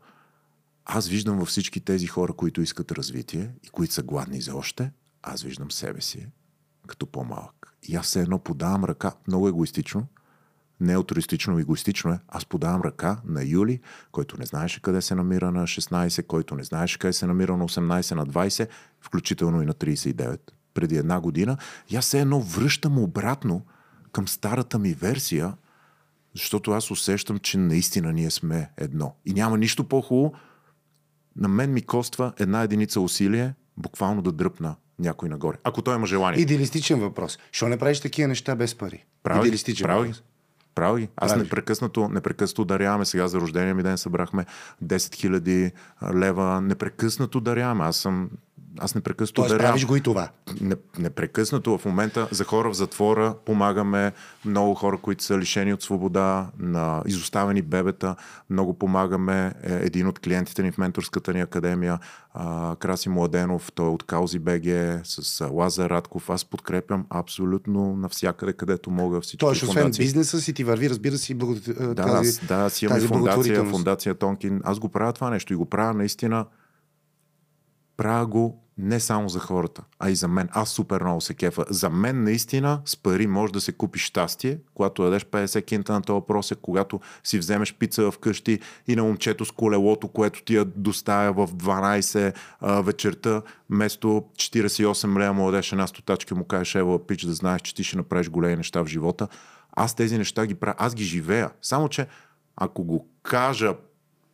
аз 0.86 1.08
виждам 1.08 1.40
във 1.40 1.48
всички 1.48 1.80
тези 1.80 2.08
хора, 2.08 2.34
които 2.34 2.62
искат 2.62 2.91
развитие 2.91 3.52
и 3.64 3.70
които 3.70 3.94
са 3.94 4.04
гладни 4.04 4.41
за 4.41 4.56
още, 4.56 4.91
аз 5.24 5.41
виждам 5.41 5.72
себе 5.72 6.02
си 6.02 6.28
като 6.88 7.06
по-малък. 7.06 7.76
И 7.84 7.96
аз 7.96 8.06
все 8.06 8.22
едно 8.22 8.40
подавам 8.40 8.86
ръка, 8.86 9.14
много 9.28 9.48
егоистично, 9.48 10.08
не 10.80 10.96
алтруистично, 10.96 11.60
егоистично 11.60 12.12
е. 12.12 12.20
Аз 12.28 12.46
подавам 12.46 12.82
ръка 12.82 13.18
на 13.26 13.44
Юли, 13.44 13.80
който 14.12 14.38
не 14.40 14.46
знаеше 14.46 14.82
къде 14.82 15.02
се 15.02 15.16
намира 15.16 15.52
на 15.52 15.64
16, 15.64 16.28
който 16.28 16.56
не 16.56 16.64
знаеше 16.64 17.00
къде 17.00 17.14
се 17.14 17.28
намира 17.28 17.58
на 17.58 17.68
18, 17.68 18.16
на 18.16 18.26
20, 18.26 18.68
включително 19.02 19.62
и 19.62 19.66
на 19.66 19.74
39, 19.74 20.40
преди 20.74 20.98
една 20.98 21.20
година. 21.20 21.58
И 21.90 21.96
аз 21.96 22.06
все 22.06 22.22
едно 22.22 22.42
връщам 22.42 23.00
обратно 23.00 23.66
към 24.12 24.28
старата 24.28 24.80
ми 24.80 24.94
версия, 24.94 25.54
защото 26.36 26.72
аз 26.72 26.92
усещам, 26.92 27.40
че 27.40 27.58
наистина 27.58 28.14
ние 28.14 28.32
сме 28.32 28.70
едно. 28.78 29.16
И 29.26 29.34
няма 29.34 29.58
нищо 29.58 29.84
по-хубаво. 29.84 30.34
На 31.36 31.48
мен 31.48 31.74
ми 31.74 31.82
коства 31.82 32.34
една 32.40 32.62
единица 32.62 33.02
усилие, 33.02 33.54
буквално 33.78 34.22
да 34.22 34.32
дръпна 34.32 34.76
някой 35.00 35.30
нагоре. 35.30 35.58
Ако 35.64 35.82
той 35.82 35.96
има 35.96 36.08
желание. 36.08 36.42
Идеалистичен 36.42 37.00
въпрос. 37.00 37.40
Що 37.52 37.68
не 37.68 37.78
правиш 37.78 38.00
такива 38.00 38.28
неща 38.28 38.56
без 38.56 38.76
пари? 38.76 39.06
Прави, 39.24 39.40
Идеалистичен 39.40 39.86
прави, 39.86 40.00
въпрос. 40.00 40.24
Прави. 40.80 41.10
Аз 41.18 41.32
Прави. 41.32 41.44
непрекъснато, 41.44 42.10
непрекъснато 42.10 42.66
даряваме. 42.66 43.06
Сега 43.06 43.28
за 43.28 43.40
рождения 43.40 43.76
ми 43.76 43.84
ден 43.84 43.98
събрахме 43.98 44.46
10 44.84 44.98
000 44.98 45.72
лева. 46.16 46.62
Непрекъснато 46.62 47.40
даряваме. 47.40 47.84
Аз 47.84 47.98
съм 47.98 48.30
аз 48.82 48.96
непрекъснато 48.96 49.42
Тоест 49.42 49.50
дарявам. 49.50 49.70
правиш 49.70 49.86
го 49.86 49.96
и 49.96 50.02
това. 50.02 50.30
Не- 50.62 50.76
непрекъснато 51.00 51.78
в 51.78 51.86
момента 51.86 52.28
за 52.32 52.44
хора 52.44 52.70
в 52.70 52.74
затвора 52.74 53.36
помагаме 53.46 54.12
много 54.46 54.76
хора, 54.76 54.98
които 54.98 55.24
са 55.24 55.38
лишени 55.38 55.74
от 55.74 55.84
свобода, 55.84 56.48
на 56.60 57.04
изоставени 57.06 57.62
бебета. 57.62 58.16
Много 58.50 58.74
помагаме. 58.74 59.54
Е, 59.64 59.74
Един 59.74 60.08
от 60.08 60.20
клиентите 60.20 60.64
ни 60.64 60.72
в 60.72 60.78
менторската 60.78 61.34
ни 61.34 61.42
академия, 61.42 62.00
Краси 62.80 63.10
Младенов, 63.10 63.72
той 63.72 63.86
е 63.86 63.90
от 63.90 64.04
Каузи 64.04 64.40
БГ, 64.40 64.66
с 65.04 65.48
Лазар 65.52 65.90
Радков. 65.90 66.30
Аз 66.30 66.46
подкрепям 66.46 67.06
абсолютно 67.10 67.96
навсякъде, 67.96 68.54
където 68.54 68.92
мога 68.92 69.22
всички 69.22 69.38
Тоест, 69.38 69.64
освен 69.64 69.84
фондации. 69.84 70.04
бизнеса 70.06 70.42
си, 70.42 70.54
ти 70.54 70.64
върви, 70.64 70.90
разбира 70.90 71.18
се, 71.18 71.36
благо... 71.36 71.56
Да, 71.78 71.96
тази, 71.96 72.30
аз, 72.30 72.48
да, 72.48 72.56
аз 72.56 72.82
имам 72.82 72.92
и 72.92 72.96
тази 72.96 73.08
фундация, 73.08 73.66
фундация 73.66 74.16
Тонкин. 74.16 74.62
Аз 74.64 74.80
го 74.80 74.90
правя 74.90 75.14
това 75.14 75.30
нещо 75.30 75.54
и 75.54 75.56
го 75.56 75.66
правя 75.66 75.94
наистина. 75.94 76.46
Правя 77.98 78.26
го 78.26 78.64
не 78.82 79.00
само 79.00 79.30
за 79.30 79.40
хората, 79.40 79.84
а 80.00 80.10
и 80.10 80.16
за 80.16 80.28
мен. 80.28 80.50
Аз 80.52 80.70
супер 80.70 81.02
много 81.02 81.22
се 81.22 81.34
кефа. 81.34 81.66
За 81.70 81.90
мен 81.90 82.24
наистина 82.24 82.82
с 82.86 82.98
пари 82.98 83.28
може 83.28 83.54
да 83.54 83.62
се 83.62 83.72
купиш 83.72 84.04
щастие, 84.04 84.60
когато 84.74 85.04
дадеш 85.04 85.26
50 85.26 85.66
кинта 85.66 85.94
на 85.94 86.02
този 86.02 86.26
просек, 86.28 86.58
когато 86.62 87.00
си 87.24 87.40
вземеш 87.40 87.74
пица 87.74 88.12
вкъщи 88.12 88.60
и 88.88 88.96
на 88.96 89.04
момчето 89.04 89.46
с 89.46 89.52
колелото, 89.52 90.08
което 90.08 90.44
ти 90.44 90.56
я 90.56 90.66
доставя 90.66 91.48
в 91.48 91.54
12 91.54 92.34
а, 92.60 92.82
вечерта, 92.82 93.42
вместо 93.70 94.08
48 94.08 95.20
лева 95.20 95.34
му 95.34 95.46
дадеш 95.46 95.72
една 95.72 95.88
стотачка 95.88 96.36
му 96.36 96.44
кажеш, 96.44 96.76
ева, 96.76 97.08
пич, 97.08 97.26
да 97.26 97.34
знаеш, 97.34 97.62
че 97.62 97.76
ти 97.76 97.84
ще 97.84 97.98
направиш 97.98 98.30
големи 98.30 98.56
неща 98.56 98.82
в 98.84 98.88
живота. 98.88 99.28
Аз 99.72 99.96
тези 99.96 100.18
неща 100.18 100.46
ги 100.46 100.56
правя, 100.56 100.76
аз 100.78 100.96
ги 100.96 101.04
живея. 101.04 101.50
Само, 101.62 101.90
че 101.90 102.08
ако 102.56 102.84
го 102.84 103.10
кажа 103.24 103.74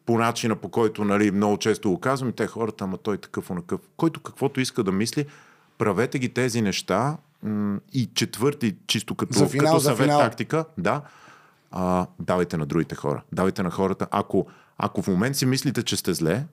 по 0.05 0.17
начина, 0.17 0.55
по 0.55 0.69
който 0.69 1.03
нали, 1.03 1.31
много 1.31 1.57
често 1.57 1.89
го 1.89 1.99
казвам, 1.99 2.29
и 2.29 2.33
те 2.33 2.47
хората, 2.47 2.83
ама 2.83 2.97
той 2.97 3.17
такъв, 3.17 3.49
онакъв. 3.49 3.81
Който 3.97 4.19
каквото 4.19 4.59
иска 4.59 4.83
да 4.83 4.91
мисли, 4.91 5.25
правете 5.77 6.19
ги 6.19 6.33
тези 6.33 6.61
неща 6.61 7.17
и 7.93 8.09
четвърти, 8.13 8.75
чисто 8.87 9.15
като, 9.15 9.33
За 9.33 9.47
финал, 9.47 9.65
като 9.65 9.79
за 9.79 9.89
съвет 9.89 10.05
финал. 10.05 10.19
тактика, 10.19 10.65
да, 10.77 11.01
а, 11.71 12.07
давайте 12.19 12.57
на 12.57 12.65
другите 12.65 12.95
хора. 12.95 13.23
Давайте 13.31 13.63
на 13.63 13.71
хората. 13.71 14.07
Ако, 14.11 14.47
ако 14.77 15.01
в 15.01 15.07
момент 15.07 15.35
си 15.35 15.45
мислите, 15.45 15.83
че 15.83 15.97
сте 15.97 16.13
зле, 16.13 16.45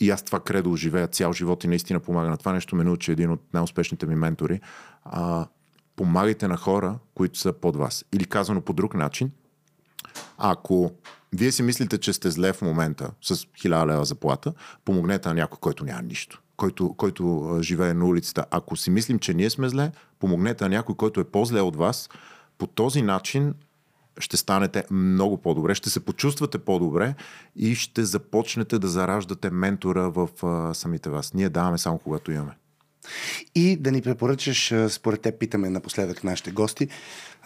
и 0.00 0.10
аз 0.10 0.22
това 0.22 0.40
кредо 0.40 0.76
живея 0.76 1.08
цял 1.08 1.32
живот 1.32 1.64
и 1.64 1.68
наистина 1.68 2.00
помага 2.00 2.28
на 2.28 2.36
това 2.36 2.52
нещо, 2.52 2.76
ме 2.76 2.84
научи 2.84 3.12
един 3.12 3.30
от 3.30 3.40
най-успешните 3.54 4.06
ми 4.06 4.14
ментори. 4.14 4.60
А, 5.04 5.46
помагайте 5.96 6.48
на 6.48 6.56
хора, 6.56 6.98
които 7.14 7.38
са 7.38 7.52
под 7.52 7.76
вас. 7.76 8.04
Или 8.12 8.24
казано 8.24 8.60
по 8.60 8.72
друг 8.72 8.94
начин, 8.94 9.30
ако 10.38 10.92
вие 11.32 11.52
си 11.52 11.62
мислите, 11.62 11.98
че 11.98 12.12
сте 12.12 12.30
зле 12.30 12.52
в 12.52 12.62
момента 12.62 13.10
с 13.22 13.36
1000 13.36 13.86
лева 13.86 14.04
заплата, 14.04 14.52
помогнете 14.84 15.28
на 15.28 15.34
някой, 15.34 15.58
който 15.60 15.84
няма 15.84 16.02
нищо. 16.02 16.42
Който, 16.56 16.94
който 16.94 17.58
живее 17.62 17.94
на 17.94 18.06
улицата. 18.06 18.44
Ако 18.50 18.76
си 18.76 18.90
мислим, 18.90 19.18
че 19.18 19.34
ние 19.34 19.50
сме 19.50 19.68
зле, 19.68 19.92
помогнете 20.18 20.64
на 20.64 20.70
някой, 20.70 20.94
който 20.94 21.20
е 21.20 21.24
по-зле 21.24 21.60
от 21.60 21.76
вас. 21.76 22.08
По 22.58 22.66
този 22.66 23.02
начин 23.02 23.54
ще 24.18 24.36
станете 24.36 24.84
много 24.90 25.36
по-добре, 25.36 25.74
ще 25.74 25.90
се 25.90 26.04
почувствате 26.04 26.58
по-добре 26.58 27.14
и 27.56 27.74
ще 27.74 28.04
започнете 28.04 28.78
да 28.78 28.88
зараждате 28.88 29.50
ментора 29.50 30.10
в 30.10 30.28
а, 30.42 30.74
самите 30.74 31.10
вас. 31.10 31.34
Ние 31.34 31.48
даваме 31.48 31.78
само 31.78 31.98
когато 31.98 32.32
имаме. 32.32 32.59
И 33.54 33.76
да 33.76 33.92
ни 33.92 34.02
препоръчаш, 34.02 34.74
според 34.88 35.20
теб 35.20 35.38
питаме 35.38 35.70
напоследък 35.70 36.24
нашите 36.24 36.50
гости, 36.50 36.88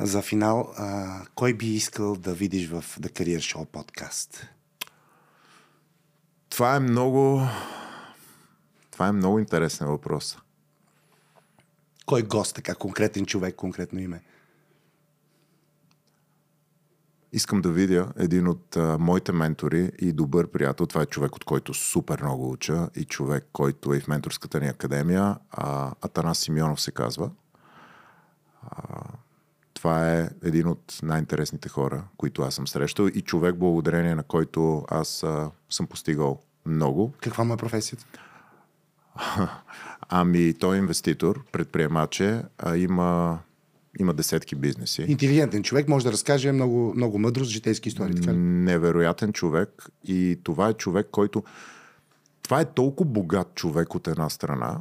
за 0.00 0.22
финал, 0.22 0.72
а, 0.76 1.20
кой 1.34 1.54
би 1.54 1.66
искал 1.66 2.16
да 2.16 2.34
видиш 2.34 2.68
в 2.68 2.84
The 3.00 3.08
Career 3.08 3.38
Show 3.38 3.64
подкаст? 3.64 4.46
Това 6.48 6.76
е 6.76 6.80
много... 6.80 7.42
Това 8.90 9.08
е 9.08 9.12
много 9.12 9.38
интересен 9.38 9.86
въпрос. 9.86 10.38
Кой 12.06 12.22
гост, 12.22 12.54
така 12.54 12.74
конкретен 12.74 13.26
човек, 13.26 13.54
конкретно 13.54 14.00
име? 14.00 14.22
Искам 17.34 17.60
да 17.60 17.70
видя 17.70 18.12
един 18.16 18.48
от 18.48 18.76
а, 18.76 18.98
моите 18.98 19.32
ментори 19.32 19.90
и 19.98 20.12
добър 20.12 20.46
приятел. 20.46 20.86
Това 20.86 21.02
е 21.02 21.06
човек, 21.06 21.36
от 21.36 21.44
който 21.44 21.74
супер 21.74 22.22
много 22.22 22.50
уча 22.50 22.88
и 22.96 23.04
човек, 23.04 23.46
който 23.52 23.94
е 23.94 24.00
в 24.00 24.08
менторската 24.08 24.60
ни 24.60 24.66
академия. 24.66 25.36
А, 25.50 25.92
Атанас 26.02 26.38
Симеонов 26.38 26.80
се 26.80 26.90
казва. 26.90 27.30
А, 28.62 29.02
това 29.74 30.12
е 30.12 30.28
един 30.42 30.68
от 30.68 30.98
най-интересните 31.02 31.68
хора, 31.68 32.04
които 32.16 32.42
аз 32.42 32.54
съм 32.54 32.68
срещал 32.68 33.06
и 33.06 33.20
човек, 33.20 33.56
благодарение 33.56 34.14
на 34.14 34.22
който 34.22 34.84
аз 34.88 35.22
а, 35.22 35.50
съм 35.70 35.86
постигал 35.86 36.42
много. 36.66 37.12
Каква 37.20 37.44
му 37.44 37.54
е 37.54 37.56
професията? 37.56 38.06
Ами, 40.08 40.54
той 40.54 40.76
е 40.76 40.78
инвеститор, 40.78 41.44
предприемач 41.52 42.20
е, 42.20 42.42
а 42.58 42.76
има, 42.76 43.38
има 43.98 44.14
десетки 44.14 44.54
бизнеси. 44.54 45.02
Интелигентен 45.02 45.62
човек, 45.62 45.88
може 45.88 46.04
да 46.04 46.12
разкаже 46.12 46.52
много, 46.52 46.92
много 46.96 47.18
мъдро 47.18 47.44
с 47.44 47.48
житейски 47.48 47.88
истории. 47.88 48.14
Така 48.14 48.32
ли? 48.32 48.36
Невероятен 48.36 49.32
човек 49.32 49.88
и 50.04 50.38
това 50.42 50.68
е 50.68 50.74
човек, 50.74 51.08
който... 51.10 51.42
Това 52.42 52.60
е 52.60 52.64
толкова 52.64 53.10
богат 53.10 53.54
човек 53.54 53.94
от 53.94 54.08
една 54.08 54.28
страна 54.28 54.80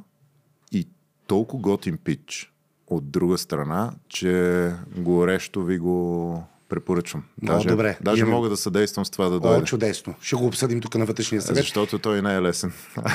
и 0.72 0.88
толкова 1.27 1.61
готин 1.61 1.98
пич 1.98 2.53
от 2.88 3.10
друга 3.10 3.38
страна, 3.38 3.94
че 4.07 4.72
горещо 4.98 5.64
ви 5.64 5.77
го 5.77 6.44
препоръчвам. 6.74 7.24
Много 7.41 7.58
Даже, 7.58 7.70
добре. 7.70 7.98
даже 8.02 8.22
Имам- 8.22 8.34
мога 8.34 8.50
да 8.50 8.58
съдействам 8.58 9.06
с 9.06 9.10
това 9.10 9.30
да 9.30 9.36
О, 9.36 9.40
дойде. 9.40 9.66
чудесно. 9.66 10.14
Ще 10.22 10.36
го 10.36 10.45
обсъдим 10.45 10.82
тук 10.82 10.95
на 10.95 11.06
вътрешния 11.06 11.41
съвет. 11.41 11.58
Защото 11.58 12.00
той 12.00 12.22
не 12.22 12.36
е 12.36 12.41
лесен. 12.41 12.74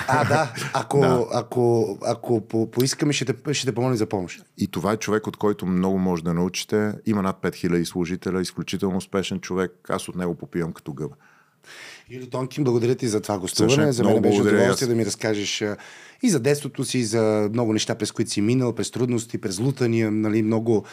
А, 0.08 0.24
да. 0.24 0.52
Ако, 0.74 1.00
Да. 1.00 1.24
ако, 1.32 1.98
ако 2.04 2.40
по, 2.40 2.70
поискаме, 2.70 3.12
ще 3.12 3.24
те, 3.24 3.54
ще 3.54 3.66
те 3.66 3.74
помолим 3.74 3.96
за 3.96 4.06
помощ. 4.06 4.42
И 4.58 4.66
това 4.66 4.92
е 4.92 4.96
човек, 4.96 5.26
от 5.26 5.36
който 5.36 5.66
много 5.66 5.98
може 5.98 6.24
да 6.24 6.34
научите. 6.34 6.92
Има 7.06 7.22
над 7.22 7.36
5000 7.42 7.84
служителя, 7.84 8.40
изключително 8.40 8.96
успешен 8.96 9.40
човек. 9.40 9.72
Аз 9.88 10.08
от 10.08 10.16
него 10.16 10.34
попивам 10.34 10.72
като 10.72 10.92
гъба. 10.92 11.14
Юли 12.10 12.30
Тонкин, 12.30 12.64
благодаря 12.64 12.94
ти 12.94 13.08
за 13.08 13.20
това 13.20 13.38
гостуване. 13.38 13.92
За 13.92 14.04
мен 14.04 14.22
беше 14.22 14.38
и 14.38 14.40
удоволствие 14.40 14.88
да 14.88 14.94
ми 14.94 15.06
разкажеш 15.06 15.64
и 16.22 16.30
за 16.30 16.40
детството 16.40 16.84
си, 16.84 17.04
за 17.04 17.48
много 17.52 17.72
неща, 17.72 17.94
през 17.94 18.12
които 18.12 18.30
си 18.30 18.40
минал, 18.40 18.74
през 18.74 18.90
трудности, 18.90 19.38
през 19.38 19.58
лутания, 19.58 20.10
нали, 20.10 20.42
много 20.42 20.84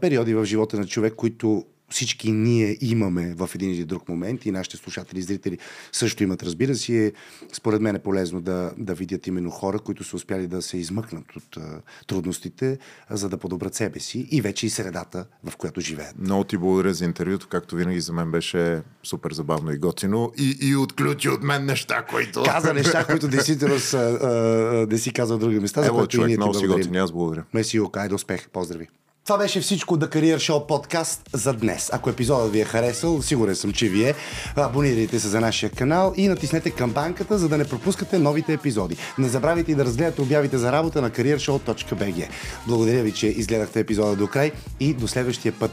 периоди 0.00 0.34
в 0.34 0.44
живота 0.44 0.78
на 0.78 0.86
човек, 0.86 1.14
които 1.14 1.64
всички 1.90 2.32
ние 2.32 2.78
имаме 2.80 3.34
в 3.34 3.50
един 3.54 3.70
или 3.70 3.84
друг 3.84 4.08
момент 4.08 4.46
и 4.46 4.50
нашите 4.50 4.76
слушатели 4.76 5.18
и 5.18 5.22
зрители 5.22 5.58
също 5.92 6.22
имат, 6.22 6.42
разбира 6.42 6.74
се. 6.74 7.06
Е, 7.06 7.12
според 7.52 7.80
мен 7.80 7.96
е 7.96 7.98
полезно 7.98 8.40
да, 8.40 8.72
да 8.78 8.94
видят 8.94 9.26
именно 9.26 9.50
хора, 9.50 9.78
които 9.78 10.04
са 10.04 10.16
успяли 10.16 10.46
да 10.46 10.62
се 10.62 10.78
измъкнат 10.78 11.36
от 11.36 11.56
а, 11.56 11.80
трудностите, 12.06 12.78
а, 13.08 13.16
за 13.16 13.28
да 13.28 13.36
подобрат 13.38 13.74
себе 13.74 14.00
си 14.00 14.28
и 14.30 14.40
вече 14.40 14.66
и 14.66 14.70
средата, 14.70 15.26
в 15.44 15.56
която 15.56 15.80
живеят. 15.80 16.18
Много 16.18 16.44
ти 16.44 16.56
благодаря 16.56 16.94
за 16.94 17.04
интервюто. 17.04 17.48
Както 17.48 17.76
винаги 17.76 18.00
за 18.00 18.12
мен 18.12 18.30
беше 18.30 18.82
супер 19.02 19.32
забавно 19.32 19.72
и 19.72 19.78
готино. 19.78 20.32
И, 20.38 20.56
и 20.60 20.76
отключи 20.76 21.28
от 21.28 21.42
мен 21.42 21.64
неща, 21.64 22.02
които... 22.02 22.42
Каза 22.42 22.74
неща, 22.74 23.04
които 23.04 23.28
действително 23.28 23.78
са, 23.78 23.98
а, 23.98 24.92
не 24.92 24.98
си 24.98 25.12
казал 25.12 25.38
други 25.38 25.60
места, 25.60 25.80
за 25.80 25.86
Ево, 25.86 25.96
което 25.96 26.16
и 26.16 26.16
човек, 26.16 26.26
ние 26.26 26.36
ти 26.36 26.38
много 26.38 26.54
си 26.54 26.60
благодарим. 26.60 26.82
готин. 26.82 26.94
и 26.94 26.98
Аз 26.98 27.12
благодаря. 27.12 27.44
Меси 27.54 27.76
Юка, 27.76 28.00
айде 28.00 28.14
успех, 28.14 28.48
поздрави. 28.48 28.88
Това 29.24 29.38
беше 29.38 29.60
всичко 29.60 29.98
The 29.98 30.08
Career 30.08 30.36
Show 30.36 30.66
подкаст 30.66 31.30
за 31.32 31.52
днес. 31.52 31.90
Ако 31.92 32.10
епизодът 32.10 32.52
ви 32.52 32.60
е 32.60 32.64
харесал, 32.64 33.22
сигурен 33.22 33.56
съм, 33.56 33.72
че 33.72 33.88
ви 33.88 34.04
е, 34.04 34.14
абонирайте 34.56 35.20
се 35.20 35.28
за 35.28 35.40
нашия 35.40 35.70
канал 35.70 36.14
и 36.16 36.28
натиснете 36.28 36.70
камбанката, 36.70 37.38
за 37.38 37.48
да 37.48 37.58
не 37.58 37.64
пропускате 37.64 38.18
новите 38.18 38.52
епизоди. 38.52 38.96
Не 39.18 39.28
забравяйте 39.28 39.72
и 39.72 39.74
да 39.74 39.84
разгледате 39.84 40.22
обявите 40.22 40.58
за 40.58 40.72
работа 40.72 41.02
на 41.02 41.10
careershow.bg. 41.10 42.28
Благодаря 42.66 43.02
ви, 43.02 43.12
че 43.12 43.26
изгледахте 43.26 43.80
епизода 43.80 44.16
до 44.16 44.26
край 44.26 44.52
и 44.80 44.94
до 44.94 45.08
следващия 45.08 45.52
път 45.52 45.70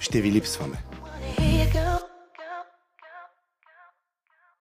ще 0.00 0.20
ви 0.20 0.32
липсваме. 0.32 0.95